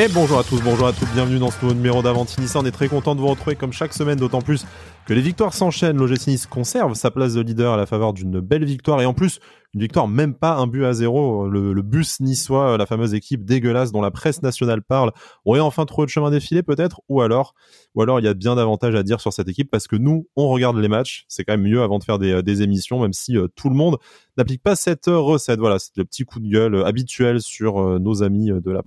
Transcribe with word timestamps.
Et 0.00 0.06
bonjour 0.06 0.38
à 0.38 0.44
tous, 0.44 0.62
bonjour 0.62 0.86
à 0.86 0.92
toutes, 0.92 1.12
bienvenue 1.12 1.40
dans 1.40 1.50
ce 1.50 1.60
nouveau 1.60 1.74
numéro 1.74 2.02
d'Avantinissa. 2.02 2.60
On 2.60 2.64
est 2.64 2.70
très 2.70 2.86
content 2.86 3.16
de 3.16 3.20
vous 3.20 3.26
retrouver 3.26 3.56
comme 3.56 3.72
chaque 3.72 3.92
semaine, 3.92 4.16
d'autant 4.16 4.40
plus 4.40 4.64
que 5.06 5.12
les 5.12 5.20
victoires 5.20 5.52
s'enchaînent. 5.52 5.96
L'OGC 5.96 6.28
Nice 6.28 6.46
conserve 6.46 6.94
sa 6.94 7.10
place 7.10 7.34
de 7.34 7.40
leader 7.40 7.72
à 7.72 7.76
la 7.76 7.84
faveur 7.84 8.12
d'une 8.12 8.38
belle 8.38 8.64
victoire 8.64 9.00
et 9.02 9.06
en 9.06 9.12
plus 9.12 9.40
une 9.74 9.80
victoire 9.80 10.06
même 10.06 10.34
pas 10.34 10.54
un 10.54 10.68
but 10.68 10.84
à 10.84 10.92
zéro. 10.92 11.48
Le, 11.48 11.72
le 11.72 11.82
bus 11.82 12.20
niçois, 12.20 12.78
la 12.78 12.86
fameuse 12.86 13.12
équipe 13.12 13.44
dégueulasse 13.44 13.90
dont 13.90 14.00
la 14.00 14.12
presse 14.12 14.40
nationale 14.40 14.82
parle, 14.82 15.10
aurait 15.44 15.58
enfin 15.58 15.84
trouvé 15.84 16.06
le 16.06 16.12
chemin 16.12 16.30
défilé 16.30 16.62
peut-être 16.62 17.00
ou 17.08 17.20
alors 17.20 17.54
ou 17.98 18.02
alors 18.02 18.20
il 18.20 18.24
y 18.24 18.28
a 18.28 18.34
bien 18.34 18.54
davantage 18.54 18.94
à 18.94 19.02
dire 19.02 19.20
sur 19.20 19.32
cette 19.32 19.48
équipe 19.48 19.72
parce 19.72 19.88
que 19.88 19.96
nous 19.96 20.28
on 20.36 20.48
regarde 20.48 20.76
les 20.76 20.86
matchs, 20.86 21.24
c'est 21.26 21.42
quand 21.42 21.54
même 21.54 21.68
mieux 21.68 21.82
avant 21.82 21.98
de 21.98 22.04
faire 22.04 22.20
des, 22.20 22.44
des 22.44 22.62
émissions 22.62 23.00
même 23.00 23.12
si 23.12 23.36
euh, 23.36 23.48
tout 23.56 23.68
le 23.68 23.74
monde 23.74 23.98
n'applique 24.36 24.62
pas 24.62 24.76
cette 24.76 25.06
recette. 25.06 25.58
Voilà, 25.58 25.80
c'est 25.80 25.96
le 25.96 26.04
petit 26.04 26.24
coup 26.24 26.38
de 26.38 26.48
gueule 26.48 26.84
habituel 26.86 27.42
sur 27.42 27.80
euh, 27.80 27.98
nos 27.98 28.22
amis 28.22 28.52
de 28.52 28.70
la 28.70 28.82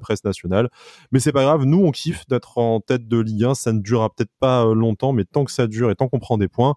presse 0.00 0.24
nationale. 0.24 0.70
Mais 1.12 1.20
c'est 1.20 1.30
pas 1.30 1.44
grave, 1.44 1.62
nous 1.66 1.84
on 1.84 1.92
kiffe 1.92 2.26
d'être 2.26 2.58
en 2.58 2.80
tête 2.80 3.06
de 3.06 3.18
Ligue 3.20 3.44
1, 3.44 3.54
ça 3.54 3.72
ne 3.72 3.78
durera 3.78 4.10
peut-être 4.10 4.32
pas 4.40 4.66
euh, 4.66 4.74
longtemps 4.74 5.12
mais 5.12 5.24
tant 5.24 5.44
que 5.44 5.52
ça 5.52 5.68
dure 5.68 5.92
et 5.92 5.94
tant 5.94 6.08
qu'on 6.08 6.18
prend 6.18 6.36
des 6.36 6.48
points, 6.48 6.74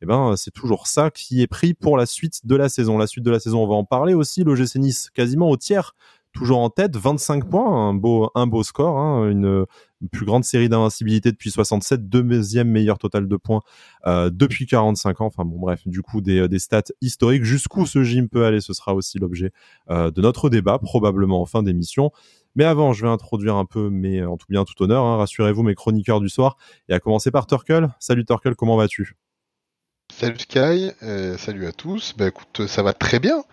eh 0.00 0.06
ben 0.06 0.36
c'est 0.36 0.52
toujours 0.52 0.86
ça 0.86 1.10
qui 1.10 1.42
est 1.42 1.48
pris 1.48 1.74
pour 1.74 1.96
la 1.96 2.06
suite 2.06 2.46
de 2.46 2.54
la 2.54 2.68
saison. 2.68 2.96
La 2.96 3.08
suite 3.08 3.24
de 3.24 3.30
la 3.32 3.40
saison, 3.40 3.64
on 3.64 3.66
va 3.66 3.74
en 3.74 3.84
parler 3.84 4.14
aussi. 4.14 4.44
L'OGC 4.44 4.76
Nice 4.76 5.10
quasiment 5.10 5.50
au 5.50 5.56
tiers, 5.56 5.96
toujours 6.32 6.58
en 6.58 6.70
tête, 6.70 6.96
25 6.96 7.48
points, 7.48 7.88
un 7.88 7.94
beau 7.94 8.30
un 8.34 8.46
beau 8.46 8.62
score, 8.62 8.98
hein, 8.98 9.28
une, 9.30 9.64
plus 10.12 10.26
grande 10.26 10.44
série 10.44 10.68
d'invincibilité 10.68 11.32
depuis 11.32 11.50
67, 11.50 12.08
deuxième 12.08 12.68
meilleur 12.68 12.98
total 12.98 13.26
de 13.26 13.36
points 13.36 13.62
euh, 14.06 14.30
depuis 14.32 14.66
45 14.66 15.20
ans. 15.20 15.26
Enfin 15.26 15.44
bon 15.44 15.58
bref, 15.58 15.80
du 15.86 16.02
coup 16.02 16.20
des, 16.20 16.48
des 16.48 16.58
stats 16.58 16.82
historiques. 17.00 17.44
Jusqu'où 17.44 17.86
ce 17.86 18.04
gym 18.04 18.28
peut 18.28 18.44
aller, 18.44 18.60
ce 18.60 18.72
sera 18.72 18.94
aussi 18.94 19.18
l'objet 19.18 19.50
euh, 19.90 20.10
de 20.10 20.20
notre 20.20 20.50
débat, 20.50 20.78
probablement 20.78 21.40
en 21.40 21.46
fin 21.46 21.62
d'émission. 21.62 22.12
Mais 22.54 22.64
avant, 22.64 22.92
je 22.92 23.04
vais 23.04 23.10
introduire 23.10 23.56
un 23.56 23.64
peu, 23.64 23.90
mais 23.90 24.24
en 24.24 24.36
tout 24.36 24.46
bien, 24.48 24.64
tout 24.64 24.82
honneur, 24.82 25.04
hein, 25.04 25.16
rassurez-vous, 25.16 25.62
mes 25.62 25.74
chroniqueurs 25.74 26.20
du 26.20 26.28
soir. 26.28 26.56
Et 26.88 26.94
à 26.94 27.00
commencer 27.00 27.30
par 27.30 27.46
Turkle. 27.46 27.88
Salut 28.00 28.24
Turkle, 28.24 28.54
comment 28.54 28.76
vas-tu? 28.76 29.16
Salut 30.12 30.38
Sky, 30.38 30.90
euh, 31.02 31.36
salut 31.36 31.66
à 31.66 31.72
tous. 31.72 32.14
Bah 32.16 32.28
écoute, 32.28 32.66
ça 32.66 32.82
va 32.82 32.92
très 32.92 33.20
bien. 33.20 33.44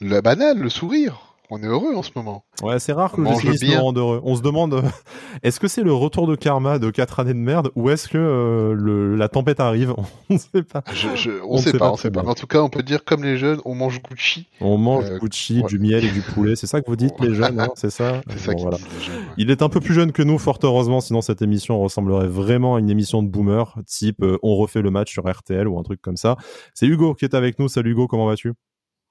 La 0.00 0.22
banale, 0.22 0.58
le 0.58 0.68
sourire. 0.70 1.27
On 1.50 1.62
est 1.62 1.66
heureux 1.66 1.94
en 1.94 2.02
ce 2.02 2.10
moment. 2.14 2.44
Ouais, 2.62 2.78
c'est 2.78 2.92
rare 2.92 3.12
que 3.12 3.22
le 3.22 3.34
finisse 3.34 3.62
nous 3.62 3.80
rende 3.80 3.96
heureux. 3.96 4.20
On 4.22 4.36
se 4.36 4.42
demande, 4.42 4.82
est-ce 5.42 5.58
que 5.58 5.66
c'est 5.66 5.82
le 5.82 5.94
retour 5.94 6.26
de 6.26 6.36
karma 6.36 6.78
de 6.78 6.90
4 6.90 7.20
années 7.20 7.32
de 7.32 7.38
merde 7.38 7.70
ou 7.74 7.88
est-ce 7.88 8.06
que 8.06 8.18
euh, 8.18 8.74
le, 8.74 9.16
la 9.16 9.28
tempête 9.28 9.58
arrive? 9.58 9.94
On 10.30 10.34
ne 10.34 10.38
sait 10.38 10.62
pas. 10.62 10.82
Je, 10.92 11.08
je, 11.16 11.30
on, 11.42 11.56
ne 11.56 11.62
sait, 11.62 11.78
pas, 11.78 11.90
on 11.90 11.96
sait 11.96 12.10
pas. 12.10 12.22
En 12.22 12.34
tout 12.34 12.46
cas, 12.46 12.60
on 12.60 12.68
peut 12.68 12.82
dire 12.82 13.02
comme 13.04 13.24
les 13.24 13.38
jeunes, 13.38 13.60
on 13.64 13.74
mange 13.74 14.02
Gucci. 14.02 14.46
On 14.60 14.76
mange 14.76 15.10
euh, 15.10 15.18
Gucci, 15.18 15.62
du 15.62 15.78
miel 15.78 16.04
et 16.04 16.10
du 16.10 16.20
poulet. 16.20 16.54
C'est 16.54 16.66
ça 16.66 16.82
que 16.82 16.86
vous 16.86 16.96
dites 16.96 17.14
les 17.20 17.34
jeunes, 17.34 17.58
hein 17.58 17.68
c'est 17.76 17.90
ça? 17.90 18.20
C'est 18.28 18.38
ça 18.38 18.52
bon, 18.52 18.62
voilà. 18.62 18.76
jeunes, 18.76 19.16
ouais. 19.16 19.22
Il 19.38 19.50
est 19.50 19.62
un 19.62 19.70
peu 19.70 19.80
plus 19.80 19.94
jeune 19.94 20.12
que 20.12 20.22
nous, 20.22 20.38
fort 20.38 20.58
heureusement, 20.62 21.00
sinon 21.00 21.22
cette 21.22 21.40
émission 21.40 21.80
ressemblerait 21.80 22.28
vraiment 22.28 22.74
à 22.74 22.80
une 22.80 22.90
émission 22.90 23.22
de 23.22 23.28
boomer, 23.28 23.74
type 23.86 24.22
euh, 24.22 24.38
on 24.42 24.56
refait 24.56 24.82
le 24.82 24.90
match 24.90 25.12
sur 25.12 25.26
RTL 25.26 25.66
ou 25.66 25.78
un 25.78 25.82
truc 25.82 26.02
comme 26.02 26.16
ça. 26.18 26.36
C'est 26.74 26.86
Hugo 26.86 27.14
qui 27.14 27.24
est 27.24 27.34
avec 27.34 27.58
nous. 27.58 27.68
Salut 27.68 27.92
Hugo, 27.92 28.06
comment 28.06 28.26
vas-tu? 28.26 28.52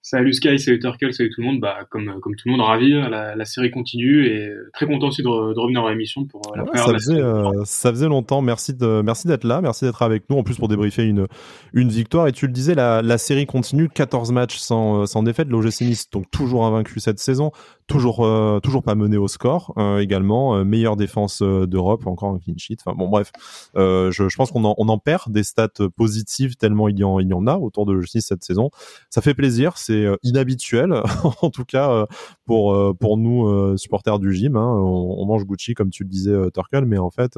Salut 0.10 0.34
Sky, 0.34 0.58
salut 0.58 0.80
Turkle, 0.80 1.12
salut 1.12 1.30
tout 1.32 1.42
le 1.42 1.48
monde. 1.48 1.60
Bah, 1.60 1.80
comme, 1.90 2.22
comme 2.22 2.34
tout 2.38 2.48
le 2.48 2.54
monde, 2.54 2.62
ravi. 2.62 2.92
La, 2.92 3.36
la 3.36 3.44
série 3.44 3.72
continue 3.72 4.26
et 4.26 4.54
très 4.74 4.86
content 4.86 5.08
aussi 5.08 5.22
de, 5.22 5.28
de 5.28 5.60
revenir 5.60 5.82
dans 5.82 5.90
l'émission 5.90 6.24
pour 6.24 6.42
la 6.56 6.64
ouais, 6.64 6.70
première 6.70 6.86
ça 6.86 6.94
faisait, 6.94 7.22
euh, 7.22 7.66
ça 7.66 7.90
faisait 7.90 8.08
longtemps. 8.08 8.42
Merci 8.42 8.74
d'être 8.74 9.44
là. 9.44 9.60
Merci 9.60 9.84
d'être 9.84 10.02
avec 10.02 10.30
nous. 10.30 10.38
En 10.38 10.44
plus, 10.44 10.56
pour 10.56 10.70
débriefer 10.70 11.04
une, 11.04 11.28
une 11.74 11.90
victoire. 11.90 12.30
Et 12.30 12.32
tu 12.32 12.48
le 12.48 12.54
disais, 12.54 12.74
la, 12.74 13.02
la 13.02 13.18
série 13.18 13.46
continue. 13.48 13.90
14 13.90 14.32
matchs 14.32 14.56
sans, 14.60 15.06
sans 15.08 15.24
défaite. 15.24 15.50
L'OGC 15.50 15.82
Nice, 15.82 16.10
donc 16.10 16.32
toujours 16.32 16.66
invaincu 16.66 17.02
cette 17.02 17.20
saison. 17.20 17.52
Toujours, 17.88 18.26
euh, 18.26 18.62
toujours 18.62 18.84
pas 18.84 18.96
mené 18.96 19.18
au 19.18 19.28
score. 19.28 19.74
Euh, 19.78 20.00
également, 20.00 20.64
meilleure 20.64 20.96
défense 20.96 21.42
d'Europe. 21.42 22.08
Encore 22.08 22.30
un 22.30 22.40
clean 22.40 22.56
sheet. 22.58 22.78
Enfin, 22.80 22.96
bon, 22.98 23.10
bref. 23.10 23.34
je, 23.76 24.10
je 24.10 24.36
pense 24.38 24.52
qu'on 24.52 24.64
en, 24.64 24.74
on 24.78 24.88
en 24.88 25.00
perd 25.00 25.34
des 25.34 25.44
stats 25.44 25.68
positives 25.98 26.56
tellement 26.56 26.88
il 26.88 26.98
y 26.98 27.04
en, 27.04 27.20
il 27.20 27.28
y 27.28 27.34
en 27.34 27.46
a 27.46 27.58
autour 27.58 27.86
de 27.86 27.92
l'OGC 27.92 28.16
Nice 28.16 28.28
cette 28.28 28.46
saison. 28.46 28.70
Ça 29.10 29.20
fait 29.22 29.34
plaisir. 29.34 29.78
C'est 29.78 29.97
inhabituel, 30.24 31.02
en 31.42 31.50
tout 31.50 31.66
cas 31.66 32.06
pour 32.46 32.96
pour 32.98 33.18
nous 33.18 33.78
supporters 33.78 34.20
du 34.20 34.34
gym. 34.34 34.56
Hein. 34.56 34.74
On, 34.82 35.26
mange 35.26 35.46
Gucci 35.46 35.74
comme 35.74 35.90
tu 35.90 36.04
le 36.04 36.10
disais, 36.10 36.36
Turkel, 36.54 36.86
mais 36.86 36.98
en 36.98 37.10
fait, 37.10 37.38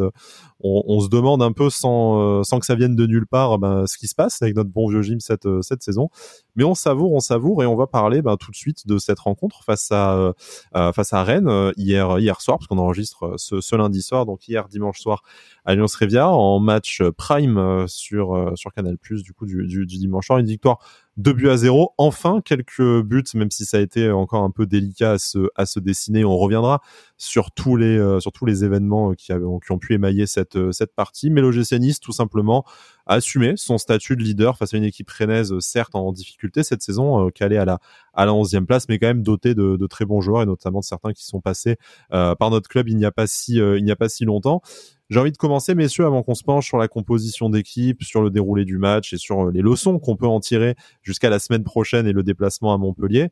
on, 0.59 0.99
se 0.99 1.09
demande 1.09 1.41
un 1.41 1.51
peu 1.51 1.69
sans 1.69 2.43
sans 2.43 2.59
que 2.59 2.65
ça 2.65 2.75
vienne 2.75 2.95
de 2.95 3.05
nulle 3.05 3.25
part, 3.27 3.57
ben, 3.59 3.85
ce 3.87 3.97
qui 3.97 4.07
se 4.07 4.15
passe 4.15 4.41
avec 4.41 4.55
notre 4.55 4.69
bon 4.69 4.87
vieux 4.87 5.01
gym 5.01 5.19
cette 5.19 5.47
cette 5.61 5.83
saison. 5.83 6.09
Mais 6.55 6.63
on 6.63 6.75
savoure, 6.75 7.13
on 7.13 7.19
savoure, 7.19 7.63
et 7.63 7.65
on 7.65 7.75
va 7.75 7.87
parler 7.87 8.21
ben, 8.21 8.35
tout 8.37 8.51
de 8.51 8.55
suite 8.55 8.85
de 8.85 8.97
cette 8.97 9.19
rencontre 9.19 9.63
face 9.63 9.91
à 9.91 10.33
euh, 10.75 10.91
face 10.93 11.13
à 11.13 11.23
Rennes 11.23 11.71
hier 11.77 12.19
hier 12.19 12.41
soir, 12.41 12.57
parce 12.57 12.67
qu'on 12.67 12.77
enregistre 12.77 13.35
ce, 13.37 13.61
ce, 13.61 13.75
lundi 13.75 14.01
soir, 14.01 14.25
donc 14.25 14.47
hier 14.47 14.67
dimanche 14.67 14.99
soir 14.99 15.23
à 15.65 15.71
Alliance 15.71 15.95
Riviera 15.95 16.35
en 16.35 16.59
match 16.59 17.01
prime 17.17 17.85
sur 17.87 18.53
sur 18.55 18.73
Canal 18.73 18.97
Plus 18.97 19.23
du 19.23 19.33
coup 19.33 19.45
du, 19.45 19.65
du, 19.67 19.85
du 19.85 19.97
dimanche 19.97 20.27
soir, 20.27 20.39
une 20.39 20.45
victoire 20.45 20.79
deux 21.19 21.33
buts 21.33 21.49
à 21.49 21.57
zéro. 21.57 21.93
Enfin, 21.97 22.39
quelques 22.43 23.01
buts, 23.01 23.25
même 23.35 23.51
si 23.51 23.65
ça 23.65 23.77
a 23.77 23.79
été 23.81 24.09
encore 24.09 24.43
un 24.43 24.51
peu 24.51 24.65
délicat 24.65 25.11
à 25.11 25.17
se, 25.17 25.49
à 25.55 25.65
se 25.65 25.81
dessiner. 25.81 26.23
On 26.23 26.37
reviendra 26.37 26.81
sur 27.17 27.51
tous 27.51 27.75
les, 27.75 27.97
euh, 27.97 28.21
sur 28.21 28.31
tous 28.31 28.45
les 28.45 28.63
événements 28.63 29.13
qui, 29.13 29.33
qui 29.33 29.71
ont 29.71 29.79
pu 29.79 29.93
émailler 29.93 30.27
cette, 30.27 30.55
euh, 30.55 30.71
cette 30.71 30.95
partie. 30.95 31.29
Mais 31.29 31.41
l'OGC 31.41 31.73
Nice, 31.73 31.99
tout 31.99 32.13
simplement, 32.13 32.63
a 33.05 33.15
assumé 33.15 33.55
son 33.57 33.77
statut 33.77 34.15
de 34.15 34.23
leader 34.23 34.57
face 34.57 34.73
à 34.73 34.77
une 34.77 34.85
équipe 34.85 35.09
rennaise, 35.09 35.53
certes 35.59 35.93
en 35.93 36.13
difficulté 36.13 36.63
cette 36.63 36.81
saison, 36.81 37.27
euh, 37.27 37.29
calée 37.31 37.57
à 37.57 37.65
la, 37.65 37.79
à 38.13 38.25
la 38.25 38.31
11e 38.31 38.65
place, 38.65 38.87
mais 38.87 38.97
quand 38.97 39.07
même 39.07 39.23
dotée 39.23 39.55
de, 39.55 39.75
de 39.75 39.87
très 39.87 40.05
bons 40.05 40.21
joueurs 40.21 40.43
et 40.43 40.45
notamment 40.45 40.79
de 40.79 40.85
certains 40.85 41.11
qui 41.11 41.25
sont 41.25 41.41
passés 41.41 41.75
euh, 42.13 42.33
par 42.35 42.49
notre 42.49 42.69
club 42.69 42.87
il 42.87 42.95
n'y 42.95 43.05
a 43.05 43.11
si, 43.25 43.55
il 43.55 43.83
n'y 43.83 43.91
a 43.91 43.97
pas 43.97 44.07
si 44.07 44.23
longtemps. 44.23 44.61
J'ai 45.09 45.19
envie 45.19 45.31
de 45.31 45.37
commencer, 45.37 45.73
messieurs, 45.75 46.05
avant 46.05 46.21
qu'on 46.21 46.35
se 46.35 46.43
penche 46.43 46.67
sur 46.67 46.77
la 46.77 46.87
composition 46.87 47.49
d'équipe, 47.49 48.03
sur 48.03 48.21
le 48.21 48.29
déroulé 48.29 48.65
du 48.65 48.77
match 48.77 49.13
et 49.13 49.17
sur 49.17 49.47
euh, 49.47 49.51
les 49.51 49.61
leçons 49.61 49.97
qu'on 49.99 50.15
peut 50.15 50.27
en 50.27 50.39
tirer 50.39 50.75
jusqu'à 51.01 51.29
la 51.29 51.39
semaine 51.39 51.63
prochaine 51.63 52.05
et 52.07 52.13
le 52.13 52.23
déplacement 52.23 52.73
à 52.73 52.77
Montpellier. 52.77 53.29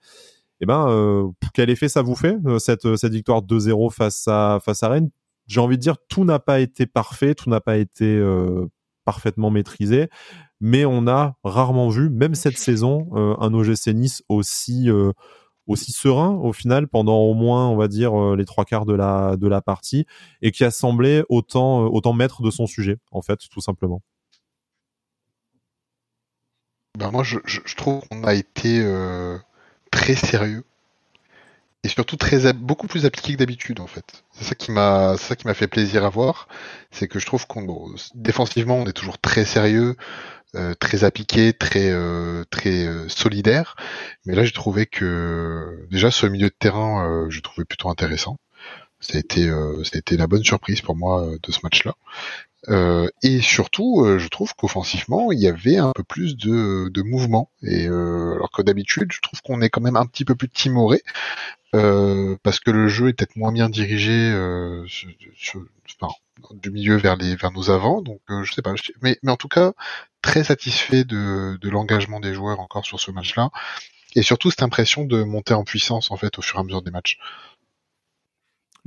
Eh 0.59 0.65
ben, 0.65 0.87
euh, 0.89 1.27
quel 1.53 1.69
effet 1.69 1.87
ça 1.87 2.01
vous 2.01 2.15
fait 2.15 2.35
euh, 2.45 2.57
cette 2.57 2.95
cette 2.95 3.13
victoire 3.13 3.41
2-0 3.43 3.93
face 3.93 4.27
à 4.27 4.59
face 4.63 4.81
à 4.83 4.89
Rennes? 4.89 5.09
J'ai 5.45 5.59
envie 5.61 5.77
de 5.77 5.81
dire 5.81 5.97
tout 6.09 6.25
n'a 6.25 6.39
pas 6.39 6.59
été 6.59 6.85
parfait, 6.85 7.35
tout 7.35 7.49
n'a 7.49 7.61
pas 7.61 7.77
été 7.77 8.05
euh, 8.05 8.65
parfaitement 9.05 9.49
maîtrisé, 9.49 10.09
mais 10.59 10.83
on 10.83 11.07
a 11.07 11.35
rarement 11.43 11.89
vu, 11.89 12.09
même 12.09 12.35
cette 12.35 12.57
saison, 12.57 13.07
euh, 13.13 13.35
un 13.39 13.53
OGC 13.53 13.93
Nice 13.93 14.23
aussi 14.27 14.89
aussi 15.67 15.91
serein 15.91 16.31
au 16.41 16.53
final 16.53 16.87
pendant 16.87 17.17
au 17.19 17.33
moins 17.33 17.67
on 17.67 17.75
va 17.75 17.87
dire 17.87 18.35
les 18.35 18.45
trois 18.45 18.65
quarts 18.65 18.85
de 18.85 18.93
la 18.93 19.35
de 19.37 19.47
la 19.47 19.61
partie 19.61 20.05
et 20.41 20.51
qui 20.51 20.63
a 20.63 20.71
semblé 20.71 21.23
autant 21.29 21.85
autant 21.85 22.13
maître 22.13 22.41
de 22.41 22.49
son 22.49 22.67
sujet 22.67 22.97
en 23.11 23.21
fait 23.21 23.39
tout 23.51 23.61
simplement. 23.61 24.01
Ben 26.97 27.11
moi 27.11 27.23
je, 27.23 27.37
je, 27.45 27.75
trouve 27.75 28.01
qu'on 28.09 28.23
a 28.23 28.33
été 28.33 28.81
euh, 28.81 29.37
très 29.91 30.15
sérieux 30.15 30.63
et 31.83 31.89
surtout 31.89 32.15
très 32.15 32.51
beaucoup 32.53 32.87
plus 32.87 33.05
appliqué 33.05 33.33
que 33.33 33.37
d'habitude 33.37 33.79
en 33.79 33.85
fait. 33.85 34.23
C'est 34.31 34.45
ça 34.45 34.55
qui 34.55 34.71
m'a 34.71 35.15
ça 35.15 35.35
qui 35.35 35.45
m'a 35.45 35.53
fait 35.53 35.67
plaisir 35.67 36.03
à 36.03 36.09
voir, 36.09 36.47
c'est 36.89 37.07
que 37.07 37.19
je 37.19 37.27
trouve 37.27 37.45
qu'on 37.45 37.93
défensivement 38.15 38.77
on 38.77 38.87
est 38.87 38.93
toujours 38.93 39.19
très 39.19 39.45
sérieux, 39.45 39.95
euh, 39.95 40.36
très 40.79 41.03
appliqué, 41.03 41.53
très 41.53 41.91
euh, 41.91 42.43
très 42.49 42.87
euh, 42.87 43.07
solidaire. 43.09 43.75
Mais 44.25 44.35
là, 44.35 44.43
j'ai 44.43 44.51
trouvé 44.51 44.85
que 44.85 45.85
déjà 45.91 46.11
ce 46.11 46.25
milieu 46.25 46.47
de 46.49 46.55
terrain, 46.57 47.07
euh, 47.07 47.29
je 47.29 47.41
trouvais 47.41 47.65
plutôt 47.65 47.89
intéressant. 47.89 48.37
Ça 48.99 49.17
a 49.17 49.19
été 49.19 49.47
ça 49.83 49.91
a 49.95 49.97
été 49.97 50.17
la 50.17 50.27
bonne 50.27 50.43
surprise 50.43 50.81
pour 50.81 50.95
moi 50.95 51.29
de 51.41 51.51
ce 51.51 51.59
match-là. 51.63 51.95
et 53.23 53.41
surtout, 53.41 54.05
je 54.17 54.27
trouve 54.27 54.53
qu'offensivement, 54.55 55.31
il 55.31 55.39
y 55.39 55.47
avait 55.47 55.77
un 55.77 55.91
peu 55.95 56.03
plus 56.03 56.35
de, 56.35 56.89
de 56.89 57.01
mouvement. 57.03 57.51
Et 57.61 57.87
alors 57.87 58.49
que 58.51 58.61
d'habitude, 58.61 59.11
je 59.11 59.21
trouve 59.21 59.41
qu'on 59.41 59.61
est 59.61 59.69
quand 59.69 59.81
même 59.81 59.97
un 59.97 60.05
petit 60.05 60.25
peu 60.25 60.35
plus 60.35 60.49
timoré. 60.49 61.01
Euh, 61.75 62.37
parce 62.43 62.61
que 62.61 62.71
le 62.71 62.87
jeu 62.87 63.09
est 63.09 63.13
peut-être 63.13 63.35
moins 63.35 63.51
bien 63.51 63.69
dirigé 63.69 64.11
euh, 64.13 64.85
du 66.53 66.71
milieu 66.71 66.95
vers 66.95 67.17
les 67.17 67.35
vers 67.35 67.51
nos 67.51 67.69
avants 67.69 68.01
donc 68.01 68.21
euh, 68.29 68.43
je 68.43 68.53
sais 68.53 68.61
pas 68.61 68.73
mais 69.01 69.19
mais 69.21 69.31
en 69.31 69.35
tout 69.35 69.49
cas 69.49 69.73
très 70.21 70.45
satisfait 70.45 71.03
de, 71.03 71.57
de 71.59 71.69
l'engagement 71.69 72.21
des 72.21 72.33
joueurs 72.33 72.61
encore 72.61 72.85
sur 72.85 73.01
ce 73.01 73.11
match-là 73.11 73.49
et 74.15 74.21
surtout 74.21 74.49
cette 74.49 74.63
impression 74.63 75.03
de 75.03 75.23
monter 75.23 75.53
en 75.53 75.65
puissance 75.65 76.09
en 76.09 76.15
fait 76.15 76.39
au 76.39 76.41
fur 76.41 76.57
et 76.57 76.61
à 76.61 76.63
mesure 76.63 76.81
des 76.81 76.91
matchs. 76.91 77.19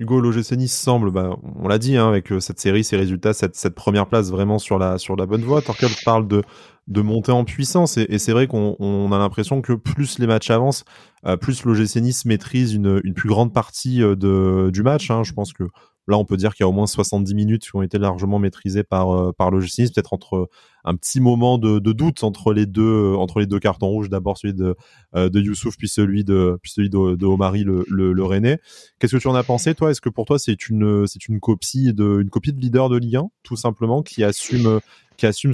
Hugo 0.00 0.18
l'OGC 0.18 0.66
semble, 0.66 1.10
bah, 1.10 1.36
on 1.56 1.68
l'a 1.68 1.78
dit 1.78 1.98
hein, 1.98 2.08
avec 2.08 2.32
cette 2.40 2.58
série, 2.58 2.82
ces 2.82 2.96
résultats, 2.96 3.34
cette, 3.34 3.74
première 3.74 4.06
place 4.06 4.30
vraiment 4.30 4.58
sur 4.58 4.78
la 4.78 4.96
bonne 5.28 5.42
voie. 5.42 5.60
Torkel 5.60 5.90
parle 6.04 6.26
de 6.26 7.02
monter 7.02 7.32
en 7.32 7.44
puissance 7.44 7.98
et, 7.98 8.18
c'est 8.18 8.32
vrai 8.32 8.46
qu'on 8.46 8.76
on 8.78 9.12
a 9.12 9.18
l'impression 9.18 9.60
que 9.60 9.74
plus 9.74 10.18
les 10.18 10.26
matchs 10.26 10.50
avancent, 10.50 10.84
euh, 11.26 11.36
plus 11.36 11.64
l'OGC 11.64 12.24
maîtrise 12.24 12.72
une, 12.72 13.00
plus 13.14 13.28
grande 13.28 13.52
partie 13.52 14.02
euh, 14.02 14.70
du 14.70 14.82
match. 14.82 15.10
Hein. 15.10 15.22
Je 15.22 15.34
pense 15.34 15.52
que 15.52 15.64
Là, 16.08 16.18
on 16.18 16.24
peut 16.24 16.36
dire 16.36 16.54
qu'il 16.54 16.64
y 16.64 16.66
a 16.66 16.68
au 16.68 16.72
moins 16.72 16.86
70 16.86 17.34
minutes 17.34 17.62
qui 17.62 17.76
ont 17.76 17.82
été 17.82 17.98
largement 17.98 18.38
maîtrisées 18.38 18.82
par 18.82 19.10
euh, 19.10 19.32
par 19.32 19.50
le 19.50 19.60
peut-être 19.60 20.12
entre 20.12 20.48
un 20.84 20.96
petit 20.96 21.20
moment 21.20 21.58
de, 21.58 21.78
doute 21.78 22.24
entre 22.24 22.52
les 22.52 22.66
deux 22.66 22.82
euh, 22.82 23.16
entre 23.16 23.38
les 23.38 23.46
deux 23.46 23.60
cartons 23.60 23.88
rouges, 23.88 24.08
d'abord 24.08 24.38
celui 24.38 24.54
de 24.54 24.74
euh, 25.14 25.30
Youssouf 25.32 25.76
puis 25.76 25.88
celui 25.88 26.24
de 26.24 26.58
puis 26.62 26.72
celui 26.72 26.90
de, 26.90 26.98
le 26.98 28.12
le, 28.12 28.24
Rennais. 28.24 28.58
Qu'est-ce 28.98 29.16
que 29.16 29.20
tu 29.20 29.28
en 29.28 29.34
as 29.34 29.44
pensé 29.44 29.74
toi? 29.74 29.90
Est-ce 29.90 30.00
que 30.00 30.08
pour 30.08 30.24
toi 30.24 30.38
c'est 30.38 30.68
une 30.68 31.06
copie 31.40 31.92
de 31.92 32.20
une 32.20 32.30
copie 32.30 32.52
de 32.52 32.60
leader 32.60 32.88
de 32.88 32.96
Ligue 32.96 33.16
1 33.16 33.28
tout 33.42 33.56
simplement 33.56 34.02
qui 34.02 34.24
assume 34.24 34.80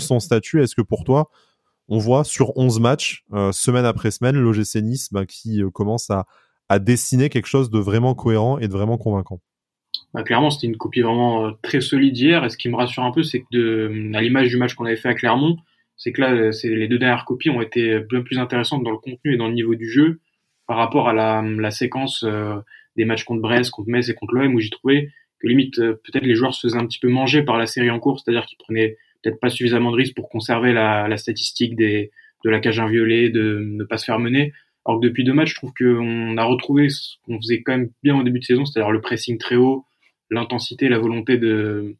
son 0.00 0.20
statut? 0.20 0.62
Est-ce 0.62 0.74
que 0.74 0.82
pour 0.82 1.04
toi 1.04 1.28
on 1.88 1.98
voit 1.98 2.24
sur 2.24 2.56
11 2.56 2.80
matchs, 2.80 3.24
semaine 3.52 3.84
après 3.84 4.10
semaine, 4.10 4.36
l'OGC 4.36 4.76
Nice 4.76 5.12
bah, 5.12 5.26
qui 5.26 5.60
commence 5.74 6.10
à 6.10 6.78
dessiner 6.78 7.28
quelque 7.28 7.46
chose 7.46 7.68
de 7.68 7.78
vraiment 7.78 8.14
cohérent 8.14 8.58
et 8.58 8.68
de 8.68 8.72
vraiment 8.72 8.96
convaincant? 8.96 9.40
Bah, 10.14 10.22
clairement, 10.22 10.50
c'était 10.50 10.66
une 10.66 10.76
copie 10.76 11.00
vraiment 11.00 11.46
euh, 11.46 11.50
très 11.62 11.80
solide 11.80 12.16
hier. 12.16 12.44
Et 12.44 12.50
ce 12.50 12.56
qui 12.56 12.68
me 12.68 12.76
rassure 12.76 13.04
un 13.04 13.12
peu, 13.12 13.22
c'est 13.22 13.40
que 13.40 13.46
de, 13.52 14.12
à 14.14 14.22
l'image 14.22 14.48
du 14.48 14.56
match 14.56 14.74
qu'on 14.74 14.86
avait 14.86 14.96
fait 14.96 15.08
à 15.08 15.14
Clermont, 15.14 15.56
c'est 15.96 16.12
que 16.12 16.20
là, 16.20 16.32
euh, 16.32 16.52
c'est, 16.52 16.68
les 16.68 16.88
deux 16.88 16.98
dernières 16.98 17.24
copies 17.24 17.50
ont 17.50 17.60
été 17.60 18.00
bien 18.00 18.22
plus 18.22 18.38
intéressantes 18.38 18.82
dans 18.82 18.90
le 18.90 18.98
contenu 18.98 19.34
et 19.34 19.36
dans 19.36 19.48
le 19.48 19.54
niveau 19.54 19.74
du 19.74 19.90
jeu 19.90 20.20
par 20.66 20.76
rapport 20.78 21.08
à 21.08 21.12
la, 21.12 21.42
la 21.42 21.70
séquence 21.70 22.24
euh, 22.24 22.56
des 22.96 23.04
matchs 23.04 23.24
contre 23.24 23.42
Brest, 23.42 23.70
contre 23.70 23.88
Metz 23.88 24.08
et 24.08 24.14
contre 24.14 24.34
l'OM 24.34 24.54
où 24.54 24.60
j'ai 24.60 24.70
trouvé 24.70 25.10
que 25.38 25.46
limite 25.48 25.76
peut-être 25.78 26.24
les 26.24 26.34
joueurs 26.34 26.54
se 26.54 26.66
faisaient 26.66 26.78
un 26.78 26.86
petit 26.86 26.98
peu 26.98 27.08
manger 27.08 27.42
par 27.42 27.58
la 27.58 27.66
série 27.66 27.90
en 27.90 28.00
cours, 28.00 28.18
c'est-à-dire 28.18 28.46
qu'ils 28.46 28.56
prenaient 28.56 28.96
peut-être 29.22 29.38
pas 29.38 29.50
suffisamment 29.50 29.90
de 29.90 29.96
risques 29.96 30.14
pour 30.16 30.30
conserver 30.30 30.72
la, 30.72 31.08
la 31.08 31.16
statistique 31.18 31.76
des, 31.76 32.10
de 32.44 32.50
la 32.50 32.60
cage 32.60 32.80
inviolée, 32.80 33.28
de 33.28 33.60
ne 33.62 33.84
pas 33.84 33.98
se 33.98 34.04
faire 34.04 34.18
mener. 34.18 34.52
Alors 34.86 35.00
que 35.00 35.06
depuis 35.06 35.24
deux 35.24 35.32
matchs, 35.32 35.50
je 35.50 35.54
trouve 35.56 35.72
qu'on 35.76 36.36
a 36.36 36.44
retrouvé 36.44 36.88
ce 36.88 37.16
qu'on 37.24 37.38
faisait 37.38 37.62
quand 37.62 37.76
même 37.76 37.90
bien 38.02 38.16
au 38.16 38.22
début 38.22 38.38
de 38.38 38.44
saison, 38.44 38.64
c'est-à-dire 38.64 38.92
le 38.92 39.00
pressing 39.00 39.36
très 39.36 39.56
haut, 39.56 39.84
l'intensité, 40.30 40.88
la 40.88 40.98
volonté 40.98 41.38
de, 41.38 41.96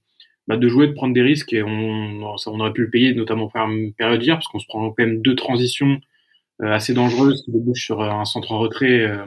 bah, 0.47 0.57
de 0.57 0.69
jouer, 0.69 0.87
de 0.89 0.93
prendre 0.93 1.15
des 1.15 1.23
risques. 1.23 1.53
Et 1.53 1.63
on, 1.63 2.23
on 2.23 2.61
aurait 2.61 2.73
pu 2.73 2.83
le 2.83 2.91
payer, 2.91 3.15
notamment 3.15 3.49
pour 3.49 3.61
une 3.63 3.93
période 3.93 4.23
hier, 4.23 4.37
parce 4.37 4.49
qu'on 4.49 4.59
se 4.59 4.67
prend 4.67 4.89
quand 4.91 5.05
même 5.05 5.23
deux 5.23 5.35
transitions 5.35 6.01
euh, 6.63 6.73
assez 6.73 6.95
dangereuses 6.95 7.43
qui 7.45 7.53
débouchent 7.53 7.85
sur 7.85 8.03
un 8.03 8.25
centre 8.25 8.53
en 8.53 8.59
retrait 8.59 9.01
euh, 9.01 9.27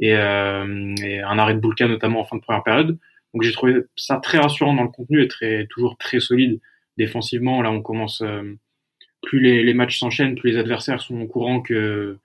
et, 0.00 0.14
euh, 0.14 0.94
et, 1.02 1.20
un 1.20 1.38
arrêt 1.38 1.54
de 1.54 1.60
Boulka, 1.60 1.86
notamment 1.88 2.20
en 2.20 2.24
fin 2.24 2.36
de 2.36 2.42
première 2.42 2.62
période. 2.62 2.98
Donc 3.34 3.42
j'ai 3.42 3.52
trouvé 3.52 3.82
ça 3.96 4.16
très 4.16 4.38
rassurant 4.38 4.74
dans 4.74 4.82
le 4.82 4.88
contenu 4.88 5.22
et 5.22 5.28
très, 5.28 5.66
toujours 5.68 5.96
très 5.98 6.20
solide 6.20 6.60
défensivement. 6.96 7.62
Là, 7.62 7.70
on 7.70 7.82
commence, 7.82 8.22
plus 9.22 9.40
les, 9.40 9.62
les 9.62 9.74
matchs 9.74 9.98
s'enchaînent, 9.98 10.34
plus 10.34 10.52
les 10.52 10.58
adversaires 10.58 11.00
sont 11.00 11.20
au 11.20 11.26
courant 11.26 11.60
que 11.60 12.18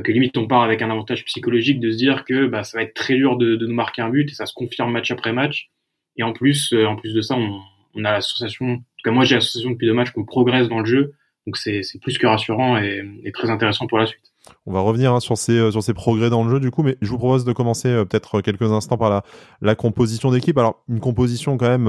que 0.00 0.12
limite 0.12 0.36
on 0.38 0.46
part 0.46 0.62
avec 0.62 0.80
un 0.82 0.90
avantage 0.90 1.24
psychologique 1.24 1.80
de 1.80 1.90
se 1.90 1.96
dire 1.96 2.24
que 2.24 2.46
bah, 2.46 2.64
ça 2.64 2.78
va 2.78 2.84
être 2.84 2.94
très 2.94 3.14
dur 3.14 3.36
de, 3.36 3.56
de, 3.56 3.66
nous 3.66 3.74
marquer 3.74 4.02
un 4.02 4.08
but 4.08 4.30
et 4.30 4.34
ça 4.34 4.46
se 4.46 4.54
confirme 4.54 4.92
match 4.92 5.10
après 5.10 5.32
match. 5.32 5.70
Et 6.16 6.22
en 6.22 6.32
plus, 6.32 6.72
euh, 6.72 6.86
en 6.86 6.96
plus 6.96 7.14
de 7.14 7.20
ça, 7.20 7.36
on, 7.36 7.60
on 7.94 8.04
a 8.04 8.12
l'association, 8.12 8.66
en 8.72 8.76
tout 8.76 9.02
cas 9.04 9.10
moi 9.10 9.24
j'ai 9.24 9.34
l'association 9.34 9.70
depuis 9.70 9.86
deux 9.86 9.94
matchs 9.94 10.10
qu'on 10.10 10.24
progresse 10.24 10.68
dans 10.68 10.80
le 10.80 10.86
jeu, 10.86 11.12
donc 11.46 11.56
c'est 11.56 11.82
plus 12.00 12.18
que 12.18 12.26
rassurant 12.26 12.78
et, 12.78 13.02
et, 13.24 13.32
très 13.32 13.50
intéressant 13.50 13.86
pour 13.86 13.98
la 13.98 14.06
suite. 14.06 14.32
On 14.66 14.72
va 14.72 14.80
revenir 14.80 15.12
hein, 15.12 15.20
sur 15.20 15.36
ces 15.36 15.58
euh, 15.58 15.70
sur 15.70 15.82
ces 15.82 15.94
progrès 15.94 16.30
dans 16.30 16.44
le 16.44 16.50
jeu 16.50 16.60
du 16.60 16.70
coup, 16.70 16.82
mais 16.82 16.96
je 17.02 17.10
vous 17.10 17.18
propose 17.18 17.44
de 17.44 17.52
commencer 17.52 17.88
euh, 17.88 18.04
peut-être 18.04 18.40
quelques 18.40 18.70
instants 18.72 18.96
par 18.96 19.10
la 19.10 19.24
la 19.60 19.74
composition 19.74 20.30
d'équipe. 20.30 20.56
Alors 20.56 20.82
une 20.88 21.00
composition 21.00 21.56
quand 21.58 21.68
même 21.68 21.86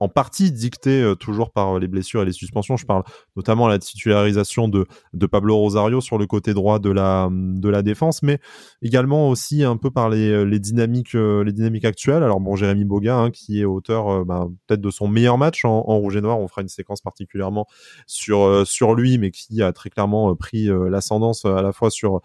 en 0.00 0.08
partie 0.08 0.50
dicté 0.50 1.02
euh, 1.02 1.14
toujours 1.14 1.50
par 1.50 1.76
euh, 1.76 1.78
les 1.78 1.86
blessures 1.86 2.22
et 2.22 2.24
les 2.24 2.32
suspensions. 2.32 2.76
Je 2.76 2.84
parle 2.84 3.04
notamment 3.36 3.66
de 3.66 3.72
la 3.72 3.78
titularisation 3.78 4.68
de, 4.68 4.86
de 5.12 5.26
Pablo 5.26 5.56
Rosario 5.56 6.00
sur 6.00 6.18
le 6.18 6.26
côté 6.26 6.52
droit 6.52 6.78
de 6.78 6.90
la, 6.90 7.28
de 7.30 7.68
la 7.68 7.82
défense, 7.82 8.22
mais 8.22 8.38
également 8.82 9.28
aussi 9.28 9.62
un 9.62 9.76
peu 9.76 9.90
par 9.90 10.08
les, 10.08 10.30
euh, 10.30 10.42
les 10.42 10.58
dynamiques, 10.58 11.14
les 11.14 11.52
dynamiques 11.52 11.84
actuelles. 11.84 12.22
Alors 12.22 12.40
bon, 12.40 12.56
Jérémy 12.56 12.84
Boga, 12.84 13.16
hein, 13.16 13.30
qui 13.30 13.60
est 13.60 13.64
auteur 13.64 14.24
bah, 14.24 14.48
peut-être 14.66 14.80
de 14.80 14.90
son 14.90 15.08
meilleur 15.08 15.38
match 15.38 15.64
en, 15.64 15.80
rouge 15.80 16.16
et 16.16 16.20
noir. 16.20 16.38
On 16.38 16.48
fera 16.48 16.62
une 16.62 16.68
séquence 16.68 17.00
particulièrement 17.00 17.66
sur, 18.06 18.66
sur 18.66 18.94
lui, 18.94 19.18
mais 19.18 19.30
qui 19.30 19.62
a 19.62 19.72
très 19.72 19.90
clairement 19.90 20.34
pris 20.34 20.68
l'ascendance 20.90 21.44
à 21.44 21.62
la 21.62 21.72
fois 21.72 21.90
sur, 21.90 22.20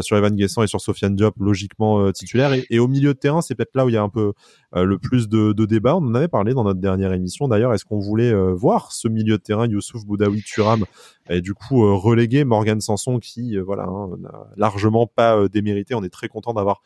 sur 0.00 0.16
Evan 0.16 0.34
Guessant 0.34 0.62
et 0.62 0.66
sur 0.66 0.80
Sofiane 0.80 1.16
Diop, 1.16 1.34
logiquement 1.38 2.10
titulaire. 2.12 2.52
Et, 2.70 2.78
au 2.78 2.88
milieu 2.88 3.14
de 3.14 3.18
terrain, 3.18 3.42
c'est 3.42 3.54
peut-être 3.54 3.74
là 3.74 3.84
où 3.84 3.88
il 3.88 3.94
y 3.94 3.98
a 3.98 4.02
un 4.02 4.08
peu 4.08 4.32
le 4.74 4.98
plus 4.98 5.28
de, 5.28 5.52
de 5.52 5.64
débats. 5.66 5.96
On 5.96 6.06
en 6.06 6.14
avait 6.14 6.28
parlé 6.28 6.54
dans 6.54 6.64
notre 6.64 6.80
dernière 6.80 7.09
émission. 7.14 7.48
D'ailleurs, 7.48 7.74
est-ce 7.74 7.84
qu'on 7.84 7.98
voulait 7.98 8.32
euh, 8.32 8.52
voir 8.52 8.92
ce 8.92 9.08
milieu 9.08 9.38
de 9.38 9.42
terrain, 9.42 9.66
Youssouf 9.66 10.04
Boudaoui 10.04 10.42
Turam, 10.42 10.84
et 11.28 11.40
du 11.40 11.54
coup 11.54 11.84
euh, 11.84 11.94
reléguer 11.94 12.44
Morgan 12.44 12.80
Sanson, 12.80 13.18
qui 13.18 13.56
voilà 13.58 13.84
hein, 13.84 14.10
largement 14.56 15.06
pas 15.06 15.48
démérité. 15.48 15.94
On 15.94 16.02
est 16.02 16.10
très 16.10 16.28
content 16.28 16.52
d'avoir 16.52 16.82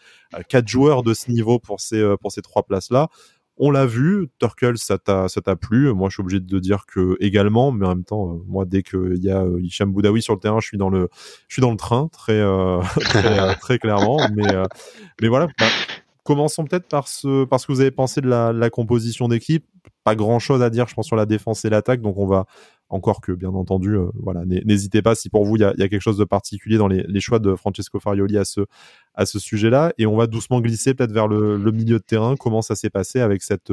quatre 0.49 0.69
joueurs 0.69 1.03
de 1.03 1.15
ce 1.15 1.31
niveau 1.31 1.59
pour 1.59 1.81
ces 1.81 2.15
pour 2.21 2.33
ces 2.33 2.43
trois 2.43 2.63
places 2.63 2.91
là. 2.91 3.09
On 3.57 3.71
l'a 3.71 3.87
vu, 3.87 4.31
Turkel, 4.41 4.77
ça 4.79 4.99
t'a, 4.99 5.29
ça 5.29 5.41
t'a 5.41 5.55
plu. 5.55 5.93
Moi, 5.93 6.09
je 6.09 6.15
suis 6.15 6.23
obligé 6.23 6.41
de 6.41 6.59
dire 6.59 6.87
que 6.87 7.17
également, 7.21 7.71
mais 7.71 7.87
en 7.87 7.91
même 7.91 8.05
temps, 8.05 8.41
moi, 8.49 8.65
dès 8.65 8.83
qu'il 8.83 9.23
y 9.23 9.31
a 9.31 9.45
Hicham 9.61 9.93
Boudaoui 9.93 10.23
sur 10.23 10.35
le 10.35 10.41
terrain, 10.41 10.59
je 10.61 10.67
suis 10.67 10.77
dans 10.77 10.91
le, 10.91 11.09
je 11.47 11.55
suis 11.55 11.63
dans 11.63 11.71
le 11.71 11.77
train, 11.77 12.09
très, 12.09 12.43
très, 13.61 13.79
clairement. 13.79 14.19
Mais, 14.35 14.53
mais 15.23 15.29
voilà, 15.29 15.47
bah, 15.57 15.67
Commençons 16.25 16.65
peut-être 16.65 16.89
par 16.89 17.07
ce, 17.07 17.45
que 17.45 17.73
vous 17.73 17.81
avez 17.81 17.91
pensé 17.91 18.21
de 18.21 18.29
la, 18.29 18.71
composition 18.71 19.29
d'équipe. 19.29 19.67
Pas 20.03 20.15
grand 20.15 20.39
chose 20.39 20.63
à 20.63 20.71
dire, 20.71 20.89
je 20.89 20.95
pense, 20.95 21.07
sur 21.07 21.17
la 21.17 21.27
défense 21.27 21.65
et 21.65 21.71
l'attaque. 21.71 22.01
Donc, 22.01 22.17
on 22.19 22.27
va 22.27 22.47
encore 22.89 23.21
que, 23.21 23.33
bien 23.33 23.51
entendu, 23.51 23.97
euh, 23.97 24.07
voilà, 24.15 24.45
n'hésitez 24.45 25.03
pas 25.03 25.15
si 25.15 25.29
pour 25.29 25.45
vous 25.45 25.57
il 25.57 25.61
y 25.61 25.65
a, 25.65 25.73
quelque 25.75 26.01
chose 26.01 26.19
de 26.19 26.25
particulier 26.25 26.77
dans 26.77 26.89
les, 26.89 27.03
les, 27.09 27.21
choix 27.21 27.39
de 27.39 27.55
Francesco 27.55 27.99
Farioli 28.01 28.39
à 28.39 28.45
ce, 28.45 28.61
à 29.15 29.27
ce 29.27 29.39
sujet-là. 29.39 29.93
Et 29.99 30.07
on 30.07 30.17
va 30.17 30.27
doucement 30.27 30.61
glisser 30.61 30.95
peut-être 30.95 31.13
vers 31.13 31.29
le, 31.29 31.57
le, 31.57 31.73
milieu 31.73 31.99
de 31.99 32.05
terrain. 32.05 32.37
Comment 32.37 32.63
ça 32.63 32.75
s'est 32.75 32.91
passé 32.91 33.21
avec 33.21 33.43
cette, 33.43 33.73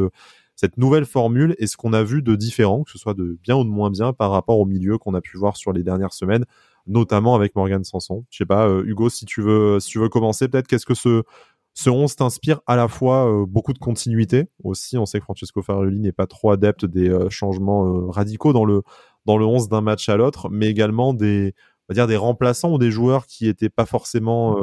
cette 0.55 0.77
nouvelle 0.77 1.05
formule 1.05 1.55
et 1.57 1.67
ce 1.67 1.75
qu'on 1.75 1.93
a 1.93 2.03
vu 2.03 2.21
de 2.21 2.35
différent, 2.35 2.83
que 2.83 2.91
ce 2.91 2.97
soit 2.97 3.13
de 3.13 3.37
bien 3.41 3.55
ou 3.55 3.63
de 3.63 3.69
moins 3.69 3.89
bien 3.89 4.13
par 4.13 4.31
rapport 4.31 4.59
au 4.59 4.65
milieu 4.65 4.97
qu'on 4.97 5.13
a 5.13 5.21
pu 5.21 5.37
voir 5.37 5.57
sur 5.57 5.73
les 5.73 5.83
dernières 5.83 6.13
semaines, 6.13 6.45
notamment 6.87 7.35
avec 7.35 7.55
Morgan 7.55 7.83
Sanson. 7.83 8.25
Je 8.29 8.37
sais 8.37 8.45
pas, 8.45 8.67
euh, 8.67 8.83
Hugo, 8.85 9.09
si 9.09 9.25
tu 9.25 9.41
veux, 9.41 9.79
si 9.79 9.89
tu 9.89 9.99
veux 9.99 10.09
commencer, 10.09 10.47
peut-être 10.47 10.67
qu'est-ce 10.67 10.85
que 10.85 10.93
ce 10.93 11.23
ce 11.73 11.89
11 11.89 12.15
t'inspire 12.15 12.59
à 12.67 12.75
la 12.75 12.87
fois 12.87 13.27
euh, 13.27 13.45
beaucoup 13.45 13.73
de 13.73 13.79
continuité 13.79 14.47
aussi. 14.63 14.97
On 14.97 15.05
sait 15.05 15.19
que 15.19 15.25
Francesco 15.25 15.61
Farioli 15.61 15.99
n'est 15.99 16.11
pas 16.11 16.27
trop 16.27 16.51
adepte 16.51 16.85
des 16.85 17.09
euh, 17.09 17.29
changements 17.29 17.85
euh, 17.87 18.09
radicaux 18.09 18.53
dans 18.53 18.65
le 18.65 18.81
dans 19.25 19.37
le 19.37 19.45
11 19.45 19.69
d'un 19.69 19.81
match 19.81 20.09
à 20.09 20.17
l'autre, 20.17 20.49
mais 20.49 20.67
également 20.67 21.13
des 21.13 21.53
on 21.87 21.93
va 21.93 21.95
dire 21.95 22.07
des 22.07 22.17
remplaçants 22.17 22.73
ou 22.73 22.77
des 22.77 22.91
joueurs 22.91 23.25
qui 23.27 23.47
étaient 23.47 23.69
pas 23.69 23.85
forcément 23.85 24.57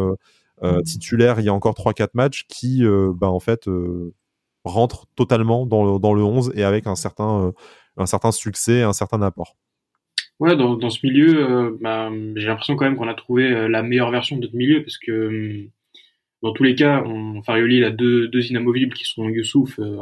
titulaires 0.85 1.39
il 1.39 1.47
y 1.47 1.49
a 1.49 1.55
encore 1.55 1.75
3-4 1.75 2.09
matchs 2.15 2.45
qui 2.49 2.83
bah, 3.15 3.29
en 3.29 3.39
fait 3.39 3.69
rentrent 4.65 5.07
totalement 5.15 5.67
dans 5.67 5.85
le, 5.85 5.99
dans 6.01 6.15
le 6.15 6.25
11 6.25 6.53
et 6.57 6.65
avec 6.65 6.89
un 6.89 6.97
certain 6.97 7.53
un 7.97 8.07
certain 8.07 8.33
succès, 8.33 8.83
un 8.83 8.93
certain 8.93 9.23
apport. 9.23 9.57
Ouais, 10.41 10.57
dans, 10.57 10.75
dans 10.75 10.91
ce 10.91 11.07
milieu, 11.07 11.79
bah, 11.81 12.11
j'ai 12.35 12.47
l'impression 12.47 12.75
quand 12.75 12.87
même 12.87 12.97
qu'on 12.97 13.09
a 13.09 13.15
trouvé 13.15 13.69
la 13.69 13.83
meilleure 13.83 14.11
version 14.11 14.37
de 14.37 14.43
notre 14.43 14.57
milieu 14.57 14.83
parce 14.83 14.99
que 14.99 15.29
hum, 15.29 15.71
dans 16.43 16.53
tous 16.53 16.63
les 16.63 16.75
cas, 16.75 17.03
on, 17.05 17.43
Farioli 17.43 17.79
il 17.79 17.85
a 17.85 17.91
deux, 17.91 18.29
deux 18.29 18.47
inamovibles 18.47 18.95
qui 18.95 19.05
sont 19.05 19.29
Youssouf 19.29 19.79
euh, 19.79 19.99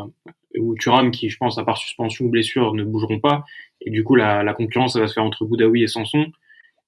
ou 0.59 0.75
Turam 0.77 1.11
qui, 1.11 1.29
je 1.31 1.37
pense, 1.37 1.59
à 1.59 1.65
part 1.65 1.79
suspension 1.79 2.27
ou 2.27 2.31
blessure, 2.31 2.75
ne 2.75 2.85
bougeront 2.85 3.21
pas. 3.21 3.45
Et 3.81 3.91
du 3.91 4.05
coup, 4.05 4.15
la, 4.15 4.43
la 4.43 4.55
concurrence, 4.55 4.95
ça 4.95 5.01
va 5.01 5.07
se 5.07 5.15
faire 5.15 5.25
entre 5.25 5.45
Boudaoui 5.45 5.83
et 5.83 5.87
Sanson. 5.87 6.31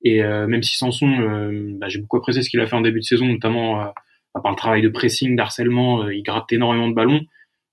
Et 0.03 0.23
euh, 0.23 0.47
même 0.47 0.63
si 0.63 0.77
Sanson, 0.77 1.11
euh, 1.21 1.73
bah, 1.79 1.89
j'ai 1.89 2.01
beaucoup 2.01 2.17
apprécié 2.17 2.43
ce 2.43 2.51
qu'il 2.51 2.61
a 2.61 2.67
fait 2.67 2.77
en 2.77 2.81
début 2.81 3.01
de 3.01 3.05
saison, 3.05 3.27
notamment 3.27 3.83
euh, 3.83 3.87
par 4.35 4.53
le 4.53 4.57
travail 4.57 4.83
de 4.83 4.89
pressing, 4.89 5.35
d'harcèlement, 5.37 6.09
il 6.09 6.23
gratte 6.23 6.53
énormément 6.53 6.89
de 6.89 6.95
ballons. 6.95 7.23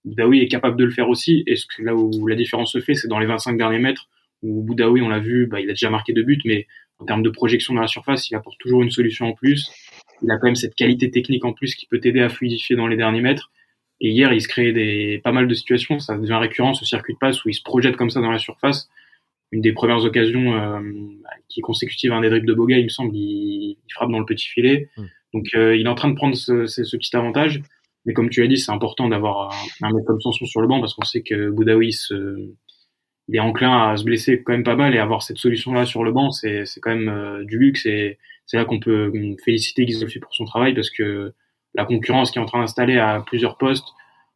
Boudaoui 0.05 0.41
est 0.41 0.47
capable 0.47 0.77
de 0.77 0.85
le 0.85 0.91
faire 0.91 1.09
aussi. 1.09 1.43
Et 1.47 1.55
là 1.79 1.95
où 1.95 2.27
la 2.27 2.35
différence 2.35 2.71
se 2.71 2.79
fait, 2.79 2.95
c'est 2.95 3.07
dans 3.07 3.19
les 3.19 3.25
25 3.25 3.57
derniers 3.57 3.79
mètres, 3.79 4.09
où 4.41 4.63
Boudaoui, 4.63 5.01
on 5.01 5.09
l'a 5.09 5.19
vu, 5.19 5.47
bah, 5.47 5.59
il 5.59 5.69
a 5.69 5.73
déjà 5.73 5.89
marqué 5.89 6.13
deux 6.13 6.23
buts, 6.23 6.41
mais 6.45 6.67
en 6.99 7.05
termes 7.05 7.23
de 7.23 7.29
projection 7.29 7.73
dans 7.73 7.81
la 7.81 7.87
surface, 7.87 8.29
il 8.29 8.35
apporte 8.35 8.57
toujours 8.59 8.81
une 8.81 8.91
solution 8.91 9.27
en 9.27 9.33
plus 9.33 9.69
il 10.21 10.31
a 10.31 10.37
quand 10.37 10.47
même 10.47 10.55
cette 10.55 10.75
qualité 10.75 11.11
technique 11.11 11.45
en 11.45 11.53
plus 11.53 11.75
qui 11.75 11.85
peut 11.85 11.99
t'aider 11.99 12.21
à 12.21 12.29
fluidifier 12.29 12.75
dans 12.75 12.87
les 12.87 12.97
derniers 12.97 13.21
mètres. 13.21 13.51
Et 14.01 14.09
hier, 14.09 14.33
il 14.33 14.41
se 14.41 14.47
crée 14.47 14.73
des, 14.73 15.21
pas 15.23 15.31
mal 15.31 15.47
de 15.47 15.53
situations. 15.53 15.99
Ça 15.99 16.17
devient 16.17 16.35
récurrent, 16.35 16.73
ce 16.73 16.85
circuit 16.85 17.13
de 17.13 17.19
passe 17.19 17.43
où 17.45 17.49
il 17.49 17.53
se 17.53 17.63
projette 17.63 17.95
comme 17.95 18.09
ça 18.09 18.21
dans 18.21 18.31
la 18.31 18.39
surface. 18.39 18.89
Une 19.51 19.61
des 19.61 19.73
premières 19.73 20.03
occasions 20.03 20.53
euh, 20.53 20.79
qui 21.47 21.59
est 21.59 21.63
consécutive 21.63 22.11
à 22.11 22.15
un 22.15 22.21
des 22.21 22.29
dribbles 22.29 22.47
de 22.47 22.53
Boga, 22.53 22.77
il 22.77 22.85
me 22.85 22.89
semble, 22.89 23.15
il, 23.15 23.77
frappe 23.93 24.11
dans 24.11 24.19
le 24.19 24.25
petit 24.25 24.47
filet. 24.47 24.89
Hmm. 24.97 25.05
Donc, 25.33 25.45
euh, 25.55 25.75
il 25.75 25.85
est 25.85 25.89
en 25.89 25.95
train 25.95 26.09
de 26.09 26.15
prendre 26.15 26.35
ce, 26.35 26.65
ce, 26.65 26.97
petit 26.97 27.15
avantage. 27.15 27.61
Mais 28.05 28.13
comme 28.13 28.29
tu 28.29 28.41
l'as 28.41 28.47
dit, 28.47 28.57
c'est 28.57 28.71
important 28.71 29.07
d'avoir 29.07 29.53
un, 29.81 29.93
mec 29.93 30.05
comme 30.05 30.19
Sanson 30.19 30.45
sur 30.45 30.61
le 30.61 30.67
banc 30.67 30.79
parce 30.79 30.93
qu'on 30.93 31.05
sait 31.05 31.21
que 31.21 31.49
Boudaoui 31.49 31.93
se, 31.93 32.53
il 33.27 33.35
est 33.35 33.39
enclin 33.39 33.89
à 33.89 33.97
se 33.97 34.03
blesser 34.03 34.43
quand 34.43 34.53
même 34.53 34.63
pas 34.63 34.75
mal 34.75 34.93
et 34.93 34.99
avoir 34.99 35.23
cette 35.23 35.37
solution-là 35.37 35.85
sur 35.85 36.03
le 36.03 36.11
banc, 36.11 36.31
c'est 36.31 36.65
quand 36.81 36.95
même 36.95 37.09
euh, 37.09 37.43
du 37.43 37.57
luxe 37.57 37.85
et 37.85 38.17
c'est 38.45 38.57
là 38.57 38.65
qu'on 38.65 38.79
peut 38.79 39.11
féliciter 39.43 39.87
Gisolfi 39.87 40.19
pour 40.19 40.33
son 40.33 40.45
travail 40.45 40.73
parce 40.73 40.89
que 40.89 41.33
la 41.73 41.85
concurrence 41.85 42.31
qui 42.31 42.39
est 42.39 42.41
en 42.41 42.45
train 42.45 42.59
d'installer 42.61 42.97
à 42.97 43.23
plusieurs 43.25 43.57
postes, 43.57 43.87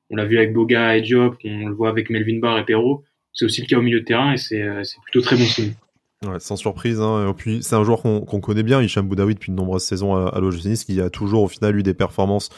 on 0.09 0.15
l'a 0.15 0.25
vu 0.25 0.37
avec 0.37 0.53
Boga 0.53 0.97
et 0.97 1.01
Diop, 1.01 1.37
on 1.45 1.67
le 1.67 1.73
voit 1.73 1.89
avec 1.89 2.09
Melvin 2.09 2.39
Barr 2.39 2.59
et 2.59 2.65
Perrault, 2.65 3.03
c'est 3.33 3.45
aussi 3.45 3.61
le 3.61 3.67
cas 3.67 3.77
au 3.77 3.81
milieu 3.81 4.01
de 4.01 4.05
terrain 4.05 4.33
et 4.33 4.37
c'est 4.37 4.61
euh, 4.61 4.83
plutôt 5.03 5.21
très 5.21 5.37
bon 5.37 5.45
signe. 5.45 5.73
Sans 6.39 6.57
surprise. 6.57 6.99
Hein. 6.99 7.29
Et 7.29 7.33
puis 7.33 7.63
c'est 7.63 7.77
un 7.77 7.83
joueur 7.85 8.01
qu'on 8.01 8.41
connaît 8.41 8.63
bien, 8.63 8.81
Hicham 8.81 9.07
Boudaoui, 9.07 9.35
depuis 9.35 9.51
de 9.51 9.55
nombreuses 9.55 9.83
saisons 9.83 10.15
à, 10.17 10.27
à 10.27 10.39
l'OGC 10.41 10.85
qui 10.85 10.99
a 10.99 11.09
toujours 11.09 11.43
au 11.43 11.47
final 11.47 11.77
eu 11.77 11.83
des 11.83 11.93
performances 11.93 12.49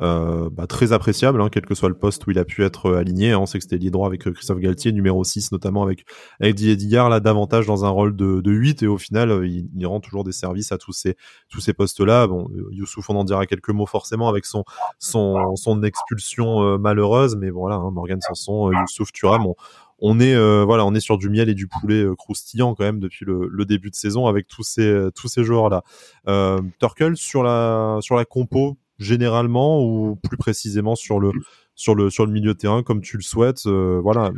euh, 0.00 0.48
bah, 0.50 0.66
très 0.66 0.94
appréciables, 0.94 1.42
hein, 1.42 1.50
quel 1.52 1.66
que 1.66 1.74
soit 1.74 1.90
le 1.90 1.94
poste 1.94 2.26
où 2.26 2.30
il 2.30 2.38
a 2.38 2.46
pu 2.46 2.64
être 2.64 2.86
euh, 2.86 2.98
aligné. 2.98 3.32
Hein. 3.32 3.38
On 3.40 3.44
sait 3.44 3.58
que 3.58 3.64
c'était 3.64 3.76
lié 3.76 3.90
droit 3.90 4.06
avec 4.06 4.26
euh, 4.26 4.32
Christophe 4.32 4.58
Galtier, 4.58 4.92
numéro 4.92 5.22
6 5.22 5.52
notamment 5.52 5.82
avec, 5.82 6.06
avec 6.40 6.54
Didier 6.54 7.06
là 7.10 7.20
davantage 7.20 7.66
dans 7.66 7.84
un 7.84 7.90
rôle 7.90 8.16
de, 8.16 8.40
de 8.40 8.50
8 8.50 8.82
et 8.82 8.86
au 8.86 8.96
final 8.96 9.44
il, 9.44 9.68
il, 9.76 9.86
rend 9.86 10.00
toujours 10.00 10.24
des 10.24 10.32
services 10.32 10.72
à 10.72 10.78
tous 10.78 10.92
ces, 10.92 11.16
tous 11.50 11.60
ces 11.60 11.74
postes-là. 11.74 12.26
Bon, 12.26 12.48
Youssouf, 12.70 13.10
on 13.10 13.16
en 13.16 13.24
dira 13.24 13.44
quelques 13.44 13.68
mots 13.68 13.84
forcément 13.84 14.30
avec 14.30 14.46
son, 14.46 14.64
son, 14.98 15.54
son 15.56 15.82
expulsion 15.82 16.78
malheureuse, 16.78 17.36
mais 17.36 17.50
voilà, 17.50 17.76
hein, 17.76 17.90
Morgan 17.90 18.20
Sanson, 18.22 18.72
Youssouf 18.72 19.12
Thuram, 19.12 19.44
on, 19.44 19.54
on 20.00 20.20
est 20.20 20.34
euh, 20.34 20.64
voilà, 20.64 20.84
on 20.86 20.94
est 20.94 21.00
sur 21.00 21.18
du 21.18 21.28
miel 21.28 21.48
et 21.48 21.54
du 21.54 21.66
poulet 21.66 22.02
euh, 22.02 22.14
croustillant 22.14 22.74
quand 22.74 22.84
même 22.84 23.00
depuis 23.00 23.24
le, 23.24 23.48
le, 23.50 23.64
début 23.64 23.90
de 23.90 23.94
saison 23.94 24.26
avec 24.26 24.46
tous 24.46 24.62
ces 24.62 24.86
euh, 24.86 25.10
tous 25.10 25.28
ces 25.28 25.44
joueurs 25.44 25.68
là. 25.68 25.82
Euh, 26.28 26.60
Turkel 26.78 27.16
sur 27.16 27.42
la 27.42 27.98
sur 28.00 28.16
la 28.16 28.24
compo 28.24 28.78
généralement 28.98 29.82
ou 29.82 30.16
plus 30.16 30.36
précisément 30.36 30.96
sur 30.96 31.20
le 31.20 31.32
sur 31.74 31.94
le 31.94 32.10
sur 32.10 32.26
le 32.26 32.32
milieu 32.32 32.54
de 32.54 32.58
terrain 32.58 32.82
comme 32.82 33.00
tu 33.00 33.16
le 33.16 33.22
souhaites. 33.22 33.66
voilà, 33.66 34.30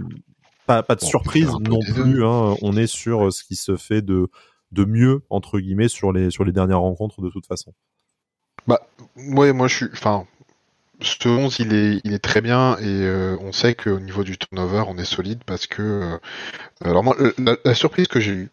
pas, 0.67 0.83
pas 0.83 0.95
de 0.95 1.01
surprise 1.01 1.51
non 1.61 1.81
plus. 1.81 2.25
Hein, 2.25 2.55
on 2.63 2.77
est 2.77 2.87
sur 2.87 3.33
ce 3.33 3.45
qui 3.45 3.57
se 3.57 3.77
fait 3.77 4.03
de 4.03 4.29
de 4.73 4.85
mieux 4.85 5.23
entre 5.31 5.59
guillemets 5.59 5.89
sur 5.89 6.13
les 6.13 6.31
sur 6.31 6.45
les 6.45 6.53
dernières 6.53 6.81
rencontres 6.81 7.21
de 7.23 7.31
toute 7.31 7.47
façon. 7.47 7.73
Bah 8.67 8.81
ouais, 9.17 9.53
moi 9.53 9.67
je 9.67 9.77
suis, 9.77 9.87
enfin 9.93 10.27
ce 11.03 11.29
11, 11.29 11.59
il 11.61 11.75
est, 11.75 12.01
il 12.05 12.13
est 12.13 12.19
très 12.19 12.41
bien 12.41 12.77
et 12.79 12.85
euh, 12.87 13.37
on 13.41 13.53
sait 13.53 13.75
qu'au 13.75 14.01
niveau 14.01 14.25
du 14.25 14.39
turnover, 14.39 14.85
on 14.89 14.97
est 14.99 15.05
solide 15.05 15.43
parce 15.45 15.67
que. 15.67 15.83
Euh, 15.83 16.19
alors 16.85 17.03
moi, 17.03 17.17
la, 17.39 17.75
surprise 17.75 18.09
que 18.09 18.21
j'ai 18.21 18.33
eue, 18.33 18.51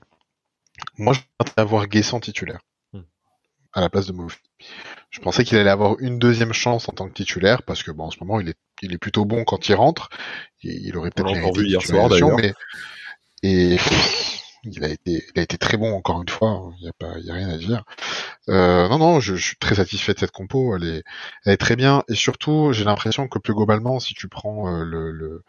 moi, 0.97 1.13
je 1.13 1.21
pensais 1.37 1.53
avoir 1.57 1.87
Guessant 1.87 2.19
titulaire 2.19 2.59
hmm. 2.93 3.01
à 3.73 3.81
la 3.81 3.89
place 3.89 4.07
de 4.07 4.13
Mofi. 4.13 4.37
Je 5.09 5.19
pensais 5.19 5.43
qu'il 5.43 5.57
allait 5.57 5.69
avoir 5.69 5.99
une 5.99 6.19
deuxième 6.19 6.53
chance 6.53 6.87
en 6.89 6.93
tant 6.93 7.07
que 7.07 7.13
titulaire 7.13 7.63
parce 7.63 7.83
que 7.83 7.91
bon, 7.91 8.05
en 8.05 8.11
ce 8.11 8.19
moment, 8.21 8.39
il 8.39 8.49
est, 8.49 8.57
il 8.81 8.93
est 8.93 8.97
plutôt 8.97 9.25
bon 9.25 9.43
quand 9.43 9.69
il 9.69 9.75
rentre. 9.75 10.09
Il, 10.61 10.87
il 10.87 10.97
aurait 10.97 11.11
peut-être 11.11 11.57
vu 11.57 11.67
hier 11.67 11.81
soir 11.81 12.09
d'ailleurs. 12.09 12.37
Mais... 12.37 12.53
Et 13.41 13.77
il 14.63 14.83
a 14.83 14.89
été, 14.89 15.23
il 15.33 15.39
a 15.39 15.43
été 15.43 15.57
très 15.57 15.77
bon 15.77 15.93
encore 15.93 16.21
une 16.21 16.29
fois. 16.29 16.71
Il 16.77 16.83
n'y 16.83 16.89
a 16.89 16.93
pas, 16.93 17.17
il 17.19 17.25
y 17.25 17.31
a 17.31 17.33
rien 17.33 17.49
à 17.49 17.57
dire. 17.57 17.83
Euh, 18.49 18.87
non, 18.89 18.97
non, 18.97 19.19
je, 19.19 19.35
suis 19.35 19.57
très 19.57 19.75
satisfait 19.75 20.13
de 20.13 20.19
cette 20.19 20.31
compo. 20.31 20.75
Elle 20.75 20.83
est, 20.83 21.03
elle 21.45 21.53
est 21.53 21.57
très 21.57 21.75
bien. 21.75 22.03
Et 22.09 22.15
surtout, 22.15 22.73
j'ai 22.73 22.83
l'impression 22.83 23.27
que 23.27 23.39
plus 23.39 23.53
globalement, 23.53 23.99
si 23.99 24.13
tu 24.13 24.27
prends 24.27 24.67
euh, 24.67 24.83
le, 24.83 25.11
le 25.11 25.43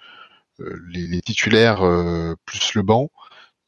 euh, 0.60 0.80
les, 0.92 1.20
titulaires 1.22 1.82
euh, 1.82 2.34
plus 2.44 2.74
le 2.74 2.82
banc, 2.82 3.10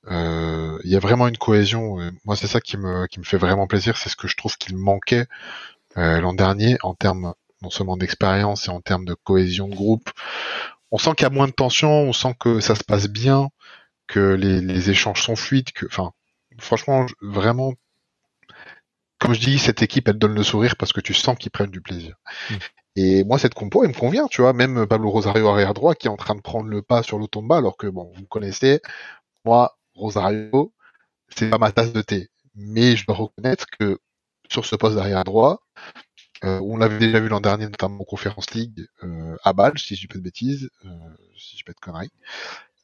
il 0.09 0.91
y 0.91 0.97
a 0.97 1.01
vraiment 1.01 1.29
une 1.29 1.39
cohésion. 1.39 1.99
moi, 2.25 2.37
c'est 2.37 2.49
ça 2.49 2.61
qui 2.61 2.77
me, 2.77 3.07
qui 3.07 3.21
me 3.21 3.25
fait 3.25 3.39
vraiment 3.39 3.67
plaisir. 3.67 3.97
C'est 3.97 4.09
ce 4.09 4.17
que 4.17 4.29
je 4.29 4.37
trouve 4.37 4.57
qu'il 4.59 4.77
manquait 4.77 5.27
l'an 5.97 6.33
dernier 6.33 6.79
en 6.83 6.95
termes 6.95 7.35
non 7.63 7.71
seulement 7.71 7.97
d'expérience 7.97 8.67
et 8.67 8.71
en 8.71 8.81
termes 8.81 9.05
de 9.05 9.15
cohésion 9.15 9.69
de 9.69 9.75
groupe. 9.75 10.11
On 10.91 10.99
sent 10.99 11.11
qu'il 11.17 11.25
y 11.25 11.27
a 11.27 11.31
moins 11.31 11.47
de 11.47 11.53
tension, 11.53 11.91
on 11.91 12.13
sent 12.13 12.35
que 12.39 12.61
ça 12.61 12.75
se 12.75 12.85
passe 12.85 13.09
bien 13.09 13.49
que 14.13 14.35
les, 14.35 14.91
échanges 14.91 15.23
sont 15.23 15.37
fluides, 15.37 15.73
que, 15.73 15.87
enfin, 15.87 16.13
franchement, 16.59 17.07
vraiment, 17.23 17.73
comme 19.19 19.33
je 19.33 19.41
dis, 19.41 19.59
cette 19.59 19.83
équipe, 19.83 20.09
elle 20.09 20.19
donne 20.19 20.35
le 20.35 20.43
sourire 20.43 20.77
parce 20.77 20.93
que 20.93 21.01
tu 21.01 21.15
sens 21.15 21.37
qu'ils 21.39 21.51
prennent 21.51 21.71
du 21.71 21.81
plaisir. 21.81 22.17
Mm. 22.51 22.55
Et 22.97 23.25
moi, 23.25 23.39
cette 23.39 23.55
compo, 23.55 23.83
elle 23.83 23.91
me 23.91 23.95
convient, 23.95 24.27
tu 24.29 24.43
vois. 24.43 24.53
Même 24.53 24.87
Pablo 24.87 25.11
Rosario 25.11 25.49
arrière 25.49 25.73
droit 25.73 25.95
qui 25.95 26.09
est 26.09 26.11
en 26.11 26.17
train 26.17 26.35
de 26.35 26.43
prendre 26.43 26.69
le 26.69 26.83
pas 26.83 27.03
sur 27.03 27.19
l'automba, 27.19 27.57
alors 27.57 27.79
que 27.79 27.87
bon, 27.87 28.13
vous 28.15 28.27
connaissez, 28.27 28.81
moi, 29.47 29.79
Rosario, 29.95 30.75
c'est 31.35 31.49
pas 31.49 31.59
ma 31.59 31.73
tasse 31.73 31.93
de 31.93 32.03
thé. 32.03 32.29
Mais 32.55 32.97
je 32.97 33.07
dois 33.07 33.17
reconnaître 33.17 33.67
que 33.79 33.99
sur 34.51 34.67
ce 34.67 34.77
poste 34.77 34.97
d'arrière 34.97 35.25
droit, 35.25 35.63
euh, 36.45 36.61
on 36.61 36.77
l'avait 36.77 36.99
déjà 36.99 37.19
vu 37.21 37.29
l'an 37.29 37.41
dernier, 37.41 37.65
notamment 37.65 38.01
en 38.03 38.05
Conférence 38.05 38.51
League, 38.51 38.87
euh, 39.05 39.37
à 39.43 39.55
Bâle, 39.55 39.79
si 39.79 39.95
je 39.95 40.03
dis 40.03 40.07
pas 40.07 40.19
de 40.19 40.25
bêtises, 40.25 40.69
euh, 40.85 40.89
si 41.39 41.53
je 41.53 41.57
dis 41.57 41.65
pas 41.65 41.73
de 41.73 41.81
conneries. 41.81 42.13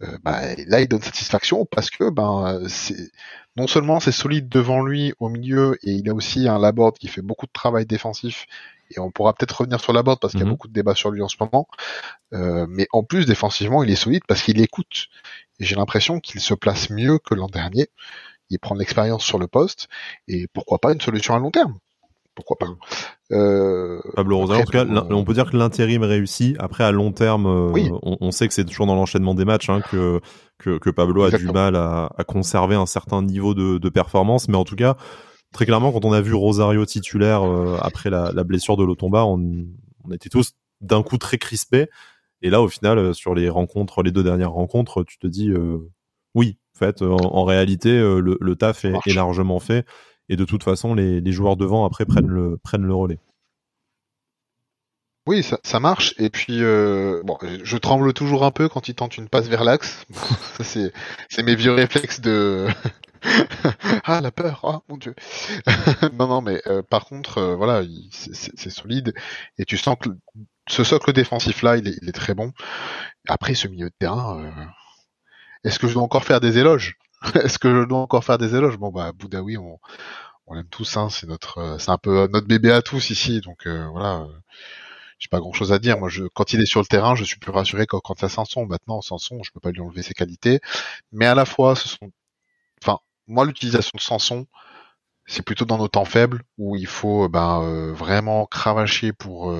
Euh, 0.02 0.17
bah, 0.23 0.40
là 0.69 0.81
il 0.81 0.87
donne 0.87 1.02
satisfaction 1.02 1.67
parce 1.67 1.90
que 1.90 2.09
ben 2.09 2.62
c'est 2.69 3.11
non 3.57 3.67
seulement 3.67 3.99
c'est 3.99 4.12
solide 4.12 4.49
devant 4.49 4.81
lui 4.81 5.12
au 5.19 5.28
milieu 5.28 5.76
et 5.83 5.90
il 5.90 6.09
a 6.09 6.14
aussi 6.14 6.47
un 6.47 6.61
Laborde 6.61 6.97
qui 6.99 7.09
fait 7.09 7.21
beaucoup 7.21 7.47
de 7.47 7.52
travail 7.52 7.85
défensif 7.85 8.47
et 8.90 9.00
on 9.00 9.11
pourra 9.11 9.35
peut-être 9.35 9.59
revenir 9.59 9.81
sur 9.81 9.93
Laborde 9.93 10.21
parce 10.21 10.35
qu'il 10.35 10.40
y 10.40 10.45
a 10.45 10.47
mhm. 10.47 10.52
beaucoup 10.52 10.69
de 10.69 10.73
débats 10.73 10.95
sur 10.95 11.11
lui 11.11 11.21
en 11.21 11.28
ce 11.28 11.37
moment 11.40 11.67
euh, 12.33 12.67
mais 12.69 12.87
en 12.93 13.02
plus 13.02 13.26
défensivement 13.26 13.83
il 13.83 13.90
est 13.90 13.97
solide 13.97 14.23
parce 14.26 14.43
qu'il 14.43 14.61
écoute. 14.61 15.09
Et 15.59 15.64
j'ai 15.64 15.76
l'impression 15.76 16.21
qu'il 16.21 16.40
se 16.40 16.55
place 16.55 16.90
mieux 16.90 17.19
que 17.19 17.35
l'an 17.35 17.49
dernier. 17.49 17.88
Il 18.50 18.59
prend 18.59 18.75
l'expérience 18.75 19.25
sur 19.25 19.38
le 19.38 19.47
poste 19.47 19.88
et 20.28 20.47
pourquoi 20.49 20.78
pas 20.78 20.93
une 20.93 21.00
solution 21.00 21.35
à 21.35 21.38
long 21.38 21.50
terme 21.50 21.78
pourquoi 22.38 22.57
pas. 22.57 22.68
Euh, 23.33 24.00
Pablo 24.14 24.38
Rosa, 24.38 24.59
en 24.59 24.62
tout 24.62 24.71
cas, 24.71 24.87
on 24.87 25.25
peut 25.25 25.35
dire 25.35 25.50
que 25.50 25.57
l'intérim 25.57 26.04
réussit. 26.04 26.54
Après, 26.61 26.85
à 26.85 26.92
long 26.92 27.11
terme, 27.11 27.47
euh, 27.47 27.99
on, 28.02 28.30
sait 28.30 28.47
que 28.47 28.54
c'est 28.54 28.64
toujours 28.64 28.87
dans 28.87 28.95
l'enchaînement 28.95 29.35
des 29.35 29.45
matchs 29.45 29.68
hein, 29.68 29.80
que, 29.90 30.21
que, 30.59 30.90
Pablo 30.90 31.25
a 31.25 31.30
du 31.33 31.47
mal 31.47 31.75
à, 31.75 32.09
conserver 32.28 32.76
un 32.76 32.87
certain 32.87 33.23
niveau 33.23 33.54
de, 33.54 33.88
performance. 33.88 34.49
Mais 34.49 34.57
en 34.57 34.64
tout 34.64 34.76
cas, 34.76 34.97
très 35.52 35.66
clairement, 35.66 35.90
quand 35.90 36.04
on 36.04 36.12
a 36.12 36.21
vu 36.21 36.33
Rosario 36.33 36.87
titulaire 36.87 37.42
euh, 37.42 37.76
après 37.80 38.09
la, 38.09 38.30
blessure 38.45 38.76
de 38.76 38.85
Lotomba, 38.85 39.25
on, 39.25 39.66
on 40.04 40.12
était 40.12 40.28
tous 40.28 40.52
d'un 40.80 41.02
coup 41.02 41.18
très 41.18 41.38
crispés. 41.38 41.88
Et 42.40 42.50
là, 42.50 42.62
au 42.62 42.68
final, 42.68 43.16
sur 43.16 43.35
les 43.35 43.49
rencontres, 43.49 44.04
les 44.04 44.12
deux 44.12 44.23
dernières 44.23 44.52
rencontres, 44.52 45.02
tu 45.02 45.18
te 45.18 45.26
dis, 45.26 45.52
oui, 46.37 46.57
en 46.76 46.78
fait, 46.78 47.02
en, 47.02 47.42
réalité, 47.42 47.90
le, 47.99 48.38
le, 48.40 48.54
taf 48.54 48.85
est, 48.85 48.95
est 49.07 49.14
largement 49.14 49.59
fait 49.59 49.85
et 50.28 50.37
de 50.37 50.44
toute 50.44 50.62
façon 50.62 50.94
les, 50.94 51.32
joueurs 51.32 51.56
devant 51.56 51.85
après 51.85 52.04
prennent 52.04 52.26
le 52.26 52.94
relais. 52.94 53.18
Oui, 55.28 55.42
ça, 55.42 55.78
marche. 55.78 56.14
Et 56.16 56.30
puis, 56.30 56.62
euh, 56.62 57.20
bon, 57.23 57.37
je 57.62 57.76
tremble 57.76 58.14
toujours 58.14 58.47
un 58.47 58.50
peu 58.50 58.70
quand 58.70 58.88
il 58.88 58.94
tente 58.94 59.18
une 59.18 59.28
passe 59.28 59.47
vers 59.47 59.62
l'axe. 59.62 60.06
c'est, 60.62 60.90
mes 61.42 61.54
vieux 61.54 61.73
réflexes 61.73 62.23
de 62.23 62.66
ah 64.04 64.23
la 64.23 64.30
peur, 64.30 64.61
ah 64.64 64.80
mon 64.88 64.97
dieu. 64.97 65.14
non, 66.14 66.28
non, 66.28 66.40
mais 66.40 66.62
euh, 66.66 66.80
par 66.80 67.04
contre, 67.04 67.37
euh, 67.37 67.56
voilà, 67.56 67.82
c'est, 68.11 68.70
solide 68.70 69.12
et 69.58 69.66
tu 69.66 69.76
sens 69.76 69.97
que 70.00 70.08
ce 70.66 70.82
socle 70.82 71.12
défensif 71.12 71.61
là, 71.61 71.76
il 71.76 71.87
est, 71.87 72.12
très 72.12 72.32
bon. 72.32 72.54
Après, 73.28 73.52
ce 73.52 73.68
milieu 73.68 73.90
de 73.90 73.94
terrain, 73.99 74.50
est-ce 75.62 75.78
que 75.78 75.88
je 75.88 75.92
dois 75.92 76.04
encore 76.04 76.25
faire 76.25 76.40
des 76.40 76.56
éloges? 76.56 76.97
Est-ce 77.34 77.58
que 77.58 77.82
je 77.82 77.87
dois 77.87 77.98
encore 77.98 78.25
faire 78.25 78.38
des 78.38 78.54
éloges? 78.54 78.78
Bon 78.78 78.90
bah 78.90 79.12
Boudaoui, 79.12 79.56
on, 79.56 79.78
on 80.48 80.54
l'aime 80.54 80.68
tous, 80.68 80.96
hein, 80.96 81.08
c'est 81.10 81.26
notre, 81.26 81.58
euh, 81.58 81.78
c'est 81.78 81.90
un 81.90 81.98
peu 81.98 82.28
notre 82.32 82.46
bébé 82.46 82.72
à 82.72 82.82
tous 82.82 83.10
ici, 83.10 83.40
donc 83.40 83.66
euh, 83.66 83.87
voilà. 83.92 84.20
Euh, 84.22 84.26
j'ai 85.18 85.28
pas 85.28 85.40
grand 85.40 85.52
chose 85.52 85.72
à 85.72 85.80
dire. 85.80 85.98
Moi, 85.98 86.08
je, 86.08 86.25
quand 86.32 86.52
il 86.52 86.60
est 86.60 86.66
sur 86.66 86.80
le 86.80 86.87
terrain, 86.87 87.16
je 87.16 87.25
suis 87.25 87.38
plus 87.38 87.50
rassuré 87.50 87.87
que 87.87 87.96
quand 87.96 88.14
il 88.20 88.22
y 88.22 88.25
a 88.26 88.28
Sanson. 88.28 88.66
Maintenant, 88.66 89.00
Sanson, 89.00 89.40
je 89.42 89.50
peux 89.50 89.58
pas 89.58 89.72
lui 89.72 89.80
enlever 89.80 90.02
ses 90.02 90.14
qualités, 90.14 90.60
mais 91.10 91.26
à 91.26 91.34
la 91.34 91.44
fois, 91.44 91.75
ce 91.75 91.88
sont, 91.88 92.12
enfin, 92.80 93.00
moi, 93.26 93.44
l'utilisation 93.44 93.90
de 93.96 94.00
Sanson, 94.00 94.46
c'est 95.26 95.42
plutôt 95.42 95.64
dans 95.64 95.76
nos 95.76 95.88
temps 95.88 96.04
faibles 96.04 96.44
où 96.56 96.76
il 96.76 96.87
faut 96.87 97.28
ben 97.28 97.92
vraiment 97.92 98.46
cravacher 98.46 99.12
pour 99.12 99.52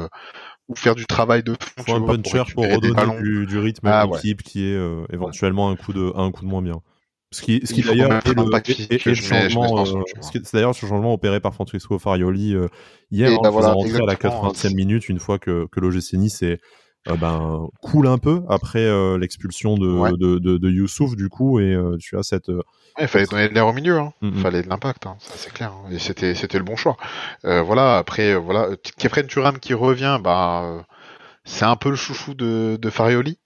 ou 0.69 0.77
faire 0.77 0.95
du 0.95 1.07
travail 1.07 1.43
de 1.43 1.57
fond. 1.61 1.83
Faut 1.85 1.95
un 1.97 2.07
puncher 2.07 2.45
pour, 2.55 2.65
redonner 2.65 3.21
du, 3.21 3.45
du, 3.47 3.59
rythme 3.59 3.89
à 3.89 4.03
ah, 4.03 4.07
l'équipe 4.07 4.43
qui 4.43 4.65
est 4.65 4.81
éventuellement 5.11 5.71
un 5.71 5.77
coup 5.77 5.93
de 5.93 6.13
un 6.15 6.31
coup 6.31 6.43
de 6.43 6.49
moins 6.49 6.63
bien. 6.63 6.81
Ce 7.31 7.43
qui, 7.43 7.61
ce 7.65 7.75
qui 7.75 7.83
d'ailleurs 7.83 8.11
est, 8.13 9.05
le, 9.05 9.15
changement, 9.15 9.85
euh, 9.85 10.03
c'est 10.23 10.55
d'ailleurs 10.55 10.75
ce 10.75 10.87
changement 10.87 11.13
opéré 11.13 11.41
par 11.41 11.53
Francesco 11.53 11.99
Farioli 11.99 12.55
euh, 12.55 12.69
hier, 13.11 13.31
en 13.39 13.45
hein, 13.45 13.51
bah 13.53 13.73
rentrer 13.73 13.99
à 13.99 14.07
la 14.07 14.15
80e 14.15 14.75
minute 14.75 15.11
une 15.11 15.19
fois 15.19 15.39
que, 15.39 15.67
que 15.71 15.79
l'OGC 15.79 16.15
Nice 16.15 16.43
est, 16.43 16.59
euh, 17.09 17.17
ben, 17.17 17.69
coule 17.81 18.07
un 18.09 18.19
peu 18.19 18.43
après 18.49 18.85
euh, 18.85 19.19
l'expulsion 19.19 19.77
de, 19.77 20.17
de, 20.17 20.39
de, 20.39 20.59
de, 20.59 20.71
Youssouf 20.71 21.15
du 21.17 21.29
coup 21.29 21.61
et 21.61 21.73
euh, 21.73 21.97
tu 21.99 22.19
as 22.19 22.23
cette 22.23 22.51
il 23.01 23.07
fallait 23.07 23.27
donner 23.27 23.49
de 23.49 23.55
l'air 23.55 23.67
au 23.67 23.73
milieu 23.73 23.99
hein. 23.99 24.13
il 24.21 24.35
fallait 24.41 24.63
de 24.63 24.69
l'impact 24.69 25.07
hein. 25.07 25.17
c'est 25.21 25.53
clair 25.53 25.73
hein. 25.73 25.91
et 25.91 25.99
c'était 25.99 26.35
c'était 26.35 26.59
le 26.59 26.65
bon 26.65 26.77
choix 26.77 26.97
voilà 27.45 27.99
après 27.99 28.35
voilà 28.35 28.71
Kefren 28.99 29.27
Turam 29.27 29.59
qui 29.59 29.75
revient 29.75 30.19
bah 30.23 30.85
c'est 31.45 31.65
un 31.65 31.77
peu 31.77 31.91
le 31.91 31.97
chouchou 31.97 32.35
de, 32.35 32.77
de 32.81 32.91
Farioli 32.91 33.39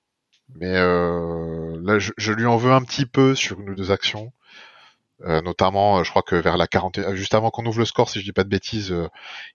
mais 0.54 0.76
euh, 0.76 1.78
là, 1.82 1.98
je, 1.98 2.32
lui 2.32 2.46
en 2.46 2.56
veux 2.56 2.72
un 2.72 2.82
petit 2.82 3.06
peu 3.06 3.34
sur 3.34 3.60
une 3.60 3.70
ou 3.70 3.74
deux 3.74 3.90
actions. 3.90 4.32
Euh, 5.24 5.40
notamment, 5.40 5.98
euh, 5.98 6.04
je 6.04 6.10
crois 6.10 6.22
que 6.22 6.34
vers 6.34 6.56
la 6.56 6.66
40, 6.66 7.14
juste 7.14 7.34
avant 7.34 7.50
qu'on 7.50 7.64
ouvre 7.64 7.78
le 7.78 7.84
score, 7.84 8.10
si 8.10 8.18
je 8.18 8.24
dis 8.24 8.32
pas 8.32 8.44
de 8.44 8.48
bêtises, 8.48 8.94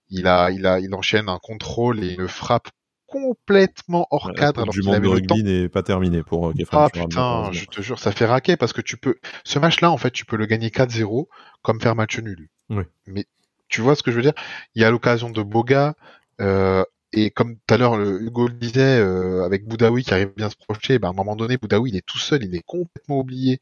il 0.08 0.26
a, 0.26 0.50
il 0.50 0.66
a, 0.66 0.80
il 0.80 0.94
enchaîne 0.94 1.28
un 1.28 1.38
contrôle 1.38 2.02
et 2.02 2.14
une 2.14 2.28
frappe 2.28 2.68
complètement 3.06 4.06
hors 4.10 4.32
cadre. 4.34 4.62
Alors 4.62 4.72
du 4.72 4.82
monde 4.82 5.00
de 5.00 5.08
rugby 5.08 5.42
n'est 5.42 5.68
pas 5.68 5.82
terminé 5.82 6.22
pour 6.22 6.52
Ah 6.72 6.88
putain, 6.92 7.50
je 7.52 7.64
te 7.64 7.80
jure, 7.80 7.98
ça 7.98 8.12
fait 8.12 8.26
raquer 8.26 8.56
parce 8.56 8.72
que 8.72 8.80
tu 8.80 8.96
peux, 8.96 9.16
ce 9.44 9.58
match-là, 9.58 9.90
en 9.90 9.96
fait, 9.96 10.10
tu 10.10 10.24
peux 10.24 10.36
le 10.36 10.46
gagner 10.46 10.68
4-0 10.68 11.26
comme 11.62 11.80
faire 11.80 11.96
match 11.96 12.18
nul. 12.18 12.48
Oui. 12.70 12.84
Mais 13.06 13.26
tu 13.68 13.80
vois 13.80 13.94
ce 13.94 14.02
que 14.02 14.10
je 14.10 14.16
veux 14.16 14.22
dire? 14.22 14.34
Il 14.74 14.82
y 14.82 14.84
a 14.84 14.90
l'occasion 14.90 15.30
de 15.30 15.42
Boga, 15.42 15.94
euh, 16.40 16.84
et 17.12 17.30
comme 17.30 17.56
tout 17.56 17.74
à 17.74 17.78
l'heure 17.78 18.00
Hugo 18.00 18.48
le 18.48 18.54
disait, 18.54 18.98
euh, 19.00 19.44
avec 19.44 19.66
Boudaoui 19.66 20.04
qui 20.04 20.12
arrive 20.14 20.32
bien 20.36 20.46
à 20.46 20.50
se 20.50 20.56
projeter, 20.56 20.98
ben, 20.98 21.08
à 21.08 21.10
un 21.12 21.14
moment 21.14 21.36
donné, 21.36 21.56
Boudaoui 21.56 21.90
il 21.90 21.96
est 21.96 22.06
tout 22.06 22.18
seul, 22.18 22.44
il 22.44 22.54
est 22.54 22.62
complètement 22.66 23.18
oublié 23.20 23.60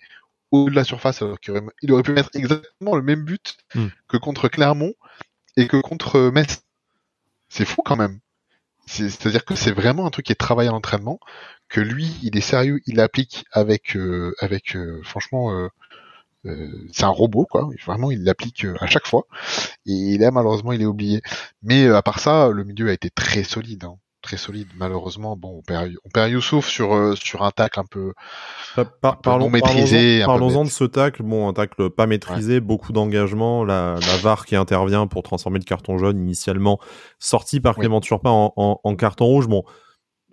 au 0.53 0.71
de 0.71 0.75
la 0.77 0.85
surface 0.85 1.23
alors 1.23 1.41
qu'il 1.41 1.53
aurait, 1.55 1.63
il 1.83 1.93
aurait 1.93 2.03
pu 2.05 2.13
mettre 2.13 2.31
exactement 2.35 2.97
le 2.97 3.03
même 3.03 3.25
but 3.25 3.57
Hmm. 3.75 3.89
que 4.09 4.17
contre 4.19 4.49
Clermont 4.49 4.95
et 5.57 5.69
que 5.69 5.79
contre 5.81 6.31
Metz. 6.33 6.63
C'est 7.49 7.65
fou 7.65 7.83
quand 7.85 7.97
même. 7.97 8.21
C'est- 8.87 9.11
C'est-à-dire 9.11 9.45
que 9.45 9.55
c'est 9.57 9.73
vraiment 9.73 10.07
un 10.07 10.11
truc 10.11 10.27
qui 10.27 10.33
est 10.33 10.37
travaillé 10.37 10.69
à 10.69 10.73
l'entraînement, 10.73 11.21
que 11.69 11.81
lui, 11.81 12.17
il 12.23 12.37
est 12.37 12.41
sérieux, 12.43 12.81
il 12.87 12.97
l'applique 12.97 13.45
avec, 13.53 13.97
euh, 13.97 14.35
avec 14.41 14.77
euh, 14.77 15.01
franchement, 15.05 15.53
euh, 16.45 16.69
c'est 16.93 17.05
un 17.05 17.09
robot 17.09 17.47
quoi. 17.51 17.69
Vraiment, 17.87 18.11
il 18.11 18.23
l'applique 18.25 18.65
euh, 18.65 18.75
à 18.81 18.87
chaque 18.87 19.07
fois. 19.07 19.25
Et 19.87 20.19
là, 20.19 20.31
malheureusement, 20.31 20.73
il 20.73 20.83
est 20.83 20.87
oublié. 20.87 21.23
Mais 21.63 21.85
euh, 21.87 21.97
à 21.97 22.03
part 22.03 22.21
ça, 22.21 22.49
le 22.51 22.65
milieu 22.65 22.89
a 22.89 22.93
été 22.93 23.11
très 23.11 23.43
solide. 23.43 23.85
hein. 23.85 23.97
Très 24.23 24.37
solide. 24.39 24.67
Malheureusement, 24.77 25.37
bon, 25.37 25.59
on 25.59 25.63
perd, 25.63 25.93
on 26.05 26.09
perd 26.09 26.31
Youssouf 26.33 26.67
sur 26.67 27.17
sur 27.17 27.43
un 27.45 27.53
tacle 27.53 27.79
un 27.79 27.85
peu 27.89 28.13
Par- 28.75 28.91
par- 28.99 29.17
peu 29.19 29.23
parlons, 29.23 29.45
non 29.45 29.51
maîtrisé, 29.51 30.23
Parlons-en 30.25 30.65
de 30.65 30.71
ce 30.71 30.83
tacle. 30.83 31.23
Bon, 31.23 31.49
un 31.49 31.53
tacle 31.53 31.91
pas 31.91 32.07
maîtrisé, 32.09 32.59
beaucoup 32.59 32.93
d'engagement. 32.93 33.63
La, 33.65 33.95
la 34.01 34.17
VAR 34.17 34.45
qui 34.45 34.57
intervient 34.57 35.07
pour 35.07 35.23
transformer 35.23 35.61
le 35.61 35.65
carton 35.65 35.97
jaune 35.99 36.19
initialement 36.19 36.81
sorti 37.21 37.61
par 37.61 37.77
Oui. 37.77 37.83
Clément 37.83 38.01
Turpin 38.01 38.31
en, 38.31 38.53
en- 38.57 38.81
en 38.83 38.97
carton 38.97 39.27
rouge. 39.27 39.47
Bon, 39.47 39.63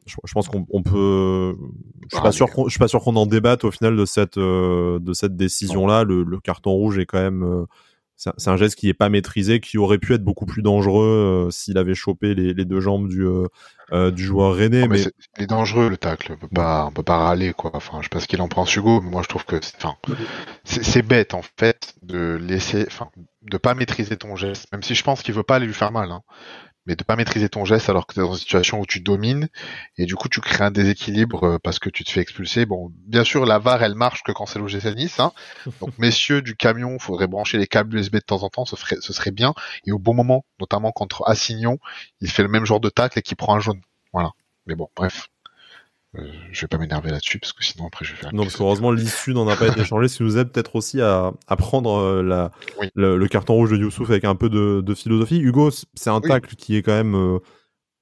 je, 0.06 0.16
je 0.24 0.34
pense 0.34 0.48
qu'on 0.48 0.66
on 0.70 0.84
peut. 0.84 1.56
Je 2.04 2.16
suis 2.16 2.18
Ah, 2.18 2.22
pas 2.22 2.32
sûr 2.32 2.48
je 2.66 2.70
suis 2.70 2.80
pas 2.80 2.88
sûr 2.88 3.02
qu'on 3.02 3.16
en 3.16 3.26
débatte 3.26 3.64
au 3.64 3.72
final 3.72 3.96
de 3.96 4.06
cette 4.06 4.38
euh, 4.38 5.00
de 5.00 5.14
cette 5.14 5.36
décision-là. 5.36 6.04
Le, 6.04 6.24
le 6.24 6.40
carton 6.40 6.72
rouge 6.72 6.98
est 7.00 7.06
quand 7.06 7.20
même. 7.22 7.44
euh, 7.44 7.66
c'est 8.16 8.48
un- 8.50 8.58
geste 8.58 8.76
qui 8.76 8.88
est 8.88 8.94
pas 8.94 9.10
maîtrisé, 9.10 9.60
qui 9.60 9.78
aurait 9.78 9.98
pu 9.98 10.14
être 10.14 10.24
beaucoup 10.24 10.46
plus 10.46 10.62
dangereux 10.62 11.48
euh, 11.48 11.52
s'il 11.52 11.78
avait 11.78 11.96
chopé 11.96 12.36
les, 12.36 12.54
les 12.54 12.64
deux 12.64 12.80
jambes 12.80 13.10
du 13.10 13.26
euh, 13.26 14.12
du 14.12 14.24
joueur 14.24 14.54
rennais. 14.56 14.82
Non, 14.82 14.88
mais 14.88 15.04
mais 15.04 15.12
c'est- 15.38 15.48
dangereux 15.48 15.90
le 15.90 15.98
tacle, 15.98 16.32
on 16.34 16.38
peut 16.38 16.48
pas, 16.54 16.86
on 16.86 16.92
peut 16.92 17.04
pas 17.04 17.18
râler 17.18 17.54
quoi. 17.54 17.72
Enfin, 17.74 17.98
je 18.00 18.04
sais 18.04 18.10
pas 18.10 18.20
ce 18.20 18.28
qu'il 18.28 18.42
en 18.42 18.48
pense 18.48 18.74
Hugo, 18.76 19.02
mais 19.02 19.10
moi 19.10 19.24
je 19.24 19.28
trouve 19.28 19.46
que, 19.46 19.60
c'est- 20.64 21.02
bête 21.02 21.34
en 21.34 21.42
fait 21.60 21.96
de 22.02 22.38
laisser, 22.40 22.86
enfin, 22.88 23.10
de 23.42 23.58
pas 23.58 23.74
maîtriser 23.76 24.16
ton 24.16 24.36
geste, 24.36 24.72
même 24.72 24.84
si 24.84 24.96
je 24.96 25.04
pense 25.04 25.22
qu'il 25.22 25.34
veut 25.34 25.44
pas 25.44 25.56
aller 25.58 25.66
lui 25.66 25.74
faire 25.74 25.92
mal, 25.92 26.12
hein, 26.12 26.22
mais 26.86 26.96
de 26.96 27.04
pas 27.04 27.16
maîtriser 27.16 27.50
ton 27.50 27.66
geste 27.66 27.90
alors 27.90 28.08
que 28.08 28.14
tu 28.14 28.20
es 28.20 28.24
dans 28.24 28.34
une 28.34 28.40
situation 28.40 28.80
où 28.80 28.86
tu 28.86 29.00
domines 29.00 29.48
et 29.98 30.06
du 30.06 30.16
coup 30.16 30.30
tu 30.30 30.42
crées 30.42 30.64
un 30.64 30.72
déséquilibre 30.72 31.44
euh, 31.44 31.60
parce 31.60 31.80
que 31.80 31.90
tu 31.90 32.04
te 32.04 32.12
fais 32.12 32.22
expulser. 32.22 32.66
Bon, 32.66 32.92
bien 33.08 33.24
sûr 33.24 33.46
la 33.46 33.60
VAR 33.60 33.84
elle 33.84 33.96
marche 33.96 34.24
que 34.24 34.32
quand 34.32 34.46
c'est 34.46 34.60
l'OGC 34.60 34.96
Nice, 34.96 35.20
hein. 35.20 35.32
donc 35.82 35.98
messieurs 35.98 36.42
du 36.42 36.56
camion, 36.56 37.00
faudrait 37.00 37.28
brancher 37.28 37.58
les 37.58 37.68
câbles 37.68 37.98
USB 37.98 38.16
de 38.16 38.20
temps 38.20 38.44
en 38.44 38.50
temps, 38.50 38.66
ce 38.66 38.76
serait, 38.76 38.98
ce 39.00 39.14
serait 39.14 39.32
bien 39.32 39.54
et 39.86 39.92
au 39.92 40.00
bon 40.00 40.14
moment, 40.14 40.46
notamment 40.60 40.92
contre 40.92 41.24
Assignon, 41.28 41.80
il 42.22 42.30
fait 42.30 42.44
le 42.44 42.50
même 42.50 42.66
genre 42.66 42.80
de 42.80 42.90
tacle 42.90 43.20
et 43.20 43.22
qui 43.22 43.36
prend 43.36 43.56
un 43.56 43.60
jaune. 43.60 43.82
Voilà. 44.12 44.32
Mais 44.66 44.76
bon, 44.76 44.90
bref. 44.96 45.30
Euh, 46.16 46.28
je 46.52 46.62
vais 46.62 46.68
pas 46.68 46.78
m'énerver 46.78 47.10
là-dessus 47.10 47.40
parce 47.40 47.54
que 47.54 47.64
sinon 47.64 47.88
après 47.88 48.06
je 48.06 48.12
vais 48.12 48.18
faire. 48.18 48.34
Non, 48.34 48.44
parce 48.44 48.56
qu'heureusement, 48.56 48.92
l'issue 48.92 49.34
n'en 49.34 49.48
a 49.48 49.56
pas 49.56 49.68
été 49.68 49.84
changée, 49.86 50.08
ce 50.08 50.18
qui 50.18 50.24
nous 50.24 50.38
aide 50.38 50.52
peut-être 50.52 50.76
aussi 50.76 51.02
à, 51.02 51.32
à 51.48 51.56
prendre 51.56 51.96
euh, 51.98 52.22
la, 52.22 52.52
Oui. 52.80 52.88
le, 52.94 53.18
le 53.18 53.28
carton 53.28 53.56
rouge 53.56 53.72
de 53.72 53.78
Youssouf 53.78 54.10
avec 54.12 54.24
un 54.26 54.36
peu 54.36 54.50
de, 54.50 54.82
de 54.82 54.94
philosophie. 54.94 55.40
Hugo, 55.40 55.70
c'est 55.72 56.10
un 56.12 56.22
Oui. 56.22 56.30
tacle 56.30 56.56
qui 56.56 56.76
est 56.76 56.84
quand 56.84 56.92
même, 56.94 57.16
euh, 57.16 57.40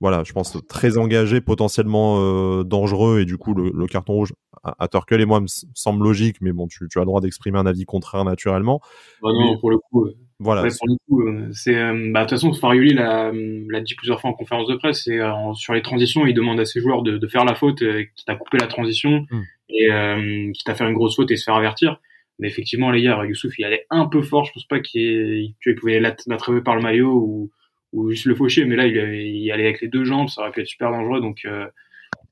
voilà, 0.02 0.24
je 0.26 0.34
pense, 0.34 0.58
très 0.68 0.98
engagé, 0.98 1.40
potentiellement 1.42 2.18
euh, 2.20 2.64
dangereux, 2.64 3.22
et 3.22 3.26
du 3.26 3.38
coup, 3.38 3.54
le, 3.54 3.72
le 3.74 3.88
carton 3.88 4.14
rouge, 4.14 4.34
à, 4.64 4.76
à 4.84 4.88
Turkel 4.90 5.22
et 5.22 5.26
moi, 5.26 5.40
me 5.40 5.48
semble 5.74 6.04
logique, 6.04 6.38
mais 6.42 6.52
bon, 6.52 6.68
tu, 6.68 6.88
tu 6.90 6.98
as 6.98 7.02
le 7.02 7.06
droit 7.06 7.22
d'exprimer 7.22 7.60
un 7.60 7.66
avis 7.66 7.86
contraire 7.86 8.26
naturellement. 8.26 8.82
Bah 9.24 9.30
non, 9.34 9.52
Mais- 9.54 9.58
pour 9.60 9.72
le 9.72 9.78
coup, 9.78 10.06
euh, 10.06 10.18
Voilà. 10.44 10.64
ouais, 10.64 10.70
pour 10.78 10.88
le 10.88 10.96
coup, 11.08 11.22
euh, 11.28 11.50
c'est, 11.54 11.76
euh, 11.76 12.10
bah, 12.12 12.22
de 12.22 12.30
toute 12.30 12.40
façon, 12.40 12.52
Farioli 12.54 12.94
l'a, 12.94 13.32
l'a 13.70 13.80
dit 13.82 13.94
plusieurs 13.96 14.20
fois 14.20 14.32
en 14.32 14.34
conférence 14.34 14.68
de 14.68 14.76
presse, 14.76 15.04
c'est 15.04 15.20
euh, 15.20 15.54
sur 15.54 15.74
les 15.74 15.82
transitions, 15.84 16.26
il 16.26 16.34
demande 16.34 16.60
à 16.60 16.66
ses 16.66 16.82
joueurs 16.82 17.04
de, 17.04 17.18
de 17.18 17.28
faire 17.28 17.46
la 17.46 17.54
faute, 17.54 17.82
euh, 17.84 18.04
qui 18.16 18.26
t'a 18.26 18.36
coupé 18.36 18.58
la 18.58 18.68
transition 18.68 19.26
Hmm. 19.30 19.42
et 19.70 19.92
euh, 19.92 20.52
qui 20.54 20.64
t'a 20.64 20.74
fait 20.74 20.84
une 20.84 20.94
grosse 20.94 21.16
faute 21.16 21.30
et 21.32 21.38
se 21.38 21.44
faire 21.44 21.56
avertir. 21.56 22.00
Mais 22.40 22.48
effectivement, 22.48 22.90
les 22.90 23.04
gars, 23.04 23.24
Youssouf, 23.24 23.58
il 23.60 23.66
allait 23.66 23.86
un 23.92 24.08
peu 24.08 24.22
fort. 24.24 24.46
Je 24.46 24.54
pense 24.54 24.66
pas 24.66 24.80
qu'il, 24.80 25.54
pouvait 25.80 26.00
l'att- 26.00 26.24
l'attraper 26.26 26.62
par 26.62 26.76
le 26.76 26.82
maillot 26.82 27.14
ou, 27.14 27.52
ou 27.94 28.10
juste 28.10 28.26
le 28.26 28.34
faucher. 28.34 28.66
Mais 28.66 28.76
là, 28.76 28.88
il, 28.88 28.96
il 28.98 29.52
allait 29.52 29.66
avec 29.66 29.82
les 29.82 29.90
deux 29.90 30.06
jambes. 30.06 30.28
Ça 30.28 30.42
aurait 30.42 30.52
pu 30.52 30.62
être 30.62 30.68
super 30.68 30.90
dangereux. 30.90 31.22
Donc, 31.22 31.46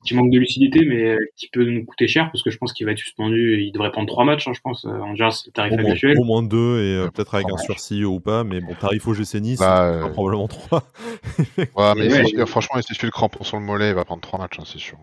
petit 0.01 0.15
manque 0.15 0.31
de 0.31 0.37
lucidité, 0.39 0.85
mais 0.85 1.11
euh, 1.11 1.17
qui 1.35 1.49
peut 1.49 1.63
nous 1.65 1.85
coûter 1.85 2.07
cher 2.07 2.29
parce 2.31 2.41
que 2.43 2.49
je 2.49 2.57
pense 2.57 2.73
qu'il 2.73 2.85
va 2.85 2.93
être 2.93 2.97
suspendu. 2.99 3.61
Il 3.61 3.71
devrait 3.71 3.91
prendre 3.91 4.07
trois 4.07 4.23
matchs, 4.25 4.47
hein, 4.47 4.53
je 4.55 4.61
pense. 4.61 4.85
Euh, 4.85 4.89
En 4.89 5.13
général, 5.15 5.33
c'est 5.33 5.47
le 5.47 5.51
tarif 5.51 5.73
Au 5.73 5.77
moins, 5.77 5.89
habituel. 5.91 6.17
au 6.19 6.23
moins 6.23 6.43
deux, 6.43 6.79
et 6.79 6.95
euh, 6.97 7.07
peut-être 7.09 7.35
avec 7.35 7.47
un 7.51 7.57
sursis 7.57 8.03
ou 8.05 8.19
pas, 8.19 8.43
mais 8.43 8.61
bon, 8.61 8.73
tarif 8.79 9.07
au 9.07 9.13
GC 9.13 9.41
Nice, 9.41 9.59
Bah, 9.59 9.83
euh, 9.83 10.07
probablement 10.09 10.47
trois. 10.47 10.83
Ouais, 11.75 11.93
mais 11.95 12.07
Ouais. 12.13 12.25
sûr, 12.25 12.47
franchement, 12.47 12.77
il 12.77 12.83
suffit 12.83 13.05
le 13.05 13.11
crampon 13.11 13.43
sur 13.43 13.57
le 13.59 13.63
mollet, 13.65 13.89
il 13.89 13.95
va 13.95 14.05
prendre 14.05 14.21
trois 14.21 14.39
matchs, 14.39 14.57
hein, 14.59 14.63
c'est 14.65 14.79
sûr. 14.79 14.97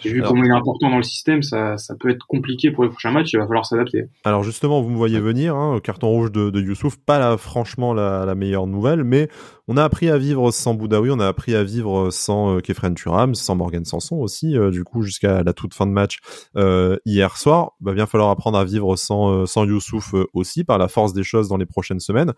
J'ai 0.00 0.10
vu 0.10 0.20
Alors- 0.20 0.30
comment 0.30 0.44
il 0.44 0.50
est 0.50 0.54
important 0.54 0.88
dans 0.90 0.96
le 0.96 1.02
système, 1.02 1.42
ça, 1.42 1.76
ça 1.76 1.94
peut 1.98 2.08
être 2.08 2.24
compliqué 2.26 2.70
pour 2.70 2.84
les 2.84 2.90
prochains 2.90 3.10
matchs, 3.10 3.32
il 3.34 3.38
va 3.38 3.46
falloir 3.46 3.66
s'adapter. 3.66 4.04
Alors 4.24 4.42
justement, 4.42 4.80
vous 4.80 4.88
me 4.88 4.96
voyez 4.96 5.20
venir, 5.20 5.54
hein, 5.54 5.78
carton 5.84 6.08
rouge 6.08 6.32
de, 6.32 6.48
de 6.50 6.60
Youssouf, 6.62 6.96
pas 6.96 7.36
franchement 7.36 7.92
la, 7.92 8.24
la 8.24 8.34
meilleure 8.34 8.66
nouvelle, 8.66 9.04
mais 9.04 9.28
on 9.70 9.76
a 9.76 9.84
appris 9.84 10.10
à 10.10 10.18
vivre 10.18 10.50
sans 10.50 10.74
Boudaoui, 10.74 11.12
on 11.12 11.20
a 11.20 11.28
appris 11.28 11.54
à 11.54 11.62
vivre 11.62 12.10
sans 12.10 12.56
euh, 12.56 12.60
Kefren 12.60 12.92
Turam, 12.92 13.36
sans 13.36 13.54
Morgan 13.54 13.84
Sanson 13.84 14.16
aussi, 14.16 14.58
euh, 14.58 14.72
du 14.72 14.82
coup 14.82 15.02
jusqu'à 15.02 15.44
la 15.44 15.52
toute 15.52 15.74
fin 15.74 15.86
de 15.86 15.92
match 15.92 16.18
euh, 16.56 16.96
hier 17.04 17.36
soir. 17.36 17.74
Va 17.80 17.92
bien 17.92 18.06
falloir 18.06 18.30
apprendre 18.30 18.58
à 18.58 18.64
vivre 18.64 18.96
sans, 18.96 19.46
sans 19.46 19.64
Youssouf 19.64 20.12
aussi, 20.34 20.64
par 20.64 20.76
la 20.76 20.88
force 20.88 21.12
des 21.12 21.22
choses 21.22 21.48
dans 21.48 21.56
les 21.56 21.66
prochaines 21.66 22.00
semaines. 22.00 22.32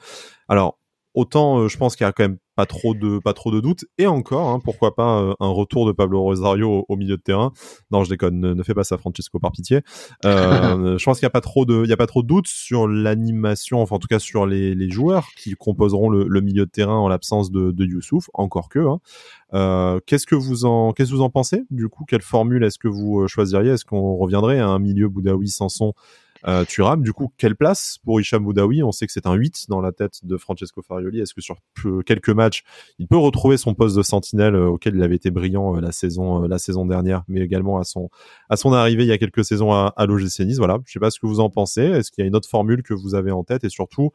Alors 0.46 0.78
autant, 1.14 1.68
je 1.68 1.78
pense 1.78 1.96
qu'il 1.96 2.04
y 2.04 2.08
a 2.08 2.12
quand 2.12 2.24
même 2.24 2.36
pas 2.56 2.66
trop 2.66 2.94
de 2.94 3.18
pas 3.18 3.32
trop 3.32 3.50
de 3.50 3.60
doutes, 3.60 3.84
et 3.98 4.06
encore, 4.06 4.50
hein, 4.50 4.60
pourquoi 4.62 4.94
pas 4.94 5.20
euh, 5.20 5.34
un 5.40 5.48
retour 5.48 5.86
de 5.86 5.92
Pablo 5.92 6.20
Rosario 6.20 6.70
au, 6.70 6.86
au 6.88 6.96
milieu 6.96 7.16
de 7.16 7.22
terrain. 7.22 7.52
Non, 7.90 8.04
je 8.04 8.10
déconne, 8.10 8.40
ne, 8.40 8.54
ne 8.54 8.62
fais 8.62 8.74
pas 8.74 8.84
ça, 8.84 8.98
Francesco, 8.98 9.38
par 9.38 9.52
pitié. 9.52 9.80
Euh, 10.24 10.96
je 10.98 11.04
pense 11.04 11.18
qu'il 11.18 11.26
n'y 11.26 11.30
a 11.30 11.30
pas 11.30 11.40
trop 11.40 11.64
de, 11.64 11.82
il 11.84 11.90
y 11.90 11.92
a 11.92 11.96
pas 11.96 12.06
trop 12.06 12.22
de 12.22 12.28
doutes 12.28 12.48
sur 12.48 12.88
l'animation, 12.88 13.80
enfin 13.80 13.96
en 13.96 13.98
tout 13.98 14.08
cas 14.08 14.18
sur 14.18 14.46
les, 14.46 14.74
les 14.74 14.90
joueurs 14.90 15.28
qui 15.36 15.52
composeront 15.54 16.08
le, 16.10 16.26
le 16.28 16.40
milieu 16.40 16.66
de 16.66 16.70
terrain 16.70 16.96
en 16.96 17.08
l'absence 17.08 17.50
de, 17.50 17.70
de 17.70 17.84
Youssouf, 17.84 18.28
encore 18.34 18.68
que. 18.68 18.80
Hein. 18.80 18.98
Euh, 19.54 20.00
qu'est-ce 20.06 20.26
que 20.26 20.34
vous 20.34 20.64
en, 20.64 20.92
qu'est-ce 20.92 21.10
que 21.10 21.16
vous 21.16 21.22
en 21.22 21.30
pensez? 21.30 21.62
Du 21.70 21.88
coup, 21.88 22.04
quelle 22.06 22.22
formule 22.22 22.64
est-ce 22.64 22.78
que 22.78 22.88
vous 22.88 23.20
euh, 23.20 23.26
choisiriez? 23.28 23.72
Est-ce 23.72 23.84
qu'on 23.84 24.16
reviendrait 24.16 24.58
à 24.58 24.68
un 24.68 24.78
milieu 24.78 25.08
Boudaoui 25.08 25.48
Sanson 25.48 25.92
euh, 26.46 26.64
Du 26.96 27.12
coup, 27.12 27.32
quelle 27.36 27.56
place 27.56 27.98
pour 28.04 28.20
Hicham 28.20 28.42
Boudaoui? 28.42 28.82
On 28.82 28.92
sait 28.92 29.06
que 29.06 29.12
c'est 29.12 29.26
un 29.26 29.34
8 29.34 29.66
dans 29.68 29.80
la 29.80 29.92
tête 29.92 30.24
de 30.24 30.36
Francesco 30.36 30.82
Farioli. 30.82 31.20
Est-ce 31.20 31.34
que 31.34 31.40
sur 31.40 31.56
quelques 32.04 32.30
matchs, 32.30 32.64
il 32.98 33.06
peut 33.06 33.16
retrouver 33.16 33.56
son 33.56 33.74
poste 33.74 33.96
de 33.96 34.02
sentinelle 34.02 34.54
euh, 34.54 34.68
auquel 34.68 34.96
il 34.96 35.02
avait 35.02 35.16
été 35.16 35.30
brillant 35.30 35.76
euh, 35.76 35.80
la 35.80 35.92
saison, 35.92 36.44
euh, 36.44 36.48
la 36.48 36.58
saison 36.58 36.86
dernière, 36.86 37.22
mais 37.28 37.40
également 37.40 37.78
à 37.78 37.84
son 37.84 38.10
à 38.48 38.56
son 38.56 38.72
arrivée 38.72 39.04
il 39.04 39.08
y 39.08 39.12
a 39.12 39.18
quelques 39.18 39.44
saisons 39.44 39.72
à, 39.72 39.92
à 39.96 40.06
l'OGC. 40.06 40.42
Voilà, 40.56 40.78
je 40.86 40.92
sais 40.92 41.00
pas 41.00 41.10
ce 41.10 41.20
que 41.20 41.26
vous 41.26 41.40
en 41.40 41.50
pensez. 41.50 41.82
Est-ce 41.82 42.10
qu'il 42.10 42.22
y 42.22 42.24
a 42.24 42.28
une 42.28 42.36
autre 42.36 42.48
formule 42.48 42.82
que 42.82 42.94
vous 42.94 43.14
avez 43.14 43.30
en 43.30 43.44
tête? 43.44 43.64
Et 43.64 43.68
surtout, 43.68 44.10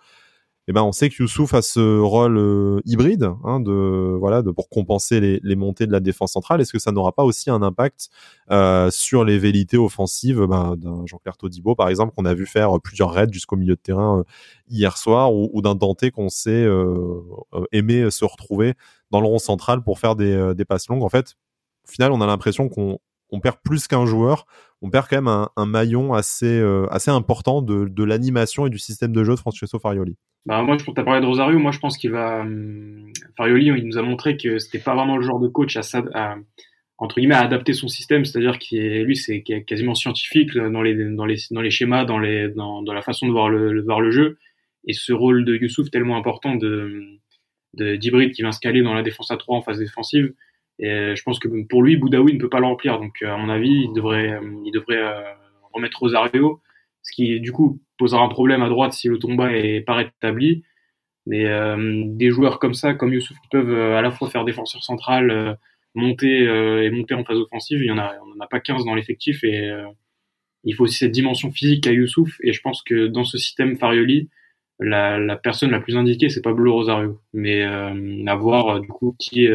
eh 0.68 0.74
ben 0.74 0.84
on 0.84 0.92
sait 0.92 1.10
que 1.10 1.16
Youssouf 1.24 1.54
a 1.54 1.62
ce 1.62 2.00
rôle 2.00 2.38
euh, 2.38 2.82
hybride, 2.86 3.32
hein, 3.44 3.60
de 3.60 4.18
voilà, 4.20 4.42
de 4.42 4.52
pour 4.52 4.68
compenser 4.70 5.20
les, 5.20 5.40
les 5.44 5.56
montées 5.56 5.88
de 5.88 5.92
la 5.92 6.00
défense 6.02 6.34
centrale. 6.34 6.60
Est-ce 6.60 6.74
que 6.74 6.80
ça 6.80 6.92
n'aura 6.92 7.14
pas 7.14 7.24
aussi 7.24 7.50
un 7.50 7.62
impact 7.62 8.10
euh, 8.52 8.92
sur 8.92 9.24
les 9.24 9.38
velléités 9.40 9.78
offensives 9.78 10.46
ben, 10.46 10.76
d'un 10.76 11.06
Jean-Claire 11.06 11.38
Todibo, 11.38 11.74
par 11.74 11.90
exemple, 11.90 12.14
qu'on 12.16 12.26
a 12.26 12.34
vu 12.34 12.46
faire 12.46 12.80
plusieurs 12.82 13.12
raids 13.12 13.32
jusqu'au 13.32 13.56
milieu 13.56 13.76
de 13.76 13.82
terrain 13.82 14.20
euh, 14.20 14.24
hier 14.70 14.98
soir, 14.98 15.34
ou, 15.34 15.50
ou 15.54 15.62
d'un 15.62 15.76
Dante 15.76 16.10
qu'on 16.12 16.30
sait 16.30 16.64
euh, 16.66 17.22
aimer 17.72 18.12
se 18.12 18.26
retrouver 18.26 18.74
dans 19.12 19.22
le 19.22 19.28
rond 19.28 19.40
central 19.40 19.82
pour 19.84 20.00
faire 20.00 20.16
des, 20.16 20.54
des 20.54 20.66
passes 20.66 20.90
longues? 20.90 21.04
En 21.04 21.10
fait, 21.10 21.36
au 21.88 21.92
final, 21.92 22.12
on 22.12 22.20
a 22.20 22.28
l'impression 22.28 22.68
qu'on 22.68 23.00
on 23.30 23.40
perd 23.40 23.58
plus 23.64 23.88
qu'un 23.88 24.06
joueur, 24.06 24.46
on 24.82 24.90
perd 24.90 25.08
quand 25.10 25.22
même 25.22 25.48
un, 25.56 25.66
maillon 25.66 26.14
assez, 26.14 26.60
euh, 26.60 26.86
assez 26.92 27.10
important 27.10 27.62
de, 27.62 28.04
l'animation 28.04 28.68
et 28.68 28.70
du 28.70 28.78
système 28.78 29.12
de 29.12 29.24
jeu 29.24 29.34
de 29.34 29.40
Francesco 29.40 29.80
Farioli. 29.80 30.16
Bah, 30.46 30.62
moi, 30.62 30.78
je 30.78 30.84
pense 30.84 30.94
que 30.94 31.00
tu 31.00 31.02
as 31.02 31.04
parlé 31.04 31.22
de 31.22 31.26
Rosario. 31.26 31.60
Moi, 31.60 31.72
je 31.72 31.80
pense 31.80 31.98
qu'il 31.98 32.12
va. 32.12 32.42
hum, 32.42 33.12
Farioli, 33.36 33.66
il 33.66 33.86
nous 33.86 33.98
a 33.98 34.02
montré 34.02 34.38
que 34.38 34.60
c'était 34.60 34.80
pas 34.80 34.96
vraiment 34.96 35.18
le 35.18 35.24
genre 35.24 35.40
de 35.40 35.48
coach 35.48 35.78
à, 35.78 36.36
entre 36.98 37.16
guillemets, 37.16 37.36
à 37.36 37.42
adapter 37.42 37.74
son 37.74 37.88
système. 37.88 38.24
C'est-à-dire 38.24 38.60
qu'il 38.60 38.80
est, 38.80 39.04
lui, 39.04 39.16
c'est 39.16 39.42
qui 39.42 39.54
est 39.54 39.64
quasiment 39.64 39.96
scientifique 39.96 40.56
dans 40.56 40.82
les, 40.82 41.72
schémas, 41.72 42.06
dans 42.06 42.20
la 42.20 43.02
façon 43.02 43.28
de 43.28 43.32
voir 43.32 43.50
le, 43.50 44.12
jeu. 44.12 44.38
Et 44.86 44.94
ce 44.94 45.12
rôle 45.12 45.44
de 45.44 45.56
Youssouf 45.56 45.90
tellement 45.90 46.18
important 46.18 46.56
de, 46.56 47.02
de, 47.74 47.96
d'hybride 47.96 48.32
qui 48.32 48.42
vient 48.42 48.52
se 48.54 48.60
caler 48.60 48.82
dans 48.84 48.94
la 48.94 49.04
défense 49.04 49.32
à 49.32 49.38
3 49.38 49.58
en 49.58 49.62
phase 49.62 49.80
défensive. 49.80 50.34
Et 50.80 50.90
euh, 50.90 51.16
je 51.16 51.24
pense 51.24 51.40
que 51.40 51.48
pour 51.68 51.84
lui, 51.84 51.98
Boudaoui 51.98 52.34
ne 52.34 52.40
peut 52.40 52.50
pas 52.50 52.60
le. 52.60 53.00
Donc, 53.00 53.22
euh, 53.22 53.34
à 53.34 53.38
mon 53.38 53.50
avis, 53.50 53.86
il 53.86 53.94
devrait, 53.94 54.34
euh, 54.34 54.42
il 54.66 54.72
devrait 54.72 55.04
remettre 55.74 56.00
Rosario, 56.00 56.62
ce 57.04 57.12
qui, 57.14 57.40
du 57.40 57.52
coup, 57.52 57.82
posera 57.98 58.22
un 58.22 58.30
problème 58.30 58.62
à 58.62 58.70
droite 58.70 58.94
si 58.94 59.08
le 59.08 59.18
Tomba 59.18 59.52
est 59.52 59.82
pas 59.82 59.96
rétabli. 59.96 60.64
Mais 61.26 61.46
euh, 61.46 62.04
des 62.06 62.30
joueurs 62.30 62.60
comme 62.60 62.74
ça, 62.74 62.94
comme 62.94 63.14
Youssouf, 63.14 63.38
qui 63.42 63.48
peuvent 63.50 63.94
à 63.94 64.02
la 64.02 64.12
fois 64.12 64.30
faire 64.30 64.46
défenseur 64.46 64.84
central, 64.84 65.58
monter 65.94 66.44
et 66.44 66.90
monter 66.92 67.16
en 67.16 67.24
phase 67.26 67.38
offensive, 67.40 67.80
il 67.82 67.88
y 67.88 67.92
en 67.92 67.98
a, 67.98 68.14
on 68.24 68.38
en 68.38 68.44
a 68.44 68.48
pas 68.48 68.60
15 68.60 68.86
dans 68.86 68.96
l'effectif 68.96 69.44
et 69.44 69.70
euh, 69.70 69.88
il 70.64 70.76
faut 70.76 70.84
aussi 70.84 70.98
cette 71.00 71.12
dimension 71.12 71.52
physique 71.52 71.88
à 71.88 71.92
Youssouf. 71.92 72.38
Et 72.44 72.54
je 72.54 72.62
pense 72.62 72.82
que 72.84 73.08
dans 73.08 73.24
ce 73.24 73.38
système 73.38 73.78
Farioli, 73.78 74.30
la, 74.80 75.18
la 75.18 75.36
personne 75.38 75.72
la 75.72 75.80
plus 75.80 75.98
indiquée, 75.98 76.30
c'est 76.30 76.42
Pablo 76.42 76.74
Rosario. 76.74 77.22
Mais 77.34 77.64
euh, 77.64 78.26
à 78.26 78.80
du 78.80 78.88
coup 78.88 79.16
qui, 79.20 79.48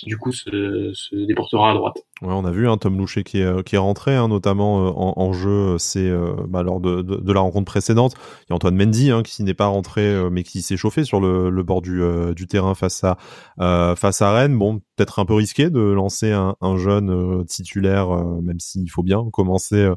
qui 0.00 0.06
du 0.06 0.16
coup 0.16 0.32
se, 0.32 0.92
se 0.94 1.14
déportera 1.26 1.70
à 1.70 1.74
droite. 1.74 1.98
Ouais, 2.22 2.34
on 2.34 2.44
a 2.44 2.50
vu 2.50 2.68
hein, 2.68 2.76
Tom 2.76 2.98
Louchet 2.98 3.24
qui 3.24 3.38
est, 3.38 3.72
est 3.72 3.78
rentré, 3.78 4.14
hein, 4.14 4.28
notamment 4.28 4.88
euh, 4.88 4.92
en, 4.94 5.32
jeu, 5.32 5.78
c'est 5.78 6.06
euh, 6.06 6.34
bah, 6.48 6.62
lors 6.62 6.78
de, 6.78 7.32
la 7.32 7.40
rencontre 7.40 7.72
précédente. 7.72 8.12
Il 8.42 8.50
y 8.50 8.52
a 8.52 8.56
Antoine 8.56 8.76
Mendy 8.76 9.10
hein, 9.10 9.22
qui 9.22 9.42
n'est 9.42 9.54
pas 9.54 9.68
rentré, 9.68 10.02
euh, 10.02 10.28
mais 10.28 10.42
qui 10.42 10.60
s'est 10.60 10.76
chauffé 10.76 11.04
sur 11.04 11.18
le, 11.18 11.62
bord 11.62 11.80
du, 11.80 12.46
terrain 12.46 12.74
face 12.74 13.02
à 13.04 13.16
Rennes. 13.56 14.58
Bon, 14.58 14.80
peut-être 14.96 15.18
un 15.18 15.24
peu 15.24 15.32
risqué 15.32 15.70
de 15.70 15.80
lancer 15.80 16.30
un, 16.32 16.56
un 16.60 16.76
jeune 16.76 17.46
titulaire, 17.46 18.10
même 18.42 18.60
s'il 18.60 18.90
faut 18.90 19.02
bien 19.02 19.24
commencer 19.32 19.90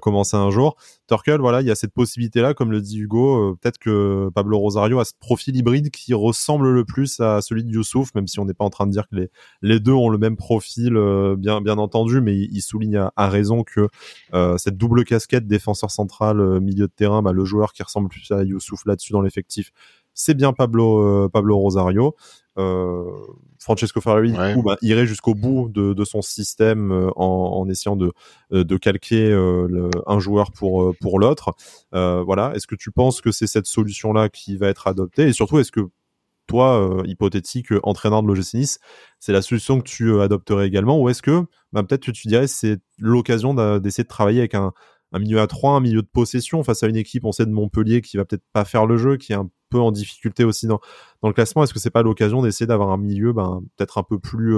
commencer 0.00 0.36
un 0.36 0.50
jour. 0.50 0.76
Turkel, 1.06 1.40
voilà, 1.40 1.60
il 1.60 1.66
y 1.66 1.70
a 1.70 1.74
cette 1.74 1.92
possibilité-là, 1.92 2.54
comme 2.54 2.72
le 2.72 2.80
dit 2.80 2.98
Hugo. 2.98 3.56
peut-être 3.60 3.78
que 3.78 4.30
Pablo 4.34 4.58
Rosario 4.58 4.98
a 4.98 5.04
ce 5.04 5.12
profil 5.20 5.56
hybride 5.56 5.90
qui 5.90 6.14
ressemble 6.14 6.70
le 6.70 6.84
plus 6.84 7.20
à 7.20 7.40
celui 7.40 7.64
de 7.64 7.70
Youssouf, 7.70 8.14
même 8.14 8.26
si 8.26 8.40
on 8.40 8.46
n'est 8.46 8.54
pas 8.54 8.64
en 8.64 8.70
train 8.70 8.86
de 8.86 8.92
dire 8.92 9.08
que 9.08 9.16
les 9.16 9.30
les 9.60 9.78
deux 9.78 9.92
ont 9.92 10.08
le 10.08 10.18
même 10.18 10.36
profil 10.36 10.98
bien 11.36 11.51
bien, 11.60 11.78
entendu, 11.78 12.20
mais 12.20 12.36
il, 12.36 12.60
souligne 12.60 13.08
à, 13.16 13.28
raison 13.28 13.64
que 13.64 13.88
euh, 14.34 14.56
cette 14.58 14.76
double 14.76 15.04
casquette 15.04 15.46
défenseur 15.46 15.90
central, 15.90 16.40
euh, 16.40 16.60
milieu 16.60 16.86
de 16.86 16.92
terrain, 16.92 17.22
bah, 17.22 17.32
le 17.32 17.44
joueur 17.44 17.72
qui 17.72 17.82
ressemble 17.82 18.08
plus 18.08 18.30
à 18.30 18.42
Youssouf 18.42 18.84
là-dessus 18.86 19.12
dans 19.12 19.22
l'effectif, 19.22 19.72
c'est 20.14 20.34
bien 20.34 20.52
Pablo 20.52 21.00
euh, 21.00 21.28
Pablo 21.28 21.56
Rosario. 21.56 22.14
Francesco 23.58 24.02
Ferrari 24.02 24.34
bah, 24.62 24.76
irait 24.82 25.06
jusqu'au 25.06 25.34
bout 25.34 25.70
de, 25.70 26.04
son 26.04 26.20
système 26.20 27.10
en, 27.16 27.66
essayant 27.66 27.96
de, 27.96 28.12
de 28.50 28.76
calquer 28.76 29.32
un 30.06 30.18
joueur 30.18 30.52
pour 30.52 30.94
pour 31.00 31.18
l'autre. 31.18 31.54
voilà. 31.92 32.52
Est-ce 32.54 32.66
que 32.66 32.74
tu 32.74 32.90
penses 32.90 33.22
que 33.22 33.32
c'est 33.32 33.46
cette 33.46 33.64
solution 33.66 34.12
là 34.12 34.28
qui 34.28 34.58
va 34.58 34.68
être 34.68 34.86
adoptée? 34.86 35.28
Et 35.28 35.32
surtout 35.32 35.60
est-ce 35.60 35.72
que 35.72 35.88
toi, 36.46 36.80
euh, 36.80 37.02
hypothétique 37.06 37.72
euh, 37.72 37.80
entraîneur 37.82 38.22
de 38.22 38.28
l'OGC 38.28 38.54
Nice, 38.54 38.78
c'est 39.20 39.32
la 39.32 39.42
solution 39.42 39.78
que 39.80 39.88
tu 39.88 40.10
euh, 40.10 40.20
adopterais 40.20 40.66
également 40.66 41.00
Ou 41.00 41.08
est-ce 41.08 41.22
que 41.22 41.44
bah, 41.72 41.82
peut-être 41.82 42.04
que 42.04 42.10
tu 42.10 42.28
dirais 42.28 42.46
c'est 42.46 42.78
l'occasion 42.98 43.54
d'essayer 43.78 44.04
de 44.04 44.08
travailler 44.08 44.40
avec 44.40 44.54
un, 44.54 44.72
milieu 45.18 45.40
à 45.40 45.46
3, 45.46 45.72
un 45.72 45.80
milieu 45.80 46.02
de 46.02 46.08
possession 46.10 46.62
face 46.62 46.82
à 46.82 46.86
une 46.86 46.96
équipe, 46.96 47.24
on 47.24 47.32
sait 47.32 47.46
de 47.46 47.50
Montpellier, 47.50 48.00
qui 48.00 48.16
va 48.16 48.24
peut-être 48.24 48.44
pas 48.52 48.64
faire 48.64 48.86
le 48.86 48.96
jeu, 48.96 49.16
qui 49.18 49.32
est 49.32 49.36
un 49.36 49.50
peu 49.68 49.78
en 49.78 49.92
difficulté 49.92 50.44
aussi 50.44 50.66
dans, 50.66 50.80
le 51.22 51.32
classement. 51.32 51.62
Est-ce 51.62 51.74
que 51.74 51.80
c'est 51.80 51.90
pas 51.90 52.02
l'occasion 52.02 52.42
d'essayer 52.42 52.66
d'avoir 52.66 52.90
un 52.90 52.96
milieu 52.96 53.32
ben, 53.32 53.62
peut-être 53.76 53.98
un 53.98 54.02
peu 54.02 54.18
plus 54.18 54.56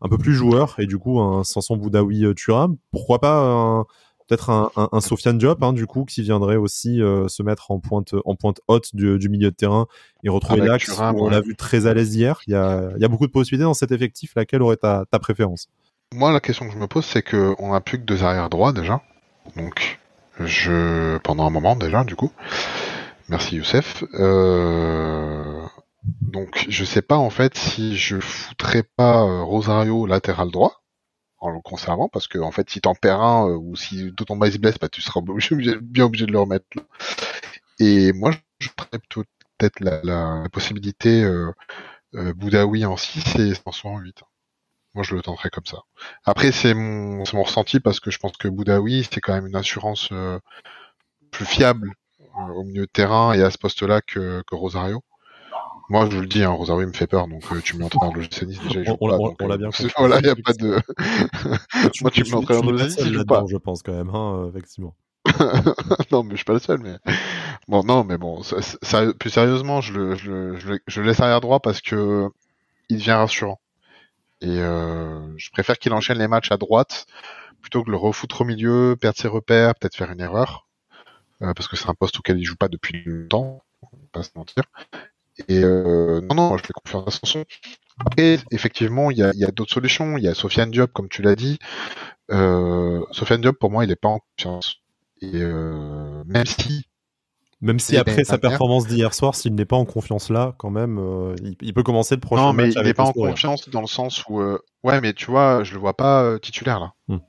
un 0.00 0.08
peu 0.08 0.18
plus 0.18 0.34
joueur 0.34 0.74
et 0.78 0.86
du 0.86 0.98
coup 0.98 1.20
un 1.20 1.42
Sanson 1.42 1.76
Boudaoui 1.76 2.26
Thuram? 2.34 2.76
Pourquoi 2.90 3.18
pas 3.18 3.40
un 3.40 3.86
peut-être 4.26 4.50
un, 4.50 4.70
un, 4.76 4.88
un, 4.92 5.00
Sofiane 5.00 5.38
Diop 5.38 5.62
hein, 5.62 5.72
du 5.72 5.86
coup 5.86 6.04
qui 6.04 6.22
viendrait 6.22 6.56
aussi 6.56 7.02
euh, 7.02 7.28
se 7.28 7.42
mettre 7.42 7.70
en 7.70 7.78
pointe 7.78 8.14
en 8.24 8.34
pointe 8.36 8.60
haute 8.68 8.94
du, 8.94 9.18
du 9.18 9.28
milieu 9.28 9.50
de 9.50 9.56
terrain 9.56 9.86
et 10.22 10.28
retrouver 10.28 10.66
l'axe 10.66 10.98
on 10.98 11.28
l'a 11.28 11.40
vu 11.40 11.56
très 11.56 11.86
à 11.86 11.94
l'aise 11.94 12.14
hier. 12.14 12.40
Il 12.46 12.52
y 12.52 12.56
a, 12.56 12.90
il 12.96 13.02
y 13.02 13.04
a 13.04 13.08
beaucoup 13.08 13.26
de 13.26 13.32
possibilités 13.32 13.64
dans 13.64 13.74
cet 13.74 13.92
effectif. 13.92 14.32
Laquelle 14.36 14.62
aurait 14.62 14.76
ta, 14.76 15.04
ta 15.10 15.18
préférence? 15.18 15.68
Moi 16.14 16.32
la 16.32 16.40
question 16.40 16.66
que 16.66 16.72
je 16.72 16.78
me 16.78 16.86
pose 16.86 17.04
c'est 17.04 17.22
que 17.22 17.54
on 17.58 17.72
a 17.72 17.80
plus 17.80 17.98
que 17.98 18.04
deux 18.04 18.24
arrières 18.24 18.50
droits 18.50 18.72
déjà. 18.72 19.02
Donc 19.56 19.98
je 20.40 21.18
pendant 21.18 21.46
un 21.46 21.50
moment 21.50 21.76
déjà 21.76 22.04
du 22.04 22.16
coup. 22.16 22.32
Merci 23.28 23.56
Youssef. 23.56 24.04
Euh... 24.14 25.62
donc 26.22 26.66
je 26.68 26.84
sais 26.84 27.02
pas 27.02 27.16
en 27.16 27.30
fait 27.30 27.56
si 27.56 27.96
je 27.96 28.20
foutrais 28.20 28.82
pas 28.82 29.22
euh, 29.22 29.42
Rosario 29.42 30.06
latéral 30.06 30.50
droit 30.50 30.83
en 31.38 31.50
le 31.50 31.60
conservant 31.60 32.08
parce 32.08 32.28
que 32.28 32.38
en 32.38 32.50
fait 32.50 32.70
si 32.70 32.80
t'en 32.80 32.94
perds 32.94 33.20
un 33.20 33.48
euh, 33.48 33.56
ou 33.56 33.76
si 33.76 34.12
ton 34.26 34.36
bas 34.36 34.50
se 34.50 34.58
blesse 34.58 34.78
bah 34.78 34.88
tu 34.88 35.00
seras 35.00 35.20
bien 35.82 36.04
obligé 36.04 36.26
de 36.26 36.32
le 36.32 36.40
remettre 36.40 36.66
et 37.78 38.12
moi 38.12 38.30
je 38.60 38.68
ferais 38.68 38.98
plutôt 38.98 39.24
peut-être 39.58 39.80
la, 39.80 40.00
la, 40.02 40.48
possibilité 40.50 41.22
euh, 41.22 41.52
euh, 42.14 42.32
Boudaoui 42.34 42.84
en 42.84 42.96
6 42.96 43.36
et 43.36 43.54
Sanson 43.54 43.88
en 43.90 43.98
8 43.98 44.22
moi 44.94 45.02
je 45.02 45.14
le 45.16 45.22
tenterais 45.22 45.50
comme 45.50 45.66
ça. 45.66 45.82
Après 46.24 46.52
c'est 46.52 46.72
mon 46.74 47.24
mon 47.32 47.42
ressenti 47.42 47.80
parce 47.80 48.00
que 48.00 48.10
je 48.10 48.18
pense 48.18 48.36
que 48.36 48.48
Boudaoui 48.48 49.08
c'est 49.10 49.20
quand 49.20 49.34
même 49.34 49.46
une 49.46 49.56
assurance 49.56 50.08
euh, 50.12 50.38
plus 51.30 51.46
fiable 51.46 51.92
au 52.36 52.64
milieu 52.64 52.82
de 52.86 52.90
terrain 52.90 53.32
et 53.32 53.42
à 53.42 53.50
ce 53.50 53.58
poste 53.58 53.82
là 53.82 54.00
que, 54.00 54.42
que 54.46 54.54
Rosario 54.54 55.02
moi, 55.90 56.08
je 56.08 56.16
vous 56.16 56.22
le 56.22 56.26
dis, 56.26 56.42
hein, 56.42 56.50
Rosario 56.50 56.86
me 56.86 56.92
fait 56.92 57.06
peur, 57.06 57.28
donc 57.28 57.42
euh, 57.52 57.60
tu 57.60 57.74
me 57.76 57.80
mets 57.80 57.96
en 57.96 58.10
de 58.10 58.20
déjà, 58.20 58.80
il 58.80 58.90
On, 58.90 58.96
on, 59.00 59.34
on 59.38 59.46
l'a 59.46 59.56
bien 59.56 59.66
compris. 59.70 59.92
Voilà, 59.98 60.18
il 60.18 60.24
n'y 60.24 60.30
a 60.30 60.36
pas 60.36 60.52
de... 60.52 60.80
Moi, 62.02 62.10
tu, 62.10 62.24
me 62.24 62.28
mets 62.28 62.34
en 62.34 63.06
je 63.06 63.12
joue 63.12 63.24
pas. 63.24 63.44
Je 63.48 63.56
pense 63.56 63.82
quand 63.82 63.92
même, 63.92 64.10
hein, 64.10 64.48
effectivement. 64.48 64.94
non, 66.10 66.22
mais 66.22 66.32
je 66.32 66.36
suis 66.36 66.44
pas 66.44 66.54
le 66.54 66.58
seul, 66.58 66.80
mais... 66.80 66.96
Bon, 67.68 67.82
non, 67.82 68.04
mais 68.04 68.18
bon, 68.18 68.42
ça, 68.42 68.56
ça, 68.60 69.12
plus 69.12 69.30
sérieusement, 69.30 69.80
je 69.80 69.92
le, 69.92 70.14
je, 70.16 70.30
le, 70.30 70.58
je, 70.58 70.68
le, 70.68 70.80
je 70.86 71.00
laisse 71.02 71.20
arrière 71.20 71.40
droit 71.40 71.60
parce 71.60 71.80
que 71.80 72.28
il 72.88 72.98
devient 72.98 73.12
rassurant. 73.12 73.60
Et 74.40 74.58
euh, 74.58 75.20
je 75.36 75.50
préfère 75.50 75.78
qu'il 75.78 75.92
enchaîne 75.92 76.18
les 76.18 76.28
matchs 76.28 76.52
à 76.52 76.56
droite 76.56 77.06
plutôt 77.62 77.82
que 77.82 77.90
le 77.90 77.96
refoutre 77.96 78.42
au 78.42 78.44
milieu, 78.44 78.94
perdre 79.00 79.18
ses 79.18 79.28
repères, 79.28 79.74
peut-être 79.74 79.96
faire 79.96 80.10
une 80.10 80.20
erreur. 80.20 80.66
Euh, 81.40 81.54
parce 81.54 81.66
que 81.66 81.76
c'est 81.76 81.88
un 81.88 81.94
poste 81.94 82.18
auquel 82.18 82.38
il 82.38 82.44
joue 82.44 82.56
pas 82.56 82.68
depuis 82.68 83.02
longtemps, 83.06 83.62
on 83.80 83.96
va 83.96 84.02
pas 84.12 84.22
se 84.22 84.30
mentir. 84.36 84.64
Et 85.48 85.62
euh, 85.64 86.20
non, 86.20 86.34
non, 86.34 86.56
je 86.56 86.64
fais 86.64 86.72
confiance 86.72 87.06
à 87.06 87.10
Sanson. 87.10 87.44
Après, 87.98 88.38
effectivement, 88.50 89.10
il 89.10 89.18
y 89.18 89.22
a, 89.22 89.32
y 89.34 89.44
a 89.44 89.50
d'autres 89.50 89.72
solutions. 89.72 90.16
Il 90.16 90.24
y 90.24 90.28
a 90.28 90.34
Sofiane 90.34 90.70
Diop, 90.70 90.92
comme 90.92 91.08
tu 91.08 91.22
l'as 91.22 91.36
dit. 91.36 91.58
Euh, 92.30 93.00
Sofiane 93.10 93.40
Diop, 93.40 93.58
pour 93.58 93.70
moi, 93.70 93.84
il 93.84 93.88
n'est 93.88 93.96
pas 93.96 94.08
en 94.08 94.20
confiance. 94.36 94.76
Et 95.20 95.30
euh, 95.34 96.22
même 96.26 96.46
si 96.46 96.84
même 97.60 97.78
si 97.78 97.96
après 97.96 98.24
sa 98.24 98.36
performance 98.36 98.86
d'hier 98.86 99.14
soir, 99.14 99.34
s'il 99.34 99.54
n'est 99.54 99.64
pas 99.64 99.76
en 99.76 99.86
confiance 99.86 100.28
là, 100.28 100.54
quand 100.58 100.70
même, 100.70 100.98
euh, 100.98 101.34
il, 101.62 101.72
peut 101.72 101.82
commencer 101.82 102.14
le 102.14 102.20
prochain 102.20 102.42
non, 102.42 102.52
mais 102.52 102.70
il 102.70 102.82
n'est 102.82 102.92
pas 102.92 103.04
en 103.04 103.12
confiance 103.12 103.70
dans 103.70 103.80
le 103.80 103.86
sens 103.86 104.22
où, 104.28 104.42
ouais, 104.82 105.00
mais 105.00 105.14
tu 105.14 105.30
vois, 105.30 105.64
je 105.64 105.72
le 105.72 105.80
vois 105.80 105.96
pas 105.96 106.38
titulaire 106.40 106.78
là. 106.78 106.92
Hmm. 107.08 107.20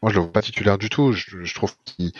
Moi, 0.00 0.12
je 0.12 0.16
le 0.16 0.22
vois 0.22 0.32
pas 0.32 0.42
titulaire 0.42 0.78
du 0.78 0.90
tout. 0.90 1.10
Je, 1.10 1.42
je 1.42 1.54
trouve 1.54 1.74
qu'il 1.84 2.12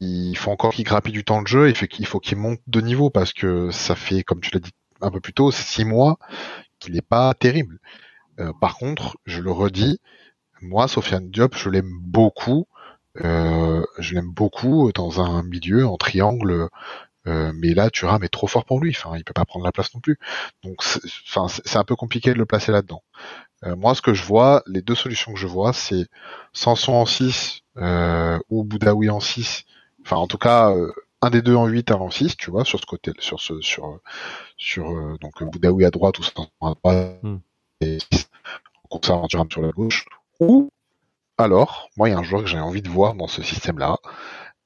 il 0.00 0.36
faut 0.36 0.50
encore 0.50 0.72
qu'il 0.72 0.84
grappille 0.84 1.12
du 1.12 1.24
temps 1.24 1.42
de 1.42 1.48
jeu, 1.48 1.68
il, 1.70 2.06
faut 2.06 2.20
qu'il 2.20 2.38
monte 2.38 2.60
de 2.66 2.80
niveau 2.80 3.10
parce 3.10 3.32
que 3.32 3.70
ça 3.70 3.94
fait, 3.94 4.22
comme 4.22 4.40
tu 4.40 4.50
l'as 4.52 4.60
dit 4.60 4.72
un 5.00 5.10
peu 5.10 5.20
plus 5.20 5.32
tôt, 5.32 5.50
six 5.50 5.84
mois 5.84 6.18
qu'il 6.78 6.94
n'est 6.94 7.02
pas 7.02 7.34
terrible. 7.34 7.78
Euh, 8.40 8.52
par 8.60 8.76
contre, 8.76 9.18
je 9.26 9.40
le 9.40 9.50
redis, 9.50 10.00
moi, 10.60 10.88
Sofiane 10.88 11.30
Diop, 11.30 11.56
je 11.56 11.68
l'aime 11.68 11.92
beaucoup. 12.00 12.66
Euh, 13.22 13.84
je 13.98 14.14
l'aime 14.14 14.30
beaucoup 14.30 14.90
dans 14.94 15.20
un 15.20 15.42
milieu 15.42 15.86
en 15.86 15.96
triangle, 15.98 16.68
euh, 17.26 17.52
mais 17.54 17.74
là, 17.74 17.90
Thuram 17.90 18.24
est 18.24 18.28
trop 18.28 18.46
fort 18.46 18.64
pour 18.64 18.80
lui. 18.80 18.90
Enfin, 18.96 19.16
il 19.16 19.24
peut 19.24 19.34
pas 19.34 19.44
prendre 19.44 19.64
la 19.64 19.72
place 19.72 19.92
non 19.94 20.00
plus. 20.00 20.18
Donc, 20.64 20.82
enfin, 21.28 21.46
c'est 21.48 21.76
un 21.76 21.84
peu 21.84 21.96
compliqué 21.96 22.32
de 22.32 22.38
le 22.38 22.46
placer 22.46 22.72
là-dedans. 22.72 23.02
Moi, 23.64 23.94
ce 23.94 24.02
que 24.02 24.14
je 24.14 24.24
vois, 24.24 24.62
les 24.66 24.82
deux 24.82 24.94
solutions 24.94 25.32
que 25.32 25.38
je 25.38 25.46
vois, 25.46 25.72
c'est 25.72 26.06
Sanson 26.52 26.92
en 26.92 27.06
6 27.06 27.62
ou 28.50 28.64
Boudaoui 28.64 29.10
en 29.10 29.20
6 29.20 29.64
Enfin, 30.04 30.16
en 30.16 30.26
tout 30.26 30.38
cas, 30.38 30.70
euh, 30.70 30.92
un 31.20 31.30
des 31.30 31.42
deux 31.42 31.54
en 31.54 31.66
8, 31.66 31.90
un 31.90 31.96
en 31.96 32.10
6, 32.10 32.36
tu 32.36 32.50
vois, 32.50 32.64
sur 32.64 32.80
ce 32.80 32.86
côté, 32.86 33.12
sur 33.18 33.40
ce, 33.40 33.60
sur, 33.60 34.00
sur, 34.56 34.90
euh, 34.90 35.16
donc 35.20 35.42
Boudaoui 35.42 35.84
à 35.84 35.90
droite 35.90 36.18
ou 36.18 36.22
à 36.60 36.74
droite, 36.74 37.22
hmm. 37.22 37.38
et 37.80 37.98
on 38.84 38.98
conserve 38.98 39.26
Thuram 39.28 39.50
sur 39.50 39.62
la 39.62 39.70
gauche. 39.70 40.06
Ou, 40.40 40.70
alors, 41.38 41.88
moi, 41.96 42.08
il 42.08 42.12
y 42.12 42.14
a 42.14 42.18
un 42.18 42.22
joueur 42.22 42.42
que 42.42 42.48
j'ai 42.48 42.58
envie 42.58 42.82
de 42.82 42.88
voir 42.88 43.14
dans 43.14 43.28
ce 43.28 43.42
système-là, 43.42 43.98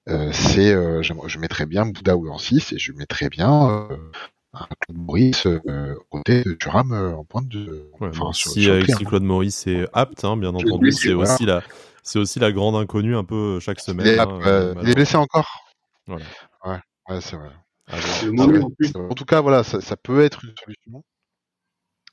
euh, 0.09 0.31
c'est, 0.33 0.73
euh, 0.73 1.03
je, 1.03 1.39
mettrais 1.39 1.67
bien 1.67 1.85
Boudaoui 1.85 2.31
en 2.31 2.39
6 2.39 2.73
et 2.73 2.79
je 2.79 2.93
mettrais 2.93 3.29
bien 3.29 3.69
euh, 3.69 3.97
Maurice 4.93 5.47
euh, 5.47 5.95
côté 6.09 6.43
de 6.43 6.55
Thuram 6.55 6.93
en 6.93 7.25
pointe 7.25 7.49
de. 7.49 7.91
enfin, 8.01 8.33
si, 8.33 8.63
si 8.63 9.05
Claude 9.05 9.23
Maurice 9.23 9.67
est 9.67 9.87
apte, 9.93 10.25
hein, 10.25 10.37
bien 10.37 10.55
entendu, 10.55 10.93
c'est 10.93 11.13
aussi 11.13 11.45
la 11.45 11.63
c'est 12.07 12.21
aussi 12.21 12.39
la 12.39 12.53
grande 12.53 12.77
inconnue 12.77 13.17
un 13.17 13.25
peu 13.25 13.59
chaque 13.59 13.81
semaine. 13.81 14.07
Il, 14.07 14.21
hein, 14.21 14.41
euh, 14.47 14.75
il 14.83 14.91
est 14.91 14.95
blessé 14.95 15.17
encore. 15.17 15.65
Voilà. 16.07 16.25
Ouais, 16.65 16.79
ouais 17.09 17.21
c'est 17.21 17.37
vrai. 17.37 17.51
Ah, 17.89 17.97
en, 18.99 19.15
tout 19.15 19.25
cas, 19.25 19.41
voilà, 19.41 19.63
ça, 19.63 19.81
ça, 19.81 19.97
peut 19.97 20.23
être 20.23 20.45
une 20.45 20.55
solution, 20.57 21.05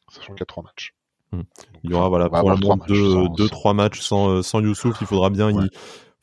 sachant 0.10 0.34
qu'il 0.34 0.42
y 0.42 0.44
a 0.44 0.46
trois 0.46 0.64
matchs. 0.64 0.94
Hmm. 1.32 1.42
il 1.84 1.90
y 1.90 1.94
aura 1.96 2.10
voilà, 2.10 2.30
probablement 2.30 2.78
deux, 2.88 3.28
deux, 3.30 3.50
trois 3.50 3.74
matchs 3.74 4.02
sans, 4.02 4.30
euh, 4.30 4.42
sans 4.44 4.62
Youssouf. 4.62 4.98
Il 5.02 5.08
faudra 5.08 5.32
bien 5.32 5.50
y, 5.50 5.70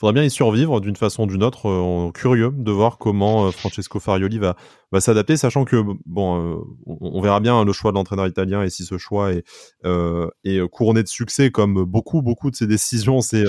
faudra 0.01 0.15
bien 0.15 0.25
y 0.25 0.31
survivre 0.31 0.81
d'une 0.81 0.97
façon 0.97 1.25
ou 1.25 1.27
d'une 1.27 1.45
autre. 1.45 1.69
Euh, 1.69 2.11
curieux 2.13 2.51
de 2.57 2.73
voir 2.73 2.97
comment 2.97 3.47
euh, 3.47 3.51
Francesco 3.51 4.01
Farioli 4.01 4.39
va, 4.39 4.57
s'adapter, 4.99 5.37
sachant 5.37 5.67
que 5.67 5.85
bon, 6.07 6.41
euh, 6.41 6.57
on, 6.87 7.21
verra 7.21 7.39
bien 7.39 7.65
le 7.65 7.73
choix 7.73 7.93
de 7.93 7.97
l'entraîneur 7.97 8.27
italien 8.27 8.63
et 8.63 8.71
si 8.71 8.85
ce 8.85 8.97
choix 8.97 9.31
est, 9.33 10.69
couronné 10.71 11.03
de 11.03 11.09
succès, 11.09 11.51
comme 11.51 11.85
beaucoup 11.85 12.23
beaucoup 12.23 12.51
de 12.51 12.57
ses 12.57 12.67
décisions 12.67 13.21
ces, 13.21 13.45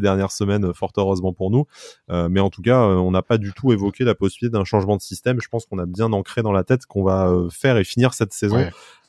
dernières 0.00 0.32
semaines, 0.32 0.74
fort 0.74 0.92
heureusement 0.96 1.32
pour 1.32 1.50
nous. 1.50 1.64
mais 2.10 2.40
en 2.40 2.50
tout 2.50 2.62
cas, 2.62 2.80
on 2.80 3.10
n'a 3.12 3.22
pas 3.22 3.38
du 3.38 3.52
tout 3.52 3.72
évoqué 3.72 4.04
la 4.04 4.14
possibilité 4.14 4.52
d'un 4.52 4.64
changement 4.64 4.96
de 4.96 5.02
système. 5.02 5.40
Je 5.40 5.48
pense 5.48 5.64
qu'on 5.64 5.78
a 5.78 5.86
bien 5.86 6.12
ancré 6.12 6.42
dans 6.42 6.52
la 6.52 6.64
tête 6.64 6.84
qu'on 6.84 7.04
va 7.04 7.32
faire 7.50 7.78
et 7.78 7.84
finir 7.84 8.12
cette 8.12 8.34
saison 8.34 8.66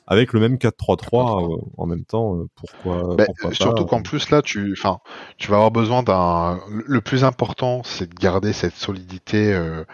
avec 0.08 0.32
le 0.32 0.40
même 0.40 0.56
4-3-3 0.56 1.52
euh, 1.52 1.60
en 1.76 1.86
même 1.86 2.04
temps. 2.04 2.36
Euh, 2.36 2.48
pourquoi, 2.56 3.14
bah, 3.14 3.26
Surtout 3.52 3.84
qu'en 3.84 4.02
plus 4.02 4.30
là, 4.30 4.40
tu, 4.42 4.72
enfin, 4.72 4.98
tu 5.36 5.50
vas 5.50 5.56
avoir 5.56 5.70
besoin 5.70 6.02
d'un. 6.02 6.58
Le 6.68 7.00
plus 7.00 7.24
important, 7.24 7.82
c'est 7.84 8.08
de 8.08 8.14
garder 8.14 8.54
cette 8.54 8.74
solidité 8.74 9.52
euh, 9.52 9.84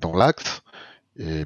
dans 0.00 0.14
l'axe. 0.14 0.62
Et 1.18 1.44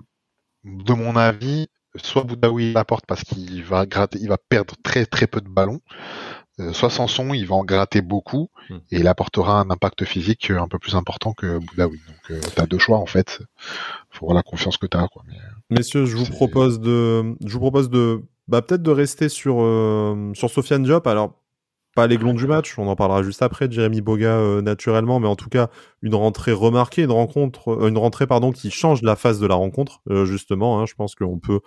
de 0.65 0.93
mon 0.93 1.17
avis, 1.17 1.69
soit 1.97 2.25
Boudaoui 2.25 2.75
la 2.75 2.85
porte 2.85 3.07
parce 3.07 3.25
qu'il 3.25 3.65
va 3.65 3.87
gratter, 3.87 4.19
il 4.21 4.29
va 4.29 4.37
perdre 4.37 4.75
très 4.83 5.07
très 5.07 5.27
peu 5.27 5.41
de 5.41 5.49
ballons. 5.49 5.81
Euh, 6.61 6.73
soit 6.73 6.91
Sanson, 6.91 7.33
il 7.33 7.47
va 7.47 7.55
en 7.55 7.65
gratter 7.65 8.03
beaucoup 8.03 8.51
Hmm. 8.69 8.77
et 8.93 9.01
il 9.01 9.09
apportera 9.09 9.61
un 9.61 9.71
impact 9.71 10.05
physique 10.05 10.51
un 10.51 10.69
peu 10.69 10.79
plus 10.79 10.95
important 10.95 11.33
que 11.33 11.59
Boudaoui. 11.59 12.01
Donc 12.07 12.31
euh, 12.31 12.41
t'as 12.55 12.67
deux 12.67 12.79
choix 12.79 12.99
en 12.99 13.07
fait. 13.07 13.41
Faut 14.11 14.27
voir 14.27 14.37
la 14.37 14.43
confiance 14.43 14.77
que 14.77 14.87
t'as 14.87 15.09
quoi. 15.09 15.23
Mais, 15.27 15.79
Messieurs, 15.79 16.05
je 16.07 16.17
vous 16.17 16.27
propose 16.27 16.79
de, 16.81 17.35
je 17.45 17.53
vous 17.53 17.59
propose 17.59 17.91
de, 17.91 18.23
bah, 18.47 18.63
peut-être 18.63 18.83
de 18.83 18.91
rester 18.91 19.29
sur, 19.29 19.57
euh, 19.63 20.33
sur 20.35 20.51
Sofiane 20.51 20.85
Diop. 20.85 21.07
Alors, 21.07 21.42
pas 21.95 22.07
l'aiglon 22.07 22.35
du 22.35 22.47
match, 22.47 22.79
on 22.79 22.89
en 22.89 22.97
parlera 22.97 23.23
juste 23.23 23.43
après, 23.43 23.69
de 23.69 24.01
Boga 24.01 24.37
euh, 24.37 24.63
naturellement, 24.63 25.21
mais 25.21 25.29
en 25.29 25.37
tout 25.37 25.49
cas, 25.49 25.69
une 26.03 26.15
rentrée 26.15 26.53
remarquée, 26.53 27.03
une 27.03 27.13
rencontre, 27.13 27.69
euh, 27.69 27.89
une 27.89 27.99
rentrée, 27.99 28.27
pardon, 28.27 28.51
qui 28.51 28.71
change 28.71 29.03
la 29.03 29.15
phase 29.17 29.39
de 29.39 29.47
la 29.47 29.55
rencontre, 29.55 30.01
euh, 30.11 30.25
justement, 30.25 30.81
hein, 30.81 30.87
je 30.87 30.95
pense 30.95 31.15
qu'on 31.15 31.39
peut, 31.39 31.61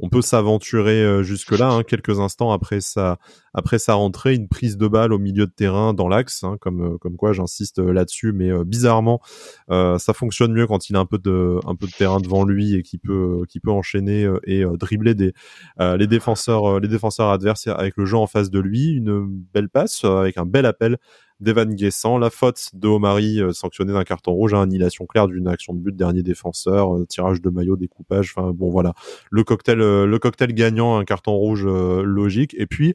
on 0.00 0.08
peut 0.08 0.22
s'aventurer 0.22 1.02
euh, 1.02 1.22
jusque-là, 1.22 1.70
hein, 1.70 1.82
quelques 1.82 2.18
instants 2.18 2.52
après 2.52 2.80
sa, 2.80 3.18
après 3.54 3.78
sa 3.78 3.94
rentrée, 3.94 4.34
une 4.34 4.48
prise 4.48 4.78
de 4.78 4.88
balle 4.88 5.12
au 5.12 5.18
milieu 5.18 5.46
de 5.46 5.52
terrain 5.52 5.92
dans 5.92 6.08
l'axe, 6.08 6.42
hein, 6.42 6.56
comme, 6.60 6.98
comme 6.98 7.16
quoi 7.16 7.32
j'insiste 7.32 7.78
là-dessus, 7.78 8.32
mais 8.32 8.50
bizarrement, 8.64 9.20
ça 9.68 10.12
fonctionne 10.14 10.52
mieux 10.52 10.66
quand 10.66 10.88
il 10.88 10.96
a 10.96 11.00
un 11.00 11.06
peu 11.06 11.18
de, 11.18 11.58
un 11.66 11.74
peu 11.74 11.86
de 11.86 11.92
terrain 11.92 12.20
devant 12.20 12.44
lui 12.44 12.74
et 12.74 12.82
qui 12.82 12.98
peut, 12.98 13.42
qui 13.48 13.60
peut 13.60 13.70
enchaîner 13.70 14.28
et 14.44 14.64
dribbler 14.78 15.14
des, 15.14 15.34
les 15.78 16.06
défenseurs, 16.06 16.80
les 16.80 16.88
défenseurs 16.88 17.28
adverses 17.28 17.66
avec 17.66 17.96
le 17.96 18.06
jeu 18.06 18.16
en 18.16 18.26
face 18.26 18.50
de 18.50 18.58
lui. 18.58 18.92
Une 18.92 19.26
belle 19.52 19.68
passe 19.72 20.04
euh, 20.04 20.18
avec 20.18 20.38
un 20.38 20.46
bel 20.46 20.66
appel 20.66 20.98
d'Evan 21.40 21.74
Guessant. 21.74 22.18
La 22.18 22.30
faute 22.30 22.70
de 22.74 22.88
Omari 22.88 23.40
euh, 23.40 23.52
sanctionnée 23.52 23.92
d'un 23.92 24.04
carton 24.04 24.32
rouge, 24.32 24.54
hein, 24.54 24.62
annihilation 24.62 25.06
claire 25.06 25.26
d'une 25.26 25.48
action 25.48 25.74
de 25.74 25.80
but, 25.80 25.96
dernier 25.96 26.22
défenseur, 26.22 26.96
euh, 26.96 27.06
tirage 27.06 27.40
de 27.40 27.50
maillot, 27.50 27.76
découpage. 27.76 28.34
Enfin 28.36 28.52
bon 28.52 28.70
voilà, 28.70 28.94
le 29.30 29.42
cocktail, 29.44 29.78
le 29.78 30.18
cocktail 30.18 30.52
gagnant, 30.54 30.98
un 30.98 31.04
carton 31.04 31.32
rouge 31.32 31.66
logique. 31.66 32.54
Et 32.58 32.66
puis 32.66 32.94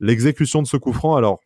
l'exécution 0.00 0.62
de 0.62 0.66
ce 0.66 0.76
coup 0.76 0.92
franc. 0.92 1.16
Alors 1.16 1.40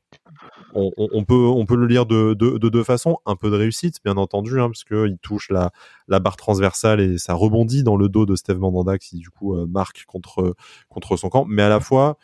on, 0.75 1.25
peut 1.25 1.35
on 1.35 1.65
peut 1.65 1.77
le 1.77 1.87
lire 1.87 2.05
de, 2.05 2.35
de, 2.35 2.59
de 2.59 2.69
deux 2.69 2.85
façons 2.85 3.17
un 3.25 3.35
peu 3.35 3.51
de 3.51 3.57
réussite 3.57 4.01
bien 4.05 4.19
entendu 4.19 4.61
hein, 4.61 4.69
parce 4.69 4.85
que 4.85 5.09
il 5.09 5.17
touche 5.17 5.49
la 5.49 5.71
la 6.07 6.21
barre 6.21 6.37
transversale 6.37 7.01
et 7.01 7.17
ça 7.17 7.33
rebondit 7.33 7.83
dans 7.83 7.97
le 7.97 8.11
dos 8.11 8.27
de 8.27 8.37
Steve 8.37 8.59
Mandanda 8.59 8.99
qui 8.99 9.17
du 9.17 9.31
coup 9.31 9.57
marque 9.67 10.05
contre 10.05 10.55
contre 10.91 11.17
son 11.17 11.31
camp 11.31 11.47
mais 11.49 11.63
à 11.63 11.71
la 11.71 11.81
fois 11.81 12.19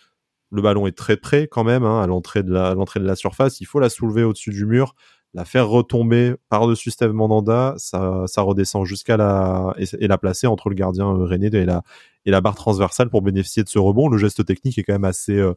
le 0.53 0.63
ballon 0.63 0.87
est 0.87 0.97
très 0.97 1.17
près 1.17 1.49
quand 1.49 1.65
même 1.65 1.83
hein, 1.85 2.01
à 2.03 2.07
l'entrée 2.07 2.43
de 2.43 2.53
la 2.53 2.75
l'entrée 2.75 3.01
de 3.01 3.07
la 3.07 3.17
surface. 3.17 3.61
Il 3.61 3.65
faut 3.65 3.81
la 3.81 3.89
soulever 3.89 4.23
au-dessus 4.23 4.51
du 4.51 4.67
mur 4.67 4.95
la 5.35 5.47
faire 5.47 5.67
retomber 5.69 6.35
par-dessus 6.51 6.91
Steve 6.91 7.13
Mandanda. 7.13 7.75
Ça 7.79 8.25
ça 8.27 8.43
redescend 8.43 8.85
jusqu'à 8.85 9.17
la 9.17 9.75
et, 9.79 10.07
la 10.07 10.19
placer 10.19 10.47
entre 10.47 10.69
le 10.69 10.75
gardien 10.75 11.07
euh, 11.07 11.25
René 11.25 11.47
et 11.47 11.65
la 11.65 11.83
et 12.25 12.31
la 12.31 12.41
barre 12.41 12.55
transversale 12.55 13.09
pour 13.09 13.23
bénéficier 13.23 13.65
de 13.65 13.69
ce 13.69 13.79
rebond. 13.79 14.09
Le 14.09 14.19
geste 14.19 14.45
technique 14.45 14.79
est 14.79 14.83
quand 14.83 14.93
même 14.93 15.05
assez 15.05 15.39
euh, 15.39 15.55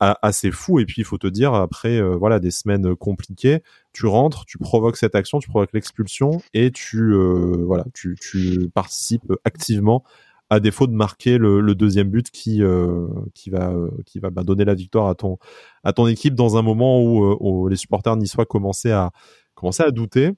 assez 0.00 0.50
fou. 0.50 0.80
Et 0.80 0.86
puis 0.86 1.02
il 1.02 1.04
faut 1.04 1.18
te 1.18 1.26
dire 1.26 1.52
après 1.54 1.98
euh, 1.98 2.16
voilà 2.16 2.40
des 2.40 2.50
semaines 2.50 2.96
compliquées 2.96 3.62
tu 3.92 4.06
rentres 4.06 4.44
tu 4.46 4.58
provoques 4.58 4.96
cette 4.96 5.14
action 5.14 5.40
tu 5.40 5.48
provoques 5.48 5.72
l'expulsion 5.72 6.40
et 6.54 6.70
tu 6.70 7.12
euh, 7.12 7.64
voilà 7.66 7.84
tu, 7.94 8.16
tu 8.20 8.70
participes 8.72 9.32
activement 9.44 10.04
à 10.50 10.60
défaut 10.60 10.86
de 10.86 10.92
marquer 10.92 11.38
le, 11.38 11.60
le 11.60 11.74
deuxième 11.74 12.08
but 12.08 12.30
qui 12.30 12.62
euh, 12.62 13.06
qui 13.34 13.50
va 13.50 13.70
euh, 13.70 13.90
qui 14.06 14.18
va 14.18 14.30
bah, 14.30 14.44
donner 14.44 14.64
la 14.64 14.74
victoire 14.74 15.08
à 15.08 15.14
ton 15.14 15.38
à 15.84 15.92
ton 15.92 16.06
équipe 16.06 16.34
dans 16.34 16.56
un 16.56 16.62
moment 16.62 17.02
où, 17.02 17.24
euh, 17.24 17.36
où 17.40 17.68
les 17.68 17.76
supporters 17.76 18.16
niçois 18.16 18.46
commençaient 18.46 18.92
à 18.92 19.10
commençaient 19.54 19.84
à 19.84 19.90
douter. 19.90 20.32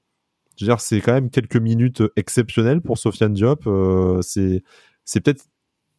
C'est 0.79 1.01
quand 1.01 1.14
même 1.14 1.31
quelques 1.31 1.57
minutes 1.57 2.03
exceptionnelles 2.16 2.83
pour 2.83 2.99
Sofiane 2.99 3.33
Diop. 3.33 3.66
Euh, 3.66 4.20
c'est 4.23 4.62
c'est 5.05 5.20
peut-être 5.20 5.44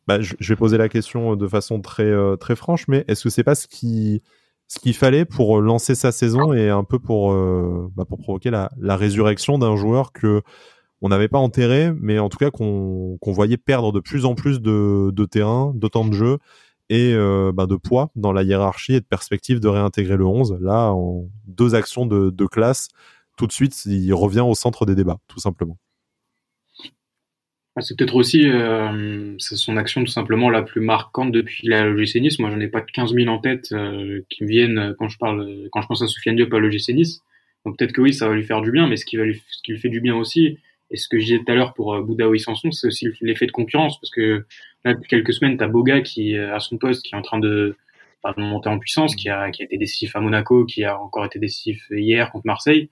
bah, 0.08 0.20
je, 0.22 0.36
vais 0.40 0.56
poser 0.56 0.78
la 0.78 0.90
question 0.90 1.36
de 1.36 1.48
façon 1.48 1.82
très 1.82 2.04
euh, 2.04 2.36
très 2.36 2.56
franche, 2.56 2.88
mais 2.88 3.06
est-ce 3.08 3.24
que 3.24 3.30
c'est 3.30 3.44
pas 3.44 3.56
ce 3.56 3.68
qui 3.68 4.22
ce 4.68 4.80
qu'il 4.80 4.94
fallait 4.94 5.26
pour 5.26 5.62
lancer 5.62 5.96
sa 5.96 6.12
saison 6.12 6.54
et 6.54 6.70
un 6.70 6.84
peu 6.84 7.00
pour 7.00 7.34
bah, 7.96 8.06
pour 8.06 8.20
provoquer 8.20 8.52
la, 8.52 8.72
la 8.78 8.98
résurrection 8.98 9.58
d'un 9.58 9.76
joueur 9.76 10.12
que 10.12 10.44
on 11.02 11.10
n'avait 11.10 11.28
pas 11.28 11.40
enterré, 11.40 11.92
mais 12.00 12.20
en 12.20 12.30
tout 12.30 12.38
cas 12.38 12.52
qu'on 12.52 13.18
voyait 13.26 13.58
perdre 13.58 13.92
de 13.92 14.00
plus 14.00 14.26
en 14.26 14.36
plus 14.36 14.62
de, 14.62 15.10
de 15.12 15.26
terrain, 15.26 15.74
de 15.76 15.88
temps 15.88 16.06
de 16.06 16.14
jeu 16.14 16.38
et 16.90 17.14
euh, 17.14 17.52
bah, 17.54 17.66
de 17.66 17.76
poids 17.76 18.12
dans 18.16 18.34
la 18.34 18.44
hiérarchie 18.44 18.94
et 18.94 19.00
de 19.00 19.06
perspective 19.06 19.60
de 19.60 19.68
réintégrer 19.68 20.18
le 20.18 20.26
11. 20.26 20.58
Là, 20.62 20.92
en 20.92 21.28
deux 21.48 21.74
actions 21.74 22.06
de, 22.06 22.30
de 22.30 22.46
classe, 22.46 22.90
tout 23.38 23.48
de 23.48 23.52
suite, 23.52 23.86
il 23.86 24.14
revient 24.14 24.42
au 24.42 24.54
centre 24.54 24.86
des 24.86 24.94
débats, 24.94 25.18
tout 25.28 25.40
simplement. 25.40 25.78
C'est 27.80 27.98
peut-être 27.98 28.16
aussi 28.16 28.48
euh, 28.50 29.34
son 29.40 29.78
action 29.78 30.04
tout 30.04 30.12
simplement 30.12 30.50
la 30.50 30.62
plus 30.62 30.82
marquante 30.82 31.32
depuis 31.32 31.68
l'OGC 31.70 32.16
Nice. 32.16 32.38
Moi, 32.38 32.52
j'en 32.52 32.60
ai 32.60 32.68
pas 32.68 32.82
15 32.82 33.14
000 33.14 33.30
en 33.30 33.40
tête 33.40 33.72
euh, 33.72 34.22
qui 34.30 34.44
me 34.44 34.50
viennent 34.50 34.94
quand 35.00 35.08
je 35.08 35.18
parle, 35.18 35.70
quand 35.72 35.82
je 35.82 35.88
pense 35.88 36.02
à 36.02 36.08
Soufiane 36.08 36.36
Diop 36.36 36.54
à 36.54 36.60
l'OGC 36.60 36.90
Nice. 36.90 37.22
Donc 37.66 37.78
peut-être 37.78 37.94
que 37.94 38.02
oui, 38.02 38.14
ça 38.14 38.28
va 38.28 38.36
lui 38.36 38.44
faire 38.44 38.62
du 38.62 38.72
bien, 38.72 38.88
mais 38.88 38.98
ce 38.98 39.06
qui 39.06 39.16
va 39.16 39.24
lui, 39.24 39.42
ce 39.50 39.62
qui 39.64 39.72
lui 39.72 39.80
fait 39.80 39.90
du 39.90 40.02
bien 40.02 40.16
aussi, 40.16 40.58
et 40.92 40.98
ce 40.98 41.08
que 41.08 41.18
je 41.18 41.24
disais 41.24 41.40
tout 41.40 41.52
à 41.52 41.56
l'heure 41.56 41.74
pour 41.74 41.94
euh, 41.94 42.02
Boudaoui 42.02 42.40
Sanson, 42.40 42.72
c'est 42.72 42.88
aussi 42.88 43.08
l'effet 43.22 43.48
de 43.48 43.52
concurrence, 43.52 44.00
parce 44.00 44.12
que 44.12 44.46
là 44.84 44.94
depuis 44.94 45.08
quelques 45.08 45.34
semaines, 45.34 45.58
t'as 45.58 45.68
Boga 45.68 46.02
qui 46.02 46.38
euh, 46.38 46.54
à 46.54 46.60
son 46.60 46.78
poste, 46.78 47.04
qui 47.04 47.16
est 47.16 47.18
en 47.18 47.22
train 47.22 47.40
de, 47.40 47.76
monter 48.38 48.70
en 48.70 48.78
puissance, 48.78 49.16
qui 49.16 49.30
a, 49.30 49.50
qui 49.50 49.64
a 49.64 49.66
été 49.66 49.78
décisif 49.78 50.16
à 50.16 50.20
Monaco, 50.20 50.66
qui 50.66 50.84
a 50.84 51.00
encore 51.00 51.26
été 51.26 51.40
décisif 51.40 51.88
hier 51.90 52.32
contre 52.32 52.46
Marseille, 52.46 52.90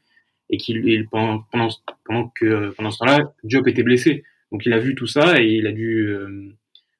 et 0.49 0.57
qui 0.57 0.73
pendant, 1.11 1.43
pendant, 1.51 2.31
que 2.33 2.69
pendant 2.69 2.89
ce 2.89 2.97
temps-là, 2.99 3.33
Diop 3.43 3.67
était 3.67 3.83
blessé. 3.83 4.23
Donc 4.51 4.65
il 4.65 4.73
a 4.73 4.79
vu 4.79 4.95
tout 4.95 5.05
ça 5.05 5.39
et 5.39 5.45
il 5.45 5.67
a 5.67 5.71
dû, 5.71 6.07
euh, 6.07 6.55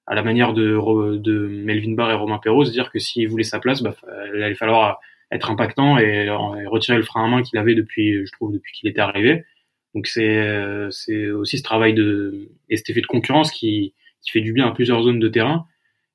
à 0.05 0.13
la 0.13 0.21
manière 0.21 0.53
de, 0.53 1.17
de 1.17 1.47
Melvin 1.47 1.93
Barr 1.93 2.11
et 2.11 2.15
Romain 2.15 2.37
Perrault, 2.37 2.65
se 2.65 2.71
dire 2.71 2.91
que 2.91 2.99
s'il 2.99 3.27
voulait 3.27 3.43
sa 3.43 3.59
place, 3.59 3.81
bah, 3.81 3.95
il 4.35 4.43
allait 4.43 4.53
falloir 4.53 4.99
être 5.31 5.49
impactant 5.49 5.97
et, 5.97 6.25
et 6.25 6.67
retirer 6.67 6.97
le 6.97 7.03
frein 7.03 7.25
à 7.25 7.27
main 7.27 7.41
qu'il 7.41 7.57
avait 7.57 7.73
depuis, 7.73 8.25
je 8.25 8.31
trouve, 8.33 8.53
depuis 8.53 8.73
qu'il 8.73 8.89
était 8.89 9.01
arrivé. 9.01 9.45
Donc 9.95 10.07
c'est 10.07 10.37
euh, 10.37 10.89
c'est 10.91 11.31
aussi 11.31 11.57
ce 11.57 11.63
travail 11.63 11.93
de 11.93 12.49
et 12.69 12.77
cet 12.77 12.89
effet 12.89 13.01
de 13.01 13.07
concurrence 13.07 13.51
qui, 13.51 13.93
qui 14.21 14.31
fait 14.31 14.41
du 14.41 14.53
bien 14.53 14.67
à 14.67 14.71
plusieurs 14.71 15.03
zones 15.03 15.19
de 15.19 15.27
terrain. 15.27 15.65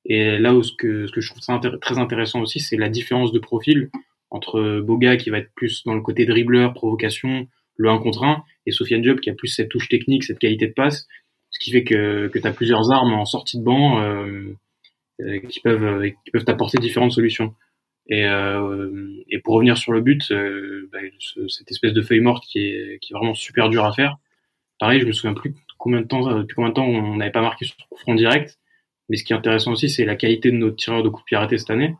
Et 0.05 0.37
là 0.37 0.53
où 0.53 0.61
ce 0.61 0.71
que, 0.77 1.07
ce 1.07 1.11
que 1.11 1.19
je 1.19 1.31
trouve 1.31 1.41
très 1.79 1.97
intéressant 1.97 2.41
aussi, 2.41 2.59
c'est 2.59 2.77
la 2.77 2.89
différence 2.89 3.31
de 3.31 3.39
profil 3.39 3.89
entre 4.29 4.79
Boga 4.79 5.17
qui 5.17 5.29
va 5.29 5.39
être 5.39 5.51
plus 5.55 5.83
dans 5.83 5.95
le 5.95 6.01
côté 6.01 6.25
dribbleur, 6.25 6.73
provocation, 6.73 7.47
le 7.77 7.89
1 7.89 7.97
contre 7.99 8.23
1, 8.23 8.43
et 8.67 8.71
Sofiane 8.71 9.01
Diop 9.01 9.19
qui 9.19 9.29
a 9.29 9.33
plus 9.33 9.47
cette 9.47 9.69
touche 9.69 9.89
technique, 9.89 10.23
cette 10.23 10.39
qualité 10.39 10.67
de 10.67 10.73
passe, 10.73 11.07
ce 11.49 11.59
qui 11.59 11.71
fait 11.71 11.83
que, 11.83 12.27
que 12.27 12.37
tu 12.37 12.47
as 12.47 12.51
plusieurs 12.51 12.91
armes 12.91 13.13
en 13.13 13.25
sortie 13.25 13.57
de 13.57 13.63
banc 13.63 14.01
euh, 14.01 14.55
euh, 15.21 15.39
qui 15.39 15.59
peuvent 15.61 16.03
qui 16.23 16.31
peuvent 16.31 16.45
t'apporter 16.45 16.77
différentes 16.77 17.13
solutions. 17.13 17.55
Et, 18.07 18.25
euh, 18.25 18.91
et 19.29 19.39
pour 19.39 19.55
revenir 19.55 19.77
sur 19.77 19.91
le 19.91 20.01
but, 20.01 20.31
euh, 20.31 20.89
bah, 20.91 20.99
ce- 21.19 21.47
cette 21.47 21.71
espèce 21.71 21.93
de 21.93 22.01
feuille 22.01 22.19
morte 22.21 22.43
qui 22.45 22.59
est, 22.59 22.99
qui 23.01 23.13
est 23.13 23.15
vraiment 23.15 23.33
super 23.33 23.69
dur 23.69 23.83
à 23.85 23.93
faire. 23.93 24.17
Pareil, 24.79 25.01
je 25.01 25.05
me 25.07 25.11
souviens 25.11 25.33
plus 25.33 25.53
combien 25.77 26.01
de 26.01 26.07
temps, 26.07 26.37
depuis 26.39 26.55
combien 26.55 26.69
de 26.69 26.75
temps 26.75 26.85
on 26.87 27.15
n'avait 27.17 27.31
pas 27.31 27.41
marqué 27.41 27.65
sur 27.65 27.75
coup 27.89 27.97
franc 27.97 28.15
direct. 28.15 28.59
Mais 29.09 29.17
ce 29.17 29.23
qui 29.23 29.33
est 29.33 29.35
intéressant 29.35 29.71
aussi, 29.71 29.89
c'est 29.89 30.05
la 30.05 30.15
qualité 30.15 30.51
de 30.51 30.57
nos 30.57 30.71
tireurs 30.71 31.03
de 31.03 31.09
coups 31.09 31.25
de 31.31 31.57
cette 31.57 31.69
année. 31.69 31.95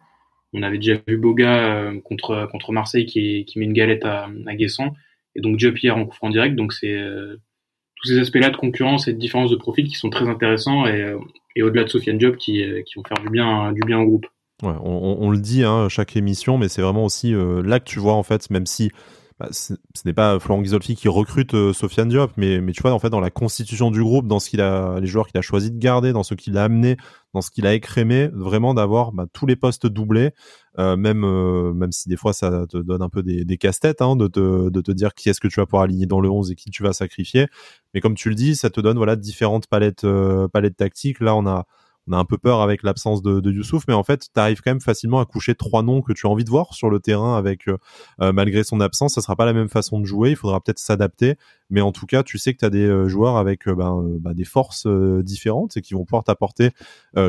On 0.53 0.63
avait 0.63 0.77
déjà 0.77 0.95
vu 1.07 1.17
Boga 1.17 1.75
euh, 1.75 1.99
contre 2.01 2.47
contre 2.51 2.71
Marseille 2.71 3.05
qui, 3.05 3.45
qui 3.45 3.59
met 3.59 3.65
une 3.65 3.73
galette 3.73 4.05
à, 4.05 4.29
à 4.47 4.55
Guessant, 4.55 4.95
et 5.35 5.41
donc 5.41 5.57
Diop 5.57 5.77
hier 5.81 5.97
en 5.97 6.05
coup 6.05 6.15
franc 6.15 6.29
direct. 6.29 6.55
Donc 6.55 6.73
c'est 6.73 6.93
euh, 6.93 7.37
tous 7.97 8.07
ces 8.09 8.19
aspects-là 8.19 8.49
de 8.51 8.57
concurrence 8.57 9.07
et 9.07 9.13
de 9.13 9.19
différence 9.19 9.51
de 9.51 9.55
profil 9.57 9.87
qui 9.87 9.95
sont 9.95 10.09
très 10.09 10.27
intéressants 10.27 10.85
et, 10.87 11.01
euh, 11.01 11.19
et 11.55 11.63
au-delà 11.63 11.83
de 11.83 11.89
Sofiane 11.89 12.17
Diop 12.17 12.37
qui, 12.37 12.63
euh, 12.63 12.81
qui 12.83 12.95
vont 12.95 13.03
faire 13.03 13.19
du 13.21 13.29
bien 13.29 13.71
du 13.73 13.81
bien 13.85 13.99
au 13.99 14.05
groupe. 14.05 14.27
On, 14.63 15.29
le 15.29 15.39
dit 15.39 15.63
hein, 15.63 15.89
chaque 15.89 16.15
émission, 16.15 16.57
mais 16.57 16.69
c'est 16.69 16.81
vraiment 16.81 17.03
aussi 17.03 17.33
euh, 17.33 17.61
là 17.61 17.79
que 17.79 17.85
tu 17.85 17.99
vois 17.99 18.13
en 18.13 18.23
fait, 18.23 18.49
même 18.49 18.65
si 18.65 18.89
bah, 19.37 19.49
ce 19.51 19.73
n'est 20.05 20.13
pas 20.13 20.39
Florent 20.39 20.61
Ghisolfi 20.61 20.95
qui 20.95 21.09
recrute 21.09 21.55
euh, 21.55 21.73
Sofiane 21.73 22.07
Diop, 22.07 22.31
mais, 22.37 22.61
tu 22.71 22.81
vois 22.81 22.93
en 22.93 22.99
fait 22.99 23.09
dans 23.09 23.19
la 23.19 23.31
constitution 23.31 23.91
du 23.91 24.01
groupe, 24.01 24.27
dans 24.27 24.39
ce 24.39 24.49
qu'il 24.49 24.61
a, 24.61 24.97
les 25.01 25.07
joueurs 25.07 25.27
qu'il 25.27 25.37
a 25.37 25.41
choisi 25.41 25.71
de 25.71 25.77
garder, 25.77 26.13
dans 26.13 26.23
ce 26.23 26.35
qu'il 26.35 26.57
a 26.57 26.63
amené, 26.63 26.95
dans 27.33 27.41
ce 27.41 27.51
qu'il 27.51 27.67
a 27.67 27.73
écrémé, 27.73 28.29
vraiment 28.31 28.73
d'avoir 28.73 29.11
bah, 29.11 29.25
tous 29.33 29.45
les 29.45 29.57
postes 29.57 29.87
doublés, 29.87 30.31
euh, 30.79 30.95
même 30.95 31.25
euh, 31.25 31.73
même 31.73 31.91
si 31.91 32.07
des 32.07 32.15
fois 32.15 32.31
ça 32.31 32.65
te 32.67 32.77
donne 32.77 33.01
un 33.01 33.09
peu 33.09 33.23
des, 33.23 33.57
casse-têtes 33.57 34.01
hein, 34.01 34.15
de 34.15 34.27
te 34.29 34.91
dire 34.93 35.13
qui 35.13 35.27
est-ce 35.27 35.41
que 35.41 35.49
tu 35.49 35.59
vas 35.59 35.65
pouvoir 35.65 35.83
aligner 35.83 36.05
dans 36.05 36.21
le 36.21 36.29
11 36.29 36.51
et 36.51 36.55
qui 36.55 36.69
tu 36.69 36.81
vas 36.81 36.93
sacrifier, 36.93 37.47
mais 37.93 37.99
comme 37.99 38.15
tu 38.15 38.29
le 38.29 38.35
dis, 38.35 38.55
ça 38.55 38.69
te 38.69 38.79
donne 38.79 38.95
voilà 38.95 39.17
différentes 39.17 39.67
palettes 39.67 40.07
palettes 40.53 40.77
tactiques. 40.77 41.19
Là 41.19 41.35
on 41.35 41.45
a 41.45 41.65
on 42.07 42.13
a 42.13 42.17
un 42.17 42.25
peu 42.25 42.37
peur 42.37 42.61
avec 42.61 42.83
l'absence 42.83 43.21
de, 43.21 43.51
Youssouf, 43.51 43.85
mais 43.87 43.93
en 43.93 44.03
fait, 44.03 44.29
tu 44.33 44.39
arrives 44.39 44.61
quand 44.61 44.71
même 44.71 44.81
facilement 44.81 45.19
à 45.19 45.25
coucher 45.25 45.55
trois 45.55 45.81
noms 45.81 46.01
que 46.01 46.13
tu 46.13 46.27
as 46.27 46.29
envie 46.29 46.43
de 46.43 46.49
voir 46.49 46.73
sur 46.73 46.89
le 46.89 46.99
terrain 46.99 47.37
avec 47.37 47.67
euh, 47.67 47.77
euh, 48.21 48.31
malgré 48.31 48.63
son 48.63 48.79
absence. 48.79 49.15
Ça 49.15 49.21
sera 49.21 49.35
pas 49.35 49.45
la 49.45 49.53
même 49.53 49.69
façon 49.69 49.99
de 49.99 50.05
jouer, 50.05 50.31
il 50.31 50.35
faudra 50.35 50.59
peut-être 50.59 50.79
s'adapter, 50.79 51.35
mais 51.69 51.81
en 51.81 51.91
tout 51.91 52.05
cas, 52.05 52.23
tu 52.23 52.37
sais 52.37 52.53
que 52.53 52.59
tu 52.59 52.65
as 52.65 52.69
des 52.69 52.85
euh, 52.85 53.07
joueurs 53.07 53.37
avec 53.37 53.67
ben, 53.67 54.03
bah, 54.19 54.33
des 54.33 54.45
forces 54.45 54.87
différentes 54.87 55.77
et 55.77 55.81
qui 55.81 55.93
vont 55.93 56.05
pouvoir 56.05 56.23
t'apporter 56.23 56.71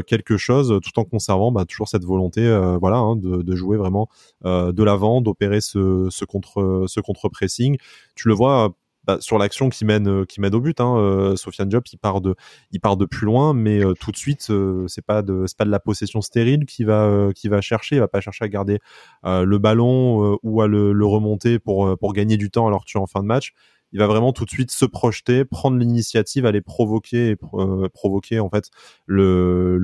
quelque 0.07 0.37
chose 0.37 0.81
tout 0.83 0.99
en 0.99 1.05
conservant 1.05 1.53
bah, 1.53 1.65
toujours 1.65 1.89
cette 1.89 2.05
volonté 2.05 2.43
voilà, 2.81 2.97
hein, 2.97 3.17
de, 3.17 3.57
jouer 3.57 3.77
vraiment 3.77 4.09
de 4.45 4.83
l'avant, 4.83 5.21
d'opérer 5.21 5.61
ce, 5.61 6.09
ce 6.11 6.25
contre 6.25 6.85
ce 6.87 7.01
contre 7.01 7.29
pressing. 7.29 7.79
Tu 8.15 8.29
le 8.29 8.35
vois 8.35 8.75
bah, 9.07 9.19
sur 9.21 9.39
l'action 9.39 9.69
qui 9.69 9.85
mène 9.85 10.09
euh, 10.09 10.25
qui 10.25 10.41
mène 10.41 10.55
au 10.55 10.61
but. 10.61 10.81
Hein, 10.81 10.97
euh, 10.97 11.37
Sofiane 11.37 11.69
Diop, 11.69 11.87
il 11.93 11.99
part 11.99 12.21
de 12.21 12.35
il 12.73 12.81
part 12.81 12.97
de 12.97 13.05
plus 13.05 13.25
loin, 13.25 13.55
mais 13.55 13.85
euh, 13.85 13.93
tout 13.95 14.11
de 14.11 14.17
suite, 14.17 14.51
c'est 14.89 15.05
pas 15.05 15.23
de 15.23 15.45
c'est 15.47 15.57
pas 15.57 15.65
de 15.65 15.71
la 15.71 15.81
possession 15.81 16.21
stérile 16.21 16.67
qui 16.67 16.85
va 16.85 17.29
qui 17.35 17.49
va 17.49 17.61
chercher. 17.61 17.97
Il 17.97 18.01
va 18.01 18.09
pas 18.09 18.21
chercher 18.21 18.45
à 18.45 18.49
garder 18.49 18.79
le 19.25 19.59
ballon 19.59 20.39
ou 20.43 20.61
à 20.61 20.67
le, 20.67 20.93
le, 20.93 21.07
remonter 21.07 21.59
pour 21.59 21.97
pour 21.99 22.13
gagner 22.13 22.37
du 22.37 22.51
temps 22.51 22.67
alors 22.67 22.85
tu 22.85 22.99
es 22.99 23.01
en 23.01 23.07
fin 23.07 23.23
de 23.23 23.27
match 23.27 23.53
il 23.93 23.99
va 23.99 24.07
vraiment 24.07 24.33
tout 24.33 24.45
de 24.45 24.51
suite 24.51 24.71
se 24.71 24.85
projeter, 24.85 25.45
prendre 25.45 25.79
l'initiative, 25.79 26.45
aller 26.47 26.61
provoquer 26.61 27.37
euh, 27.55 27.89
provoquer 27.89 28.41
en 28.41 28.51
fait 28.51 28.71
le, 29.07 29.79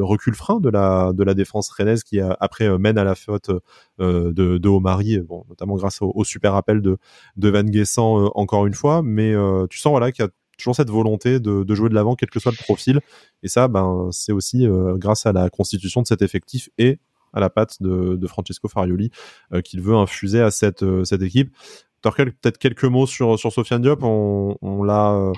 recul 0.00 0.34
frein 0.34 0.60
de 0.60 0.68
la 0.68 1.34
défense 1.34 1.70
rennaise 1.70 2.02
qui 2.02 2.20
après 2.20 2.66
euh, 2.66 2.78
mène 2.78 2.98
à 2.98 3.04
la 3.04 3.14
faute 3.14 3.50
euh, 4.00 4.32
de, 4.32 4.58
de 4.58 5.44
notamment 5.48 5.76
grâce 5.76 5.98
au, 6.02 6.24
super 6.24 6.54
appel 6.54 6.82
de 6.82 6.98
Van 7.36 7.62
Guessant 7.62 8.30
encore 8.34 8.66
une 8.66 8.74
fois, 8.74 9.02
mais 9.02 9.34
tu 9.70 9.78
sens 9.78 9.90
voilà 9.90 10.10
qu'il 10.12 10.24
y 10.24 10.28
a 10.28 10.30
toujours 10.58 10.74
cette 10.74 10.90
volonté 10.90 11.40
de, 11.40 11.74
jouer 11.74 11.88
de 11.88 11.94
l'avant 11.94 12.16
quel 12.16 12.30
que 12.30 12.40
soit 12.40 12.52
le 12.52 12.62
profil. 12.62 13.00
Et 13.42 13.48
ça 13.48 13.68
ben 13.68 14.08
c'est 14.10 14.32
aussi 14.32 14.66
grâce 14.96 15.26
à 15.26 15.32
la 15.32 15.50
constitution 15.50 16.02
de 16.02 16.06
cet 16.06 16.22
effectif 16.22 16.68
et 16.78 16.98
à 17.32 17.40
la 17.40 17.50
patte 17.50 17.80
de, 17.80 18.26
Francesco 18.26 18.68
Farioli 18.68 19.10
qu'il 19.64 19.80
veut 19.80 19.94
infuser 19.94 20.40
à 20.40 20.50
cette 20.50 20.82
équipe 21.22 21.54
peut-être 22.32 22.58
quelques 22.58 22.84
mots 22.84 23.06
sur 23.06 23.38
sur 23.38 23.52
Sofiane 23.52 23.82
Diop? 23.82 24.02
On, 24.02 24.56
on 24.62 24.82
l'a, 24.82 25.12
euh, 25.12 25.32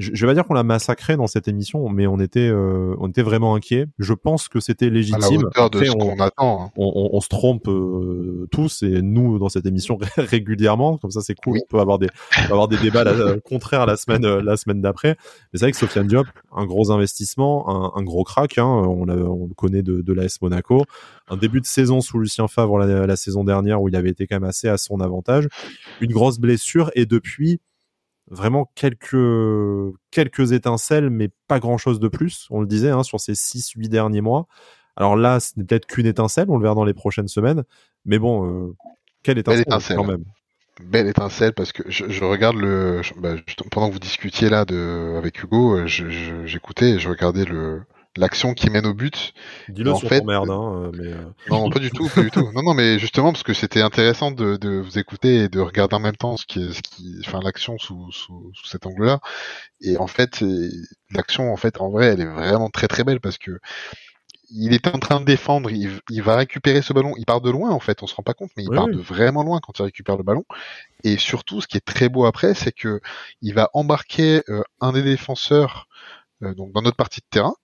je, 0.00 0.10
je, 0.12 0.26
vais 0.26 0.30
pas 0.30 0.34
dire 0.34 0.44
qu'on 0.44 0.54
l'a 0.54 0.62
massacré 0.62 1.16
dans 1.16 1.26
cette 1.26 1.46
émission, 1.46 1.88
mais 1.88 2.06
on 2.06 2.18
était 2.18 2.48
euh, 2.48 2.96
on 2.98 3.08
était 3.08 3.22
vraiment 3.22 3.54
inquiet. 3.54 3.86
Je 3.98 4.14
pense 4.14 4.48
que 4.48 4.58
c'était 4.58 4.90
légitime. 4.90 5.48
À 5.54 5.68
de 5.68 5.84
ce 5.84 5.90
on, 5.96 6.18
attend. 6.18 6.64
Hein. 6.64 6.70
On, 6.76 7.10
on, 7.12 7.20
se 7.20 7.28
trompe 7.28 7.68
euh, 7.68 8.48
tous 8.50 8.82
et 8.82 9.02
nous 9.02 9.38
dans 9.38 9.48
cette 9.48 9.66
émission 9.66 9.98
régulièrement. 10.16 10.98
Comme 10.98 11.10
ça, 11.10 11.20
c'est 11.20 11.34
cool. 11.34 11.58
On 11.62 11.66
peut 11.68 11.80
avoir 11.80 11.98
des 11.98 12.08
avoir 12.50 12.68
des 12.68 12.78
débats 12.78 13.04
contraires 13.44 13.86
la 13.86 13.96
semaine 13.96 14.26
la 14.26 14.56
semaine 14.56 14.80
d'après. 14.80 15.16
Mais 15.52 15.58
c'est 15.58 15.66
vrai 15.66 15.72
que 15.72 15.78
Sofiane 15.78 16.06
Diop, 16.06 16.26
un 16.52 16.66
gros 16.66 16.90
investissement, 16.90 17.68
un, 17.68 18.00
un 18.00 18.02
gros 18.02 18.24
crack. 18.24 18.58
Hein, 18.58 18.64
on, 18.64 19.08
on 19.08 19.46
le 19.46 19.54
connaît 19.54 19.82
de, 19.82 20.00
de 20.00 20.12
l'AS 20.12 20.40
Monaco 20.42 20.84
un 21.30 21.36
début 21.36 21.60
de 21.60 21.66
saison 21.66 22.00
sous 22.00 22.18
Lucien 22.18 22.48
Favre 22.48 22.78
la, 22.78 23.16
saison 23.16 23.44
dernière 23.44 23.80
où 23.80 23.88
il 23.88 23.96
avait 23.96 24.10
été 24.10 24.26
quand 24.26 24.36
même 24.36 24.48
assez 24.48 24.68
à 24.68 24.76
son 24.76 25.00
avantage, 25.00 25.48
une 26.00 26.12
grosse 26.12 26.38
blessure 26.38 26.90
et 26.94 27.06
depuis 27.06 27.60
vraiment 28.30 28.70
quelques 28.74 29.94
quelques 30.10 30.52
étincelles 30.52 31.10
mais 31.10 31.28
pas 31.48 31.58
grand 31.58 31.78
chose 31.78 32.00
de 32.00 32.08
plus. 32.08 32.46
On 32.50 32.60
le 32.60 32.66
disait 32.66 32.90
hein, 32.90 33.02
sur 33.02 33.20
ces 33.20 33.34
6-8 33.34 33.88
derniers 33.88 34.20
mois. 34.20 34.46
Alors 34.96 35.16
là, 35.16 35.40
ce 35.40 35.52
n'est 35.56 35.64
peut-être 35.64 35.86
qu'une 35.86 36.06
étincelle, 36.06 36.46
on 36.48 36.56
le 36.56 36.62
verra 36.62 36.74
dans 36.74 36.84
les 36.84 36.94
prochaines 36.94 37.28
semaines, 37.28 37.64
mais 38.04 38.18
bon, 38.18 38.46
euh, 38.46 38.76
quelle 39.22 39.38
étincelle, 39.38 39.62
étincelle, 39.62 39.96
quand 39.96 40.04
même. 40.04 40.24
Belle 40.82 41.08
étincelle 41.08 41.52
parce 41.52 41.72
que 41.72 41.82
je, 41.88 42.24
regarde 42.24 42.56
le 42.56 43.02
bah, 43.18 43.34
pendant 43.70 43.88
que 43.88 43.94
vous 43.94 43.98
discutiez 43.98 44.48
là 44.48 44.64
de 44.64 45.16
avec 45.16 45.42
Hugo, 45.42 45.76
euh, 45.76 45.86
j'écoutais 45.86 46.90
et 46.90 46.98
je 46.98 47.08
regardais 47.08 47.44
le 47.44 47.82
l'action 48.16 48.54
qui 48.54 48.70
mène 48.70 48.86
au 48.86 48.94
but. 48.94 49.32
Dis-le 49.68 49.94
sur 49.94 50.08
fait, 50.08 50.24
merde, 50.24 50.50
hein, 50.50 50.90
mais... 50.94 51.12
Euh. 51.12 51.24
Non, 51.48 51.70
pas 51.70 51.78
du 51.78 51.90
tout, 51.90 52.08
pas 52.08 52.22
du 52.22 52.30
tout. 52.30 52.50
Non, 52.52 52.62
non, 52.62 52.74
mais 52.74 52.98
justement 52.98 53.32
parce 53.32 53.42
que 53.42 53.54
c'était 53.54 53.82
intéressant 53.82 54.30
de, 54.30 54.56
de, 54.56 54.80
vous 54.80 54.98
écouter 54.98 55.44
et 55.44 55.48
de 55.48 55.60
regarder 55.60 55.96
en 55.96 56.00
même 56.00 56.16
temps 56.16 56.36
ce 56.36 56.46
qui, 56.46 56.62
est, 56.62 56.72
ce 56.72 56.82
qui, 56.82 57.20
enfin 57.24 57.40
l'action 57.42 57.78
sous, 57.78 58.10
sous, 58.10 58.50
sous, 58.54 58.66
cet 58.66 58.86
angle-là. 58.86 59.20
Et 59.80 59.96
en 59.96 60.06
fait, 60.06 60.44
l'action, 61.10 61.52
en 61.52 61.56
fait, 61.56 61.80
en 61.80 61.90
vrai, 61.90 62.06
elle 62.06 62.20
est 62.20 62.26
vraiment 62.26 62.70
très 62.70 62.88
très 62.88 63.04
belle 63.04 63.20
parce 63.20 63.38
que 63.38 63.58
il 64.52 64.74
est 64.74 64.88
en 64.88 64.98
train 64.98 65.20
de 65.20 65.24
défendre, 65.24 65.70
il, 65.70 66.00
il, 66.10 66.22
va 66.22 66.34
récupérer 66.34 66.82
ce 66.82 66.92
ballon, 66.92 67.14
il 67.16 67.24
part 67.24 67.40
de 67.40 67.50
loin 67.50 67.70
en 67.70 67.78
fait, 67.78 68.02
on 68.02 68.08
se 68.08 68.16
rend 68.16 68.24
pas 68.24 68.34
compte, 68.34 68.50
mais 68.56 68.64
il 68.64 68.70
part 68.70 68.88
de 68.88 68.98
vraiment 68.98 69.44
loin 69.44 69.60
quand 69.62 69.78
il 69.78 69.82
récupère 69.82 70.16
le 70.16 70.24
ballon. 70.24 70.44
Et 71.04 71.18
surtout, 71.18 71.60
ce 71.60 71.68
qui 71.68 71.76
est 71.76 71.86
très 71.86 72.08
beau 72.08 72.24
après, 72.24 72.54
c'est 72.54 72.72
que 72.72 73.00
il 73.42 73.54
va 73.54 73.70
embarquer 73.74 74.42
euh, 74.48 74.62
un 74.80 74.92
des 74.92 75.02
défenseurs 75.02 75.86
euh, 76.42 76.54
donc 76.54 76.72
dans 76.72 76.82
notre 76.82 76.96
partie 76.96 77.20
de 77.20 77.26
terrain, 77.30 77.54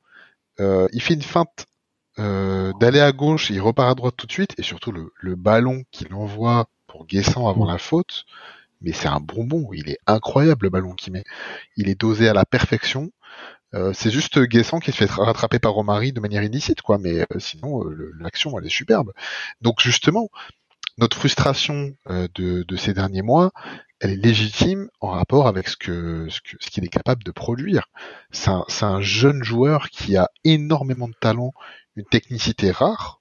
euh, 0.61 0.89
il 0.93 1.03
fait 1.03 1.15
une 1.15 1.23
feinte 1.23 1.67
euh, 2.19 2.73
d'aller 2.81 3.01
à 3.01 3.13
gauche, 3.13 3.51
il 3.51 3.61
repart 3.61 3.91
à 3.91 3.95
droite 3.95 4.15
tout 4.17 4.27
de 4.27 4.33
suite, 4.33 4.55
et 4.59 4.63
surtout 4.63 4.93
le, 4.93 5.13
le 5.21 5.35
ballon 5.37 5.83
qu'il 5.91 6.13
envoie 6.15 6.67
pour 6.87 7.07
Guessant 7.07 7.49
avant 7.49 7.67
la 7.67 7.79
faute, 7.79 8.25
mais 8.81 8.93
c'est 8.93 9.09
un 9.09 9.21
bonbon, 9.21 9.69
il 9.73 9.91
est 9.91 9.99
incroyable 10.07 10.67
le 10.67 10.71
ballon 10.71 10.93
qu'il 10.95 11.13
met. 11.13 11.25
Il 11.77 11.89
est 11.89 12.01
dosé 12.01 12.29
à 12.29 12.35
la 12.35 12.45
perfection. 12.45 13.11
Euh, 13.75 13.93
c'est 13.93 14.11
juste 14.11 14.39
Guessant 14.39 14.79
qui 14.81 14.93
se 14.93 14.97
fait 14.97 15.11
rattraper 15.11 15.59
par 15.59 15.73
Romari 15.73 16.13
de 16.13 16.21
manière 16.21 16.43
illicite, 16.43 16.83
quoi, 16.83 16.99
mais 16.99 17.27
sinon 17.39 17.85
l'action 18.19 18.59
elle 18.59 18.67
est 18.67 18.71
superbe. 18.71 19.13
Donc 19.61 19.81
justement, 19.81 20.31
notre 20.99 21.17
frustration 21.17 21.95
de, 22.09 22.63
de, 22.63 22.77
ces 22.77 22.95
derniers 22.95 23.23
mois, 23.23 23.53
elle 24.01 24.13
est 24.13 24.17
légitime 24.17 24.89
en 25.01 25.09
rapport 25.09 25.47
avec 25.47 25.69
ce 25.69 25.77
que 25.77 26.29
ce 26.29 26.41
qu'il 26.41 26.59
ce 26.61 26.81
est 26.81 26.89
capable 26.89 27.25
de 27.25 27.31
produire. 27.31 27.89
C'est 28.31 28.51
un, 28.51 28.65
un, 28.83 29.01
jeune 29.01 29.43
joueur 29.43 29.89
qui 29.91 30.17
a 30.17 30.31
énormément 30.45 31.09
de 31.09 31.15
talent, 31.21 31.53
une 31.97 32.05
technicité 32.05 32.71
rare. 32.71 33.21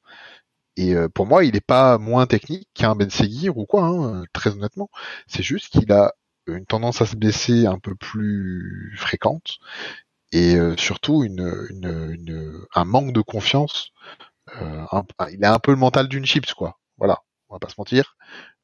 Et 0.78 0.94
euh, 0.96 1.08
pour 1.10 1.26
moi, 1.26 1.46
il 1.46 1.54
n'est 1.54 1.62
pas 1.62 1.98
moins 1.98 2.26
technique 2.28 2.68
qu'un 2.74 2.96
Ben 2.96 3.10
Seguir 3.10 3.58
ou 3.58 3.66
quoi, 3.66 3.84
hein, 3.86 4.26
très 4.34 4.52
honnêtement. 4.52 4.90
C'est 5.28 5.44
juste 5.44 5.70
qu'il 5.70 5.92
a 5.92 6.14
une 6.48 6.66
tendance 6.66 7.02
à 7.02 7.06
se 7.06 7.16
blesser 7.16 7.66
un 7.66 7.80
peu 7.80 7.96
plus 7.96 8.94
fréquente 8.98 9.58
et 10.32 10.56
euh, 10.56 10.76
surtout 10.78 11.26
un 12.76 12.86
manque 12.86 13.14
de 13.14 13.22
confiance. 13.22 13.92
Euh, 14.62 14.86
il 15.32 15.44
a 15.46 15.54
un 15.54 15.60
peu 15.60 15.72
le 15.72 15.78
mental 15.78 16.08
d'une 16.08 16.26
chips, 16.26 16.54
quoi. 16.54 16.80
Voilà, 16.98 17.22
on 17.50 17.56
va 17.56 17.60
pas 17.60 17.70
se 17.70 17.76
mentir. 17.78 18.16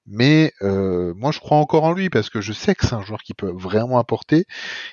Mais 0.08 0.52
euh, 0.62 1.14
moi, 1.16 1.32
je 1.32 1.40
crois 1.40 1.58
encore 1.58 1.84
en 1.84 1.94
lui 1.94 2.10
parce 2.10 2.30
que 2.30 2.42
je 2.42 2.54
sais 2.54 2.74
que 2.74 2.88
c'est 2.88 2.96
un 2.96 3.04
joueur 3.04 3.22
qui 3.22 3.34
peut 3.34 3.52
vraiment 3.52 4.00
apporter. 4.00 4.46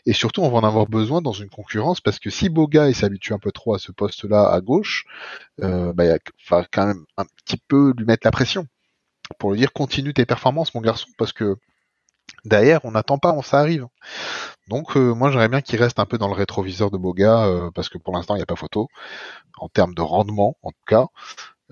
Et 0.07 0.13
surtout, 0.13 0.43
on 0.43 0.51
va 0.51 0.59
en 0.59 0.65
avoir 0.65 0.87
besoin 0.87 1.23
dans 1.23 1.33
une 1.33 1.49
concurrence 1.49 2.01
parce 2.01 2.19
que 2.19 2.31
si 2.31 2.49
Boga 2.49 2.93
s'habitue 2.93 3.33
un 3.33 3.39
peu 3.39 3.51
trop 3.51 3.75
à 3.75 3.79
ce 3.79 3.91
poste-là 3.91 4.51
à 4.51 4.61
gauche, 4.61 5.05
euh, 5.63 5.93
bah, 5.95 6.05
il 6.05 6.19
va 6.51 6.67
quand 6.71 6.87
même 6.87 7.05
un 7.17 7.25
petit 7.45 7.57
peu 7.69 7.95
lui 7.97 8.05
mettre 8.05 8.27
la 8.27 8.31
pression 8.31 8.67
pour 9.39 9.53
lui 9.53 9.59
dire 9.59 9.73
continue 9.73 10.15
tes 10.15 10.27
performances, 10.27 10.75
mon 10.75 10.81
garçon, 10.81 11.09
parce 11.19 11.33
que 11.33 11.57
derrière, 12.45 12.85
on 12.85 12.93
n'attend 12.93 13.19
pas, 13.19 13.33
on 13.33 13.43
ça 13.43 13.61
arrive. 13.61 13.87
Donc, 14.69 14.97
euh, 14.97 15.15
moi, 15.15 15.31
j'aimerais 15.31 15.49
bien 15.49 15.63
qu'il 15.63 15.81
reste 15.83 15.99
un 15.99 16.07
peu 16.07 16.19
dans 16.19 16.29
le 16.29 16.35
rétroviseur 16.35 16.91
de 16.91 16.99
Boga 16.99 17.71
parce 17.75 17.89
que 17.89 17.99
pour 17.99 18.15
l'instant, 18.15 18.35
il 18.35 18.39
n'y 18.39 18.43
a 18.43 18.47
pas 18.47 18.57
photo 18.57 18.89
en 19.59 19.69
termes 19.69 19.95
de 19.95 20.03
rendement, 20.03 20.57
en 20.63 20.71
tout 20.71 20.85
cas. 20.87 21.07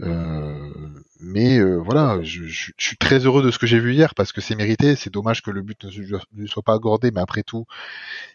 Euh, 0.00 0.70
mais 1.20 1.58
euh, 1.58 1.76
voilà, 1.76 2.22
je, 2.22 2.44
je, 2.44 2.72
suis 2.78 2.96
très 2.98 3.20
heureux 3.20 3.42
de 3.42 3.50
ce 3.50 3.58
que 3.58 3.66
j'ai 3.66 3.78
vu 3.78 3.94
hier 3.94 4.14
parce 4.14 4.32
que 4.32 4.40
c'est 4.40 4.54
mérité. 4.54 4.96
C'est 4.96 5.12
dommage 5.12 5.42
que 5.42 5.50
le 5.50 5.62
but 5.62 5.84
ne, 6.32 6.46
soit 6.46 6.62
pas 6.62 6.74
accordé, 6.74 7.10
mais 7.10 7.20
après 7.20 7.42
tout, 7.42 7.66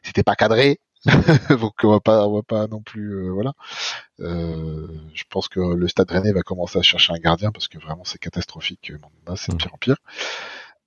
c'était 0.04 0.24
pas 0.24 0.36
cadré. 0.36 0.80
Donc 1.50 1.74
on 1.84 1.89
va 1.89 2.00
pas, 2.00 2.28
on 2.28 2.36
va 2.36 2.43
pas 2.43 2.67
non 2.67 2.82
plus, 2.82 3.13
euh, 3.15 3.32
voilà. 3.32 3.54
je 4.19 5.24
pense 5.30 5.50
que 5.50 5.60
le 5.60 5.88
Stade 5.88 6.12
Rennais 6.12 6.32
va 6.32 6.43
commencer 6.43 6.78
à 6.78 6.84
chercher 6.84 7.13
un 7.13 7.17
gardien 7.17 7.52
parce 7.52 7.67
que 7.67 7.80
vraiment 7.80 8.04
c'est 8.04 8.19
catastrophique. 8.19 8.91
c'est 9.36 9.52
de 9.52 9.58
pire 9.58 9.74
en 9.74 9.78
pire. 9.78 9.97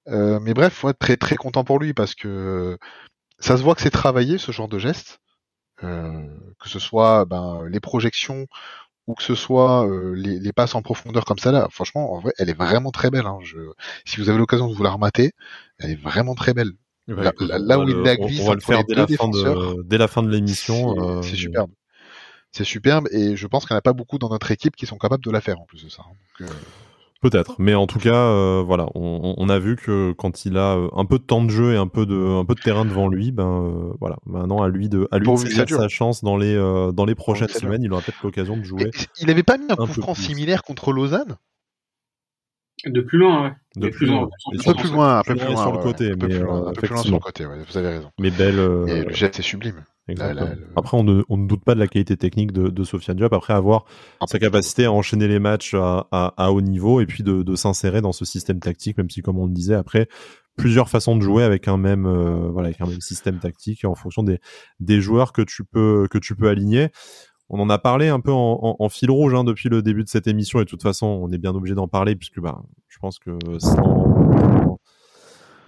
mais 0.06 0.54
bref, 0.54 0.72
faut 0.72 0.88
être 0.88 1.00
très 1.00 1.16
très 1.16 1.34
content 1.36 1.64
pour 1.64 1.80
lui 1.80 1.94
parce 1.94 2.14
que 2.14 2.78
ça 3.40 3.56
se 3.56 3.62
voit 3.62 3.74
que 3.74 3.82
c'est 3.82 3.90
travaillé 3.90 4.38
ce 4.38 4.52
genre 4.52 4.68
de 4.68 4.78
geste. 4.78 5.18
que 5.80 6.68
ce 6.68 6.78
soit 6.78 7.24
ben, 7.24 7.64
les 7.68 7.80
projections 7.80 8.46
ou 9.06 9.14
que 9.14 9.22
ce 9.22 9.34
soit 9.34 9.86
euh, 9.86 10.14
les, 10.14 10.38
les, 10.38 10.52
passes 10.52 10.74
en 10.74 10.82
profondeur 10.82 11.24
comme 11.24 11.38
ça 11.38 11.52
là, 11.52 11.68
franchement, 11.70 12.12
en 12.14 12.20
vrai, 12.20 12.32
elle 12.38 12.48
est 12.48 12.56
vraiment 12.56 12.90
très 12.90 13.10
belle. 13.10 13.26
Hein. 13.26 13.38
Je, 13.42 13.58
si 14.04 14.20
vous 14.20 14.28
avez 14.28 14.38
l'occasion 14.38 14.68
de 14.68 14.74
vous 14.74 14.82
la 14.82 14.90
remater, 14.90 15.32
elle 15.78 15.90
est 15.90 16.00
vraiment 16.00 16.34
très 16.34 16.54
belle. 16.54 16.72
là, 17.06 17.78
où 17.78 17.88
il 17.88 17.96
la 17.96 18.16
glisse, 18.16 18.40
on, 18.40 18.48
va 18.48 18.54
le 18.54 18.60
faire 18.60 18.84
dès 18.84 18.94
la, 18.94 19.06
fin 19.06 19.28
de, 19.28 19.82
dès 19.82 19.98
la 19.98 20.08
fin 20.08 20.22
de 20.22 20.30
l'émission. 20.30 21.22
C'est 21.22 21.32
euh, 21.32 21.36
superbe. 21.36 21.70
C'est 22.50 22.64
superbe 22.64 23.08
et 23.10 23.36
je 23.36 23.46
pense 23.46 23.66
qu'il 23.66 23.74
n'y 23.74 23.76
en 23.76 23.78
a 23.78 23.82
pas 23.82 23.92
beaucoup 23.92 24.18
dans 24.18 24.28
notre 24.28 24.50
équipe 24.52 24.76
qui 24.76 24.86
sont 24.86 24.96
capables 24.96 25.24
de 25.24 25.30
la 25.30 25.40
faire 25.40 25.60
en 25.60 25.64
plus 25.64 25.84
de 25.84 25.88
ça. 25.88 26.04
Hein. 26.08 26.14
Donc, 26.40 26.48
euh, 26.48 26.54
Peut-être, 27.24 27.54
mais 27.58 27.74
en 27.74 27.86
tout 27.86 27.98
cas, 27.98 28.28
euh, 28.28 28.62
voilà, 28.62 28.86
on, 28.94 29.34
on, 29.38 29.48
a 29.48 29.58
vu 29.58 29.76
que 29.76 30.12
quand 30.12 30.44
il 30.44 30.58
a 30.58 30.76
euh, 30.76 30.88
un 30.92 31.06
peu 31.06 31.18
de 31.18 31.22
temps 31.22 31.42
de 31.42 31.48
jeu 31.48 31.72
et 31.72 31.76
un 31.78 31.86
peu 31.86 32.04
de, 32.04 32.14
un 32.14 32.44
peu 32.44 32.54
de 32.54 32.60
terrain 32.60 32.84
devant 32.84 33.08
lui, 33.08 33.32
ben 33.32 33.46
euh, 33.46 33.94
voilà, 33.98 34.18
maintenant 34.26 34.62
à 34.62 34.68
lui 34.68 34.90
de, 34.90 35.08
à 35.10 35.18
lui 35.18 35.26
de 35.26 35.36
saisir 35.36 35.66
sa 35.66 35.88
chance 35.88 36.22
dans 36.22 36.36
les, 36.36 36.54
euh, 36.54 36.92
dans 36.92 37.06
les 37.06 37.14
prochaines 37.14 37.48
semaines, 37.48 37.82
il 37.82 37.90
aura 37.94 38.02
peut-être 38.02 38.22
l'occasion 38.22 38.58
de 38.58 38.62
jouer. 38.62 38.90
il 39.22 39.30
avait 39.30 39.42
pas 39.42 39.56
mis 39.56 39.64
un, 39.70 39.76
coup 39.76 39.86
franc 39.86 40.14
similaire 40.14 40.62
contre 40.64 40.92
Lausanne? 40.92 41.38
De 42.84 43.00
plus 43.00 43.16
loin, 43.16 43.44
ouais. 43.44 43.52
De, 43.76 43.88
plus, 43.88 44.04
loin. 44.04 44.28
Un 44.52 44.62
peu 44.62 44.74
plus 44.74 44.92
loin, 44.92 45.18
un 45.20 45.22
peu 45.22 45.34
plus 45.34 45.46
loin 45.46 45.56
sur 45.56 45.72
le 45.72 45.78
côté, 45.78 46.10
un 46.10 46.18
peu 46.18 46.28
plus 46.28 46.88
loin 46.90 47.02
sur 47.02 47.14
le 47.14 47.20
côté, 47.20 47.46
ouais, 47.46 47.56
vous 47.66 47.78
avez 47.78 47.88
raison. 47.88 48.10
Mais 48.20 48.30
belle. 48.30 48.58
Et 48.86 49.04
le 49.04 49.14
jet, 49.14 49.34
c'est 49.34 49.40
sublime. 49.40 49.82
Après, 50.76 50.96
on 50.96 51.04
ne, 51.04 51.22
on 51.28 51.36
ne, 51.36 51.46
doute 51.46 51.64
pas 51.64 51.74
de 51.74 51.80
la 51.80 51.86
qualité 51.86 52.16
technique 52.16 52.52
de, 52.52 52.68
de 52.68 52.84
Sofiane 52.84 53.16
Diop. 53.16 53.32
Après 53.32 53.54
avoir 53.54 53.84
sa 54.26 54.38
capacité 54.38 54.84
à 54.84 54.92
enchaîner 54.92 55.28
les 55.28 55.38
matchs 55.38 55.74
à, 55.74 56.06
à, 56.12 56.34
à 56.36 56.50
haut 56.50 56.60
niveau 56.60 57.00
et 57.00 57.06
puis 57.06 57.22
de, 57.22 57.42
de 57.42 57.54
s'insérer 57.56 58.00
dans 58.00 58.12
ce 58.12 58.24
système 58.24 58.60
tactique, 58.60 58.98
même 58.98 59.08
si, 59.08 59.22
comme 59.22 59.38
on 59.38 59.46
le 59.46 59.52
disait, 59.52 59.74
après 59.74 60.08
plusieurs 60.56 60.88
façons 60.88 61.16
de 61.16 61.22
jouer 61.22 61.42
avec 61.42 61.66
un 61.66 61.76
même 61.76 62.06
euh, 62.06 62.48
voilà 62.50 62.68
avec 62.68 62.80
un 62.80 62.86
même 62.86 63.00
système 63.00 63.40
tactique 63.40 63.84
en 63.84 63.96
fonction 63.96 64.22
des, 64.22 64.38
des 64.78 65.00
joueurs 65.00 65.32
que 65.32 65.42
tu 65.42 65.64
peux 65.64 66.06
que 66.10 66.18
tu 66.18 66.36
peux 66.36 66.48
aligner. 66.48 66.90
On 67.48 67.60
en 67.60 67.68
a 67.70 67.78
parlé 67.78 68.08
un 68.08 68.20
peu 68.20 68.32
en, 68.32 68.58
en, 68.62 68.76
en 68.78 68.88
fil 68.88 69.10
rouge 69.10 69.34
hein, 69.34 69.44
depuis 69.44 69.68
le 69.68 69.82
début 69.82 70.02
de 70.04 70.08
cette 70.08 70.26
émission 70.26 70.60
et 70.60 70.64
de 70.64 70.70
toute 70.70 70.82
façon, 70.82 71.06
on 71.06 71.30
est 71.30 71.38
bien 71.38 71.54
obligé 71.54 71.74
d'en 71.74 71.88
parler 71.88 72.14
puisque 72.16 72.40
bah, 72.40 72.62
je 72.88 72.98
pense 72.98 73.18
que 73.18 73.36
sans 73.58 74.78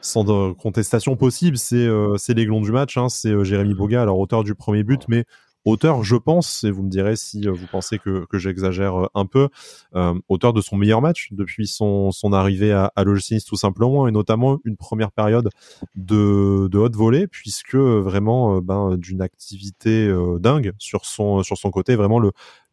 sans 0.07 0.55
contestation 0.55 1.17
possible, 1.17 1.57
c'est 1.57 1.89
c'est 2.17 2.35
l'aiglon 2.35 2.61
du 2.61 2.73
match, 2.73 2.97
hein, 2.97 3.09
c'est 3.09 3.45
Jérémy 3.45 3.75
Boga, 3.75 4.03
alors 4.03 4.19
auteur 4.19 4.45
du 4.45 4.55
premier 4.55 4.83
but, 4.83 5.03
mais 5.09 5.25
auteur, 5.67 6.05
je 6.05 6.15
pense, 6.15 6.63
et 6.65 6.71
vous 6.71 6.85
me 6.85 6.89
direz 6.89 7.17
si 7.17 7.47
euh, 7.47 7.53
vous 7.53 7.67
pensez 7.67 7.99
que, 7.99 8.25
j'exagère 8.33 8.95
euh, 8.95 9.07
un 9.15 9.27
peu, 9.27 9.49
euh, 9.97 10.15
auteur 10.29 10.53
de 10.53 10.61
son 10.61 10.77
meilleur 10.77 11.03
match 11.03 11.29
depuis 11.33 11.67
son, 11.67 12.13
arrivée 12.33 12.73
à, 12.73 12.93
à 12.95 13.05
tout 13.05 13.57
simplement, 13.57 14.07
et 14.07 14.13
notamment 14.13 14.59
une 14.65 14.77
première 14.77 15.11
période 15.11 15.51
de, 15.97 16.71
haute 16.73 16.95
volée, 16.95 17.27
puisque 17.27 17.75
vraiment 17.75 18.59
ben, 18.59 18.97
d'une 18.97 19.21
activité 19.23 20.13
dingue 20.39 20.73
sur 20.79 21.05
son, 21.05 21.43
côté, 21.73 21.97
vraiment 21.97 22.21
le, 22.21 22.33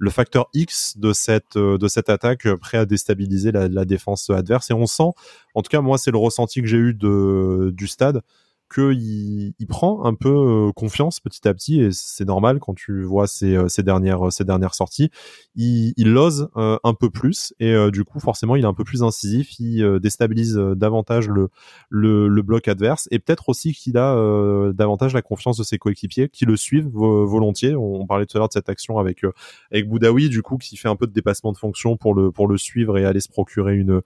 facteur 0.10 0.50
X 0.54 0.98
de 0.98 1.14
cette, 1.14 1.58
attaque 2.10 2.48
prêt 2.56 2.78
à 2.78 2.86
déstabiliser 2.86 3.52
la, 3.52 3.86
défense 3.86 4.30
adverse. 4.30 4.70
Et 4.70 4.74
on 4.74 4.86
sent, 4.86 5.12
en 5.56 5.62
tout 5.62 5.70
cas 5.70 5.82
moi 5.82 5.98
c'est 5.98 6.12
le 6.12 6.18
ressenti 6.18 6.62
que 6.62 6.68
j'ai 6.68 6.78
eu 6.78 6.94
du 6.94 7.88
stade, 7.88 8.22
qu'il 8.74 9.54
il 9.60 9.68
prend 9.68 10.06
un 10.06 10.14
peu 10.14 10.30
euh, 10.30 10.72
confiance 10.72 11.20
petit 11.20 11.48
à 11.48 11.54
petit 11.54 11.82
et 11.82 11.90
c'est 11.92 12.26
normal 12.26 12.60
quand 12.60 12.74
tu 12.74 13.04
vois 13.04 13.28
ses, 13.28 13.56
euh, 13.56 13.68
ses 13.68 13.84
dernières 13.84 14.32
ses 14.32 14.44
dernières 14.44 14.74
sorties. 14.74 15.10
Il, 15.56 15.94
il 15.98 16.18
ose 16.18 16.50
euh, 16.58 16.78
un 16.84 16.94
peu 16.94 17.10
plus 17.10 17.54
et 17.60 17.74
du 17.92 18.04
coup 18.04 18.20
forcément 18.20 18.56
il 18.56 18.64
est 18.64 18.68
un 18.68 18.74
peu 18.74 18.84
plus 18.84 19.04
incisif. 19.04 19.60
Il 19.60 20.00
déstabilise 20.00 20.56
davantage 20.56 21.28
le, 21.28 21.50
le, 21.90 22.28
le 22.28 22.42
bloc 22.42 22.68
adverse 22.68 23.08
et 23.12 23.20
peut-être 23.20 23.50
aussi 23.50 23.74
qu'il 23.74 23.98
a 23.98 24.16
davantage 24.74 25.14
la 25.14 25.22
confiance 25.22 25.58
de 25.58 25.64
ses 25.64 25.78
coéquipiers 25.78 26.30
qui 26.30 26.46
le 26.46 26.56
suivent 26.56 26.88
volontiers. 26.88 27.76
On, 27.76 28.06
parlait 28.06 28.26
tout 28.26 28.38
à 28.38 28.40
l'heure 28.40 28.50
de 28.50 28.54
cette 28.54 28.70
action 28.70 28.98
avec 28.98 29.24
avec 29.72 29.88
Boudaoui 29.88 30.30
du 30.30 30.42
coup 30.42 30.58
qui 30.58 30.78
fait 30.78 30.90
un 30.90 30.96
peu 30.96 31.08
de 31.08 31.14
dépassement 31.14 31.52
de 31.52 31.58
fonction 31.58 31.98
pour 31.98 32.14
le 32.14 32.32
pour 32.32 32.48
le 32.48 32.58
suivre 32.58 32.98
et 32.98 33.06
aller 33.06 33.22
se 33.22 33.30
procurer 33.30 33.76
une 33.76 34.02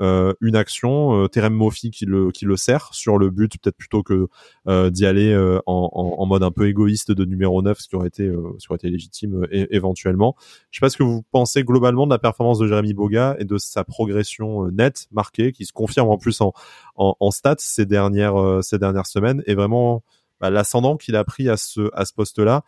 euh, 0.00 0.32
une 0.40 0.56
action, 0.56 1.24
euh, 1.24 1.28
Terem 1.28 1.60
qui 1.92 2.06
le 2.06 2.30
qui 2.30 2.44
le 2.44 2.56
sert 2.56 2.92
sur 2.92 3.18
le 3.18 3.30
but 3.30 3.58
peut-être 3.58 3.76
plutôt 3.76 4.02
que 4.02 4.28
euh, 4.66 4.90
d'y 4.90 5.06
aller 5.06 5.32
euh, 5.32 5.60
en, 5.66 6.14
en, 6.18 6.26
mode 6.26 6.42
un 6.42 6.50
peu 6.50 6.66
égoïste 6.66 7.12
de 7.12 7.24
numéro 7.24 7.62
9 7.62 7.78
ce 7.78 7.88
qui 7.88 7.96
aurait 7.96 8.08
été 8.08 8.28
ce 8.58 8.66
qui 8.66 8.70
aurait 8.70 8.76
été 8.76 8.90
légitime 8.90 9.46
éventuellement. 9.50 10.34
Je 10.70 10.78
sais 10.78 10.80
pas 10.80 10.90
ce 10.90 10.96
que 10.96 11.02
vous 11.02 11.22
pensez 11.30 11.62
globalement 11.62 12.06
de 12.06 12.12
la 12.12 12.18
performance 12.18 12.58
de 12.58 12.66
Jérémy 12.66 12.94
Boga 12.94 13.36
et 13.38 13.44
de 13.44 13.58
sa 13.58 13.84
progression 13.84 14.68
nette 14.68 15.08
marquée 15.12 15.52
qui 15.52 15.66
se 15.66 15.72
confirme 15.72 16.08
en 16.08 16.18
plus 16.18 16.40
en 16.40 16.52
en, 16.96 17.14
en 17.20 17.30
stats 17.30 17.56
ces 17.58 17.86
dernières 17.86 18.62
ces 18.62 18.78
dernières 18.78 19.06
semaines 19.06 19.42
et 19.46 19.54
vraiment 19.54 20.02
bah, 20.40 20.50
l'ascendant 20.50 20.96
qu'il 20.96 21.16
a 21.16 21.24
pris 21.24 21.48
à 21.48 21.56
ce 21.56 21.90
à 21.92 22.04
ce 22.04 22.14
poste-là 22.14 22.64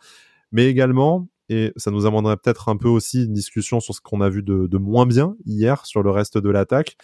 mais 0.51 0.67
également 0.67 1.27
et 1.49 1.73
ça 1.77 1.91
nous 1.91 2.05
amènerait 2.05 2.37
peut-être 2.37 2.69
un 2.69 2.77
peu 2.77 2.87
aussi 2.87 3.25
une 3.25 3.33
discussion 3.33 3.79
sur 3.79 3.93
ce 3.93 4.01
qu'on 4.01 4.21
a 4.21 4.29
vu 4.29 4.43
de, 4.43 4.77
moins 4.77 5.05
bien 5.05 5.35
hier 5.45 5.85
sur 5.85 6.03
le 6.03 6.09
reste 6.11 6.37
de 6.37 6.49
l'attaque. 6.49 6.97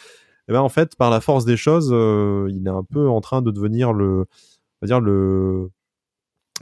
Et 0.47 0.51
eh 0.51 0.53
ben 0.53 0.61
en 0.61 0.69
fait, 0.69 0.95
par 0.95 1.09
la 1.11 1.21
force 1.21 1.45
des 1.45 1.55
choses, 1.55 1.91
euh, 1.93 2.47
il 2.49 2.65
est 2.65 2.71
un 2.71 2.83
peu 2.83 3.07
en 3.07 3.21
train 3.21 3.41
de 3.41 3.51
devenir 3.51 3.93
le, 3.93 4.21
on 4.21 4.25
va 4.81 4.87
dire 4.87 4.99
le, 4.99 5.69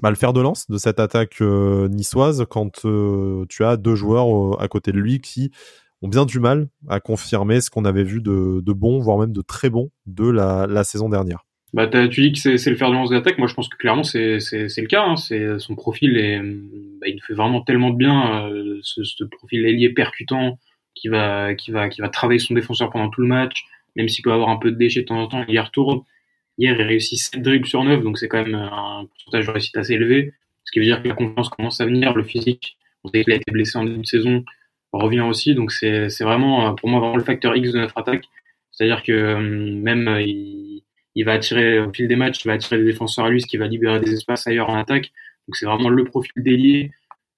bah, 0.01 0.13
fer 0.15 0.33
de 0.33 0.41
lance 0.41 0.69
de 0.69 0.77
cette 0.77 0.99
attaque 0.99 1.41
euh, 1.41 1.87
niçoise 1.87 2.45
quand 2.49 2.85
euh, 2.85 3.45
tu 3.49 3.63
as 3.63 3.77
deux 3.77 3.95
joueurs 3.95 4.61
à 4.61 4.67
côté 4.67 4.91
de 4.91 4.99
lui 4.99 5.21
qui 5.21 5.51
ont 6.01 6.09
bien 6.09 6.25
du 6.25 6.39
mal 6.39 6.69
à 6.89 6.99
confirmer 6.99 7.61
ce 7.61 7.69
qu'on 7.69 7.85
avait 7.85 8.03
vu 8.03 8.21
de, 8.21 8.61
bon, 8.65 8.99
voire 8.99 9.17
même 9.17 9.33
de 9.33 9.41
très 9.41 9.69
bon 9.69 9.91
de 10.05 10.29
la 10.29 10.83
saison 10.83 11.09
dernière. 11.09 11.45
Bah, 11.73 11.87
tu 11.87 12.21
dis 12.21 12.31
que 12.31 12.57
c'est 12.57 12.69
le 12.69 12.75
fer 12.75 12.89
de 12.89 12.95
lance 12.95 13.11
d'attaque. 13.11 13.37
Moi, 13.37 13.47
je 13.47 13.53
pense 13.53 13.69
que 13.69 13.77
clairement, 13.77 14.03
c'est 14.03 14.37
le 14.37 14.87
cas. 14.87 15.03
Hein. 15.03 15.17
C'est 15.17 15.59
son 15.59 15.75
profil 15.75 16.17
et 16.17 16.39
bah, 16.99 17.07
il 17.07 17.21
fait 17.21 17.33
vraiment 17.33 17.61
tellement 17.61 17.91
de 17.91 17.97
bien 17.97 18.47
euh, 18.47 18.79
ce, 18.81 19.03
ce, 19.03 19.23
profil 19.23 19.65
ailier 19.65 19.89
percutant 19.89 20.57
qui 20.95 21.07
va 21.07 21.53
qui 21.53 21.71
va 21.71 21.89
qui 21.89 22.01
va 22.01 22.09
travailler 22.09 22.39
son 22.39 22.55
défenseur 22.55 22.89
pendant 22.89 23.09
tout 23.09 23.21
le 23.21 23.27
match, 23.27 23.65
même 23.95 24.09
s'il 24.09 24.23
peut 24.23 24.31
avoir 24.31 24.49
un 24.49 24.57
peu 24.57 24.71
de 24.71 24.77
déchets 24.77 25.01
de 25.01 25.05
temps 25.05 25.21
en 25.21 25.27
temps. 25.27 25.45
Il 25.47 25.59
retourne. 25.59 26.01
Hier, 26.57 26.75
il 26.77 26.85
réussit 26.85 27.19
7 27.19 27.41
dribbles 27.41 27.67
sur 27.67 27.83
9, 27.83 28.03
donc 28.03 28.17
c'est 28.17 28.27
quand 28.27 28.43
même 28.43 28.55
un 28.55 29.05
pourcentage 29.05 29.45
de 29.47 29.51
réussite 29.51 29.77
assez 29.77 29.93
élevé. 29.93 30.33
Ce 30.65 30.71
qui 30.71 30.79
veut 30.79 30.85
dire 30.85 31.01
que 31.01 31.07
la 31.07 31.15
confiance 31.15 31.49
commence 31.49 31.79
à 31.79 31.85
venir, 31.85 32.13
le 32.13 32.23
physique. 32.23 32.77
On 33.03 33.09
sait 33.09 33.23
qu'il 33.23 33.31
a 33.31 33.37
été 33.37 33.49
blessé 33.51 33.77
en 33.77 33.85
début 33.85 34.01
de 34.01 34.05
saison, 34.05 34.43
revient 34.91 35.21
aussi. 35.21 35.55
Donc 35.55 35.71
c'est 35.71 36.09
vraiment 36.21 36.73
pour 36.75 36.89
moi 36.89 36.99
vraiment 36.99 37.15
le 37.15 37.23
facteur 37.23 37.55
X 37.55 37.71
de 37.71 37.79
notre 37.79 37.97
attaque. 37.97 38.25
C'est-à-dire 38.71 39.03
que 39.03 39.11
euh, 39.11 39.39
même 39.39 40.17
il 40.19 40.68
il 41.15 41.25
va 41.25 41.33
attirer 41.33 41.79
au 41.79 41.91
fil 41.91 42.07
des 42.07 42.15
matchs, 42.15 42.43
il 42.43 42.47
va 42.47 42.53
attirer 42.53 42.77
des 42.77 42.85
défenseurs 42.85 43.25
à 43.25 43.29
lui, 43.29 43.41
ce 43.41 43.47
qui 43.47 43.57
va 43.57 43.67
libérer 43.67 43.99
des 43.99 44.13
espaces 44.13 44.47
ailleurs 44.47 44.69
en 44.69 44.77
attaque. 44.77 45.11
Donc 45.47 45.55
c'est 45.55 45.65
vraiment 45.65 45.89
le 45.89 46.03
profil 46.03 46.31
d'ailier 46.37 46.91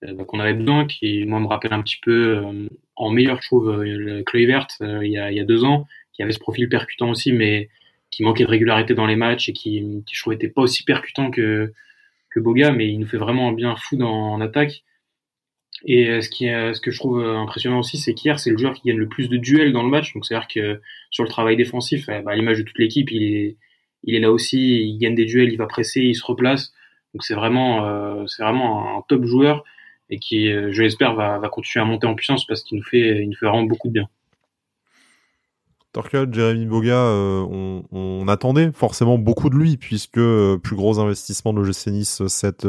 euh, 0.04 0.24
qu'on 0.26 0.40
avait 0.40 0.54
besoin, 0.54 0.86
qui 0.86 1.26
moi 1.26 1.40
me 1.40 1.48
rappelle 1.48 1.74
un 1.74 1.82
petit 1.82 2.00
peu 2.02 2.38
euh, 2.38 2.68
en 2.96 3.10
meilleur, 3.10 3.42
je 3.42 3.48
trouve, 3.48 3.70
euh, 3.70 3.84
le 3.84 4.24
Kluivert 4.24 4.68
il, 4.82 5.12
y 5.12 5.18
a, 5.18 5.32
il 5.32 5.38
y 5.38 5.40
a 5.40 5.46
deux 5.46 5.64
ans, 5.64 5.88
qui 6.14 6.24
avait 6.24 6.34
ce 6.34 6.40
profil 6.40 6.70
percutant 6.70 7.10
aussi, 7.10 7.32
mais 7.32 7.70
qui 8.10 8.24
manquait 8.24 8.44
de 8.44 8.50
régularité 8.50 8.94
dans 8.94 9.06
les 9.06 9.16
matchs 9.16 9.50
et 9.50 9.54
qui, 9.54 10.04
qui 10.06 10.16
je 10.16 10.22
trouve, 10.22 10.34
était 10.34 10.50
pas 10.50 10.62
aussi 10.62 10.84
percutant 10.84 11.32
que 11.32 11.74
que 12.32 12.40
Boga, 12.40 12.72
mais 12.72 12.88
il 12.88 12.98
nous 13.00 13.08
fait 13.08 13.18
vraiment 13.18 13.50
un 13.50 13.52
bien 13.52 13.76
fou 13.76 13.98
dans, 13.98 14.34
en 14.34 14.42
attaque. 14.42 14.84
Et 15.84 16.22
ce, 16.22 16.30
qui 16.30 16.46
est, 16.46 16.74
ce 16.74 16.82
que 16.82 16.92
je 16.92 17.00
trouve 17.00 17.24
impressionnant 17.24 17.80
aussi, 17.80 17.98
c'est 17.98 18.14
qu'hier, 18.14 18.40
c'est 18.40 18.52
le 18.52 18.58
joueur 18.58 18.74
qui 18.74 18.88
gagne 18.88 18.98
le 18.98 19.08
plus 19.08 19.30
de 19.30 19.38
duels 19.38 19.74
dans 19.74 19.84
le 19.84 19.90
match. 19.90 20.14
Donc, 20.14 20.26
c'est-à-dire 20.26 20.48
que 20.48 20.82
sur 21.10 21.24
le 21.24 21.30
travail 21.30 21.56
défensif, 21.56 22.06
bah, 22.06 22.22
à 22.28 22.36
l'image 22.36 22.60
de 22.60 22.64
toute 22.64 22.78
l'équipe, 22.78 23.10
il 23.12 23.56
est, 24.04 24.20
là 24.20 24.32
aussi, 24.32 24.84
il 24.84 24.98
gagne 25.00 25.16
des 25.16 25.26
duels, 25.26 25.52
il 25.52 25.58
va 25.58 25.66
presser, 25.66 26.02
il 26.02 26.16
se 26.16 26.24
replace. 26.24 26.74
Donc 27.14 27.24
c'est 27.24 27.34
vraiment, 27.34 27.86
euh, 27.88 28.26
c'est 28.28 28.44
vraiment 28.44 28.98
un 28.98 29.02
top 29.08 29.26
joueur 29.26 29.64
et 30.12 30.20
qui, 30.20 30.52
euh, 30.52 30.72
je 30.72 30.84
l'espère, 30.84 31.16
va, 31.16 31.40
continuer 31.50 31.84
à 31.84 31.88
monter 31.88 32.06
en 32.06 32.14
puissance 32.14 32.46
parce 32.46 32.62
qu'il 32.64 32.78
nous 32.78 32.84
fait, 32.84 33.22
il 33.22 33.30
nous 33.30 33.36
fait 33.36 33.48
vraiment 33.48 33.64
beaucoup 33.64 33.88
de 33.88 33.94
bien. 33.94 34.08
Torkel, 35.94 36.34
Jérémy 36.34 36.66
Boga, 36.68 36.96
euh, 36.96 37.82
on, 37.92 38.28
attendait 38.28 38.72
forcément 38.72 39.18
beaucoup 39.18 39.50
de 39.50 39.56
lui 39.56 39.76
puisque 39.76 40.18
euh, 40.18 40.58
plus 40.58 40.76
gros 40.76 41.00
investissement 41.00 41.52
de 41.54 41.60
l'OGC 41.60 41.88
Nice 41.88 42.28
cette 42.28 42.66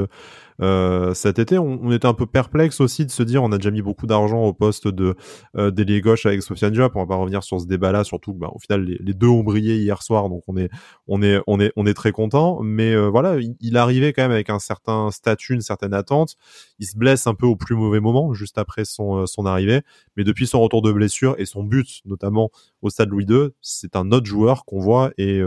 euh, 0.60 1.14
cet 1.14 1.38
été. 1.38 1.58
On, 1.58 1.90
était 1.92 2.06
un 2.06 2.14
peu 2.14 2.26
perplexe 2.26 2.80
aussi 2.80 3.04
de 3.06 3.10
se 3.10 3.22
dire 3.22 3.42
on 3.42 3.52
a 3.52 3.56
déjà 3.56 3.70
mis 3.70 3.82
beaucoup 3.82 4.06
d'argent 4.06 4.42
au 4.42 4.52
poste 4.52 4.88
de 4.88 5.14
euh, 5.56 5.70
d'ailier 5.70 6.00
gauche 6.00 6.26
avec 6.26 6.42
Sofiane 6.42 6.72
Diop. 6.72 6.94
On 6.94 7.00
va 7.00 7.06
pas 7.06 7.16
revenir 7.16 7.42
sur 7.42 7.60
ce 7.60 7.66
débat-là, 7.66 8.04
surtout 8.04 8.32
que 8.32 8.38
bah, 8.38 8.50
au 8.54 8.58
final 8.58 8.84
les, 8.84 9.14
deux 9.14 9.28
ont 9.28 9.42
brillé 9.42 9.76
hier 9.76 10.02
soir, 10.02 10.28
donc 10.28 10.42
on 10.46 10.56
est 10.56 10.70
on 11.06 11.22
est 11.22 11.40
on 11.46 11.60
est 11.60 11.72
on 11.76 11.86
est 11.86 11.94
très 11.94 12.12
content. 12.12 12.60
Mais 12.62 12.94
euh, 12.94 13.08
voilà, 13.08 13.36
il, 13.60 13.76
arrivait 13.76 14.12
quand 14.12 14.22
même 14.22 14.32
avec 14.32 14.50
un 14.50 14.58
certain 14.58 15.10
statut, 15.10 15.54
une 15.54 15.60
certaine 15.60 15.94
attente. 15.94 16.36
Il 16.78 16.86
se 16.86 16.96
blesse 16.96 17.26
un 17.26 17.34
peu 17.34 17.46
au 17.46 17.56
plus 17.56 17.74
mauvais 17.74 18.00
moment, 18.00 18.32
juste 18.32 18.58
après 18.58 18.84
son 18.84 19.18
euh, 19.18 19.26
son 19.26 19.46
arrivée. 19.46 19.82
Mais 20.16 20.24
depuis 20.24 20.46
son 20.46 20.60
retour 20.60 20.82
de 20.82 20.92
blessure 20.92 21.34
et 21.38 21.46
son 21.46 21.62
but, 21.64 22.00
notamment 22.04 22.50
au 22.82 22.90
stade 22.90 23.10
Louis 23.10 23.26
II, 23.28 23.48
c'est 23.60 23.96
un 23.96 24.10
autre 24.12 24.26
joueur 24.26 24.64
qu'on 24.64 24.80
voit 24.80 25.12
et 25.16 25.40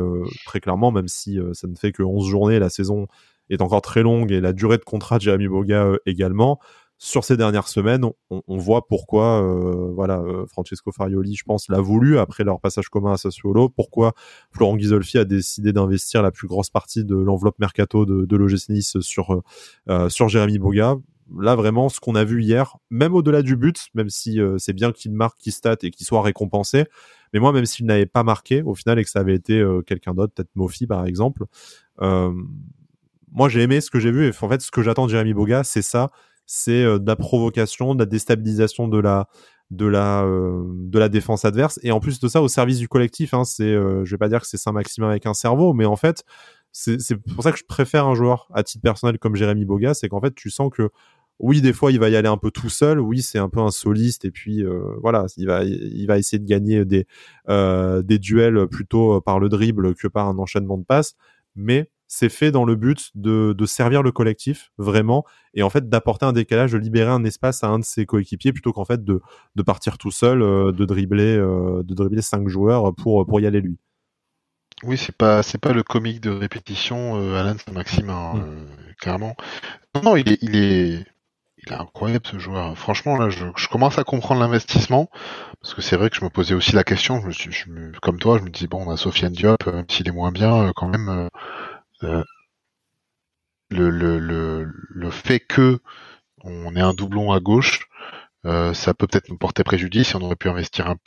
très 0.45 0.60
clairement, 0.60 0.91
même 0.91 1.08
si 1.08 1.38
ça 1.53 1.68
ne 1.68 1.76
fait 1.76 1.91
que 1.91 2.01
11 2.01 2.28
journées 2.28 2.60
la 2.60 2.70
saison 2.70 3.08
est 3.50 3.62
encore 3.62 3.82
très 3.82 4.04
longue 4.04 4.32
et 4.32 4.41
la 4.41 4.54
durée 4.54 4.78
de 4.78 4.84
contrat 4.84 5.18
de 5.18 5.24
Jérémy 5.24 5.48
Boga 5.48 5.86
euh, 5.86 5.98
également. 6.06 6.60
Sur 6.98 7.26
ces 7.26 7.36
dernières 7.36 7.68
semaines, 7.68 8.06
on, 8.30 8.58
voit 8.58 8.88
pourquoi, 8.88 9.43
euh, 9.43 9.91
voilà, 9.93 10.20
euh, 10.20 10.46
Francesco 10.48 10.93
Farioli, 10.93 11.36
je 11.36 11.43
pense, 11.43 11.68
l'a 11.68 11.82
voulu 11.82 12.20
après 12.20 12.46
leur 12.46 12.62
passage 12.62 12.88
commun 12.88 13.12
à 13.12 13.18
Sassuolo. 13.18 13.68
Pourquoi 13.68 14.14
Florent 14.52 14.78
Ghisolfi 14.78 15.18
a 15.18 15.26
décidé 15.26 15.74
d'investir 15.74 16.24
la 16.24 16.32
plus 16.32 16.48
grosse 16.48 16.70
partie 16.70 17.04
de 17.04 17.18
l'enveloppe 17.18 17.60
mercato 17.60 18.06
de, 18.06 18.24
de 18.24 18.36
l'OGC 18.38 18.70
Nice 18.70 19.00
sur 19.02 19.43
sur 20.08 20.30
Jérémy 20.30 20.58
Boga? 20.58 20.96
Là 21.38 21.56
vraiment 21.56 21.89
ce 21.89 22.00
qu'on 22.00 22.16
a 22.16 22.24
vu 22.24 22.41
hier, 22.41 22.78
même 22.89 23.14
au-delà 23.14 23.41
du 23.41 23.58
but, 23.58 23.88
même 23.93 24.10
si 24.10 24.39
c'est 24.58 24.74
bien 24.74 24.93
qu'il 24.93 25.12
marque, 25.12 25.38
qu'il 25.38 25.52
stat 25.52 25.76
et 25.82 25.91
qu'il 25.91 26.06
soit 26.06 26.22
récompensé, 26.22 26.86
mais 27.34 27.41
moi 27.41 27.52
même 27.52 27.66
s'il 27.66 27.88
n'avait 27.88 28.06
pas 28.06 28.24
marqué 28.24 28.62
au 28.62 28.74
final 28.74 29.00
et 29.00 29.04
que 29.04 29.10
ça 29.10 29.20
avait 29.20 29.36
été 29.36 29.62
quelqu'un 29.86 30.14
d'autre, 30.14 30.34
peut-être 30.34 30.56
Mofi 30.56 30.88
par 30.88 31.06
exemple, 31.06 31.43
moi 33.36 33.49
j'ai 33.49 33.61
aimé 33.61 33.81
ce 33.81 33.91
que 33.91 33.99
j'ai 33.99 34.11
vu 34.11 34.25
et 34.27 34.31
en 34.41 34.49
fait 34.49 34.61
ce 34.61 34.71
que 34.71 34.81
j'attends 34.81 35.05
de 35.05 35.11
Jérémy 35.11 35.33
Boga 35.33 35.63
c'est 35.63 35.81
ça 35.81 36.09
c'est 36.47 36.83
euh, 36.83 36.97
de 36.97 37.05
la 37.05 37.15
provocation 37.15 37.93
de 37.93 37.99
la 37.99 38.05
déstabilisation 38.05 38.88
de 38.88 38.97
la 38.97 39.27
de 39.71 39.86
la 39.86 40.23
euh, 40.23 40.63
de 40.67 40.97
la 40.97 41.09
défense 41.09 41.43
adverse 41.43 41.79
et 41.83 41.91
en 41.91 41.99
plus 41.99 42.19
de 42.19 42.27
ça 42.27 42.41
au 42.41 42.47
service 42.47 42.79
du 42.79 42.88
collectif 42.88 43.33
hein, 43.33 43.43
c'est 43.43 43.63
euh, 43.63 44.05
je 44.05 44.11
vais 44.11 44.17
pas 44.17 44.29
dire 44.29 44.41
que 44.41 44.47
c'est 44.47 44.57
Saint-Maximin 44.57 45.09
avec 45.09 45.25
un 45.25 45.33
cerveau 45.33 45.73
mais 45.73 45.86
en 45.86 45.97
fait 45.97 46.23
c'est 46.71 46.99
c'est 47.01 47.15
pour 47.17 47.43
ça 47.43 47.51
que 47.51 47.57
je 47.57 47.65
préfère 47.67 48.07
un 48.07 48.15
joueur 48.15 48.47
à 48.53 48.63
titre 48.63 48.81
personnel 48.81 49.19
comme 49.19 49.36
Jérémy 49.36 49.65
Boga 49.65 49.93
c'est 49.93 50.07
qu'en 50.07 50.21
fait 50.21 50.33
tu 50.33 50.49
sens 50.49 50.71
que 50.71 50.89
oui, 51.38 51.59
des 51.59 51.73
fois, 51.73 51.91
il 51.91 51.99
va 51.99 52.07
y 52.07 52.15
aller 52.15 52.29
un 52.29 52.38
peu 52.38 52.49
tout 52.49 52.69
seul. 52.69 52.97
Oui, 52.97 53.21
c'est 53.21 53.39
un 53.39 53.49
peu 53.49 53.59
un 53.59 53.69
soliste. 53.69 54.23
Et 54.23 54.31
puis, 54.31 54.63
voilà, 55.01 55.25
il 55.36 55.47
va, 55.47 55.65
il 55.65 56.05
va 56.07 56.17
essayer 56.17 56.39
de 56.39 56.45
gagner 56.45 56.86
des, 56.86 57.07
des 57.49 58.19
duels 58.19 58.67
plutôt 58.67 59.19
par 59.19 59.41
le 59.41 59.49
dribble 59.49 59.95
que 59.95 60.07
par 60.07 60.29
un 60.29 60.38
enchaînement 60.38 60.77
de 60.77 60.86
passes. 60.86 61.17
Mais 61.57 61.89
c'est 62.08 62.30
fait 62.30 62.51
dans 62.51 62.66
le 62.66 62.76
but 62.76 63.12
de, 63.16 63.53
de, 63.58 63.66
servir 63.66 64.03
le 64.03 64.12
collectif 64.12 64.72
vraiment 64.78 65.26
et 65.53 65.64
en 65.64 65.70
fait 65.70 65.89
d'apporter 65.89 66.26
un 66.26 66.34
décalage, 66.34 66.72
de 66.72 66.78
libérer 66.78 67.10
un 67.10 67.24
espace 67.24 67.64
à 67.64 67.68
un 67.68 67.80
de 67.80 67.84
ses 67.84 68.06
coéquipiers 68.06 68.53
plutôt 68.53 68.74
qu'en 68.74 68.86
fait 68.86 69.03
de, 69.03 69.22
de 69.56 69.64
partir 69.64 69.97
tout 69.97 70.12
seul, 70.12 70.41
euh, 70.41 70.72
de 70.72 70.86
dribbler, 70.86 71.36
euh, 71.36 71.84
de 71.84 71.93
dribbler 71.93 72.22
cinq 72.22 72.47
joueurs 72.47 72.93
pour 72.95 73.26
pour 73.26 73.39
y 73.39 73.47
aller 73.47 73.62
lui. 73.62 73.78
Oui, 74.84 74.97
c'est 74.97 75.16
pas 75.16 75.41
c'est 75.41 75.58
pas 75.58 75.74
le 75.74 75.84
comique 75.84 76.22
de 76.22 76.30
répétition 76.30 77.20
euh, 77.20 77.39
Alan 77.39 77.56
Saint-Maximin, 77.58 78.14
hein, 78.14 78.38
mm. 78.38 78.95
clairement. 78.99 79.36
Non, 79.95 80.01
non, 80.03 80.16
il 80.16 80.32
est 80.32 80.38
il 80.41 80.56
est 80.56 81.06
il 81.58 81.74
est 81.74 81.76
incroyable 81.76 82.28
ce 82.30 82.38
joueur. 82.38 82.78
Franchement, 82.78 83.18
là, 83.18 83.30
je, 83.30 83.68
commence 83.70 83.97
à 83.97 84.03
comprendre 84.03 84.41
l'investissement 84.41 85.10
parce 85.62 85.74
que 85.74 85.82
c'est 85.82 85.95
vrai 85.95 86.10
que 86.12 86.18
je 86.18 86.24
me 86.24 86.30
posais 86.30 86.53
aussi 86.53 86.76
la 86.76 86.84
question. 86.84 87.22
Je 87.22 87.28
me 87.28 87.32
suis, 87.32 87.51
comme 88.01 88.20
toi, 88.20 88.38
je 88.38 88.43
me 88.43 88.49
dis 88.49 88.68
bon, 88.68 88.86
on 88.86 88.91
a 88.91 88.97
Sofiane 88.97 89.32
Diop, 89.32 89.66
même 89.66 89.86
s'il 89.89 90.08
est 90.08 90.12
moins 90.12 90.32
bien, 90.32 90.72
quand 90.76 90.89
même. 90.89 91.30
Le, 92.02 92.24
le, 93.70 94.20
le, 94.20 94.72
le 94.89 95.12
fait 95.12 95.39
que 95.39 95.80
on 96.43 96.76
ait 96.76 96.82
un 96.82 96.93
doublon 96.93 97.32
à 97.32 97.39
gauche, 97.39 97.88
ça 98.46 98.93
peut 98.93 99.08
peut-être 99.08 99.30
nous 99.30 99.38
porter 99.38 99.64
préjudice 99.64 100.16
on 100.16 100.22
aurait 100.22 100.36
pu 100.36 100.50
investir 100.50 100.88
un, 100.89 100.98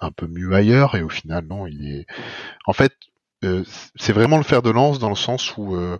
un 0.00 0.10
peu 0.10 0.26
mieux 0.26 0.52
ailleurs 0.54 0.94
et 0.96 1.02
au 1.02 1.08
final 1.08 1.46
non 1.46 1.66
il 1.66 1.86
est 1.92 2.06
en 2.66 2.72
fait 2.72 2.92
euh, 3.44 3.64
c'est 3.96 4.12
vraiment 4.12 4.38
le 4.38 4.42
fer 4.44 4.62
de 4.62 4.70
lance 4.70 4.98
dans 4.98 5.10
le 5.10 5.16
sens 5.16 5.56
où 5.56 5.76
euh, 5.76 5.98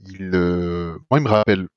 il 0.00 0.30
euh, 0.34 0.98
moi 1.10 1.20
il 1.20 1.24
me 1.24 1.28
rappelle 1.30 1.68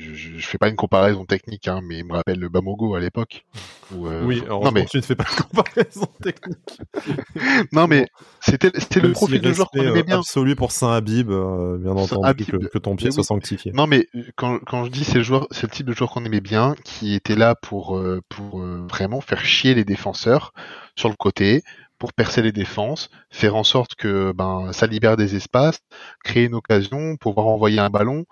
je, 0.00 0.38
je, 0.38 0.46
fais 0.46 0.58
pas 0.58 0.68
une 0.68 0.76
comparaison 0.76 1.24
technique, 1.24 1.68
hein, 1.68 1.80
mais 1.82 1.98
il 1.98 2.04
me 2.04 2.14
rappelle 2.14 2.38
le 2.38 2.48
Bamogo 2.48 2.94
à 2.94 3.00
l'époque. 3.00 3.44
oui, 3.92 4.42
non 4.48 4.72
mais 4.72 4.86
tu 4.86 4.96
ne 4.96 5.02
fais 5.02 5.14
pas 5.14 5.24
de 5.24 5.42
comparaison 5.42 6.06
technique. 6.22 6.80
non 7.72 7.86
mais 7.86 8.06
c'était 8.40 9.00
le 9.00 9.12
profil 9.12 9.40
de 9.40 9.52
joueur 9.52 9.70
qu'on 9.70 9.82
aimait 9.82 10.02
bien. 10.02 10.18
Absolu 10.18 10.56
pour 10.56 10.72
Saint 10.72 10.92
Habib, 10.92 11.28
bien 11.28 11.92
entendu 11.92 12.44
que, 12.46 12.78
ton 12.78 12.96
pied 12.96 13.10
soit 13.10 13.24
sanctifié. 13.24 13.72
Non 13.72 13.86
mais 13.86 14.08
quand, 14.36 14.58
quand 14.60 14.84
je 14.84 14.90
dis 14.90 15.04
c'est 15.04 15.18
le 15.18 15.24
joueur, 15.24 15.46
c'est 15.50 15.62
le 15.62 15.70
type 15.70 15.86
de 15.86 15.92
joueur 15.92 16.10
qu'on 16.10 16.24
aimait 16.24 16.40
bien, 16.40 16.74
qui 16.84 17.14
était 17.14 17.36
là 17.36 17.54
pour 17.54 18.00
pour 18.28 18.62
vraiment 18.90 19.20
faire 19.20 19.44
chier 19.44 19.74
les 19.74 19.84
défenseurs 19.84 20.52
sur 20.96 21.08
le 21.08 21.16
côté, 21.16 21.62
pour 22.00 22.14
percer 22.14 22.40
les 22.40 22.50
défenses, 22.50 23.10
faire 23.28 23.54
en 23.54 23.62
sorte 23.62 23.94
que 23.94 24.32
ben 24.32 24.72
ça 24.72 24.86
libère 24.86 25.18
des 25.18 25.36
espaces, 25.36 25.80
créer 26.24 26.46
une 26.46 26.54
occasion, 26.54 27.16
pouvoir 27.16 27.46
envoyer 27.46 27.78
un 27.78 27.90
ballon. 27.90 28.24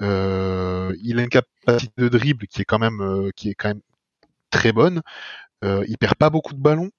Euh, 0.00 0.94
il 1.02 1.18
a 1.18 1.22
une 1.22 1.28
capacité 1.28 1.92
de 1.98 2.08
dribble 2.08 2.46
qui 2.46 2.62
est 2.62 2.64
quand 2.64 2.78
même 2.78 3.00
euh, 3.00 3.30
qui 3.34 3.50
est 3.50 3.54
quand 3.54 3.68
même 3.68 3.80
très 4.50 4.72
bonne. 4.72 5.02
Euh, 5.64 5.84
il 5.88 5.98
perd 5.98 6.14
pas 6.16 6.30
beaucoup 6.30 6.54
de 6.54 6.60
ballons. 6.60 6.90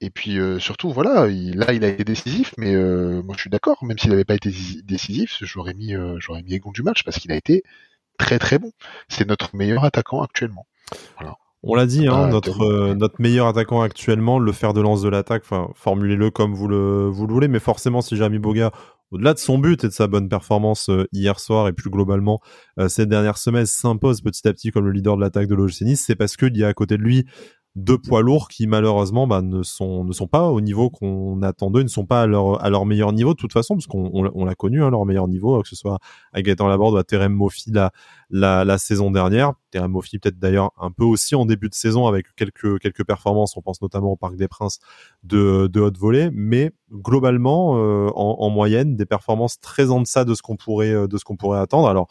Et 0.00 0.10
puis 0.10 0.38
euh, 0.38 0.58
surtout, 0.58 0.90
voilà, 0.92 1.28
il, 1.28 1.56
là 1.58 1.72
il 1.72 1.84
a 1.84 1.88
été 1.88 2.04
décisif, 2.04 2.52
mais 2.58 2.74
moi 3.22 3.34
je 3.36 3.40
suis 3.42 3.50
d'accord, 3.50 3.82
même 3.84 3.98
s'il 3.98 4.10
n'avait 4.10 4.24
pas 4.24 4.34
été 4.34 4.50
décisif, 4.84 5.38
j'aurais 5.40 5.74
mis 5.74 5.94
j'aurais 6.18 6.42
mis 6.42 6.54
Egon 6.54 6.70
du 6.72 6.82
match 6.82 7.02
parce 7.04 7.18
qu'il 7.18 7.32
a 7.32 7.36
été 7.36 7.62
très 8.18 8.38
très 8.38 8.58
bon. 8.58 8.72
C'est 9.08 9.26
notre 9.28 9.56
meilleur 9.56 9.84
attaquant 9.84 10.22
actuellement. 10.22 10.66
Voilà. 11.18 11.36
On 11.68 11.74
l'a 11.74 11.86
dit, 11.86 12.06
hein, 12.06 12.28
notre, 12.28 12.62
euh, 12.62 12.94
notre 12.94 13.20
meilleur 13.20 13.48
attaquant 13.48 13.80
actuellement, 13.82 14.38
le 14.38 14.52
fer 14.52 14.72
de 14.72 14.80
lance 14.80 15.02
de 15.02 15.08
l'attaque, 15.08 15.42
formulez-le 15.74 16.30
comme 16.30 16.54
vous 16.54 16.68
le, 16.68 17.08
vous 17.08 17.26
le 17.26 17.32
voulez, 17.32 17.48
mais 17.48 17.58
forcément, 17.58 18.02
si 18.02 18.16
Jérémy 18.16 18.38
Boga, 18.38 18.70
au-delà 19.10 19.34
de 19.34 19.38
son 19.38 19.58
but 19.58 19.84
et 19.84 19.88
de 19.88 19.92
sa 19.92 20.06
bonne 20.06 20.28
performance 20.28 20.88
euh, 20.88 21.06
hier 21.12 21.38
soir 21.40 21.68
et 21.68 21.72
plus 21.72 21.90
globalement 21.90 22.40
euh, 22.78 22.88
cette 22.88 23.08
dernière 23.08 23.38
semaine, 23.38 23.66
s'impose 23.66 24.20
petit 24.20 24.46
à 24.48 24.52
petit 24.52 24.70
comme 24.70 24.86
le 24.86 24.92
leader 24.92 25.16
de 25.16 25.20
l'attaque 25.20 25.48
de 25.48 25.54
l'OGC 25.54 25.96
c'est 25.96 26.16
parce 26.16 26.36
qu'il 26.36 26.56
y 26.56 26.64
a 26.64 26.68
à 26.68 26.74
côté 26.74 26.96
de 26.96 27.02
lui 27.02 27.26
deux 27.76 27.98
poids 27.98 28.22
lourds 28.22 28.48
qui 28.48 28.66
malheureusement 28.66 29.26
bah, 29.26 29.42
ne 29.42 29.62
sont 29.62 30.02
ne 30.02 30.12
sont 30.14 30.26
pas 30.26 30.48
au 30.48 30.62
niveau 30.62 30.88
qu'on 30.88 31.42
attend 31.42 31.70
d'eux, 31.70 31.82
ne 31.82 31.88
sont 31.88 32.06
pas 32.06 32.22
à 32.22 32.26
leur 32.26 32.64
à 32.64 32.70
leur 32.70 32.86
meilleur 32.86 33.12
niveau 33.12 33.34
de 33.34 33.38
toute 33.38 33.52
façon 33.52 33.74
parce 33.74 33.86
qu'on 33.86 34.10
on, 34.12 34.44
l'a 34.46 34.54
connu 34.54 34.82
hein, 34.82 34.88
leur 34.88 35.04
meilleur 35.04 35.28
niveau 35.28 35.60
que 35.60 35.68
ce 35.68 35.76
soit 35.76 35.98
à 36.32 36.40
Gaëtan 36.40 36.68
Laborde 36.68 36.94
ou 36.94 36.96
à 36.96 37.04
Terem 37.04 37.34
Mofi 37.34 37.70
la, 38.30 38.64
la 38.64 38.78
saison 38.78 39.10
dernière. 39.10 39.52
Terem 39.70 39.90
Mofi 39.90 40.18
peut-être 40.18 40.38
d'ailleurs 40.38 40.72
un 40.80 40.90
peu 40.90 41.04
aussi 41.04 41.34
en 41.34 41.44
début 41.44 41.68
de 41.68 41.74
saison 41.74 42.06
avec 42.06 42.34
quelques 42.34 42.78
quelques 42.80 43.04
performances. 43.04 43.56
On 43.58 43.62
pense 43.62 43.82
notamment 43.82 44.12
au 44.12 44.16
Parc 44.16 44.36
des 44.36 44.48
Princes 44.48 44.78
de 45.22 45.66
de 45.66 45.80
haute 45.80 45.98
volée, 45.98 46.30
mais 46.32 46.72
globalement 46.90 47.76
euh, 47.76 48.08
en, 48.14 48.36
en, 48.40 48.48
moyenne 48.48 48.96
des 48.96 49.06
performances 49.06 49.60
très 49.60 49.90
en 49.90 50.00
deçà 50.00 50.24
de 50.24 50.34
ce 50.34 50.40
qu'on 50.40 50.56
pourrait 50.56 50.92
euh, 50.92 51.06
de 51.06 51.18
ce 51.18 51.24
qu'on 51.24 51.36
pourrait 51.36 51.60
attendre. 51.60 51.88
Alors 51.88 52.08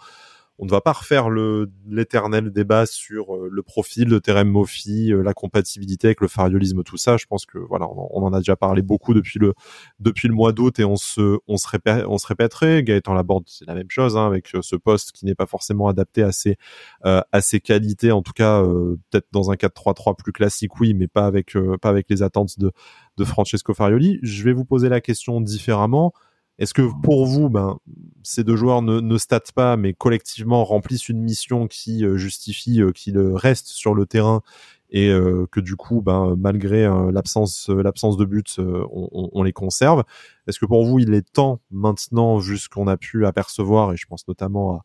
on 0.58 0.66
ne 0.66 0.70
va 0.70 0.80
pas 0.80 0.94
refaire 0.94 1.30
le 1.30 1.70
l'éternel 1.88 2.52
débat 2.52 2.86
sur 2.86 3.36
euh, 3.36 3.50
le 3.52 3.62
profil 3.62 4.08
de 4.08 4.20
Terem 4.20 4.48
Moffi, 4.48 5.12
euh, 5.12 5.22
la 5.22 5.34
compatibilité 5.34 6.08
avec 6.08 6.22
le 6.22 6.28
fariolisme, 6.30 6.84
tout 6.84 6.98
ça. 6.98 7.18
Je 7.18 7.26
pense 7.26 7.46
que 7.46 7.58
voilà, 7.58 7.88
on, 7.90 8.24
en 8.24 8.34
a 8.34 8.38
déjà 8.38 8.56
parlé 8.56 8.82
beaucoup 8.82 9.14
depuis 9.14 9.38
le 9.40 9.54
depuis 10.00 10.30
le 10.30 10.34
mois 10.34 10.54
d'août 10.54 10.80
et 10.80 10.86
on 10.86 10.96
se 10.96 11.40
on 11.48 11.58
se 11.58 11.68
répète, 11.68 12.06
on 12.08 12.18
se 12.18 12.28
répéterait. 12.28 12.84
Gaëtan 12.84 13.14
Laborde, 13.14 13.44
c'est 13.48 13.66
la 13.66 13.76
même 13.76 13.90
chose 13.90 14.16
hein, 14.16 14.26
avec 14.28 14.56
euh, 14.56 14.62
ce 14.62 14.78
poste 14.78 15.12
qui 15.12 15.26
n'est 15.26 15.36
pas 15.36 15.46
forcément 15.46 15.88
adapté 15.88 16.24
à 16.24 16.32
ses 16.32 16.58
à 17.04 17.42
ses 17.42 17.60
qualités. 17.60 18.12
En 18.12 18.22
tout 18.22 18.34
cas, 18.34 18.64
peut-être 18.64 19.28
dans 19.32 19.52
un 19.52 19.56
4-3-3 19.56 20.16
plus 20.16 20.32
classique, 20.32 20.80
oui, 20.80 20.94
mais 20.94 21.08
pas 21.08 21.26
avec 21.26 21.56
pas 21.82 21.90
avec 21.90 22.08
les 22.10 22.24
attentes 22.24 22.60
de 22.60 22.72
de 23.18 23.24
Francesco 23.24 23.74
Farioli. 23.74 24.20
Je 24.24 24.44
vais 24.44 24.54
vous 24.54 24.66
poser 24.66 24.90
la 24.90 25.02
question 25.02 25.42
différemment. 25.42 26.14
Est-ce 26.58 26.74
que 26.74 26.90
pour 27.04 27.26
vous, 27.26 27.50
ben, 27.50 27.78
ces 28.24 28.44
deux 28.44 28.56
joueurs 28.56 28.82
ne, 28.82 29.18
statent 29.18 29.52
pas, 29.52 29.76
mais 29.76 29.94
collectivement 29.94 30.64
remplissent 30.64 31.10
une 31.10 31.22
mission 31.22 31.68
qui 31.68 32.06
euh, 32.06 32.16
justifie 32.18 32.82
euh, 32.82 32.92
qu'ils 32.92 33.20
restent 33.20 33.68
sur 33.68 33.94
le 33.94 34.06
terrain 34.06 34.42
et 34.90 35.10
euh, 35.10 35.46
que 35.52 35.60
du 35.60 35.76
coup, 35.76 36.02
ben, 36.02 36.36
malgré 36.38 36.88
l'absence, 37.12 37.70
de 37.70 38.26
but, 38.26 38.60
on, 38.60 39.44
les 39.44 39.52
conserve? 39.52 40.04
Est-ce 40.48 40.60
que 40.60 40.66
pour 40.66 40.86
vous, 40.86 41.00
il 41.00 41.14
est 41.14 41.30
temps 41.30 41.60
maintenant, 41.72 42.38
vu 42.38 42.58
ce 42.58 42.70
qu'on 42.70 42.88
a 42.88 42.96
pu 42.96 43.26
apercevoir, 43.26 43.92
et 43.92 43.98
je 43.98 44.06
pense 44.06 44.28
notamment 44.28 44.76
à, 44.76 44.84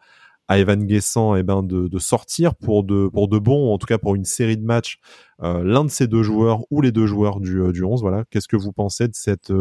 à 0.49 0.59
Evan 0.59 0.85
Guessant 0.85 1.37
eh 1.37 1.45
ben 1.45 1.63
de, 1.63 1.99
sortir 1.99 2.57
pour 2.57 2.83
de 2.83 3.09
pour 3.09 3.29
de 3.29 3.37
en 3.49 3.79
tout 3.79 3.87
cas 3.87 3.99
pour 3.99 4.17
une 4.17 4.25
série 4.25 4.57
de 4.57 4.65
matchs 4.65 4.99
l'un 5.39 5.85
de 5.85 5.91
ces 5.91 6.09
deux 6.09 6.25
joueurs 6.25 6.65
ou 6.71 6.81
les 6.81 6.91
deux 6.91 7.07
joueurs 7.07 7.39
du, 7.39 7.73
du 7.73 7.85
11 7.85 8.01
voilà. 8.01 8.25
Qu'est-ce 8.31 8.49
que 8.49 8.57
vous 8.57 8.73
pensez 8.73 9.07
de 9.07 9.15
cette 9.15 9.53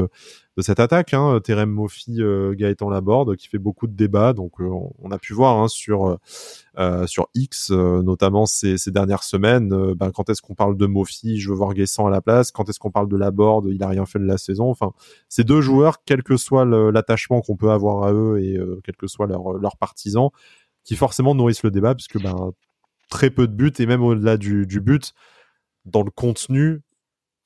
de 0.59 0.63
cette 0.63 0.79
attaque 0.79 1.13
hein, 1.13 1.39
Terem 1.43 1.69
Mofi 1.69 2.21
euh, 2.21 2.53
Gaëtan 2.53 2.89
Laborde 2.89 3.35
qui 3.35 3.47
fait 3.47 3.57
beaucoup 3.57 3.87
de 3.87 3.95
débats. 3.95 4.33
Donc 4.33 4.59
on, 4.59 5.11
a 5.11 5.17
pu 5.17 5.33
voir 5.33 5.57
hein, 5.57 5.67
sur 5.67 6.17
sur 7.07 7.29
X 7.33 7.71
notamment 7.71 8.45
ces, 8.45 8.77
dernières 8.87 9.23
semaines 9.23 9.93
ben, 9.95 10.11
quand 10.11 10.29
est-ce 10.29 10.41
qu'on 10.41 10.55
parle 10.55 10.77
de 10.77 10.85
Mofi 10.85 11.39
je 11.39 11.49
veux 11.49 11.55
voir 11.55 11.73
Guessant 11.73 12.07
à 12.07 12.09
la 12.09 12.21
place. 12.21 12.51
Quand 12.51 12.69
est-ce 12.69 12.79
qu'on 12.79 12.91
parle 12.91 13.09
de 13.09 13.17
Laborde 13.17 13.67
il 13.71 13.81
a 13.83 13.87
rien 13.87 14.05
fait 14.05 14.19
de 14.19 14.25
la 14.25 14.37
saison. 14.37 14.69
Enfin 14.69 14.91
ces 15.27 15.43
deux 15.43 15.61
joueurs 15.61 16.03
quel 16.05 16.23
que 16.23 16.37
soit 16.37 16.65
l'attachement 16.65 17.41
qu'on 17.41 17.55
peut 17.55 17.71
avoir 17.71 18.03
à 18.03 18.13
eux 18.13 18.39
et 18.39 18.59
quel 18.83 18.95
que 18.95 19.07
soit 19.07 19.27
leur 19.27 19.53
leur 19.53 19.77
partisan 19.77 20.31
qui 20.83 20.95
forcément 20.95 21.35
nourrissent 21.35 21.63
le 21.63 21.71
débat, 21.71 21.93
puisque 21.93 22.19
ben, 22.19 22.51
très 23.09 23.29
peu 23.29 23.47
de 23.47 23.53
buts, 23.53 23.73
et 23.77 23.85
même 23.85 24.03
au-delà 24.03 24.37
du, 24.37 24.65
but, 24.79 25.13
dans 25.85 26.03
le 26.03 26.11
contenu, 26.11 26.81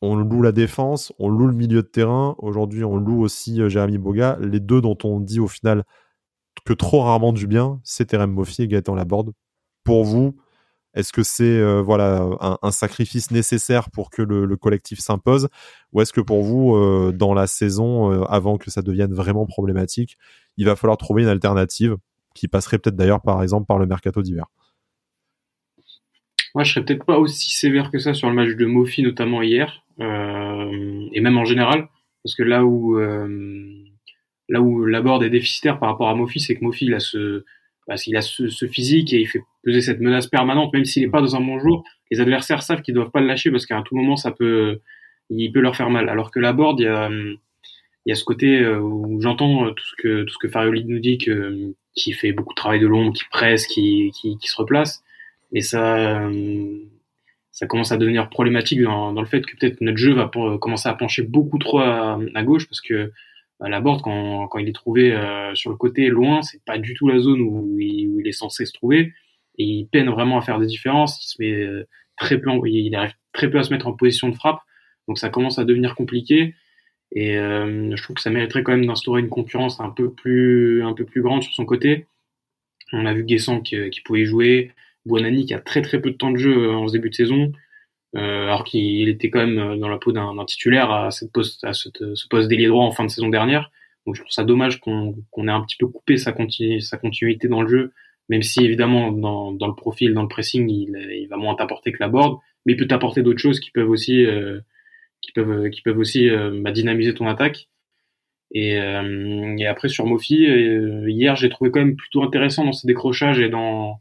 on 0.04 0.16
loue 0.18 0.42
la 0.42 0.52
défense, 0.52 1.14
on 1.18 1.30
loue 1.30 1.48
le 1.48 1.54
milieu 1.54 1.82
de 1.82 1.88
terrain. 1.88 2.36
Aujourd'hui, 2.40 2.84
on 2.84 2.98
loue 2.98 3.22
aussi 3.22 3.62
euh, 3.62 3.70
Jérémy 3.70 3.98
Boga. 3.98 4.38
Les 4.42 4.60
deux 4.60 4.82
dont 4.82 4.98
on 5.06 5.22
dit 5.22 5.40
au 5.40 5.48
final 5.48 5.86
que 6.66 6.74
trop 6.74 7.00
rarement 7.02 7.32
du 7.32 7.48
bien, 7.48 7.80
c'est 7.86 8.06
Terem 8.08 8.32
Moffi 8.32 8.64
et 8.64 8.68
Gaëtan 8.68 8.96
Laborde. 8.96 9.32
Pour 9.86 10.04
vous, 10.04 10.36
est-ce 10.94 11.14
que 11.14 11.24
c'est 11.24 11.46
euh, 11.46 11.82
voilà 11.82 12.28
un, 12.62 12.72
sacrifice 12.72 13.32
nécessaire 13.32 13.90
pour 13.92 14.10
que 14.10 14.22
le, 14.22 14.58
collectif 14.58 15.00
s'impose, 15.00 15.48
ou 15.94 16.02
est-ce 16.02 16.12
que 16.12 16.22
pour 16.22 16.44
vous, 16.44 16.76
euh, 16.76 17.14
dans 17.14 17.34
la 17.34 17.48
saison, 17.48 18.24
avant 18.26 18.58
que 18.58 18.70
ça 18.70 18.82
devienne 18.82 19.14
vraiment 19.14 19.46
problématique, 19.46 20.18
il 20.58 20.66
va 20.66 20.76
falloir 20.76 20.98
trouver 20.98 21.24
une 21.24 21.30
alternative 21.30 21.96
qui 22.36 22.50
passerait 22.50 22.78
peut-être 22.78 22.98
d'ailleurs 22.98 23.22
par 23.22 23.42
exemple 23.42 23.68
par 23.68 23.80
le 23.80 23.86
mercato 23.86 24.22
d'hiver? 24.22 24.48
Moi, 26.56 26.64
je 26.64 26.74
serais 26.74 26.86
peut-être 26.86 27.06
pas 27.06 27.18
aussi 27.18 27.56
sévère 27.56 27.92
que 27.92 27.98
ça 27.98 28.14
sur 28.14 28.30
le 28.30 28.36
match 28.36 28.56
de 28.56 28.66
Mofi, 28.66 29.02
notamment 29.02 29.42
hier, 29.42 29.84
euh, 30.00 31.08
et 31.12 31.20
même 31.20 31.38
en 31.38 31.46
général, 31.46 31.88
parce 32.24 32.36
que 32.36 32.44
là 32.44 32.64
où 32.64 33.00
euh, 33.00 33.84
là 34.50 34.62
où 34.62 34.86
Laborde 34.86 35.24
est 35.24 35.30
déficitaire 35.30 35.80
par 35.80 35.90
rapport 35.90 36.10
à 36.10 36.16
Mofi, 36.16 36.40
c'est 36.40 36.56
que 36.56 36.64
Mofi 36.64 36.86
il 36.86 36.94
a 36.94 37.00
ce 37.00 37.44
bah, 37.88 37.96
a 37.96 38.22
ce, 38.22 38.68
physique 38.68 39.14
et 39.14 39.20
il 39.20 39.28
fait 39.28 39.42
peser 39.64 39.82
cette 39.82 40.00
menace 40.00 40.28
permanente, 40.28 40.72
même 40.74 40.86
s'il 40.86 41.04
n'est 41.04 41.10
pas 41.10 41.22
dans 41.22 41.36
un 41.36 41.42
bon 41.42 41.60
jour. 41.60 41.84
Les 42.12 42.22
adversaires 42.22 42.64
savent 42.64 42.82
qu'ils 42.82 42.94
doivent 42.94 43.12
pas 43.12 43.20
le 43.20 43.28
lâcher 43.28 43.52
parce 43.52 43.66
qu'à 43.66 43.82
tout 43.82 43.96
moment 43.96 44.16
ça 44.16 44.32
peut 44.32 44.80
il 45.30 45.52
peut 45.52 45.60
leur 45.60 45.76
faire 45.76 45.90
mal. 45.90 46.10
Alors 46.10 46.32
que 46.32 46.40
Laborde, 46.40 46.80
il 46.80 46.84
y 46.84 46.88
a 46.88 47.10
il 48.06 48.10
y 48.10 48.12
a 48.12 48.16
ce 48.16 48.24
côté 48.24 48.60
euh, 48.60 48.80
où 48.80 49.22
j'entends 49.22 49.74
tout 49.74 49.86
ce 49.86 49.96
que 50.02 50.24
tout 50.24 50.34
ce 50.34 50.38
que 50.40 50.50
Farioli 50.50 50.86
nous 50.86 51.00
dit 51.00 51.18
que 51.18 51.74
qui 51.96 52.14
fait 52.14 52.32
beaucoup 52.32 52.54
de 52.54 52.58
travail 52.58 52.80
de 52.80 52.88
l'ombre, 52.88 53.14
qui 53.14 53.24
presse, 53.32 53.68
qui, 53.68 54.12
qui, 54.20 54.38
qui, 54.38 54.48
se 54.48 54.56
replace. 54.58 55.03
Et 55.54 55.62
ça, 55.62 55.98
euh, 55.98 56.78
ça 57.52 57.68
commence 57.68 57.92
à 57.92 57.98
devenir 57.98 58.30
problématique 58.30 58.82
dans, 58.82 59.14
dans 59.14 59.22
le 59.22 59.28
fait 59.28 59.46
que 59.46 59.56
peut-être 59.56 59.80
notre 59.82 59.98
jeu 59.98 60.14
va 60.14 60.30
commencer 60.60 60.90
à 60.90 60.94
pencher 60.94 61.22
beaucoup 61.22 61.60
trop 61.60 61.80
à, 61.80 62.20
à 62.36 62.44
gauche 62.44 62.68
parce 62.68 62.82
que 62.82 63.12
à 63.64 63.70
la 63.70 63.80
board, 63.80 64.02
quand, 64.02 64.48
quand 64.48 64.60
il 64.60 64.68
est 64.68 64.74
trouvé 64.74 65.14
euh, 65.14 65.56
sur 65.56 65.70
le 65.70 65.78
côté 65.78 66.10
loin, 66.10 66.42
c'est 66.42 66.64
pas 66.66 66.78
du 66.78 66.94
tout 66.94 67.08
la 67.08 67.20
zone 67.20 67.42
où 67.42 67.80
il, 67.80 68.10
où 68.10 68.20
il, 68.20 68.28
est 68.28 68.34
censé 68.34 68.66
se 68.66 68.74
trouver. 68.74 69.14
Et 69.58 69.64
il 69.64 69.88
peine 69.88 70.10
vraiment 70.10 70.38
à 70.38 70.42
faire 70.42 70.60
des 70.60 70.66
différences. 70.66 71.24
Il 71.24 71.28
se 71.28 71.36
met 71.40 71.64
euh, 71.64 71.88
très 72.18 72.40
peu, 72.40 72.50
il 72.66 72.94
arrive 72.96 73.14
très 73.32 73.50
peu 73.50 73.60
à 73.60 73.64
se 73.64 73.72
mettre 73.72 73.88
en 73.88 73.94
position 73.94 74.30
de 74.30 74.36
frappe. 74.36 74.60
Donc 75.08 75.18
ça 75.18 75.30
commence 75.30 75.60
à 75.60 75.66
devenir 75.66 75.96
compliqué. 75.96 76.56
Et 77.16 77.38
euh, 77.38 77.96
je 77.96 78.04
trouve 78.04 78.16
que 78.16 78.22
ça 78.22 78.32
mériterait 78.32 78.64
quand 78.64 78.74
même 78.74 78.86
d'instaurer 78.86 79.22
une 79.22 79.30
concurrence 79.30 79.80
un 79.80 79.92
peu 79.92 80.12
plus, 80.12 80.84
un 80.84 80.94
peu 80.94 81.06
plus 81.06 81.22
grande 81.22 81.44
sur 81.44 81.54
son 81.54 81.66
côté. 81.66 82.08
On 82.92 83.06
a 83.06 83.14
vu 83.14 83.24
Guessant 83.24 83.62
qui, 83.62 83.90
qui 83.92 84.02
pouvait 84.02 84.26
jouer, 84.26 84.72
Buonani 85.06 85.46
qui 85.46 85.54
a 85.54 85.60
très 85.60 85.82
très 85.82 86.02
peu 86.02 86.12
de 86.12 86.18
temps 86.18 86.32
de 86.32 86.38
jeu 86.38 86.72
en 86.72 86.88
ce 86.88 86.94
début 86.94 87.10
de 87.10 87.16
saison, 87.16 87.52
euh, 88.16 88.44
alors 88.44 88.64
qu'il 88.64 89.10
était 89.10 89.30
quand 89.30 89.46
même 89.46 89.80
dans 89.80 89.90
la 89.90 89.98
peau 89.98 90.12
d'un 90.12 90.46
titulaire 90.46 90.92
à, 90.92 91.12
cette 91.12 91.32
poste, 91.32 91.64
à 91.64 91.74
cette, 91.74 92.16
ce 92.16 92.28
poste 92.28 92.50
d'ailier 92.50 92.68
droit 92.68 92.86
en 92.86 92.92
fin 92.92 93.04
de 93.04 93.10
saison 93.10 93.30
dernière. 93.30 93.72
Donc 94.06 94.16
je 94.16 94.22
trouve 94.22 94.32
ça 94.32 94.44
dommage 94.44 94.80
qu'on 94.80 95.14
ait 95.48 95.52
un 95.52 95.62
petit 95.62 95.78
peu 95.78 95.88
coupé 95.88 96.18
sa, 96.18 96.32
continu, 96.34 96.82
sa 96.82 96.98
continuité 96.98 97.48
dans 97.48 97.62
le 97.62 97.68
jeu 97.68 97.94
même 98.30 98.42
si 98.42 98.64
évidemment 98.64 99.12
dans, 99.12 99.52
dans 99.52 99.68
le 99.68 99.76
profil, 99.76 100.14
dans 100.14 100.22
le 100.22 100.28
pressing, 100.28 100.70
il, 100.70 100.98
il 101.22 101.28
va 101.28 101.38
moins 101.38 101.56
t'apporter 101.56 101.92
que 101.92 101.98
la 102.00 102.10
board, 102.10 102.40
mais 102.66 102.74
il 102.74 102.78
peut 102.78 102.88
t'apporter 102.88 103.22
d'autres 103.22 103.40
choses 103.40 103.60
qui 103.60 103.72
peuvent 103.72 103.90
aussi, 103.90 104.26
euh, 104.26 104.60
qui 105.22 105.32
peuvent, 105.34 105.70
qui 105.70 105.82
peuvent 105.82 105.98
aussi 105.98 106.30
euh, 106.30 106.52
bah, 106.62 106.72
dynamiser 106.72 107.14
ton 107.14 107.28
attaque. 107.28 107.70
Et, 108.52 108.78
euh, 108.78 109.56
et 109.58 109.66
après 109.66 109.90
sur 109.90 110.06
Mofi, 110.06 110.46
euh, 110.46 111.10
hier 111.10 111.36
j'ai 111.36 111.50
trouvé 111.50 111.72
quand 111.72 111.80
même 111.80 111.96
plutôt 111.96 112.24
intéressant 112.24 112.64
dans 112.66 112.72
ses 112.72 112.88
décrochages 112.88 113.40
et 113.40 113.50
dans 113.50 114.00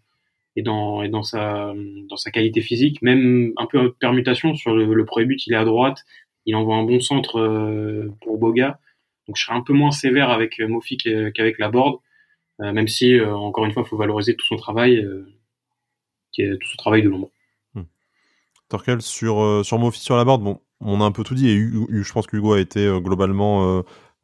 et 0.56 0.62
dans 0.62 1.02
et 1.02 1.08
dans 1.08 1.22
sa 1.22 1.72
dans 2.08 2.16
sa 2.16 2.30
qualité 2.30 2.60
physique, 2.60 3.02
même 3.02 3.52
un 3.56 3.66
peu 3.66 3.78
en 3.78 3.90
permutation 3.90 4.54
sur 4.54 4.74
le, 4.74 5.04
premier 5.04 5.26
but, 5.26 5.46
il 5.46 5.54
est 5.54 5.56
à 5.56 5.64
droite, 5.64 6.04
il 6.46 6.56
envoie 6.56 6.76
un 6.76 6.84
bon 6.84 7.00
centre 7.00 7.38
euh, 7.38 8.12
pour 8.22 8.38
Boga. 8.38 8.78
Donc 9.26 9.36
je 9.36 9.44
serais 9.44 9.56
un 9.56 9.62
peu 9.62 9.72
moins 9.72 9.92
sévère 9.92 10.30
avec 10.30 10.58
Mofi 10.60 10.96
qu'avec 10.96 11.58
la 11.58 11.70
board. 11.70 11.98
Euh, 12.60 12.72
même 12.72 12.88
si, 12.88 13.14
euh, 13.14 13.34
encore 13.34 13.64
une 13.64 13.72
fois, 13.72 13.82
il 13.84 13.88
faut 13.88 13.96
valoriser 13.96 14.36
tout 14.36 14.46
son 14.46 14.56
travail, 14.56 14.96
euh, 14.96 15.26
qui 16.32 16.42
est 16.42 16.56
tout 16.58 16.68
son 16.68 16.76
travail 16.76 17.02
de 17.02 17.08
l'ombre. 17.08 17.30
Hmm. 17.74 17.82
Torkel, 18.68 19.02
sur, 19.02 19.64
sur 19.64 19.78
Mofi 19.78 20.00
sur 20.00 20.16
la 20.16 20.24
board, 20.24 20.42
bon, 20.42 20.60
on 20.80 21.00
a 21.00 21.04
un 21.04 21.12
peu 21.12 21.24
tout 21.24 21.34
dit 21.34 21.48
et 21.48 21.58
je 21.58 22.12
pense 22.12 22.26
qu'Hugo 22.26 22.52
a 22.52 22.60
été 22.60 22.88
globalement 23.00 23.82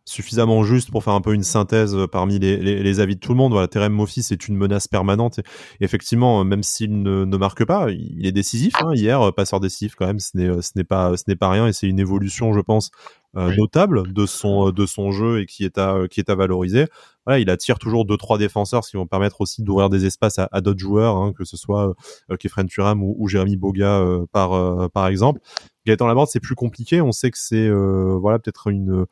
suffisamment 0.08 0.64
juste 0.64 0.90
pour 0.90 1.04
faire 1.04 1.14
un 1.14 1.20
peu 1.20 1.34
une 1.34 1.42
synthèse 1.42 1.96
parmi 2.10 2.38
les, 2.38 2.56
les, 2.56 2.82
les 2.82 3.00
avis 3.00 3.14
de 3.14 3.20
tout 3.20 3.32
le 3.32 3.38
monde. 3.38 3.52
Voilà, 3.52 3.68
Terem 3.68 3.92
Mofi, 3.92 4.22
c'est 4.22 4.48
une 4.48 4.56
menace 4.56 4.88
permanente. 4.88 5.38
Et 5.38 5.84
effectivement, 5.84 6.44
même 6.44 6.62
s'il 6.62 7.02
ne, 7.02 7.24
ne, 7.24 7.36
marque 7.36 7.64
pas, 7.64 7.90
il 7.90 8.26
est 8.26 8.32
décisif. 8.32 8.74
Hein, 8.80 8.94
hier, 8.94 9.32
passeur 9.34 9.60
décisif 9.60 9.94
quand 9.94 10.06
même, 10.06 10.18
ce 10.18 10.36
n'est, 10.36 10.84
pas, 10.84 11.16
ce 11.16 11.32
pas 11.34 11.50
rien 11.50 11.66
et 11.66 11.72
c'est 11.72 11.88
une 11.88 12.00
évolution, 12.00 12.52
je 12.52 12.60
pense, 12.60 12.90
euh, 13.36 13.54
notable 13.56 14.12
de 14.12 14.24
son 14.24 14.70
de 14.70 14.86
son 14.86 15.12
jeu 15.12 15.40
et 15.40 15.46
qui 15.46 15.64
est 15.64 15.76
à 15.76 16.08
qui 16.10 16.20
est 16.20 16.30
à 16.30 16.34
valoriser. 16.34 16.86
Voilà, 17.26 17.40
il 17.40 17.50
attire 17.50 17.78
toujours 17.78 18.06
deux 18.06 18.16
trois 18.16 18.38
défenseurs, 18.38 18.84
ce 18.84 18.90
qui 18.90 18.96
vont 18.96 19.06
permettre 19.06 19.42
aussi 19.42 19.62
d'ouvrir 19.62 19.90
des 19.90 20.06
espaces 20.06 20.38
à, 20.38 20.48
à 20.50 20.62
d'autres 20.62 20.80
joueurs, 20.80 21.16
hein, 21.16 21.34
que 21.36 21.44
ce 21.44 21.58
soit 21.58 21.94
euh, 22.30 22.36
Kefren 22.36 22.66
Turam 22.66 23.02
ou, 23.02 23.14
ou 23.18 23.28
Jérémy 23.28 23.56
Boga 23.56 24.00
euh, 24.00 24.24
par 24.32 24.54
euh, 24.54 24.88
par 24.88 25.08
exemple. 25.08 25.40
Gaëtan 25.88 26.06
Laborde, 26.06 26.28
c'est 26.28 26.40
plus 26.40 26.54
compliqué. 26.54 27.00
On 27.00 27.12
sait 27.12 27.30
que 27.30 27.38
c'est 27.38 27.66
euh, 27.66 28.16
voilà 28.20 28.38
peut-être 28.38 28.68
une 28.68 29.06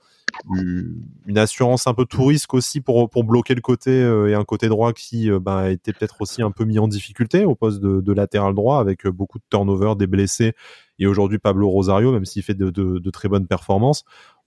une 0.50 1.38
assurance 1.38 1.86
un 1.86 1.94
peu 1.94 2.04
tout 2.04 2.24
risque 2.24 2.52
aussi 2.52 2.80
pour 2.80 3.08
pour 3.08 3.24
bloquer 3.24 3.54
le 3.54 3.60
côté 3.60 3.90
et 3.92 4.34
un 4.34 4.44
côté 4.44 4.68
droit 4.68 4.92
qui 4.92 5.30
ben, 5.30 5.56
a 5.56 5.70
été 5.70 5.92
peut-être 5.92 6.20
aussi 6.20 6.42
un 6.42 6.50
peu 6.50 6.64
mis 6.64 6.78
en 6.78 6.88
difficulté 6.88 7.44
au 7.44 7.54
poste 7.54 7.80
de, 7.80 8.12
latéral 8.12 8.54
droit 8.54 8.78
avec 8.78 9.06
beaucoup 9.06 9.38
de 9.38 9.44
turnover, 9.50 9.94
des 9.96 10.06
blessés 10.06 10.52
et 10.98 11.06
aujourd'hui 11.06 11.38
Pablo 11.38 11.68
Rosario, 11.68 12.12
même 12.12 12.24
s'il 12.24 12.42
fait 12.42 12.54
de, 12.54 13.10
très 13.10 13.28
bonnes 13.28 13.46
performances, 13.46 14.04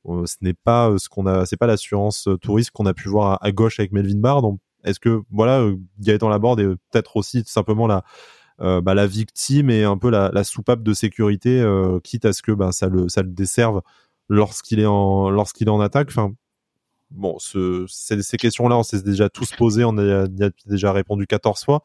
euh, 0.08 0.26
ce 0.26 0.36
n'est 0.42 0.54
pas 0.54 0.90
euh, 0.90 0.98
ce 0.98 1.10
qu'on 1.10 1.26
a, 1.26 1.46
c'est 1.46 1.58
pas 1.58 1.68
l'assurance 1.68 2.28
euh, 2.28 2.38
touriste 2.38 2.72
qu'on 2.72 2.86
a 2.86 2.94
pu 2.94 3.10
voir 3.10 3.38
à, 3.42 3.52
gauche 3.52 3.80
avec 3.80 3.92
Melvin 3.92 4.20
Barr. 4.20 4.42
Donc, 4.42 4.60
est-ce 4.84 5.00
que 5.00 5.22
voilà, 5.30 5.70
Gaëtan 6.00 6.30
Laborde 6.30 6.60
est 6.62 6.68
peut-être 6.92 7.18
aussi 7.18 7.44
simplement 7.46 7.86
la 7.86 8.04
euh, 8.62 8.82
bah, 8.82 8.94
la 8.94 9.08
victime 9.08 9.70
et 9.70 9.84
un 9.84 9.98
peu 9.98 10.10
la, 10.10 10.32
la 10.34 10.44
soupape 10.44 10.84
de 10.84 10.94
sécurité, 10.94 11.62
euh, 11.62 12.00
quitte 12.02 12.26
à 12.26 12.34
ce 12.34 12.42
que 12.42 12.52
bah, 12.52 12.72
ça 12.72 12.88
le 12.88 13.10
ça 13.10 13.22
le 13.22 13.30
desserve 13.30 13.82
lorsqu'il 14.28 14.80
est 14.80 14.86
en 14.86 15.30
lorsqu'il 15.30 15.68
est 15.68 15.72
en 15.72 15.80
attaque. 15.80 16.10
Enfin, 16.10 16.34
bon, 17.12 17.38
ce, 17.40 17.86
ces, 17.88 18.22
ces 18.22 18.38
questions-là, 18.38 18.78
on 18.78 18.84
s'est 18.84 19.02
déjà 19.02 19.30
tous 19.30 19.52
posées, 19.56 19.84
on 19.86 19.98
a, 19.98 20.26
a, 20.26 20.50
déjà 20.66 20.92
répondu 20.92 21.28
14 21.28 21.64
fois. 21.64 21.84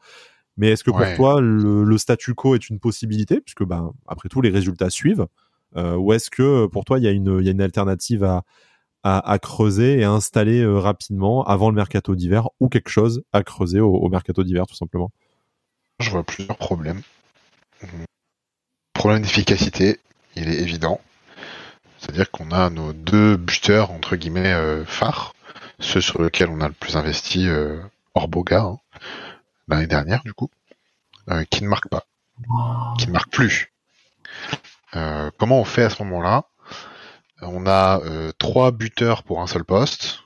Mais 0.57 0.69
est-ce 0.69 0.83
que 0.83 0.91
pour 0.91 0.99
ouais. 0.99 1.15
toi, 1.15 1.41
le, 1.41 1.83
le, 1.83 1.97
statu 1.97 2.33
quo 2.33 2.55
est 2.55 2.69
une 2.69 2.79
possibilité, 2.79 3.41
puisque 3.41 3.65
ben, 3.65 3.91
après 4.07 4.29
tout, 4.29 4.41
les 4.41 4.49
résultats 4.49 4.89
suivent, 4.89 5.27
euh, 5.75 5.95
ou 5.95 6.13
est-ce 6.13 6.29
que 6.29 6.67
pour 6.67 6.85
toi, 6.85 6.97
il 6.97 7.03
y, 7.03 7.07
a 7.07 7.11
une, 7.11 7.41
y 7.41 7.49
a 7.49 7.51
une 7.51 7.61
alternative 7.61 8.23
à, 8.23 8.43
à, 9.03 9.31
à 9.31 9.39
creuser 9.39 9.99
et 9.99 10.03
à 10.05 10.11
installer 10.11 10.61
euh, 10.61 10.79
rapidement 10.79 11.43
avant 11.43 11.69
le 11.69 11.75
mercato 11.75 12.15
d'hiver, 12.15 12.47
ou 12.61 12.69
quelque 12.69 12.89
chose 12.89 13.23
à 13.33 13.43
creuser 13.43 13.81
au, 13.81 13.93
au 13.93 14.09
mercato 14.09 14.43
d'hiver, 14.43 14.65
tout 14.65 14.75
simplement? 14.75 15.11
Je 15.99 16.09
vois 16.09 16.23
plusieurs 16.23 16.57
problèmes. 16.57 17.01
Problème 18.93 19.21
d'efficacité, 19.21 19.99
il 20.35 20.49
est 20.49 20.59
évident. 20.61 20.99
C'est-à-dire 21.99 22.31
qu'on 22.31 22.51
a 22.51 22.69
nos 22.69 22.93
deux 22.93 23.37
buteurs, 23.37 23.91
entre 23.91 24.15
guillemets, 24.15 24.53
euh, 24.53 24.85
phares, 24.85 25.33
ceux 25.79 26.01
sur 26.01 26.21
lesquels 26.21 26.49
on 26.49 26.61
a 26.61 26.67
le 26.67 26.73
plus 26.73 26.97
investi, 26.97 27.47
euh, 27.47 27.81
hors 28.13 28.27
Boga, 28.27 28.61
hein 28.61 28.79
l'année 29.67 29.87
dernière 29.87 30.23
du 30.23 30.33
coup, 30.33 30.49
euh, 31.29 31.43
qui 31.49 31.63
ne 31.63 31.69
marque 31.69 31.87
pas, 31.87 32.05
qui 32.99 33.07
ne 33.07 33.11
marque 33.11 33.31
plus. 33.31 33.71
Euh, 34.95 35.31
comment 35.37 35.59
on 35.59 35.65
fait 35.65 35.83
à 35.83 35.89
ce 35.89 36.03
moment-là? 36.03 36.45
On 37.41 37.67
a 37.67 37.99
euh, 38.01 38.31
trois 38.37 38.71
buteurs 38.71 39.23
pour 39.23 39.41
un 39.41 39.47
seul 39.47 39.65
poste 39.65 40.21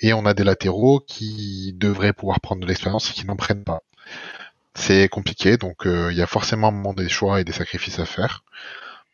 et 0.00 0.12
on 0.12 0.26
a 0.26 0.34
des 0.34 0.42
latéraux 0.42 0.98
qui 0.98 1.72
devraient 1.76 2.12
pouvoir 2.12 2.40
prendre 2.40 2.60
de 2.60 2.66
l'expérience 2.66 3.10
et 3.10 3.14
qui 3.14 3.24
n'en 3.24 3.36
prennent 3.36 3.62
pas. 3.62 3.82
C'est 4.74 5.08
compliqué, 5.08 5.56
donc 5.56 5.86
euh, 5.86 6.12
il 6.12 6.18
y 6.18 6.22
a 6.22 6.26
forcément 6.26 6.68
un 6.68 6.72
moment 6.72 6.94
des 6.94 7.08
choix 7.08 7.40
et 7.40 7.44
des 7.44 7.52
sacrifices 7.52 7.98
à 7.98 8.06
faire. 8.06 8.44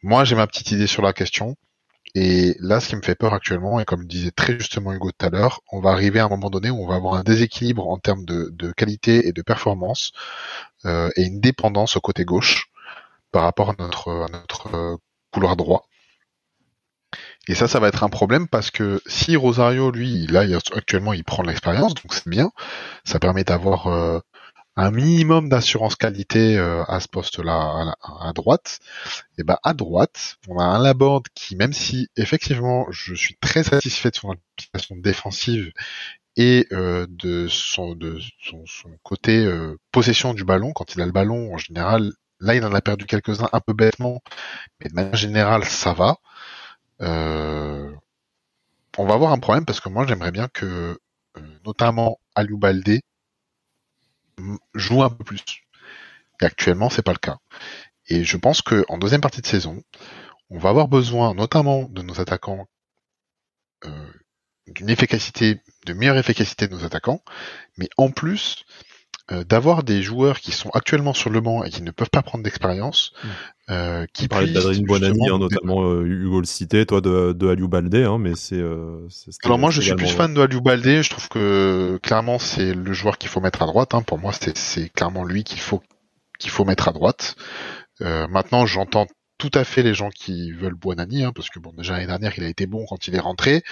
Moi, 0.03 0.25
j'ai 0.25 0.37
ma 0.37 0.47
petite 0.47 0.71
idée 0.71 0.87
sur 0.87 1.03
la 1.03 1.13
question. 1.13 1.57
Et 2.15 2.57
là, 2.61 2.81
ce 2.81 2.89
qui 2.89 2.97
me 2.97 3.03
fait 3.03 3.15
peur 3.15 3.35
actuellement, 3.35 3.81
et 3.81 3.85
comme 3.85 4.07
disait 4.07 4.31
très 4.31 4.59
justement 4.59 4.93
Hugo 4.93 5.11
tout 5.11 5.27
à 5.27 5.31
l'heure, 5.31 5.61
on 5.71 5.81
va 5.81 5.91
arriver 5.91 6.21
à 6.21 6.25
un 6.25 6.29
moment 6.29 6.51
donné 6.51 6.71
où 6.71 6.83
on 6.83 6.87
va 6.87 6.95
avoir 6.95 7.15
un 7.15 7.23
déséquilibre 7.23 7.87
en 7.89 7.99
termes 7.99 8.25
de, 8.25 8.73
qualité 8.73 9.29
et 9.29 9.33
de 9.33 9.43
performance 9.43 10.13
euh, 10.87 11.11
et 11.17 11.25
une 11.25 11.41
dépendance 11.41 11.97
au 11.97 12.01
côté 12.01 12.25
gauche 12.25 12.71
par 13.33 13.43
rapport 13.43 13.71
à 13.71 13.75
notre, 13.79 14.09
euh, 14.75 14.97
couloir 15.31 15.57
droit. 15.57 15.87
Et 17.49 17.55
ça, 17.55 17.69
ça 17.69 17.81
va 17.81 17.89
être 17.89 18.03
un 18.03 18.09
problème 18.09 18.49
parce 18.49 18.71
que 18.71 19.03
si 19.07 19.37
Rosario, 19.37 19.91
lui, 19.91 20.27
là, 20.27 20.45
actuellement, 20.75 21.13
il 21.13 21.23
prend 21.23 21.43
l'expérience, 21.43 21.95
donc 21.95 22.15
c'est 22.15 22.29
bien. 22.29 22.51
Ça 23.05 23.19
permet 23.19 23.45
d'avoir 23.45 24.23
un 24.77 24.91
minimum 24.91 25.49
d'assurance 25.49 25.97
qualité 25.97 26.59
euh, 26.59 26.85
à 26.85 27.01
ce 27.01 27.09
poste-là 27.09 27.95
à, 28.03 28.29
à, 28.29 28.33
droite, 28.33 28.79
et 29.39 29.43
ben 29.43 29.57
à 29.63 29.73
droite, 29.75 30.37
on 30.49 30.59
a 30.59 30.65
un 30.65 30.83
Laborde 30.83 31.29
qui, 31.35 31.57
même 31.57 31.73
si 31.73 32.09
effectivement 32.17 32.87
je 32.91 33.15
suis 33.15 33.37
très 33.41 33.65
satisfait 33.65 34.11
de 34.11 34.17
son 34.17 34.33
application 34.33 34.97
défensive 34.97 35.73
et 36.37 36.67
euh, 36.73 37.07
de 37.09 37.49
son 37.49 37.95
de 37.95 38.19
son, 38.43 38.65
son 38.67 38.91
côté 39.03 39.45
euh, 39.45 39.79
possession 39.93 40.35
du 40.35 40.45
ballon, 40.45 40.73
quand 40.73 40.95
il 40.95 41.01
a 41.01 41.07
le 41.07 41.13
ballon 41.13 41.55
en 41.55 41.59
général, 41.59 42.13
là 42.41 42.55
il 42.55 42.65
en 42.65 42.75
a 42.75 42.81
perdu 42.83 43.07
quelques-uns 43.07 43.49
un 43.53 43.61
peu 43.61 43.73
bêtement, 43.73 44.23
mais 44.81 44.91
de 44.91 44.95
manière 44.95 45.17
générale 45.17 45.65
ça 45.65 45.95
va. 45.95 46.19
Euh, 47.03 47.91
on 48.99 49.07
va 49.07 49.15
avoir 49.15 49.33
un 49.33 49.39
problème 49.39 49.65
parce 49.65 49.81
que 49.81 49.89
moi 49.89 50.07
j'aimerais 50.07 50.33
bien 50.33 50.49
que 50.49 50.99
notamment 51.65 52.19
Aliou 52.35 52.59
Baldé 52.59 53.03
joue 54.75 55.03
un 55.03 55.11
peu 55.11 55.25
plus. 55.25 55.43
Et 56.41 56.45
actuellement, 56.45 56.91
c'est 56.91 57.03
pas 57.03 57.13
le 57.13 57.19
cas. 57.19 57.39
Et 58.09 58.25
je 58.25 58.37
pense 58.37 58.63
que 58.63 58.85
en 58.89 58.99
deuxième 58.99 59.21
partie 59.21 59.41
de 59.41 59.47
saison, 59.47 59.83
on 60.51 60.59
va 60.59 60.71
avoir 60.71 60.89
besoin, 60.89 61.35
notamment 61.35 61.85
de 61.89 62.03
nos 62.03 62.21
attaquants, 62.21 62.67
euh, 63.85 64.13
d'une 64.67 64.91
efficacité, 64.91 65.61
de 65.87 65.93
meilleure 65.93 66.19
efficacité 66.19 66.69
de 66.69 66.75
nos 66.75 66.85
attaquants, 66.85 67.23
mais 67.77 67.89
en 67.97 68.11
plus 68.11 68.65
euh, 69.33 69.45
d'avoir 69.45 69.83
des 69.83 70.03
joueurs 70.03 70.41
qui 70.41 70.53
sont 70.53 70.71
actuellement 70.71 71.13
sur 71.13 71.31
le 71.31 71.41
banc 71.41 71.65
et 71.65 71.71
qui 71.71 71.83
ne 71.83 71.91
peuvent 71.91 72.11
pas 72.11 72.23
prendre 72.23 72.45
d'expérience, 72.45 73.13
mmh. 73.13 73.29
euh, 73.71 74.07
qui 74.13 74.29
parlait 74.29 74.53
d'Adrien 74.53 74.83
Bonani, 74.83 75.29
hein, 75.29 75.39
notamment 75.39 75.83
euh, 75.83 76.05
Hugo 76.05 76.41
le 76.41 76.47
cité, 76.47 76.87
toi 76.87 77.01
de, 77.01 77.33
de 77.33 77.49
Aliou 77.49 77.69
Baldé, 77.69 78.05
hein, 78.05 78.19
mais 78.19 78.37
c'est. 78.37 78.55
Euh, 78.55 79.09
Alors 79.45 79.59
moi, 79.59 79.71
je 79.71 79.81
suis 79.81 79.95
plus 79.95 80.09
fan 80.09 80.33
de 80.33 80.41
Aliou 80.41 80.61
Baldé. 80.61 81.03
Je 81.03 81.11
trouve 81.11 81.29
que 81.29 81.99
clairement 82.03 82.39
c'est 82.39 82.73
le 82.73 82.93
joueur 82.93 83.19
qu'il 83.19 83.29
faut 83.29 83.41
mettre 83.41 83.63
à 83.63 83.67
droite. 83.67 83.95
Hein. 83.95 84.03
Pour 84.03 84.19
moi, 84.19 84.33
c'est 84.33 84.89
clairement 84.91 85.25
lui 85.25 85.43
qu'il 85.43 85.61
faut 85.61 85.83
qu'il 86.39 86.51
faut 86.51 86.65
mettre 86.65 86.89
à 86.89 86.93
droite. 86.93 87.37
Euh, 88.03 88.27
maintenant, 88.29 88.67
j'entends 88.67 89.07
tout 89.39 89.51
à 89.55 89.65
fait 89.65 89.83
les 89.83 89.95
gens 89.95 90.11
qui 90.11 90.53
veulent 90.53 90.75
Buonani, 90.75 91.25
hein, 91.25 91.33
parce 91.35 91.51
que 91.51 91.59
bon, 91.59 91.73
déjà 91.77 91.95
l'année 91.95 92.07
dernière, 92.07 92.33
il 92.37 92.45
a 92.45 92.49
été 92.49 92.67
bon 92.67 92.87
quand 92.89 93.07
il 93.07 93.15
est 93.15 93.21
rentré 93.21 93.63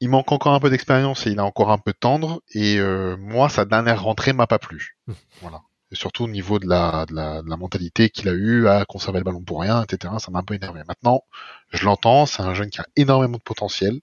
il 0.00 0.08
manque 0.08 0.32
encore 0.32 0.54
un 0.54 0.60
peu 0.60 0.70
d'expérience 0.70 1.26
et 1.26 1.30
il 1.30 1.38
est 1.38 1.42
encore 1.42 1.70
un 1.70 1.78
peu 1.78 1.92
tendre. 1.92 2.42
Et 2.54 2.78
euh, 2.78 3.16
moi, 3.18 3.48
sa 3.48 3.64
dernière 3.64 4.02
rentrée 4.02 4.32
m'a 4.32 4.46
pas 4.46 4.58
plu. 4.58 4.96
voilà. 5.42 5.60
Et 5.92 5.96
surtout 5.96 6.24
au 6.24 6.28
niveau 6.28 6.58
de 6.58 6.68
la, 6.68 7.04
de 7.06 7.14
la, 7.14 7.42
de 7.42 7.50
la 7.50 7.56
mentalité 7.56 8.10
qu'il 8.10 8.28
a 8.28 8.32
eu 8.32 8.68
à 8.68 8.84
conserver 8.84 9.18
le 9.18 9.24
ballon 9.24 9.42
pour 9.42 9.60
rien, 9.60 9.82
etc. 9.82 10.14
Ça 10.18 10.30
m'a 10.30 10.38
un 10.38 10.44
peu 10.44 10.54
énervé. 10.54 10.82
Maintenant, 10.86 11.22
je 11.70 11.84
l'entends, 11.84 12.26
c'est 12.26 12.42
un 12.42 12.54
jeune 12.54 12.70
qui 12.70 12.80
a 12.80 12.86
énormément 12.96 13.36
de 13.38 13.42
potentiel, 13.42 14.00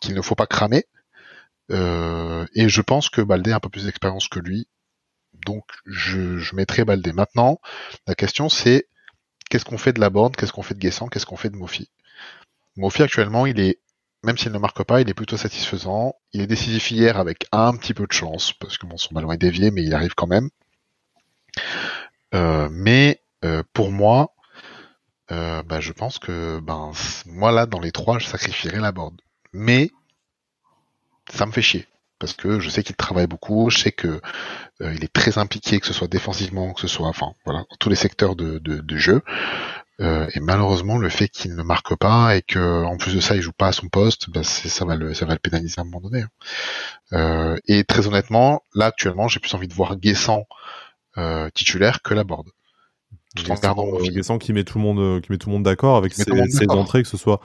qu'il 0.00 0.14
ne 0.14 0.22
faut 0.22 0.34
pas 0.34 0.46
cramer. 0.46 0.86
Euh, 1.70 2.46
et 2.54 2.68
je 2.68 2.80
pense 2.80 3.10
que 3.10 3.20
Baldé 3.20 3.52
a 3.52 3.56
un 3.56 3.60
peu 3.60 3.68
plus 3.68 3.84
d'expérience 3.84 4.28
que 4.28 4.40
lui. 4.40 4.66
Donc 5.44 5.64
je, 5.84 6.38
je 6.38 6.56
mettrai 6.56 6.84
Baldé. 6.84 7.12
Maintenant, 7.12 7.60
la 8.06 8.14
question 8.14 8.48
c'est 8.48 8.88
qu'est-ce 9.50 9.64
qu'on 9.64 9.78
fait 9.78 9.92
de 9.92 10.00
la 10.00 10.10
borne, 10.10 10.34
qu'est-ce 10.34 10.52
qu'on 10.52 10.62
fait 10.62 10.74
de 10.74 10.80
Guessant, 10.80 11.08
qu'est-ce 11.08 11.26
qu'on 11.26 11.36
fait 11.36 11.50
de 11.50 11.56
Mofi? 11.56 11.90
Mofi 12.76 13.02
actuellement 13.02 13.46
il 13.46 13.60
est 13.60 13.80
même 14.26 14.36
s'il 14.36 14.52
ne 14.52 14.58
marque 14.58 14.82
pas, 14.82 15.00
il 15.00 15.08
est 15.08 15.14
plutôt 15.14 15.36
satisfaisant. 15.36 16.14
Il 16.32 16.40
est 16.40 16.46
décisif 16.48 16.90
hier 16.90 17.16
avec 17.16 17.46
un 17.52 17.76
petit 17.76 17.94
peu 17.94 18.06
de 18.06 18.12
chance, 18.12 18.52
parce 18.52 18.76
que 18.76 18.84
bon, 18.86 18.96
son 18.96 19.14
ballon 19.14 19.30
est 19.32 19.38
dévié, 19.38 19.70
mais 19.70 19.84
il 19.84 19.94
arrive 19.94 20.14
quand 20.14 20.26
même. 20.26 20.50
Euh, 22.34 22.68
mais 22.70 23.22
euh, 23.44 23.62
pour 23.72 23.92
moi, 23.92 24.34
euh, 25.30 25.62
bah, 25.62 25.80
je 25.80 25.92
pense 25.92 26.18
que 26.18 26.58
ben 26.60 26.90
moi 27.26 27.52
là, 27.52 27.66
dans 27.66 27.80
les 27.80 27.92
trois, 27.92 28.18
je 28.18 28.26
sacrifierais 28.26 28.80
la 28.80 28.90
board. 28.92 29.14
Mais 29.52 29.90
ça 31.30 31.46
me 31.46 31.52
fait 31.52 31.62
chier. 31.62 31.86
parce 32.18 32.32
que 32.32 32.60
je 32.60 32.68
sais 32.68 32.82
qu'il 32.82 32.96
travaille 32.96 33.26
beaucoup, 33.26 33.70
je 33.70 33.78
sais 33.78 33.92
que 33.92 34.20
il 34.80 35.04
est 35.04 35.12
très 35.12 35.38
impliqué, 35.38 35.80
que 35.80 35.86
ce 35.86 35.92
soit 35.92 36.08
défensivement, 36.08 36.72
que 36.72 36.80
ce 36.80 36.88
soit, 36.88 37.08
enfin 37.08 37.32
voilà, 37.44 37.64
tous 37.78 37.90
les 37.90 37.96
secteurs 37.96 38.36
de, 38.36 38.96
jeu. 38.96 39.22
Euh, 40.00 40.26
et 40.34 40.40
malheureusement, 40.40 40.98
le 40.98 41.08
fait 41.08 41.28
qu'il 41.28 41.54
ne 41.54 41.62
marque 41.62 41.96
pas 41.96 42.36
et 42.36 42.42
que 42.42 42.84
en 42.84 42.96
plus 42.96 43.14
de 43.14 43.20
ça, 43.20 43.34
il 43.34 43.42
joue 43.42 43.52
pas 43.52 43.68
à 43.68 43.72
son 43.72 43.88
poste, 43.88 44.28
bah, 44.30 44.42
ça 44.42 44.84
va 44.84 44.94
le 44.94 45.14
ça 45.14 45.24
va 45.24 45.32
le 45.32 45.38
pénaliser 45.38 45.76
à 45.78 45.82
un 45.82 45.84
moment 45.84 46.00
donné. 46.00 46.22
Hein. 46.22 46.28
Euh, 47.12 47.56
et 47.66 47.84
très 47.84 48.06
honnêtement, 48.06 48.62
là 48.74 48.86
actuellement, 48.86 49.28
j'ai 49.28 49.40
plus 49.40 49.54
envie 49.54 49.68
de 49.68 49.74
voir 49.74 49.96
Guessant 49.96 50.44
titulaire 51.54 52.02
que 52.02 52.12
la 52.12 52.24
board. 52.24 52.46
Tout 53.34 53.50
en 53.50 53.54
gardant 53.54 53.86
Guessant 54.02 54.36
qui 54.36 54.52
met 54.52 54.64
tout 54.64 54.78
le 54.78 54.84
monde 54.84 55.22
qui 55.22 55.32
met 55.32 55.38
tout 55.38 55.48
le 55.48 55.54
monde 55.54 55.64
d'accord 55.64 55.96
avec 55.96 56.12
ses, 56.12 56.24
ses 56.50 56.68
entrées, 56.68 57.02
que 57.02 57.08
ce 57.08 57.16
soit 57.16 57.40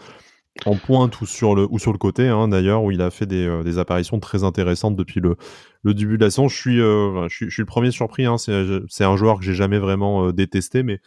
en 0.65 0.75
pointe 0.75 1.19
ou 1.21 1.25
sur 1.25 1.55
le 1.55 1.67
ou 1.69 1.79
sur 1.79 1.91
le 1.91 1.97
côté 1.97 2.27
hein, 2.27 2.47
d'ailleurs 2.47 2.83
où 2.83 2.91
il 2.91 3.01
a 3.01 3.09
fait 3.09 3.25
des, 3.25 3.47
euh, 3.47 3.63
des, 3.63 3.77
apparitions 3.77 4.19
très 4.19 4.43
intéressantes 4.43 4.95
depuis 4.95 5.19
le, 5.19 5.37
le 5.83 5.93
début 5.93 6.17
de 6.17 6.23
la 6.23 6.29
saison. 6.29 6.47
Je 6.47 6.55
suis, 6.55 6.81
euh, 6.81 7.27
je, 7.29 7.35
suis 7.35 7.45
je 7.45 7.53
suis 7.53 7.61
le 7.61 7.67
premier 7.67 7.91
surpris. 7.91 8.25
Hein, 8.25 8.37
c'est 8.37 9.03
un 9.03 9.15
joueur 9.15 9.39
que 9.39 9.45
j'ai 9.45 9.53
jamais 9.53 9.79
vraiment 9.79 10.27
euh, 10.27 10.33
détesté, 10.33 10.83
mais 10.83 10.99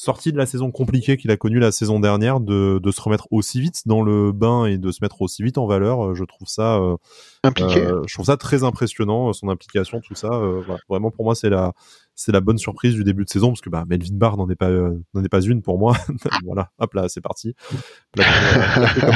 sorti 0.00 0.30
de 0.30 0.38
la 0.38 0.46
saison 0.46 0.70
compliquée 0.70 1.16
qu'il 1.16 1.32
a 1.32 1.36
connue 1.36 1.58
la 1.58 1.72
saison 1.72 1.98
dernière, 1.98 2.38
de, 2.38 2.78
de, 2.80 2.90
se 2.92 3.00
remettre 3.00 3.26
aussi 3.32 3.60
vite 3.60 3.82
dans 3.86 4.00
le 4.00 4.30
bain 4.30 4.64
et 4.66 4.78
de 4.78 4.92
se 4.92 5.00
mettre 5.02 5.20
aussi 5.22 5.42
vite 5.42 5.58
en 5.58 5.66
valeur, 5.66 6.14
je 6.14 6.22
trouve 6.22 6.46
ça 6.46 6.80
impliqué. 7.42 7.84
je 8.06 8.14
trouve 8.14 8.26
ça 8.26 8.36
très 8.36 8.62
impressionnant 8.62 9.32
son 9.32 9.48
implication, 9.48 10.00
tout 10.00 10.14
ça. 10.14 10.28
Voilà. 10.28 10.80
Vraiment 10.88 11.10
pour 11.10 11.24
moi 11.24 11.34
c'est 11.34 11.50
la 11.50 11.72
c'est 12.18 12.32
la 12.32 12.40
bonne 12.40 12.58
surprise 12.58 12.94
du 12.94 13.04
début 13.04 13.24
de 13.24 13.30
saison 13.30 13.50
parce 13.50 13.60
que 13.60 13.70
bah, 13.70 13.84
Melvin 13.88 14.16
Barr 14.16 14.36
n'en 14.36 14.50
est 14.50 14.56
pas 14.56 14.68
euh, 14.70 15.00
n'en 15.14 15.22
est 15.22 15.28
pas 15.28 15.40
une 15.40 15.62
pour 15.62 15.78
moi. 15.78 15.96
voilà, 16.44 16.70
hop 16.78 16.92
là, 16.94 17.08
c'est 17.08 17.20
parti. 17.20 17.54
comme 18.16 18.24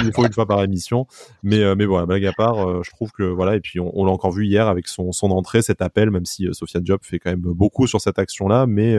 il 0.05 0.13
faut 0.15 0.25
une 0.25 0.33
fois 0.33 0.47
par 0.47 0.63
émission. 0.63 1.09
Mais 1.43 1.65
euh, 1.65 1.75
mais 1.77 1.85
voilà, 1.85 2.07
blague 2.07 2.25
à 2.25 2.33
part, 2.33 2.69
euh, 2.69 2.83
je 2.85 2.91
trouve 2.93 3.11
que 3.11 3.25
voilà 3.25 3.57
et 3.57 3.61
puis 3.61 3.81
on, 3.81 4.05
l'a 4.05 4.13
encore 4.13 4.31
vu 4.31 4.47
hier 4.47 4.69
avec 4.69 4.87
son 4.87 5.11
son 5.11 5.33
entrée, 5.33 5.63
cet 5.63 5.83
appel, 5.83 6.13
même 6.13 6.27
si 6.27 6.47
Sofiane 6.53 6.87
Job 6.87 7.01
fait 7.03 7.19
quand 7.19 7.31
même 7.31 7.41
beaucoup 7.41 7.89
sur 7.89 8.01
cette 8.01 8.21
action 8.21 8.47
là, 8.47 8.67
mais 8.69 8.97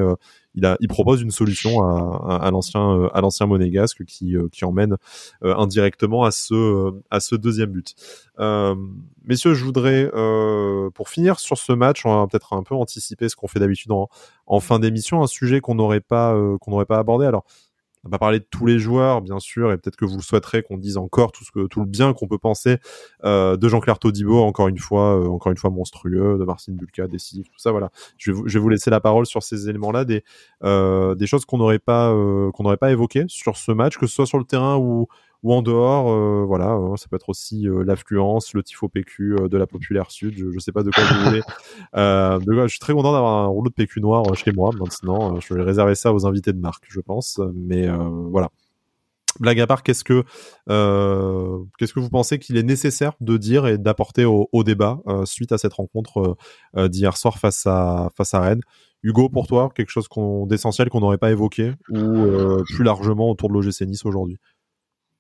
il 0.56 0.88
propose 0.88 1.22
une 1.22 1.32
solution 1.32 1.82
à, 1.82 2.40
à, 2.44 2.52
l'ancien 2.52 3.46
monégasque 3.46 4.06
qui 4.06 4.36
qui 4.52 4.66
emmène 4.66 4.98
indirectement 5.42 6.24
à 6.24 6.32
ce 6.32 7.36
deuxième 7.36 7.72
but. 7.72 7.96
messieurs, 9.26 9.54
je 9.54 9.64
voudrais 9.66 10.12
pour 10.94 11.10
finir 11.10 11.40
sur 11.40 11.58
ce 11.58 11.74
match, 11.74 12.06
on 12.06 12.16
va 12.16 12.28
peut-être 12.28 12.54
un 12.54 12.64
peu 12.64 12.76
anticiper 12.76 13.30
ce 13.30 13.36
qu'on 13.36 13.48
fait 13.48 13.60
d'habitude 13.60 13.92
en, 13.92 14.60
fin 14.60 14.80
d'émission, 14.80 15.24
un 15.24 15.28
sujet 15.28 15.60
qu'on 15.60 15.76
n'aurait 15.76 16.00
pas 16.00 16.34
euh, 16.34 16.58
qu'on 16.60 16.72
n'aurait 16.72 16.86
pas 16.86 16.98
abordé. 16.98 17.26
Alors, 17.26 17.46
on 18.04 18.10
va 18.10 18.12
pas 18.12 18.18
parler 18.20 18.40
de 18.40 18.46
tous 18.50 18.66
les 18.66 18.80
joueurs, 18.80 19.22
bien 19.22 19.40
sûr, 19.40 19.72
et 19.72 19.78
peut-être 19.78 19.96
que 19.96 20.06
vous 20.06 20.18
le 20.18 20.22
souhaiterez 20.22 20.64
qu'on 20.64 20.78
dise 20.78 20.98
encore 20.98 21.32
tout 21.32 21.44
ce 21.44 21.52
que 21.52 21.68
tout 21.68 21.80
le 21.80 21.86
bien 21.86 22.14
qu'on 22.14 22.28
peut 22.28 22.38
penser 22.38 22.78
euh, 23.24 23.56
de 23.58 23.68
Jean-Claire 23.68 24.00
Todibo, 24.00 24.42
encore 24.42 24.68
une 24.68 24.78
fois, 24.78 25.20
euh, 25.20 25.28
encore 25.28 25.52
une 25.52 25.58
fois 25.58 25.70
monstrueux, 25.70 26.38
de 26.38 26.44
Marcin 26.44 26.74
Bulka, 26.74 27.08
décisif, 27.08 27.50
tout 27.50 27.60
ça. 27.60 27.72
Voilà. 27.72 27.92
Je 28.18 28.32
vais, 28.32 28.38
vous, 28.38 28.48
je 28.48 28.60
laisser 28.70 28.90
la 28.90 29.00
parole 29.00 29.26
sur 29.26 29.44
ces 29.44 29.70
éléments-là, 29.70 30.06
des 30.06 30.24
des 30.64 31.28
choses 31.28 31.46
qu'on 31.46 31.58
n'aurait 31.58 31.80
pas 31.80 32.12
qu'on 32.54 32.64
n'aurait 32.64 32.78
pas 32.78 32.92
évoquées 32.92 33.26
sur 33.28 33.58
ce 33.58 33.72
match, 33.72 33.98
que 33.98 34.08
ce 34.08 34.16
soit 34.16 34.26
sur 34.26 34.38
le 34.38 34.46
terrain 34.46 34.78
ou 34.78 35.08
ou 35.44 35.54
en 35.54 35.62
dehors, 35.62 36.10
euh, 36.10 36.46
voilà, 36.46 36.70
hein, 36.70 36.96
ça 36.96 37.08
peut 37.10 37.18
être 37.18 37.28
aussi 37.28 37.68
euh, 37.68 37.84
l'affluence, 37.84 38.54
le 38.54 38.64
tifo 38.64 38.88
PQ 38.88 39.36
euh, 39.36 39.48
de 39.50 39.58
la 39.58 39.68
populaire 39.68 40.10
sud. 40.10 40.36
Je, 40.38 40.50
je 40.50 40.60
sais 40.60 40.72
pas 40.72 40.84
de 40.84 40.90
quoi 40.90 41.04
vous 41.04 41.26
voulez. 41.26 41.42
je 41.94 42.68
suis 42.70 42.80
très 42.80 42.94
content 42.94 43.12
d'avoir 43.12 43.44
un 43.44 43.48
rouleau 43.48 43.70
de 43.70 43.74
PQ 43.74 44.00
noir 44.00 44.24
chez 44.36 44.54
moi 44.54 44.72
maintenant. 44.80 45.38
Je 45.42 45.54
vais 45.54 45.62
réserver 45.62 45.96
ça 45.96 46.14
aux 46.14 46.26
invités 46.26 46.54
de 46.54 46.60
marque, 46.60 46.86
je 46.90 47.02
pense. 47.02 47.42
Mais 47.54 47.88
voilà. 48.32 48.50
Blague 49.40 49.60
à 49.60 49.68
part, 49.68 49.84
qu'est-ce 49.84 50.04
que 50.04 50.24
qu'est-ce 50.68 51.94
que 51.94 52.00
vous 52.00 52.10
pensez 52.10 52.40
qu'il 52.40 52.56
est 52.56 52.64
nécessaire 52.64 53.14
de 53.20 53.36
dire 53.36 53.68
et 53.68 53.78
d'apporter 53.78 54.26
au, 54.26 54.48
au, 54.54 54.64
débat 54.64 55.00
suite 55.26 55.52
à 55.52 55.58
cette 55.58 55.74
rencontre 55.74 56.38
d'hier 56.78 57.18
soir 57.18 57.38
face 57.38 57.66
à 57.66 58.10
face 58.16 58.34
à 58.34 58.40
Rennes? 58.40 58.62
Hugo, 59.02 59.28
pour 59.28 59.48
toi, 59.48 59.70
quelque 59.76 59.90
chose 59.90 60.08
d'essentiel 60.48 60.90
qu'on 60.90 61.02
n'aurait 61.02 61.18
pas 61.18 61.32
évoqué 61.32 61.74
ou 61.90 62.64
plus 62.64 62.84
largement 62.86 63.30
autour 63.30 63.50
de 63.50 63.56
l'OGC 63.56 63.82
Nice 63.82 64.06
aujourd'hui? 64.06 64.38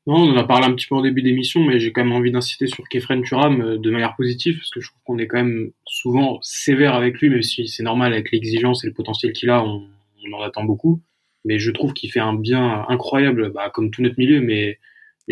Non, 0.05 0.15
on 0.15 0.31
en 0.31 0.37
a 0.37 0.43
parlé 0.43 0.65
un 0.65 0.73
petit 0.73 0.87
peu 0.87 0.95
en 0.95 1.01
début 1.01 1.21
d'émission, 1.21 1.63
mais 1.63 1.79
j'ai 1.79 1.93
quand 1.93 2.03
même 2.03 2.13
envie 2.13 2.31
d'inciter 2.31 2.67
sur 2.67 2.83
Kefren 2.89 3.21
Turam 3.21 3.61
euh, 3.61 3.77
de 3.77 3.89
manière 3.89 4.15
positive, 4.17 4.57
parce 4.57 4.69
que 4.69 4.81
je 4.81 4.89
trouve 4.89 5.01
qu'on 5.05 5.17
est 5.17 5.27
quand 5.27 5.37
même 5.37 5.71
souvent 5.85 6.39
sévère 6.41 6.93
avec 6.93 7.19
lui, 7.19 7.29
même 7.29 7.41
si 7.41 7.67
c'est 7.69 7.83
normal 7.83 8.11
avec 8.11 8.31
l'exigence 8.31 8.83
et 8.83 8.87
le 8.87 8.93
potentiel 8.93 9.31
qu'il 9.31 9.49
a, 9.49 9.63
on, 9.63 9.87
en 10.33 10.41
attend 10.41 10.65
beaucoup. 10.65 11.01
Mais 11.45 11.57
je 11.57 11.71
trouve 11.71 11.93
qu'il 11.93 12.11
fait 12.11 12.19
un 12.19 12.33
bien 12.33 12.85
incroyable, 12.89 13.51
bah, 13.51 13.69
comme 13.73 13.91
tout 13.91 14.01
notre 14.01 14.15
milieu, 14.17 14.41
mais, 14.41 14.79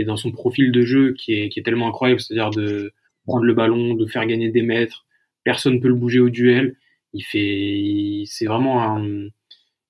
dans 0.05 0.17
son 0.17 0.32
profil 0.32 0.72
de 0.72 0.84
jeu 0.84 1.13
qui 1.13 1.34
est, 1.34 1.65
tellement 1.65 1.89
incroyable, 1.89 2.22
c'est-à-dire 2.22 2.49
de 2.51 2.93
prendre 3.26 3.43
le 3.43 3.53
ballon, 3.53 3.93
de 3.95 4.05
faire 4.05 4.26
gagner 4.26 4.49
des 4.49 4.61
mètres, 4.61 5.05
personne 5.43 5.82
peut 5.82 5.89
le 5.89 5.95
bouger 5.95 6.19
au 6.19 6.30
duel. 6.30 6.76
Il 7.13 7.24
fait, 7.24 8.24
c'est 8.26 8.45
vraiment 8.45 8.84
un, 8.84 9.28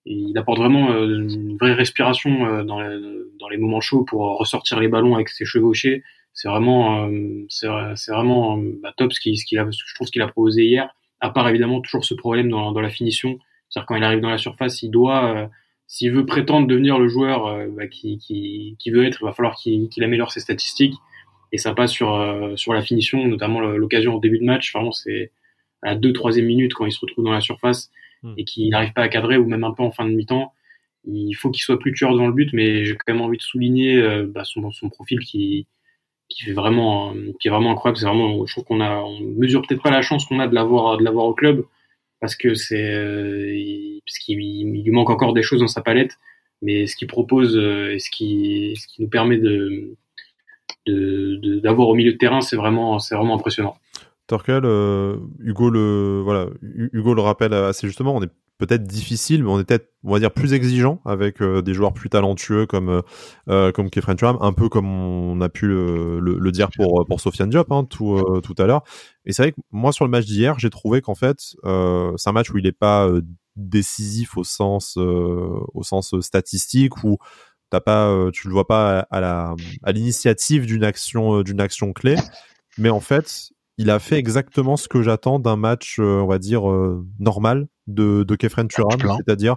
il 0.06 0.38
apporte 0.38 0.60
vraiment 0.60 0.92
euh, 0.92 1.06
une 1.06 1.58
vraie 1.58 1.74
respiration 1.74 2.46
euh, 2.46 2.64
dans, 2.64 2.80
les 3.50 3.58
moments 3.58 3.82
chauds 3.82 4.04
pour 4.04 4.38
ressortir 4.38 4.80
les 4.80 4.88
ballons 4.88 5.16
avec 5.16 5.30
ses 5.30 5.46
chevauchés. 5.46 6.04
C'est 6.34 6.48
vraiment, 6.48 7.08
euh, 7.08 7.46
c'est 7.50 8.12
vraiment 8.12 8.58
bah, 8.82 8.94
top 8.96 9.12
ce 9.12 9.20
qu'il 9.20 9.60
a, 9.60 9.70
je 9.70 9.96
trouve 9.96 10.08
ce 10.08 10.12
qu'il 10.12 10.22
a 10.22 10.28
proposé 10.28 10.64
hier. 10.64 10.90
À 11.20 11.30
part 11.30 11.50
évidemment 11.50 11.82
toujours 11.82 12.06
ce 12.06 12.14
problème 12.14 12.50
dans, 12.50 12.72
dans 12.72 12.82
la 12.82 12.90
finition, 12.90 13.38
c'est-à-dire 13.68 13.88
quand 13.88 13.96
il 13.96 14.04
arrive 14.04 14.22
dans 14.22 14.30
la 14.30 14.38
surface, 14.38 14.82
il 14.84 14.90
doit, 14.90 15.50
s'il 15.88 16.12
veut 16.12 16.26
prétendre 16.26 16.68
devenir 16.68 16.98
le 16.98 17.08
joueur 17.10 17.68
bah, 17.72 17.88
qui, 17.88 18.18
qui, 18.18 18.78
qui, 18.80 18.92
veut 18.92 19.06
être, 19.06 19.20
il 19.22 19.26
va 19.26 19.34
falloir 19.34 19.56
qu'il 19.56 20.04
améliore 20.04 20.32
ses 20.32 20.40
statistiques. 20.40 20.96
Et 21.52 21.58
ça 21.58 21.74
passe 21.74 21.92
sur 21.92 22.54
sur 22.56 22.74
la 22.74 22.82
finition, 22.82 23.28
notamment 23.28 23.60
l'occasion 23.60 24.16
au 24.16 24.20
début 24.20 24.40
de 24.40 24.46
match. 24.46 24.72
Vraiment, 24.74 24.94
c'est 24.94 25.32
à 25.84 25.96
deux 25.96 26.14
troisième 26.14 26.46
minute 26.46 26.74
quand 26.74 26.86
il 26.86 26.92
se 26.92 27.00
retrouve 27.02 27.26
dans 27.26 27.34
la 27.34 27.42
surface 27.42 27.92
Hmm. 28.24 28.34
et 28.38 28.46
qu'il 28.46 28.70
n'arrive 28.70 28.94
pas 28.94 29.02
à 29.02 29.10
cadrer 29.10 29.38
ou 29.38 29.48
même 29.48 29.64
un 29.64 29.74
peu 29.74 29.84
en 29.84 29.92
fin 29.92 30.06
de 30.06 30.12
mi-temps, 30.12 30.54
il 31.06 31.34
faut 31.34 31.50
qu'il 31.50 31.64
soit 31.64 31.80
plus 31.80 31.94
tueur 31.94 32.16
dans 32.16 32.28
le 32.28 32.34
but, 32.34 32.54
mais 32.54 32.86
j'ai 32.86 32.96
quand 32.96 33.14
même 33.14 33.22
envie 33.22 33.38
de 33.38 33.44
souligner 33.44 33.98
euh, 33.98 34.28
bah, 34.28 34.44
son, 34.44 34.72
son 34.72 34.90
profil 34.90 35.20
qui, 35.20 35.66
qui 36.30 36.44
fait 36.44 36.54
vraiment, 36.54 37.14
qui 37.40 37.48
est 37.48 37.52
vraiment 37.52 37.72
incroyable. 37.72 37.98
C'est 37.98 38.06
vraiment, 38.06 38.46
je 38.46 38.54
trouve 38.54 38.66
qu'on 38.66 38.82
a, 38.82 38.98
on 38.98 39.20
mesure 39.22 39.62
peut-être 39.64 39.82
pas 39.82 39.92
la 39.92 40.02
chance 40.02 40.26
qu'on 40.26 40.40
a 40.40 40.48
de 40.48 40.54
l'avoir, 40.54 40.98
de 40.98 41.04
l'avoir 41.04 41.26
au 41.26 41.34
club 41.34 41.66
parce 42.20 42.36
que 42.36 42.54
c'est, 42.54 42.94
euh, 42.94 44.00
parce 44.06 44.20
qu'il 44.20 44.40
il 44.40 44.84
lui 44.84 44.92
manque 44.92 45.10
encore 45.10 45.34
des 45.34 45.42
choses 45.42 45.60
dans 45.60 45.68
sa 45.68 45.82
palette, 45.82 46.18
mais 46.62 46.86
ce 46.86 46.96
qu'il 46.96 47.08
propose 47.08 47.58
euh, 47.58 47.96
et 47.96 48.00
ce 48.00 48.10
qui, 48.12 48.76
ce 48.80 48.88
qui 48.88 49.02
nous 49.02 49.10
permet 49.10 49.38
de, 49.38 49.98
de, 50.86 51.60
d'avoir 51.60 51.90
au 51.90 51.96
milieu 51.96 52.14
de 52.14 52.18
terrain, 52.18 52.42
c'est 52.42 52.56
vraiment, 52.56 53.00
c'est 53.00 53.16
vraiment 53.16 53.36
impressionnant. 53.36 53.76
Euh, 54.50 55.18
Hugo 55.40 55.70
le 55.70 56.22
voilà, 56.24 56.48
Hugo 56.62 57.14
le 57.14 57.22
rappelle 57.22 57.54
assez 57.54 57.88
justement. 57.88 58.16
On 58.16 58.22
est 58.22 58.32
peut-être 58.58 58.84
difficile, 58.84 59.44
mais 59.44 59.50
on 59.50 59.60
est 59.60 59.64
peut-être, 59.64 59.90
on 60.04 60.12
va 60.12 60.20
dire, 60.20 60.32
plus 60.32 60.54
exigeant 60.54 61.02
avec 61.04 61.42
euh, 61.42 61.62
des 61.62 61.74
joueurs 61.74 61.94
plus 61.94 62.10
talentueux 62.10 62.66
comme 62.66 63.02
euh, 63.50 63.72
comme 63.72 63.90
Kefren 63.90 64.16
Turam, 64.16 64.38
un 64.42 64.54
peu 64.54 64.70
comme 64.70 64.88
on 64.88 65.42
a 65.42 65.50
pu 65.50 65.68
le, 65.68 66.52
dire 66.52 66.70
pour 66.76 67.06
pour 67.08 67.20
Sofiane 67.20 67.50
Diop 67.50 67.72
hein, 67.72 67.86
tout 67.86 68.22
tout 68.44 68.56
à 68.58 68.66
l'heure. 68.66 68.84
Et 69.26 69.34
c'est 69.34 69.44
vrai 69.44 69.52
que 69.52 69.62
moi 69.72 69.92
sur 69.92 70.06
le 70.06 70.12
match 70.12 70.26
d'hier, 70.26 70.60
j'ai 70.60 70.70
trouvé 70.70 71.02
qu'en 71.02 71.16
fait, 71.16 71.40
c'est 71.64 72.30
un 72.30 72.34
match 72.34 72.52
où 72.52 72.58
il 72.58 72.64
n'est 72.64 72.72
pas 72.72 73.10
décisif 73.56 74.38
au 74.38 74.44
sens 74.44 74.98
au 74.98 75.84
sens 75.84 76.20
statistique 76.22 77.04
où 77.04 77.18
t'as 77.70 77.80
pas, 77.80 78.30
tu 78.34 78.48
le 78.48 78.54
vois 78.54 78.68
pas 78.68 79.00
à, 79.10 79.22
la 79.22 79.56
à 79.84 79.92
l'initiative 79.92 80.66
d'une 80.66 80.84
action 80.84 81.42
d'une 81.42 81.62
action 81.62 81.94
clé, 81.94 82.16
mais 82.78 82.90
en 82.90 83.00
fait 83.00 83.52
il 83.82 83.90
a 83.90 83.98
fait 83.98 84.18
exactement 84.18 84.78
ce 84.78 84.88
que 84.88 85.02
j'attends 85.02 85.40
d'un 85.40 85.56
match, 85.56 85.98
euh, 86.00 86.22
on 86.22 86.28
va 86.28 86.38
dire, 86.38 86.70
euh, 86.70 87.04
normal 87.20 87.68
de, 87.88 88.24
de 88.24 88.36
Kefren 88.36 88.68
Turam, 88.68 89.00
c'est-à-dire 89.18 89.56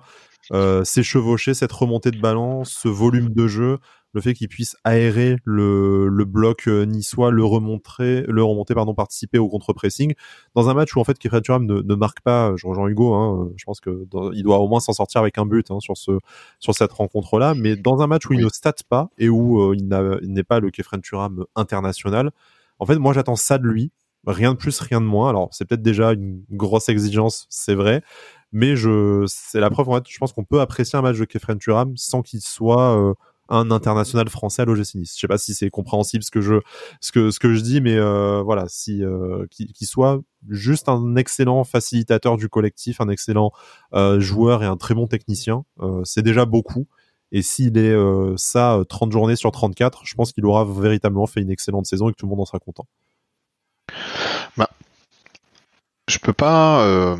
euh, 0.50 0.82
s'échevaucher, 0.82 1.52
cette 1.52 1.72
remontée 1.72 2.10
de 2.10 2.20
balance, 2.20 2.70
ce 2.70 2.88
volume 2.88 3.28
de 3.28 3.46
jeu, 3.46 3.78
le 4.14 4.20
fait 4.22 4.32
qu'il 4.32 4.48
puisse 4.48 4.76
aérer 4.82 5.36
le, 5.44 6.08
le 6.08 6.24
bloc 6.24 6.68
niçois, 6.68 7.30
le 7.30 7.44
remonter, 7.44 8.22
le 8.26 8.42
remonter, 8.42 8.72
pardon, 8.72 8.94
participer 8.94 9.38
au 9.38 9.48
contre-pressing, 9.48 10.14
dans 10.54 10.70
un 10.70 10.74
match 10.74 10.96
où 10.96 11.00
en 11.00 11.04
fait 11.04 11.18
Kefren 11.18 11.42
Turam 11.42 11.66
ne, 11.66 11.82
ne 11.82 11.94
marque 11.94 12.22
pas, 12.22 12.54
je 12.56 12.66
rejoins 12.66 12.88
Hugo, 12.88 13.12
hein, 13.12 13.50
je 13.56 13.64
pense 13.64 13.80
que 13.80 14.06
il 14.32 14.42
doit 14.42 14.58
au 14.58 14.68
moins 14.68 14.80
s'en 14.80 14.94
sortir 14.94 15.20
avec 15.20 15.36
un 15.36 15.44
but 15.44 15.70
hein, 15.70 15.80
sur 15.80 15.98
ce 15.98 16.12
sur 16.60 16.74
cette 16.74 16.92
rencontre-là, 16.92 17.54
mais 17.54 17.76
dans 17.76 18.00
un 18.00 18.06
match 18.06 18.26
où 18.30 18.32
il 18.32 18.40
ne 18.42 18.48
state 18.48 18.84
pas 18.84 19.10
et 19.18 19.28
où 19.28 19.74
il 19.74 19.86
n'est 19.88 20.44
pas 20.44 20.60
le 20.60 20.70
Kefren 20.70 21.02
Turam 21.02 21.44
international, 21.56 22.30
en 22.78 22.86
fait 22.86 22.96
moi 22.96 23.12
j'attends 23.12 23.36
ça 23.36 23.58
de 23.58 23.66
lui 23.66 23.92
rien 24.26 24.52
de 24.52 24.58
plus, 24.58 24.78
rien 24.80 25.00
de 25.00 25.06
moins. 25.06 25.28
Alors 25.28 25.48
c'est 25.52 25.64
peut-être 25.64 25.82
déjà 25.82 26.12
une 26.12 26.44
grosse 26.50 26.88
exigence, 26.88 27.46
c'est 27.50 27.74
vrai, 27.74 28.02
mais 28.52 28.76
je, 28.76 29.24
c'est 29.26 29.60
la 29.60 29.70
preuve 29.70 29.88
en 29.88 29.96
fait. 29.96 30.04
Je 30.08 30.18
pense 30.18 30.32
qu'on 30.32 30.44
peut 30.44 30.60
apprécier 30.60 30.98
un 30.98 31.02
match 31.02 31.18
de 31.18 31.24
Kefren 31.24 31.58
Turam 31.58 31.96
sans 31.96 32.22
qu'il 32.22 32.40
soit 32.40 32.96
euh, 32.96 33.14
un 33.48 33.70
international 33.70 34.28
français 34.28 34.62
à 34.62 34.64
l'OGC 34.64 34.94
Nice. 34.94 35.14
Je 35.14 35.20
sais 35.20 35.28
pas 35.28 35.38
si 35.38 35.54
c'est 35.54 35.70
compréhensible 35.70 36.22
ce 36.22 36.30
que 36.30 36.40
je, 36.40 36.54
ce 37.00 37.12
que 37.12 37.30
ce 37.30 37.38
que 37.38 37.52
je 37.52 37.60
dis, 37.60 37.80
mais 37.80 37.96
euh, 37.96 38.42
voilà, 38.42 38.66
si 38.68 39.04
euh, 39.04 39.46
qu'il 39.50 39.86
soit 39.86 40.20
juste 40.48 40.88
un 40.88 41.16
excellent 41.16 41.64
facilitateur 41.64 42.36
du 42.36 42.48
collectif, 42.48 43.00
un 43.00 43.08
excellent 43.08 43.52
joueur 44.18 44.62
et 44.62 44.66
un 44.66 44.76
très 44.76 44.94
bon 44.94 45.06
technicien, 45.06 45.64
c'est 46.04 46.22
déjà 46.22 46.44
beaucoup. 46.44 46.86
Et 47.32 47.42
s'il 47.42 47.76
est 47.78 47.96
ça 48.36 48.82
30 48.88 49.10
journées 49.10 49.36
sur 49.36 49.50
34, 49.50 50.02
je 50.04 50.14
pense 50.14 50.32
qu'il 50.32 50.44
aura 50.46 50.64
véritablement 50.64 51.26
fait 51.26 51.40
une 51.40 51.50
excellente 51.50 51.86
saison 51.86 52.08
et 52.08 52.12
que 52.12 52.16
tout 52.16 52.26
le 52.26 52.30
monde 52.30 52.40
en 52.40 52.44
sera 52.44 52.60
content. 52.60 52.86
Bah, 54.56 54.68
je 56.08 56.18
peux 56.18 56.32
pas 56.32 56.80
euh, 56.82 57.16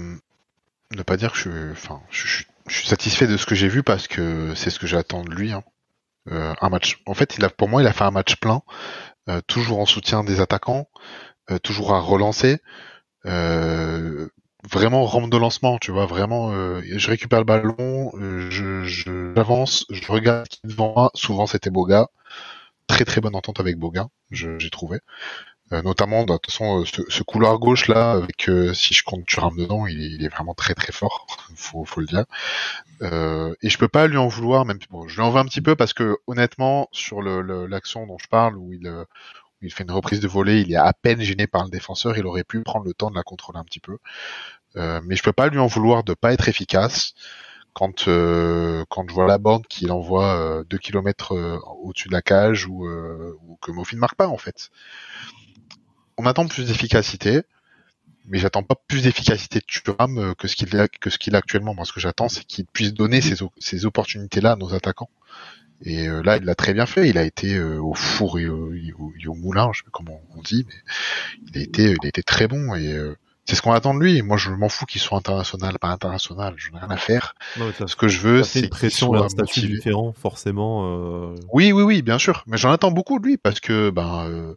ne 0.93 1.03
pas 1.03 1.17
dire 1.17 1.33
que 1.33 1.39
je, 1.39 1.73
enfin, 1.73 2.01
je, 2.11 2.45
suis 2.69 2.89
satisfait 2.89 3.27
de 3.27 3.37
ce 3.37 3.47
que 3.47 3.55
j'ai 3.55 3.69
vu 3.69 3.83
parce 3.83 4.09
que 4.09 4.55
c'est 4.55 4.71
ce 4.71 4.79
que 4.79 4.87
j'attends 4.87 5.23
de 5.23 5.31
lui. 5.31 5.53
Hein. 5.53 5.65
Euh, 6.31 6.55
un 6.61 6.69
match. 6.71 7.03
En 7.07 7.15
fait, 7.15 7.37
il 7.37 7.45
a, 7.45 7.51
pour 7.51 7.69
moi, 7.69 7.83
il 7.83 7.87
a 7.87 7.93
fait 7.93 8.05
un 8.05 8.11
match 8.11 8.37
plein, 8.37 8.63
euh, 9.29 9.41
toujours 9.47 9.81
en 9.81 9.87
soutien 9.87 10.25
des 10.25 10.41
attaquants, 10.41 10.89
toujours 11.63 11.95
à 11.95 12.01
relancer, 12.01 12.59
vraiment 13.25 15.05
rampe 15.05 15.29
de 15.29 15.37
lancement, 15.37 15.77
tu 15.79 15.93
vois, 15.93 16.07
vraiment. 16.07 16.53
je 16.81 17.11
récupère 17.11 17.41
le 17.41 17.45
ballon, 17.45 18.11
je, 18.49 18.83
j'avance, 19.37 19.85
je 19.91 20.11
regarde 20.11 20.49
qui 20.49 20.61
devant 20.65 20.95
moi. 20.95 21.11
Souvent, 21.15 21.47
c'était 21.47 21.69
Boga. 21.69 22.09
Très 22.87 23.05
très 23.05 23.21
bonne 23.21 23.37
entente 23.37 23.61
avec 23.61 23.77
Boga, 23.77 24.09
j'ai 24.31 24.71
trouvé. 24.71 25.01
Euh, 25.75 25.83
notamment, 25.83 26.25
de 26.25 26.33
toute 26.35 26.47
façon, 26.47 26.83
euh, 26.83 26.85
ce, 26.85 27.23
couloir 27.23 27.59
gauche 27.59 27.89
là, 27.89 28.13
avec 28.13 28.49
euh, 28.49 28.73
si 28.75 28.95
je 28.95 29.03
compte 29.03 29.27
Thuram 29.27 29.57
dedans, 29.57 29.87
il 29.87 30.01
est, 30.01 30.11
il 30.11 30.25
est 30.25 30.29
vraiment 30.29 30.55
très 30.55 30.75
très 30.75 30.93
fort, 30.93 31.27
faut, 31.57 31.85
faut 31.85 32.01
le 32.01 32.07
dire. 32.07 32.25
Et 33.63 33.69
je 33.69 33.79
peux 33.79 33.89
pas 33.89 34.07
lui 34.07 34.17
en 34.17 34.29
vouloir, 34.29 34.65
même 34.65 34.79
bon, 34.91 35.09
je 35.09 35.17
lui 35.17 35.23
en 35.23 35.31
veux 35.31 35.41
un 35.41 35.45
petit 35.45 35.61
peu 35.61 35.77
parce 35.77 35.93
que 35.93 36.17
honnêtement, 36.27 36.89
sur 36.93 37.21
l'action 37.23 38.07
dont 38.07 38.19
je 38.19 38.29
parle, 38.29 38.57
où 38.57 38.73
il, 38.73 39.73
fait 39.73 39.85
une 39.85 39.91
reprise 39.91 40.21
de 40.21 40.29
volée, 40.29 40.61
il 40.61 40.73
est 40.73 40.77
à 40.77 40.93
peine 40.93 41.21
gêné 41.21 41.47
par 41.47 41.65
le 41.65 41.71
défenseur, 41.71 42.17
il 42.17 42.27
aurait 42.27 42.45
pu 42.45 42.61
prendre 42.63 42.87
le 42.87 42.95
temps 42.95 43.11
de 43.11 43.17
la 43.17 43.23
contrôler 43.23 43.59
un 43.59 43.65
petit 43.65 43.81
peu. 43.81 43.99
Mais 44.77 45.17
je 45.17 45.23
peux 45.23 45.33
pas 45.33 45.49
lui 45.49 45.59
en 45.59 45.67
vouloir 45.67 46.05
de 46.05 46.15
pas 46.15 46.33
être 46.33 46.49
efficace 46.49 47.15
quand 47.75 48.05
quand 48.05 49.09
je 49.09 49.13
vois 49.15 49.27
la 49.27 49.39
bande 49.39 49.67
qu'il 49.67 49.93
envoie 49.93 50.37
euh, 50.37 50.65
2 50.65 50.79
km 50.79 51.35
au-dessus 51.83 52.09
de 52.09 52.15
la 52.15 52.23
cage 52.23 52.67
ou, 52.67 52.87
ou 52.89 53.59
que 53.61 53.71
Mofi 53.73 53.97
ne 53.97 54.01
marque 54.01 54.17
pas 54.17 54.29
en 54.29 54.39
fait. 54.39 54.71
On 56.17 56.27
attend 56.27 56.47
plus 56.47 56.67
d'efficacité, 56.67 57.43
mais 58.27 58.39
j'attends 58.39 58.63
pas 58.63 58.77
plus 58.89 59.03
d'efficacité 59.03 59.59
de 59.59 59.65
Thuram 59.67 60.19
euh, 60.19 60.35
que 60.35 60.49
ce 60.49 60.57
qu'il 60.57 60.77
a 60.79 60.89
que 60.89 61.11
ce 61.11 61.19
qu'il 61.19 61.35
a 61.35 61.39
actuellement. 61.39 61.75
Moi, 61.75 61.85
ce 61.85 61.93
que 61.93 62.01
j'attends, 62.01 62.29
c'est 62.29 62.45
qu'il 62.45 62.65
puisse 62.67 62.95
donner 62.95 63.21
ces, 63.21 63.43
o- 63.43 63.53
ces 63.59 63.85
opportunités-là 63.87 64.53
à 64.53 64.57
nos 64.57 64.73
attaquants. 64.75 65.11
Et 65.83 66.09
euh, 66.09 66.23
là, 66.23 66.37
il 66.37 66.45
l'a 66.45 66.55
très 66.55 66.73
bien 66.73 66.87
fait. 66.87 67.09
Il 67.09 67.19
a 67.19 67.25
été 67.25 67.55
euh, 67.57 67.79
au 67.83 67.95
four 67.95 68.39
et 68.39 68.47
au, 68.49 68.73
et 68.73 68.93
au- 68.99 69.13
et 69.21 69.27
au 69.27 69.35
moulin, 69.35 69.71
je 69.73 69.79
sais 69.81 69.85
pas 69.85 69.91
comment 69.93 70.21
on 70.37 70.41
dit, 70.41 70.65
mais 70.69 70.75
il 71.53 71.59
a 71.59 71.63
été, 71.63 71.83
il 71.91 72.05
a 72.05 72.09
été 72.09 72.23
très 72.23 72.47
bon. 72.49 72.75
Et 72.77 72.93
euh, 72.93 73.17
c'est 73.45 73.57
ce 73.57 73.61
qu'on 73.61 73.73
attend 73.73 73.93
de 73.93 74.01
lui. 74.01 74.23
Moi, 74.23 74.37
je 74.39 74.51
m'en 74.51 74.69
fous 74.71 74.87
qu'il 74.87 75.01
soit 75.03 75.19
international, 75.19 75.79
pas 75.79 75.89
international. 75.89 76.55
Je 76.57 76.71
n'ai 76.71 76.79
rien 76.79 76.91
à 76.91 76.97
faire. 76.97 77.35
Non, 77.59 77.67
mais 77.67 77.73
ça, 77.75 77.87
Ce 77.89 77.97
que 77.97 78.09
je 78.09 78.21
veux, 78.21 78.43
c'est 78.45 78.61
une 78.61 78.69
pression 78.71 79.09
soit 79.09 79.25
un 79.25 79.29
statut 79.29 79.61
motivé. 79.61 79.75
différent, 79.75 80.15
forcément. 80.15 80.87
euh, 80.87 81.35
Oui, 81.53 81.73
oui, 81.73 81.83
oui, 81.83 82.01
bien 82.03 82.19
sûr. 82.19 82.45
Mais 82.47 82.57
j'en 82.57 82.71
attends 82.71 82.93
beaucoup 82.93 83.19
de 83.19 83.27
lui 83.27 83.37
parce 83.37 83.61
que 83.61 83.91
ben, 83.91 84.27
euh, 84.31 84.55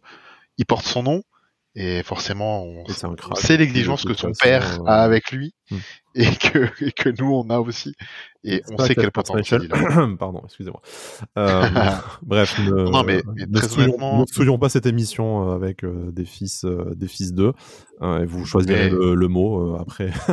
il 0.56 0.64
porte 0.64 0.86
son 0.86 1.02
nom 1.02 1.22
et 1.78 2.02
forcément, 2.02 2.64
on, 2.64 2.84
et 2.84 3.36
sait 3.36 3.56
l'exigence 3.56 4.04
que 4.04 4.12
son 4.12 4.32
père 4.32 4.80
euh, 4.80 4.86
a 4.86 5.02
avec 5.02 5.30
lui 5.30 5.54
hmm. 5.70 5.76
et 6.14 6.26
que 6.36 6.84
et 6.84 6.92
que 6.92 7.08
nous 7.20 7.32
on 7.32 7.48
a 7.50 7.58
aussi. 7.58 7.94
Et 8.44 8.62
on 8.70 8.78
sait 8.84 8.94
quel 8.94 9.10
potentiel 9.10 9.62
il 9.64 9.72
a. 9.72 9.76
Schmeichel. 9.76 10.16
Pardon, 10.18 10.42
excusez-moi. 10.44 10.80
Euh, 11.36 11.66
bref, 12.22 12.56
ne, 12.60 12.70
Non, 12.90 13.02
mais- 13.02 13.20
mais 13.34 13.46
ne 13.46 13.58
très 13.58 13.68
souillons, 13.68 13.86
honnêtement- 13.88 14.20
ne 14.20 14.26
souillons 14.26 14.58
pas 14.58 14.68
cette 14.68 14.86
émission 14.86 15.50
euh, 15.50 15.54
avec 15.56 15.84
euh, 15.84 16.10
des 16.12 16.24
fils, 16.24 16.64
euh, 16.64 16.94
des 16.94 17.08
fils 17.08 17.32
d'eux. 17.34 17.52
hein, 18.00 18.20
et 18.22 18.26
vous 18.26 18.44
choisirez 18.46 18.84
Mais- 18.84 18.96
le, 18.96 19.14
le 19.16 19.28
mot 19.28 19.74
après. 19.76 20.10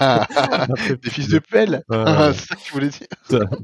après 0.00 0.96
Des 1.02 1.10
fils 1.10 1.28
de 1.28 1.38
pelle. 1.38 1.82
C'est 1.90 2.34
ça 2.34 2.54
que 2.56 2.60
tu 2.62 2.72
voulais 2.72 2.88
dire. 2.88 3.06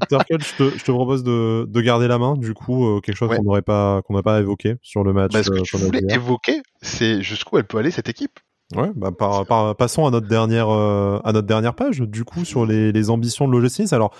Turkel, 0.09 0.41
je 0.41 0.83
te, 0.83 0.91
propose 0.91 1.23
de, 1.23 1.65
de 1.67 1.81
garder 1.81 2.07
la 2.07 2.17
main, 2.17 2.35
du 2.35 2.53
coup, 2.53 2.99
quelque 3.01 3.17
chose 3.17 3.29
Ouais. 3.29 3.37
qu'on 3.37 3.43
n'aurait 3.43 3.61
pas, 3.61 4.01
qu'on 4.03 4.13
n'a 4.13 4.23
pas 4.23 4.39
évoqué 4.39 4.75
sur 4.81 5.03
le 5.03 5.11
match. 5.13 5.33
Bah, 5.33 5.43
ce 5.43 5.49
que 5.49 5.59
tu 5.61 5.77
voulais 5.77 6.01
évoquer, 6.09 6.61
c'est 6.81 7.21
jusqu'où 7.21 7.57
elle 7.57 7.65
peut 7.65 7.77
aller 7.77 7.91
cette 7.91 8.07
équipe? 8.09 8.39
Ouais, 8.75 8.89
bah 8.95 9.11
par, 9.11 9.45
par- 9.45 9.75
passons 9.75 10.07
à 10.07 10.11
notre 10.11 10.27
dernière 10.27 10.69
euh, 10.69 11.19
à 11.23 11.33
notre 11.33 11.45
dernière 11.47 11.75
page. 11.75 11.99
Du 12.01 12.23
coup, 12.23 12.43
sur 12.45 12.65
les, 12.65 12.91
les 12.91 13.09
ambitions 13.11 13.47
de 13.47 13.51
l'OGC 13.51 13.79
Nice. 13.81 13.93
Alors, 13.93 14.11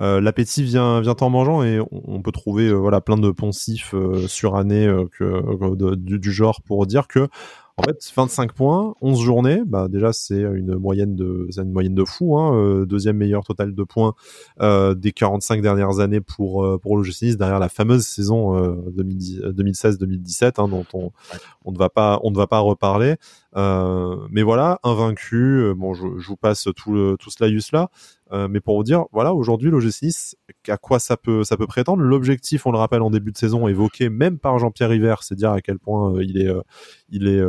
euh, 0.00 0.20
l'appétit 0.20 0.62
vient 0.62 1.00
vient 1.00 1.14
en 1.18 1.30
mangeant 1.30 1.62
et 1.62 1.80
on, 1.80 1.88
on 1.90 2.20
peut 2.20 2.32
trouver 2.32 2.66
euh, 2.68 2.74
voilà 2.74 3.00
plein 3.00 3.16
de 3.16 3.30
poncifs 3.30 3.94
euh, 3.94 4.26
surannés 4.28 4.86
euh, 4.86 5.06
que 5.16 5.40
que 5.56 5.74
de- 5.76 5.94
du, 5.94 6.18
du 6.18 6.32
genre 6.32 6.60
pour 6.66 6.86
dire 6.86 7.06
que 7.08 7.28
en 7.76 7.82
fait 7.84 8.12
25 8.14 8.52
points, 8.52 8.94
11 9.00 9.20
journées, 9.20 9.62
bah 9.66 9.88
déjà 9.88 10.12
c'est 10.12 10.40
une 10.40 10.76
moyenne 10.76 11.16
de 11.16 11.48
une 11.56 11.72
moyenne 11.72 11.94
de 11.94 12.04
fou. 12.04 12.38
Hein, 12.38 12.54
euh, 12.54 12.86
deuxième 12.86 13.16
meilleur 13.16 13.42
total 13.42 13.74
de 13.74 13.82
points 13.82 14.14
euh, 14.60 14.94
des 14.94 15.10
45 15.10 15.60
dernières 15.60 15.98
années 15.98 16.20
pour 16.20 16.64
euh, 16.64 16.78
pour 16.78 16.96
l'OGC 16.96 17.22
Nice 17.22 17.36
derrière 17.36 17.58
la 17.58 17.68
fameuse 17.68 18.06
saison 18.06 18.56
euh, 18.56 18.76
2016-2017 18.96 20.60
hein, 20.62 20.68
dont 20.68 20.86
on 20.94 21.72
ne 21.72 21.78
va 21.78 21.88
pas 21.88 22.20
on 22.22 22.30
ne 22.30 22.36
va 22.36 22.46
pas 22.46 22.60
reparler. 22.60 23.16
Euh, 23.56 24.16
mais 24.30 24.42
voilà, 24.42 24.78
invaincu. 24.82 25.36
euh, 25.36 25.74
Bon, 25.74 25.94
je, 25.94 26.06
vous 26.06 26.36
passe 26.36 26.68
tout 26.76 26.92
le, 26.92 27.16
tout 27.18 27.30
ce 27.30 27.42
laïus 27.42 27.72
là. 27.72 27.90
Euh, 28.34 28.48
mais 28.48 28.60
pour 28.60 28.76
vous 28.76 28.82
dire, 28.82 29.04
voilà, 29.12 29.32
aujourd'hui, 29.32 29.70
l'OGC 29.70 30.02
Nice, 30.02 30.36
à 30.66 30.76
quoi 30.76 30.98
ça 30.98 31.16
peut, 31.16 31.44
ça 31.44 31.56
peut 31.56 31.68
prétendre? 31.68 32.02
L'objectif, 32.02 32.66
on 32.66 32.72
le 32.72 32.78
rappelle 32.78 33.02
en 33.02 33.10
début 33.10 33.30
de 33.30 33.38
saison, 33.38 33.68
évoqué 33.68 34.08
même 34.08 34.38
par 34.38 34.58
Jean-Pierre 34.58 34.88
River, 34.88 35.14
c'est 35.20 35.36
dire 35.36 35.52
à 35.52 35.60
quel 35.60 35.78
point 35.78 36.14
euh, 36.14 36.24
il 36.24 36.38
est, 36.38 36.48
euh, 36.48 36.62
il 37.10 37.28
est, 37.28 37.40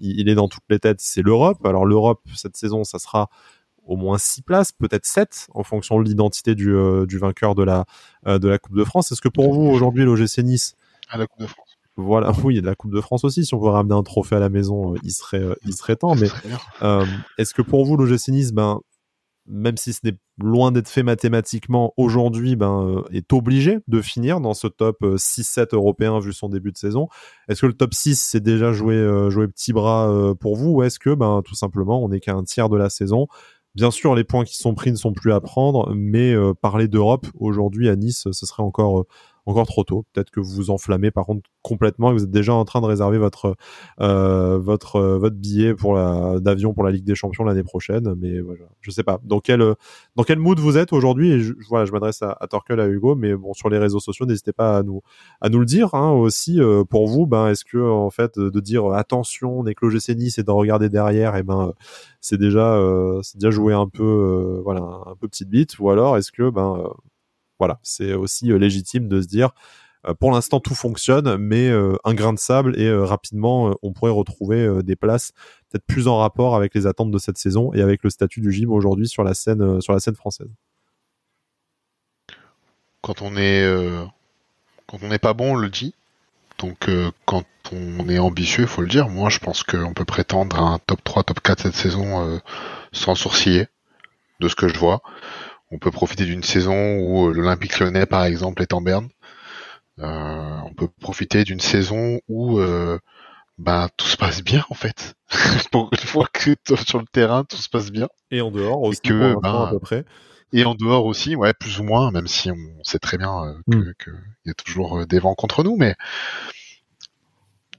il 0.00 0.28
est 0.28 0.34
dans 0.34 0.48
toutes 0.48 0.64
les 0.70 0.78
têtes. 0.78 1.00
C'est 1.00 1.20
l'Europe. 1.20 1.64
Alors 1.66 1.84
l'Europe 1.84 2.22
cette 2.34 2.56
saison, 2.56 2.84
ça 2.84 2.98
sera 2.98 3.28
au 3.84 3.96
moins 3.96 4.16
six 4.16 4.40
places, 4.40 4.72
peut-être 4.72 5.04
sept, 5.04 5.46
en 5.52 5.62
fonction 5.62 6.00
de 6.00 6.04
l'identité 6.04 6.54
du, 6.54 6.74
du 7.06 7.18
vainqueur 7.18 7.54
de 7.54 7.62
la, 7.62 7.84
de 8.24 8.48
la 8.48 8.58
Coupe 8.58 8.76
de 8.76 8.84
France. 8.84 9.12
Est-ce 9.12 9.20
que 9.20 9.28
pour 9.28 9.52
vous 9.52 9.66
aujourd'hui, 9.66 10.04
l'OGC 10.04 10.38
Nice 10.38 10.74
À 11.10 11.18
la 11.18 11.26
Coupe 11.26 11.42
de 11.42 11.46
France. 11.46 11.68
voilà, 11.96 12.32
oui, 12.44 12.54
il 12.54 12.56
y 12.56 12.58
a 12.60 12.62
de 12.62 12.66
la 12.66 12.74
Coupe 12.74 12.94
de 12.94 13.00
France 13.02 13.24
aussi. 13.24 13.44
Si 13.44 13.52
on 13.52 13.60
veut 13.60 13.68
ramener 13.68 13.94
un 13.94 14.02
trophée 14.02 14.36
à 14.36 14.40
la 14.40 14.48
maison, 14.48 14.94
il 15.02 15.12
serait, 15.12 15.44
il 15.66 15.74
serait 15.74 15.96
temps. 15.96 16.14
Mais 16.14 16.28
euh, 16.80 17.04
est-ce 17.36 17.52
que 17.52 17.60
pour 17.60 17.84
vous, 17.84 17.98
l'OGC 17.98 18.28
Nice, 18.28 18.52
ben, 18.52 18.80
même 19.46 19.76
si 19.76 19.92
ce 19.92 20.00
n'est 20.04 20.16
loin 20.38 20.72
d'être 20.72 20.88
fait 20.88 21.02
mathématiquement 21.02 21.92
aujourd'hui, 21.96 22.56
ben, 22.56 22.82
euh, 22.82 23.02
est 23.12 23.32
obligé 23.32 23.78
de 23.88 24.00
finir 24.00 24.40
dans 24.40 24.54
ce 24.54 24.66
top 24.66 24.96
euh, 25.02 25.16
6-7 25.16 25.74
européen 25.74 26.18
vu 26.18 26.32
son 26.32 26.48
début 26.48 26.72
de 26.72 26.78
saison. 26.78 27.08
Est-ce 27.48 27.60
que 27.60 27.66
le 27.66 27.74
top 27.74 27.94
6 27.94 28.20
c'est 28.20 28.40
déjà 28.40 28.72
joué, 28.72 28.94
euh, 28.94 29.46
petit 29.48 29.72
bras 29.72 30.10
euh, 30.10 30.34
pour 30.34 30.56
vous 30.56 30.70
ou 30.70 30.82
est-ce 30.82 30.98
que 30.98 31.14
ben, 31.14 31.42
tout 31.44 31.54
simplement 31.54 32.02
on 32.02 32.08
n'est 32.08 32.20
qu'à 32.20 32.34
un 32.34 32.44
tiers 32.44 32.68
de 32.68 32.76
la 32.76 32.90
saison? 32.90 33.28
Bien 33.74 33.90
sûr, 33.90 34.14
les 34.14 34.22
points 34.22 34.44
qui 34.44 34.56
sont 34.56 34.74
pris 34.74 34.92
ne 34.92 34.96
sont 34.96 35.12
plus 35.12 35.32
à 35.32 35.40
prendre, 35.40 35.92
mais 35.94 36.32
euh, 36.32 36.54
parler 36.54 36.86
d'Europe 36.86 37.26
aujourd'hui 37.34 37.88
à 37.88 37.96
Nice, 37.96 38.28
ce 38.30 38.46
serait 38.46 38.62
encore 38.62 39.00
euh, 39.00 39.06
encore 39.46 39.66
trop 39.66 39.84
tôt. 39.84 40.04
Peut-être 40.12 40.30
que 40.30 40.40
vous 40.40 40.50
vous 40.54 40.70
enflammez 40.70 41.10
par 41.10 41.26
contre 41.26 41.48
complètement 41.62 42.10
et 42.10 42.14
vous 42.14 42.24
êtes 42.24 42.30
déjà 42.30 42.54
en 42.54 42.64
train 42.64 42.80
de 42.80 42.86
réserver 42.86 43.18
votre 43.18 43.56
euh, 44.00 44.58
votre 44.58 44.96
euh, 44.96 45.18
votre 45.18 45.36
billet 45.36 45.74
pour 45.74 45.94
la 45.94 46.40
d'avion 46.40 46.74
pour 46.74 46.84
la 46.84 46.90
Ligue 46.90 47.04
des 47.04 47.14
Champions 47.14 47.44
l'année 47.44 47.62
prochaine. 47.62 48.14
Mais 48.18 48.40
voilà, 48.40 48.64
je 48.80 48.90
sais 48.90 49.02
pas 49.04 49.20
dans 49.24 49.40
quel 49.40 49.74
dans 50.16 50.24
quel 50.24 50.38
mood 50.38 50.58
vous 50.58 50.76
êtes 50.78 50.92
aujourd'hui? 50.92 51.40
Je, 51.40 51.54
voilà, 51.68 51.84
je 51.84 51.92
m'adresse 51.92 52.22
à, 52.22 52.36
à 52.40 52.46
Torkel, 52.46 52.80
à 52.80 52.88
Hugo, 52.88 53.14
mais 53.14 53.34
bon 53.34 53.54
sur 53.54 53.68
les 53.68 53.78
réseaux 53.78 54.00
sociaux, 54.00 54.26
n'hésitez 54.26 54.52
pas 54.52 54.78
à 54.78 54.82
nous 54.82 55.02
à 55.40 55.48
nous 55.48 55.58
le 55.60 55.66
dire 55.66 55.94
hein, 55.94 56.10
aussi. 56.10 56.60
euh, 56.60 56.84
pour 56.84 57.06
vous, 57.08 57.26
ben 57.26 57.48
est-ce 57.48 57.64
que 57.64 57.78
en 57.78 58.10
fait 58.10 58.38
de 58.38 58.60
dire 58.60 58.90
euh, 58.90 58.94
attention, 58.94 59.60
on 59.60 59.66
est 59.66 59.74
que 59.74 59.86
l'OGC 59.86 60.10
Nice 60.16 60.38
et 60.38 60.42
d'en 60.42 60.56
regarder 60.56 60.88
derrière, 60.88 61.36
et 61.36 61.42
ben 61.42 61.68
euh, 61.68 61.72
c'est 62.20 62.38
déjà 62.38 62.80
c'est 63.22 63.38
déjà 63.38 63.50
joué 63.50 63.74
un 63.74 63.88
peu 63.88 64.60
voilà 64.64 64.80
un 65.06 65.14
peu 65.16 65.28
petite 65.28 65.48
bite 65.50 65.78
ou 65.78 65.90
alors 65.90 66.16
est-ce 66.16 66.32
que 66.32 66.50
ben 66.50 66.82
voilà 67.58 67.78
c'est 67.82 68.14
aussi 68.14 68.50
euh, 68.50 68.58
légitime 68.58 69.08
de 69.08 69.20
se 69.20 69.26
dire 69.26 69.50
euh, 70.06 70.14
pour 70.14 70.32
l'instant 70.32 70.60
tout 70.60 70.74
fonctionne 70.74 71.36
mais 71.36 71.68
euh, 71.68 71.96
un 72.04 72.14
grain 72.14 72.32
de 72.32 72.38
sable 72.38 72.78
et 72.80 72.92
rapidement 72.92 73.74
on 73.82 73.92
pourrait 73.92 74.12
retrouver 74.12 74.82
des 74.82 74.96
places 74.96 75.32
peut-être 75.70 75.86
plus 75.86 76.08
en 76.08 76.18
rapport 76.18 76.56
avec 76.56 76.74
les 76.74 76.86
attentes 76.86 77.10
de 77.10 77.18
cette 77.18 77.38
saison 77.38 77.72
et 77.72 77.82
avec 77.82 78.02
le 78.02 78.10
statut 78.10 78.40
du 78.40 78.52
gym 78.52 78.70
aujourd'hui 78.70 79.08
sur 79.08 79.24
la 79.24 79.34
scène 79.34 79.80
française 80.14 80.48
Quand 84.86 85.02
on 85.02 85.08
n'est 85.08 85.18
pas 85.18 85.34
bon, 85.34 85.52
on 85.52 85.56
le 85.56 85.68
dit. 85.68 85.94
Donc 86.58 86.88
quand 87.26 87.44
on 87.72 88.08
est 88.08 88.18
ambitieux, 88.18 88.64
faut 88.64 88.80
le 88.80 88.88
dire. 88.88 89.08
Moi, 89.08 89.28
je 89.28 89.40
pense 89.40 89.62
qu'on 89.62 89.92
peut 89.92 90.06
prétendre 90.06 90.58
à 90.58 90.62
un 90.62 90.78
top 90.78 91.04
3, 91.04 91.24
top 91.24 91.40
4 91.40 91.60
cette 91.60 91.74
saison 91.74 92.40
sans 92.92 93.14
sourciller, 93.14 93.66
de 94.40 94.48
ce 94.48 94.54
que 94.54 94.68
je 94.68 94.78
vois. 94.78 95.02
On 95.74 95.78
peut 95.78 95.90
profiter 95.90 96.24
d'une 96.24 96.44
saison 96.44 96.98
où 96.98 97.28
euh, 97.28 97.32
l'Olympique 97.34 97.80
lyonnais, 97.80 98.06
par 98.06 98.24
exemple, 98.24 98.62
est 98.62 98.72
en 98.72 98.80
berne. 98.80 99.08
Euh, 99.98 100.58
on 100.64 100.72
peut 100.72 100.86
profiter 101.00 101.42
d'une 101.42 101.58
saison 101.58 102.20
où 102.28 102.60
euh, 102.60 103.00
ben, 103.58 103.88
tout 103.96 104.06
se 104.06 104.16
passe 104.16 104.44
bien, 104.44 104.64
en 104.70 104.74
fait. 104.74 105.14
Pour 105.72 105.90
une 105.90 105.98
fois 105.98 106.28
que 106.32 106.54
sur 106.86 107.00
le 107.00 107.06
terrain, 107.10 107.42
tout 107.42 107.56
se 107.56 107.68
passe 107.68 107.90
bien. 107.90 108.08
et 108.30 108.40
en 108.40 108.52
dehors 108.52 108.82
aussi 108.82 109.00
que, 109.00 109.32
pour 109.32 109.42
l'instant, 109.42 109.64
à 109.64 109.70
peu 109.70 109.80
près 109.80 110.04
Et 110.52 110.64
en 110.64 110.76
dehors 110.76 111.06
aussi, 111.06 111.34
ouais, 111.34 111.52
plus 111.54 111.80
ou 111.80 111.82
moins, 111.82 112.12
même 112.12 112.28
si 112.28 112.52
on 112.52 112.84
sait 112.84 113.00
très 113.00 113.18
bien 113.18 113.44
euh, 113.44 113.54
que, 113.68 113.76
Mm. 113.76 113.94
que 113.98 114.10
y 114.46 114.50
a 114.50 114.54
toujours 114.54 115.04
des 115.06 115.18
vents 115.18 115.34
contre 115.34 115.64
nous, 115.64 115.76
mais 115.76 115.96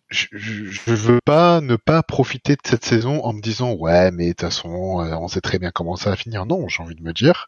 je, 0.09 0.27
je 0.33 0.93
veux 0.93 1.19
pas 1.25 1.61
ne 1.61 1.77
pas 1.77 2.03
profiter 2.03 2.53
de 2.55 2.61
cette 2.65 2.85
saison 2.85 3.23
en 3.23 3.33
me 3.33 3.41
disant 3.41 3.73
ouais, 3.73 4.11
mais 4.11 4.27
de 4.27 4.31
toute 4.31 4.41
façon, 4.41 4.69
on 4.69 5.27
sait 5.27 5.41
très 5.41 5.59
bien 5.59 5.71
comment 5.71 5.95
ça 5.95 6.11
va 6.11 6.15
finir. 6.15 6.45
Non, 6.45 6.67
j'ai 6.67 6.83
envie 6.83 6.95
de 6.95 7.03
me 7.03 7.13
dire, 7.13 7.47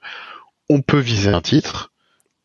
on 0.69 0.81
peut 0.81 0.99
viser 0.99 1.29
un 1.29 1.41
titre, 1.41 1.91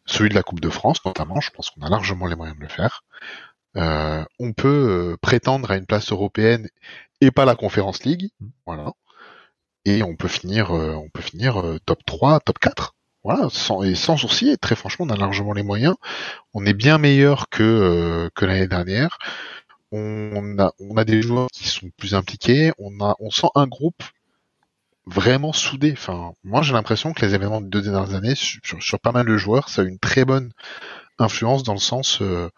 celui 0.06 0.30
de 0.30 0.34
la 0.34 0.42
Coupe 0.42 0.60
de 0.60 0.70
France 0.70 1.04
notamment. 1.04 1.40
Je 1.40 1.50
pense 1.50 1.70
qu'on 1.70 1.82
a 1.82 1.90
largement 1.90 2.26
les 2.26 2.36
moyens 2.36 2.56
de 2.56 2.62
le 2.62 2.68
faire. 2.68 3.04
Euh, 3.76 4.24
on 4.38 4.52
peut 4.52 5.12
euh, 5.12 5.16
prétendre 5.20 5.70
à 5.70 5.76
une 5.76 5.86
place 5.86 6.12
européenne 6.12 6.68
et 7.20 7.30
pas 7.30 7.44
la 7.44 7.54
Conférence 7.54 8.04
League, 8.04 8.30
voilà. 8.66 8.92
et 9.84 10.02
on 10.02 10.16
peut 10.16 10.28
finir, 10.28 10.72
on 10.72 11.08
peut 11.08 11.22
finir 11.22 11.62
top 11.86 12.04
3, 12.04 12.40
top 12.40 12.58
4. 12.58 12.94
Voilà, 13.24 13.48
et 13.84 13.94
sans 13.94 14.16
sourciller, 14.16 14.56
très 14.56 14.74
franchement, 14.74 15.06
on 15.08 15.14
a 15.14 15.16
largement 15.16 15.52
les 15.52 15.62
moyens. 15.62 15.94
On 16.54 16.66
est 16.66 16.74
bien 16.74 16.98
meilleur 16.98 17.48
que, 17.48 18.28
que 18.34 18.44
l'année 18.44 18.66
dernière. 18.66 19.18
On 19.92 20.58
a, 20.58 20.72
on 20.80 20.96
a 20.96 21.04
des 21.04 21.22
joueurs 21.22 21.48
qui 21.52 21.68
sont 21.68 21.90
plus 21.96 22.14
impliqués. 22.14 22.72
On 22.78 23.00
a, 23.00 23.14
on 23.20 23.30
sent 23.30 23.48
un 23.54 23.66
groupe 23.68 24.02
vraiment 25.06 25.52
soudé. 25.52 25.92
Enfin, 25.92 26.32
moi 26.44 26.62
j'ai 26.62 26.72
l'impression 26.72 27.12
que 27.12 27.24
les 27.24 27.34
événements 27.34 27.60
de 27.60 27.68
deux 27.68 27.82
dernières 27.82 28.14
années 28.14 28.34
sur, 28.34 29.00
pas 29.00 29.12
mal 29.12 29.26
de 29.26 29.36
joueurs, 29.36 29.68
ça 29.68 29.82
a 29.82 29.84
une 29.84 29.98
très 29.98 30.24
bonne 30.24 30.52
influence 31.18 31.62
dans 31.62 31.74
le 31.74 31.78
sens, 31.78 32.20
euh, 32.22 32.50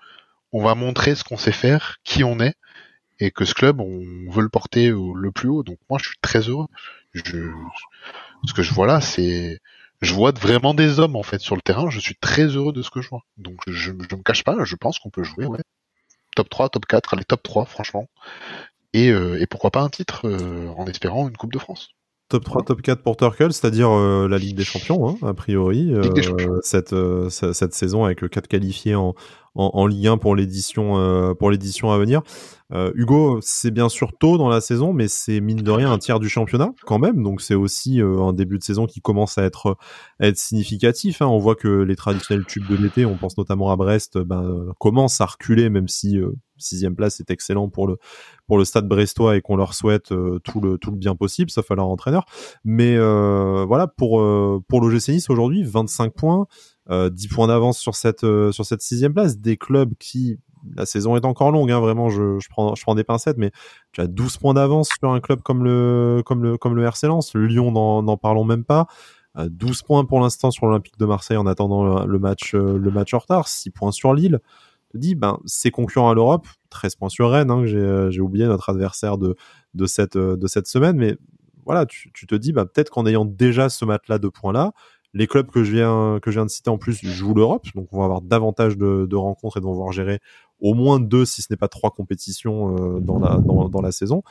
on 0.53 0.63
va 0.63 0.75
montrer 0.75 1.15
ce 1.15 1.25
qu'on 1.25 1.37
sait 1.37 1.53
faire, 1.53 1.99
qui 2.05 2.25
on 2.25 2.41
est, 2.41 2.55
et 3.21 3.31
que 3.31 3.45
ce 3.45 3.55
club, 3.55 3.81
on 3.81 4.31
veut 4.31 4.43
le 4.43 4.49
porter 4.49 4.89
le 4.91 5.31
plus 5.33 5.49
haut. 5.49 5.63
Donc 5.63 5.79
moi 5.91 5.99
je 6.03 6.09
suis 6.09 6.19
très 6.21 6.41
heureux. 6.41 6.67
Je, 7.13 7.51
ce 8.47 8.53
que 8.53 8.63
je 8.63 8.75
vois 8.75 8.87
là, 8.87 9.01
c'est, 9.01 9.61
je 10.01 10.15
vois 10.15 10.33
vraiment 10.33 10.75
des 10.75 10.99
hommes 10.99 11.17
en 11.17 11.23
fait 11.23 11.41
sur 11.41 11.57
le 11.57 11.63
terrain. 11.63 11.91
Je 11.91 12.01
suis 12.01 12.17
très 12.17 12.45
heureux 12.45 12.73
de 12.73 12.83
ce 12.83 12.91
que 12.91 13.01
je 13.01 13.09
vois. 13.09 13.23
Donc 13.37 13.61
je, 13.67 13.93
je 14.11 14.17
me 14.17 14.23
cache 14.23 14.45
pas, 14.45 14.57
je 14.65 14.77
pense 14.77 14.99
qu'on 14.99 15.11
peut 15.11 15.25
jouer, 15.25 15.47
ouais. 15.47 15.61
Top 16.37 16.49
3, 16.49 16.69
top 16.69 16.87
4, 16.87 17.15
allez 17.15 17.25
top 17.25 17.43
3 17.43 17.65
franchement. 17.67 18.09
Et, 18.93 19.11
euh, 19.11 19.41
et 19.41 19.47
pourquoi 19.47 19.71
pas 19.71 19.81
un 19.83 19.89
titre 19.89 20.29
euh, 20.29 20.69
en 20.77 20.87
espérant 20.87 21.29
une 21.29 21.37
Coupe 21.37 21.53
de 21.53 21.59
France 21.59 21.91
top 22.29 22.45
3, 22.45 22.63
top 22.63 22.83
4 22.83 23.03
pour 23.03 23.17
Turkel, 23.17 23.53
c'est-à-dire 23.53 23.91
euh, 23.91 24.29
la 24.29 24.39
Ligue 24.39 24.57
des 24.57 24.65
Champions, 24.65 25.09
hein, 25.09 25.17
a 25.27 25.35
priori, 25.35 25.93
euh, 25.93 26.61
cette, 26.63 26.93
euh, 26.93 27.29
cette 27.29 27.75
saison 27.75 28.05
avec 28.05 28.29
4 28.29 28.49
qualifiés 28.49 28.95
en, 28.95 29.15
en, 29.55 29.71
en 29.75 29.87
Ligue 29.87 30.09
1 30.09 30.19
pour 30.19 30.37
l'édition 30.37 31.35
pour 31.39 31.51
l'édition 31.51 31.91
à 31.91 31.99
venir. 31.99 32.23
Hugo, 32.95 33.39
c'est 33.41 33.71
bien 33.71 33.89
sûr 33.89 34.13
tôt 34.19 34.37
dans 34.37 34.49
la 34.49 34.61
saison, 34.61 34.93
mais 34.93 35.07
c'est 35.07 35.41
mine 35.41 35.59
de 35.59 35.71
rien 35.71 35.93
un 35.93 35.99
tiers 35.99 36.19
du 36.19 36.29
championnat 36.29 36.73
quand 36.85 36.99
même, 36.99 37.23
donc 37.23 37.41
c'est 37.41 37.55
aussi 37.55 38.01
un 38.01 38.33
début 38.33 38.59
de 38.59 38.65
saison 38.65 38.87
qui 38.87 39.01
commence 39.01 39.39
à 39.39 39.45
être 39.45 39.77
à 40.19 40.27
être 40.27 40.39
significatif. 40.39 41.23
Hein. 41.23 41.27
On 41.27 41.39
voit 41.39 41.55
que 41.55 41.69
les 41.69 41.95
traditionnels 41.95 42.47
tubes 42.47 42.67
de 42.67 42.75
l'été, 42.75 43.07
on 43.07 43.17
pense 43.17 43.39
notamment 43.39 43.71
à 43.71 43.77
Brest, 43.77 44.19
ben, 44.19 44.73
commencent 44.81 45.21
à 45.21 45.27
reculer, 45.27 45.71
même 45.71 45.87
si 45.87 46.19
sixième 46.59 46.95
place 46.95 47.17
c'est 47.17 47.31
excellent 47.31 47.69
pour 47.69 47.87
le 47.87 47.99
pour 48.47 48.59
le 48.59 48.65
stade 48.65 48.87
brestois 48.87 49.37
et 49.37 49.41
qu'on 49.41 49.57
leur 49.57 49.75
souhaite 49.75 50.13
euh, 50.13 50.39
tout 50.45 50.61
le 50.61 50.79
tout 50.79 50.91
le 50.91 50.97
bien 50.97 51.17
possible 51.17 51.51
sauf 51.51 51.71
à 51.71 51.75
leur 51.75 51.89
entraîneur 51.89 52.27
mais 52.65 52.97
euh, 52.97 53.65
voilà 53.67 53.87
pour 53.87 54.21
euh, 54.21 54.63
pour 54.69 54.81
l'OGC 54.81 55.09
Nice 55.09 55.31
aujourd'hui 55.31 55.63
25 55.63 56.13
points 56.13 56.47
10 56.91 57.29
points 57.29 57.47
d'avance 57.47 57.79
sur 57.79 57.95
cette 57.95 58.21
sur 58.21 58.65
cette 58.65 58.83
sixième 58.83 59.15
place 59.15 59.39
des 59.39 59.57
clubs 59.57 59.95
qui 59.99 60.39
la 60.77 60.87
saison 60.87 61.15
est 61.17 61.27
encore 61.27 61.51
longue, 61.51 61.71
hein, 61.71 61.81
vraiment, 61.81 62.09
je, 62.09 62.39
je, 62.39 62.49
prends, 62.49 62.75
je 62.75 62.83
prends 62.83 62.95
des 62.95 63.05
pincettes, 63.05 63.37
mais 63.37 63.51
tu 63.93 64.01
as 64.01 64.07
12 64.07 64.39
points 64.39 64.55
d'avance 64.55 64.89
sur 64.99 65.11
un 65.11 65.21
club 65.21 65.43
comme 65.43 65.63
le, 65.63 66.23
comme 66.25 66.43
le, 66.43 66.57
comme 66.57 66.75
le 66.75 66.85
RC 66.85 67.07
Lens. 67.07 67.35
Lyon, 67.35 67.71
n'en 67.71 68.17
parlons 68.17 68.45
même 68.45 68.65
pas. 68.65 68.87
12 69.37 69.83
points 69.83 70.05
pour 70.07 70.21
l'instant 70.21 70.51
sur 70.51 70.65
l'Olympique 70.65 70.99
de 70.99 71.05
Marseille 71.05 71.37
en 71.37 71.47
attendant 71.47 72.07
le, 72.07 72.19
match, 72.19 72.55
le 72.55 72.91
match 72.91 73.13
en 73.13 73.19
retard. 73.19 73.47
6 73.49 73.71
points 73.71 73.93
sur 73.93 74.15
Lille 74.15 74.41
dit, 74.99 75.15
ben, 75.15 75.39
c'est 75.45 75.71
concurrent 75.71 76.11
à 76.11 76.15
l'Europe, 76.15 76.47
13 76.71 76.97
points 76.97 77.09
sur 77.09 77.31
Rennes, 77.31 77.51
hein, 77.51 77.65
euh, 77.65 78.11
j'ai 78.11 78.21
oublié 78.21 78.47
notre 78.47 78.71
adversaire 78.71 79.19
de, 79.19 79.37
de, 79.75 79.87
cette, 79.87 80.17
euh, 80.17 80.37
de 80.37 80.47
cette 80.47 80.67
semaine, 80.67 80.97
mais 80.97 81.17
voilà, 81.65 81.87
tu, 81.87 82.11
te 82.13 82.35
dis, 82.35 82.53
ben, 82.53 82.67
peut-être 82.67 82.91
qu'en 82.91 83.07
ayant 83.07 83.25
déjà 83.25 83.69
ce 83.69 83.85
match-là 83.85 84.19
de 84.19 84.29
points-là, 84.29 84.73
les 85.15 85.27
clubs 85.27 85.51
que 85.51 85.65
je 85.65 85.73
viens, 85.73 86.19
que 86.21 86.31
je 86.31 86.39
viens 86.39 86.45
de 86.45 86.51
citer 86.51 86.71
en 86.71 86.79
plus 86.79 87.03
jouent 87.05 87.35
l'Europe, 87.35 87.67
donc 87.75 87.89
on 87.93 87.99
va 87.99 88.05
avoir 88.05 88.21
davantage 88.21 88.77
de, 88.77 89.07
de 89.09 89.17
rencontres 89.17 89.57
et 89.57 89.61
vont 89.61 89.73
voir 89.73 89.93
gérer 89.93 90.21
au 90.61 90.75
moins 90.75 91.01
deux, 91.01 91.25
si 91.25 91.41
ce 91.41 91.47
n'est 91.51 91.57
pas 91.57 91.69
trois 91.69 91.91
compétitions 91.91 92.97
euh, 92.97 93.01
dans, 93.01 93.19
la, 93.19 93.39
dans, 93.39 93.69
dans 93.69 93.81
la 93.81 93.93
saison 93.93 94.23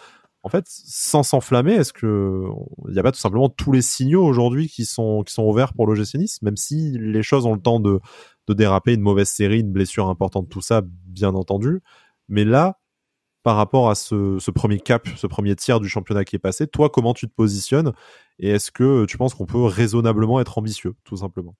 en 0.45 0.49
fait, 0.49 0.65
sans 0.67 1.23
s'enflammer, 1.23 1.73
est-ce 1.73 1.93
que 1.93 2.43
il 2.89 2.93
n'y 2.93 2.99
a 2.99 3.03
pas 3.03 3.13
tout 3.13 3.19
simplement 3.19 3.47
tous 3.47 3.71
les 3.71 3.81
signaux 3.81 4.25
aujourd'hui 4.25 4.67
qui 4.67 4.84
sont 4.84 5.23
qui 5.23 5.34
sont 5.34 5.43
ouverts 5.43 5.73
pour 5.73 5.88
l'OGC 5.88 6.15
Nice, 6.15 6.41
même 6.41 6.57
si 6.57 6.97
les 6.99 7.23
choses 7.23 7.45
ont 7.45 7.53
le 7.53 7.61
temps 7.61 7.79
de 7.79 8.01
de 8.47 8.53
déraper, 8.53 8.93
une 8.93 9.01
mauvaise 9.01 9.29
série, 9.29 9.61
une 9.61 9.71
blessure 9.71 10.09
importante, 10.09 10.49
tout 10.49 10.61
ça, 10.61 10.81
bien 10.84 11.34
entendu. 11.34 11.81
Mais 12.27 12.43
là, 12.43 12.77
par 13.43 13.55
rapport 13.55 13.89
à 13.89 13.95
ce, 13.95 14.51
premier 14.51 14.79
cap, 14.79 15.07
ce 15.15 15.27
premier 15.27 15.55
tiers 15.55 15.79
du 15.79 15.88
championnat 15.88 16.25
qui 16.25 16.36
est 16.36 16.39
passé, 16.39 16.67
toi, 16.67 16.89
comment 16.89 17.13
tu 17.13 17.27
te 17.27 17.34
positionnes 17.34 17.93
Et 18.39 18.49
est-ce 18.49 18.71
que 18.71 19.05
tu 19.05 19.17
penses 19.17 19.34
qu'on 19.34 19.45
peut 19.45 19.63
raisonnablement 19.63 20.39
être 20.39 20.57
ambitieux, 20.57 20.93
tout 21.03 21.17
simplement? 21.17 21.55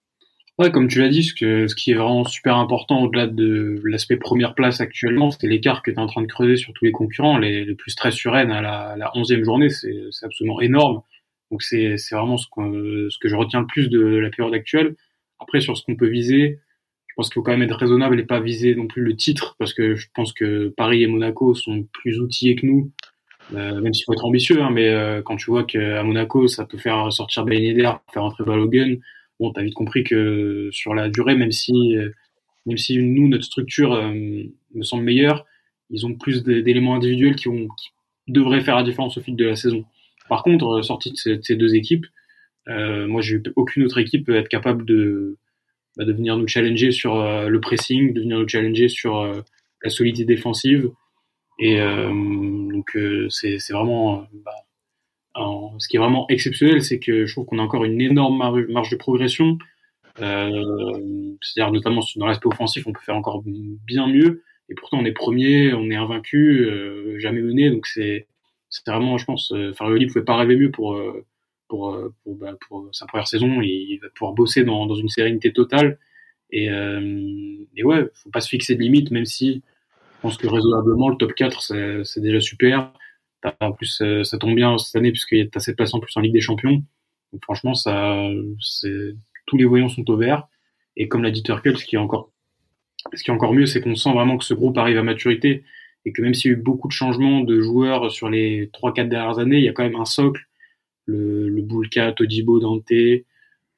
Ouais, 0.59 0.71
comme 0.71 0.88
tu 0.88 0.99
l'as 0.99 1.09
dit, 1.09 1.24
ce, 1.24 1.34
qui 1.34 1.91
est 1.91 1.95
vraiment 1.95 2.26
super 2.26 2.57
important 2.57 3.03
au-delà 3.03 3.26
de 3.26 3.82
l'aspect 3.86 4.17
première 4.17 4.53
place 4.53 4.82
actuellement, 4.82 5.32
c'est 5.32 5.47
l'écart 5.47 5.82
que 5.82 5.89
tu 5.89 5.97
es 5.97 5.99
en 5.99 6.05
train 6.05 6.21
de 6.21 6.28
creuser 6.28 6.57
sur 6.57 6.74
tous 6.74 6.86
les 6.86 6.91
concurrents. 6.91 7.39
Les, 7.39 7.74
plus 7.74 7.95
très 7.95 8.11
sereines 8.11 8.51
à 8.51 8.61
la, 8.61 8.95
la 8.95 9.11
11e 9.15 9.43
journée, 9.43 9.69
c'est 9.69 10.09
absolument 10.21 10.61
énorme. 10.61 11.01
Donc 11.49 11.63
c'est 11.63 11.95
vraiment 12.11 12.38
ce 12.38 12.47
que, 12.55 13.09
ce 13.09 13.17
que 13.19 13.30
je 13.30 13.36
retiens 13.36 13.61
le 13.61 13.67
plus 13.67 13.89
de 13.89 13.99
la 13.99 14.30
période 14.30 14.53
actuelle. 14.53 14.95
Après, 15.39 15.59
sur 15.59 15.76
ce 15.78 15.84
qu'on 15.84 15.95
peut 15.95 16.07
viser, 16.07 16.59
je 17.07 17.13
pense 17.15 17.30
qu'il 17.30 17.36
faut 17.36 17.43
quand 17.43 17.51
même 17.51 17.63
être 17.63 17.78
raisonnable 17.78 18.19
et 18.19 18.26
pas 18.26 18.39
viser 18.39 18.76
non 18.76 18.88
plus 18.88 19.03
le 19.03 19.15
titre, 19.15 19.55
parce 19.59 19.74
que 19.74 19.95
je 19.95 20.07
pense 20.13 20.34
que 20.34 20.69
Paris 20.69 21.03
et 21.03 21.07
Monaco 21.07 21.53
sont 21.53 21.84
plus 21.93 22.19
outillés 22.19 22.55
que 22.55 22.65
nous, 22.65 22.91
euh, 23.53 23.81
même 23.81 23.93
s'il 23.93 24.05
faut 24.05 24.13
être 24.13 24.25
ambitieux, 24.25 24.61
hein, 24.61 24.69
mais 24.71 24.89
euh, 24.89 25.21
quand 25.21 25.35
tu 25.35 25.49
vois 25.49 25.63
qu'à 25.63 26.03
Monaco, 26.03 26.47
ça 26.47 26.65
peut 26.65 26.77
faire 26.77 27.11
sortir 27.11 27.45
Ben 27.45 27.61
Yedder, 27.61 27.91
faire 28.13 28.23
entrer 28.23 28.43
Balogun, 28.43 28.97
bon, 29.39 29.51
t'as 29.51 29.63
vite 29.63 29.73
compris 29.73 30.03
que 30.03 30.69
sur 30.71 30.93
la 30.93 31.09
durée, 31.09 31.35
même 31.35 31.51
si, 31.51 31.95
euh, 31.95 32.09
même 32.65 32.77
si 32.77 32.97
nous, 32.97 33.27
notre 33.27 33.43
structure 33.43 33.93
euh, 33.93 34.13
me 34.13 34.83
semble 34.83 35.03
meilleure, 35.03 35.45
ils 35.89 36.05
ont 36.05 36.13
plus 36.13 36.43
d'éléments 36.43 36.95
individuels 36.95 37.35
qui, 37.35 37.49
ont, 37.49 37.67
qui 37.67 37.91
devraient 38.27 38.61
faire 38.61 38.75
la 38.75 38.83
différence 38.83 39.17
au 39.17 39.21
fil 39.21 39.35
de 39.35 39.45
la 39.45 39.55
saison. 39.55 39.85
Par 40.29 40.43
contre, 40.43 40.81
sorti 40.81 41.11
de 41.11 41.39
ces 41.41 41.55
deux 41.55 41.75
équipes, 41.75 42.05
moi, 42.67 43.21
j'ai 43.21 43.41
aucune 43.55 43.83
autre 43.83 43.99
équipe 43.99 44.29
être 44.29 44.47
capable 44.47 44.85
de 44.85 45.37
bah, 45.95 46.05
de 46.05 46.13
venir 46.13 46.37
nous 46.37 46.47
challenger 46.47 46.91
sur 46.91 47.19
euh, 47.19 47.47
le 47.47 47.61
pressing, 47.61 48.13
de 48.13 48.21
venir 48.21 48.39
nous 48.39 48.47
challenger 48.47 48.87
sur 48.87 49.19
euh, 49.19 49.41
la 49.83 49.89
solidité 49.89 50.25
défensive. 50.25 50.89
Et 51.60 51.80
euh, 51.80 52.10
donc 52.72 52.97
c'est 53.30 53.58
vraiment 53.72 54.28
bah, 54.45 54.51
ce 55.80 55.88
qui 55.88 55.97
est 55.97 55.99
vraiment 55.99 56.26
exceptionnel, 56.30 56.84
c'est 56.84 56.99
que 56.99 57.26
je 57.26 57.34
trouve 57.34 57.45
qu'on 57.45 57.60
a 57.60 57.62
encore 57.62 57.86
une 57.86 58.01
énorme 58.01 58.38
marge 58.70 58.89
de 58.89 58.95
progression. 58.95 59.58
Euh, 60.22 60.49
C'est-à-dire 61.41 61.72
notamment 61.74 62.01
dans 62.18 62.28
l'aspect 62.28 62.47
offensif, 62.47 62.86
on 62.88 62.93
peut 62.93 63.01
faire 63.06 63.16
encore 63.16 63.43
bien 63.43 64.08
mieux. 64.08 64.43
Et 64.70 64.76
pourtant, 64.76 64.97
on 64.99 65.06
est 65.06 65.12
premier, 65.12 65.74
on 65.74 65.89
est 65.89 65.95
invaincu, 65.95 66.66
euh, 66.66 67.20
jamais 67.20 67.41
mené. 67.41 67.70
Donc 67.70 67.88
c'est 67.88 68.28
vraiment, 68.88 69.18
je 69.18 69.26
pense, 69.26 69.54
Farioli 69.76 70.08
pouvait 70.08 70.26
pas 70.26 70.38
rêver 70.38 70.56
mieux 70.56 70.72
pour 70.72 70.97
pour, 71.74 71.95
euh, 71.95 72.14
pour, 72.24 72.36
bah, 72.36 72.56
pour 72.68 72.88
sa 72.91 73.08
première 73.08 73.28
saison. 73.28 73.62
il 73.62 73.97
va 73.99 74.10
pouvoir 74.10 74.34
bosser 74.34 74.64
dans, 74.64 74.86
dans 74.86 74.95
une 74.95 75.10
sérénité 75.10 75.51
totale. 75.51 75.97
Et, 76.51 76.70
euh, 76.70 77.66
et 77.76 77.84
ouais, 77.84 78.06
faut 78.14 78.30
pas 78.30 78.41
se 78.41 78.49
fixer 78.49 78.76
de 78.76 78.82
limite, 78.82 79.10
même 79.10 79.26
si 79.26 79.64
pense 80.24 80.38
que 80.38 80.47
raisonnablement, 80.47 81.09
le 81.09 81.17
top 81.17 81.34
4, 81.34 82.03
c'est 82.03 82.21
déjà 82.21 82.39
super. 82.39 82.91
En 83.59 83.74
plus, 83.74 83.99
euh, 84.01 84.24
ça 84.24 84.38
tombe 84.38 84.55
bien 84.55 84.78
cette 84.78 84.95
année, 84.95 85.11
puisqu'il 85.11 85.38
y 85.38 85.49
a 85.53 85.59
cette 85.59 85.76
place 85.76 85.93
en 85.93 85.99
plus 85.99 86.15
en 86.15 86.21
Ligue 86.21 86.34
des 86.34 86.41
Champions. 86.41 86.82
Donc, 87.34 87.43
franchement, 87.43 87.74
ça, 87.74 88.30
tous 89.45 89.57
les 89.57 89.65
voyants 89.65 89.89
sont 89.89 90.09
au 90.09 90.17
vert. 90.17 90.47
Et 90.95 91.07
comme 91.07 91.24
l'a 91.24 91.32
dit 91.32 91.43
Turkel, 91.43 91.78
ce 91.78 91.86
qui 91.86 91.95
est 91.95 91.99
encore, 91.99 92.32
ce 93.13 93.21
qui 93.21 93.32
est 93.32 93.34
encore 93.34 93.53
mieux, 93.53 93.65
c'est 93.65 93.82
qu'on 93.82 93.95
sent 93.95 94.13
vraiment 94.13 94.38
que 94.38 94.45
ce 94.45 94.53
groupe 94.53 94.78
arrive 94.78 94.97
à 94.97 95.03
maturité 95.03 95.63
et 96.05 96.13
que 96.13 96.21
même 96.21 96.34
s'il 96.34 96.51
y 96.51 96.53
a 96.53 96.57
eu 96.57 96.61
beaucoup 96.61 96.88
de 96.88 96.93
changements 96.93 97.41
de 97.41 97.59
joueurs 97.61 98.11
sur 98.11 98.30
les 98.30 98.67
3-4 98.67 99.09
dernières 99.09 99.39
années, 99.39 99.57
il 99.57 99.63
y 99.63 99.69
a 99.69 99.74
quand 99.74 99.84
même 99.84 99.95
un 99.95 100.05
socle 100.05 100.41
le, 101.05 101.49
le 101.49 101.61
Boulka, 101.61 102.11
Todibo, 102.13 102.59
Dante, 102.59 102.91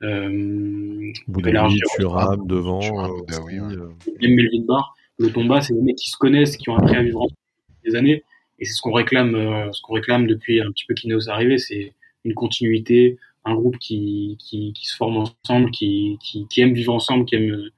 euh, 0.03 1.11
Boudaoui, 1.27 1.79
Thuram 1.97 2.45
devant, 2.47 2.81
euh, 2.81 3.09
euh. 3.31 3.89
même 4.21 4.35
Melvin 4.35 4.65
Barr, 4.67 4.94
le 5.17 5.31
Tomba, 5.31 5.61
c'est 5.61 5.73
des 5.73 5.81
mecs 5.81 5.97
qui 5.97 6.09
se 6.09 6.17
connaissent, 6.17 6.57
qui 6.57 6.69
ont 6.69 6.75
appris 6.75 6.95
à 6.95 7.03
vivre 7.03 7.21
ensemble 7.21 7.39
des 7.83 7.95
années, 7.95 8.23
et 8.59 8.65
c'est 8.65 8.73
ce 8.73 8.81
qu'on 8.81 8.93
réclame, 8.93 9.35
euh, 9.35 9.71
ce 9.71 9.81
qu'on 9.81 9.93
réclame 9.93 10.27
depuis 10.27 10.61
un 10.61 10.71
petit 10.71 10.85
peu 10.85 10.93
qu'Ineos 10.93 11.27
est 11.27 11.29
arrivé, 11.29 11.57
c'est 11.57 11.93
une 12.23 12.33
continuité, 12.33 13.17
un 13.43 13.53
groupe 13.53 13.77
qui, 13.77 14.37
qui, 14.39 14.73
qui 14.73 14.87
se 14.87 14.95
forme 14.95 15.17
ensemble, 15.17 15.71
qui, 15.71 16.17
qui, 16.21 16.47
qui, 16.47 16.61
aime 16.61 16.73
vivre 16.73 16.93
ensemble, 16.93 17.25
qui 17.25 17.35
aime, 17.35 17.69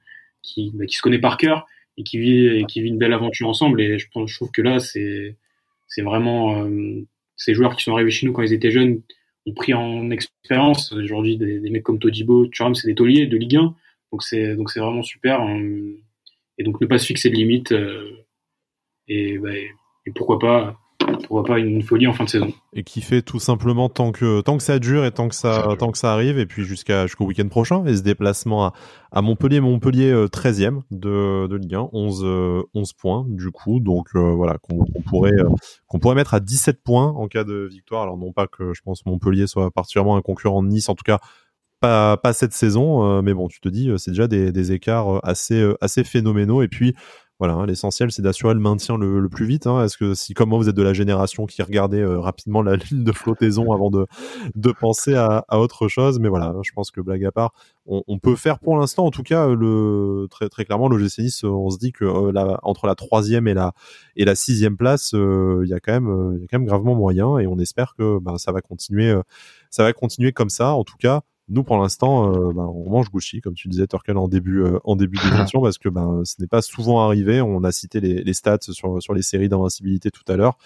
qui, 0.42 0.70
bah, 0.74 0.86
qui 0.86 0.96
se 0.96 1.02
connaît 1.02 1.18
par 1.18 1.36
cœur 1.36 1.66
et 1.96 2.04
qui 2.04 2.18
vit, 2.18 2.46
et 2.46 2.64
qui 2.64 2.80
vit 2.80 2.88
une 2.88 2.98
belle 2.98 3.12
aventure 3.12 3.48
ensemble. 3.48 3.80
Et 3.80 3.98
je, 3.98 4.08
pense, 4.10 4.30
je 4.30 4.36
trouve 4.36 4.50
que 4.50 4.62
là, 4.62 4.78
c'est, 4.78 5.36
c'est 5.88 6.02
vraiment 6.02 6.64
euh, 6.64 7.04
ces 7.36 7.54
joueurs 7.54 7.76
qui 7.76 7.84
sont 7.84 7.92
arrivés 7.92 8.10
chez 8.10 8.26
nous 8.26 8.32
quand 8.32 8.42
ils 8.42 8.52
étaient 8.52 8.70
jeunes, 8.70 9.02
pris 9.54 9.74
en 9.74 10.10
expérience. 10.10 10.92
Aujourd'hui, 10.92 11.36
des, 11.36 11.60
mecs 11.70 11.82
comme 11.82 11.98
Todibo, 11.98 12.46
Thuram, 12.48 12.74
c'est 12.74 12.88
des 12.88 12.94
tauliers 12.94 13.26
de 13.26 13.36
Ligue 13.36 13.56
1. 13.56 13.74
Donc 14.12 14.22
c'est 14.22 14.56
donc 14.56 14.70
c'est 14.70 14.80
vraiment 14.80 15.02
super. 15.02 15.40
Hein. 15.40 15.62
Et 16.58 16.64
donc 16.64 16.80
ne 16.80 16.86
pas 16.86 16.98
se 16.98 17.06
fixer 17.06 17.30
de 17.30 17.34
limites. 17.34 17.72
Euh, 17.72 18.10
et, 19.06 19.38
bah, 19.38 19.54
et, 19.54 20.10
pourquoi 20.14 20.38
pas 20.38 20.76
pourquoi 21.20 21.44
pas 21.44 21.58
une 21.58 21.82
folie 21.82 22.06
en 22.06 22.12
fin 22.12 22.24
de 22.24 22.28
saison. 22.28 22.52
Et 22.74 22.82
qui 22.82 23.00
fait 23.00 23.22
tout 23.22 23.38
simplement 23.38 23.88
tant 23.88 24.12
que 24.12 24.40
tant 24.42 24.58
que 24.58 24.62
ça 24.62 24.78
dure 24.78 25.06
et 25.06 25.10
tant 25.10 25.28
que 25.28 25.34
ça 25.34 25.74
tant 25.78 25.90
que 25.90 25.96
ça 25.96 26.12
arrive 26.12 26.38
et 26.38 26.44
puis 26.44 26.64
jusqu'à 26.64 27.06
jusqu'au 27.06 27.24
week-end 27.24 27.48
prochain 27.48 27.86
et 27.86 27.96
ce 27.96 28.02
déplacement 28.02 28.66
à, 28.66 28.72
à 29.12 29.22
Montpellier 29.22 29.60
Montpellier 29.60 30.12
13e 30.12 30.82
de, 30.90 31.46
de 31.46 31.56
Ligue 31.56 31.76
1 31.76 31.88
11 31.92 32.66
11 32.74 32.92
points 32.94 33.24
du 33.28 33.50
coup 33.50 33.80
donc 33.80 34.14
voilà 34.14 34.58
qu'on 34.58 34.84
pourrait 35.06 35.36
qu'on 35.86 35.98
pourrait 35.98 36.16
mettre 36.16 36.34
à 36.34 36.40
17 36.40 36.82
points 36.82 37.06
en 37.12 37.28
cas 37.28 37.44
de 37.44 37.68
victoire 37.70 38.02
alors 38.02 38.18
non 38.18 38.32
pas 38.32 38.46
que 38.46 38.74
je 38.74 38.82
pense 38.82 39.06
Montpellier 39.06 39.46
soit 39.46 39.70
particulièrement 39.70 40.16
un 40.16 40.22
concurrent 40.22 40.62
de 40.62 40.68
Nice 40.68 40.88
en 40.88 40.94
tout 40.94 41.04
cas 41.04 41.20
pas, 41.80 42.18
cette 42.32 42.52
saison, 42.52 43.22
mais 43.22 43.34
bon, 43.34 43.48
tu 43.48 43.60
te 43.60 43.68
dis, 43.68 43.90
c'est 43.96 44.10
déjà 44.10 44.28
des, 44.28 44.72
écarts 44.72 45.20
assez, 45.24 45.66
assez 45.80 46.04
phénoménaux. 46.04 46.62
Et 46.62 46.68
puis, 46.68 46.94
voilà, 47.38 47.54
hein, 47.54 47.66
l'essentiel 47.66 48.10
c'est 48.10 48.22
d'assurer 48.22 48.52
le 48.52 48.58
maintien 48.60 48.98
le, 48.98 49.28
plus 49.28 49.46
vite. 49.46 49.68
Hein. 49.68 49.84
Est-ce 49.84 49.96
que 49.96 50.14
si 50.14 50.34
comment 50.34 50.58
vous 50.58 50.68
êtes 50.68 50.74
de 50.74 50.82
la 50.82 50.92
génération 50.92 51.46
qui 51.46 51.62
regardait 51.62 52.00
euh, 52.00 52.18
rapidement 52.18 52.62
la 52.62 52.74
ligne 52.90 53.04
de 53.04 53.12
flottaison 53.12 53.72
avant 53.72 53.90
de, 53.90 54.06
de 54.56 54.72
penser 54.72 55.14
à, 55.14 55.44
autre 55.52 55.86
chose, 55.86 56.18
mais 56.18 56.28
voilà, 56.28 56.52
je 56.62 56.72
pense 56.72 56.90
que 56.90 57.00
blague 57.00 57.24
à 57.24 57.30
part, 57.30 57.52
on, 57.86 58.18
peut 58.18 58.36
faire 58.36 58.58
pour 58.58 58.76
l'instant, 58.76 59.06
en 59.06 59.10
tout 59.10 59.22
cas, 59.22 59.48
le 59.48 60.26
très 60.30 60.48
très 60.48 60.64
clairement, 60.64 60.88
l'OGC 60.88 61.20
Nice, 61.20 61.44
on 61.44 61.70
se 61.70 61.78
dit 61.78 61.92
que 61.92 62.04
euh, 62.04 62.32
la, 62.32 62.58
entre 62.62 62.86
la 62.86 62.94
troisième 62.94 63.48
et 63.48 63.54
la 63.54 63.72
et 64.16 64.24
la 64.24 64.34
sixième 64.34 64.76
place, 64.76 65.14
euh, 65.14 65.62
il 65.64 65.70
y 65.70 65.74
a 65.74 65.80
quand 65.80 65.92
même 65.92 66.38
y 66.40 66.44
a 66.44 66.46
quand 66.48 66.58
même 66.58 66.66
gravement 66.66 66.94
moyen 66.94 67.38
et 67.38 67.46
on 67.46 67.58
espère 67.58 67.94
que 67.96 68.18
ben, 68.18 68.36
ça 68.36 68.52
va 68.52 68.60
continuer 68.60 69.14
ça 69.70 69.84
va 69.84 69.92
continuer 69.92 70.32
comme 70.32 70.50
ça. 70.50 70.72
En 70.72 70.84
tout 70.84 70.96
cas, 70.98 71.22
nous, 71.48 71.62
pour 71.62 71.78
l'instant, 71.78 72.30
euh, 72.30 72.52
ben, 72.52 72.64
on 72.64 72.90
mange 72.90 73.10
Gucci, 73.10 73.40
comme 73.40 73.54
tu 73.54 73.68
disais, 73.68 73.86
Turkel, 73.86 74.18
en 74.18 74.28
début, 74.28 74.62
euh, 74.62 74.78
en 74.84 74.96
début 74.96 75.18
d'émission, 75.22 75.62
parce 75.62 75.78
que 75.78 75.88
ben, 75.88 76.22
ce 76.24 76.34
n'est 76.40 76.46
pas 76.46 76.62
souvent 76.62 77.00
arrivé. 77.00 77.40
On 77.40 77.64
a 77.64 77.72
cité 77.72 78.00
les, 78.00 78.22
les 78.22 78.34
stats 78.34 78.58
sur, 78.60 79.02
sur 79.02 79.14
les 79.14 79.22
séries 79.22 79.48
d'invincibilité 79.48 80.10
tout 80.10 80.24
à 80.28 80.36
l'heure. 80.36 80.58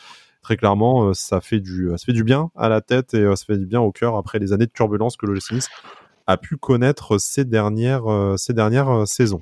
Très 0.43 0.57
clairement, 0.57 1.09
euh, 1.09 1.15
ça 1.15 1.41
fait 1.41 1.61
du, 1.61 1.91
ça 1.97 2.05
fait 2.05 2.13
du 2.13 2.25
bien 2.25 2.51
à 2.57 2.69
la 2.69 2.81
tête 2.81 3.15
et 3.15 3.25
ça 3.37 3.45
fait 3.45 3.59
du 3.59 3.67
bien 3.67 3.81
au 3.81 3.93
cœur 3.93 4.17
après 4.17 4.41
les 4.41 4.53
années 4.53 4.67
de 4.67 4.73
turbulence 4.73 5.17
que 5.17 5.27
le 5.27 5.35
Nice 5.35 5.69
a 6.27 6.37
pu 6.37 6.57
connaître 6.57 7.19
ces 7.19 7.45
dernières, 7.45 8.05
ces 8.37 8.53
dernières 8.53 9.07
saisons. 9.07 9.41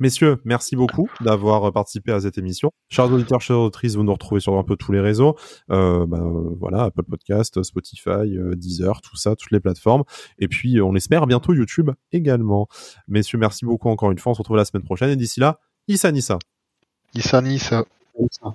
Messieurs, 0.00 0.40
merci 0.44 0.76
beaucoup 0.76 1.10
d'avoir 1.20 1.72
participé 1.72 2.12
à 2.12 2.20
cette 2.20 2.38
émission. 2.38 2.70
Chers 2.88 3.12
auditeurs, 3.12 3.40
chers 3.40 3.58
auditrices, 3.58 3.96
vous 3.96 4.04
nous 4.04 4.12
retrouvez 4.12 4.40
sur 4.40 4.56
un 4.56 4.62
peu 4.62 4.76
tous 4.76 4.92
les 4.92 5.00
réseaux. 5.00 5.36
Euh, 5.70 6.06
bah, 6.06 6.22
voilà, 6.60 6.84
Apple 6.84 7.02
Podcast, 7.02 7.62
Spotify, 7.62 8.10
euh, 8.10 8.54
Deezer, 8.54 9.00
tout 9.00 9.16
ça, 9.16 9.34
toutes 9.34 9.50
les 9.50 9.60
plateformes. 9.60 10.04
Et 10.38 10.46
puis, 10.46 10.80
on 10.80 10.94
espère 10.94 11.26
bientôt 11.26 11.52
YouTube 11.52 11.90
également. 12.12 12.68
Messieurs, 13.08 13.38
merci 13.38 13.64
beaucoup 13.64 13.88
encore 13.88 14.12
une 14.12 14.18
fois. 14.18 14.30
On 14.30 14.34
se 14.34 14.38
retrouve 14.38 14.56
la 14.56 14.64
semaine 14.64 14.84
prochaine. 14.84 15.10
Et 15.10 15.16
d'ici 15.16 15.40
là, 15.40 15.58
Issa 15.88 16.12
Nissa. 16.12 16.38
Issa 17.14 17.40
Nissa. 17.40 17.84
Issa. 18.20 18.54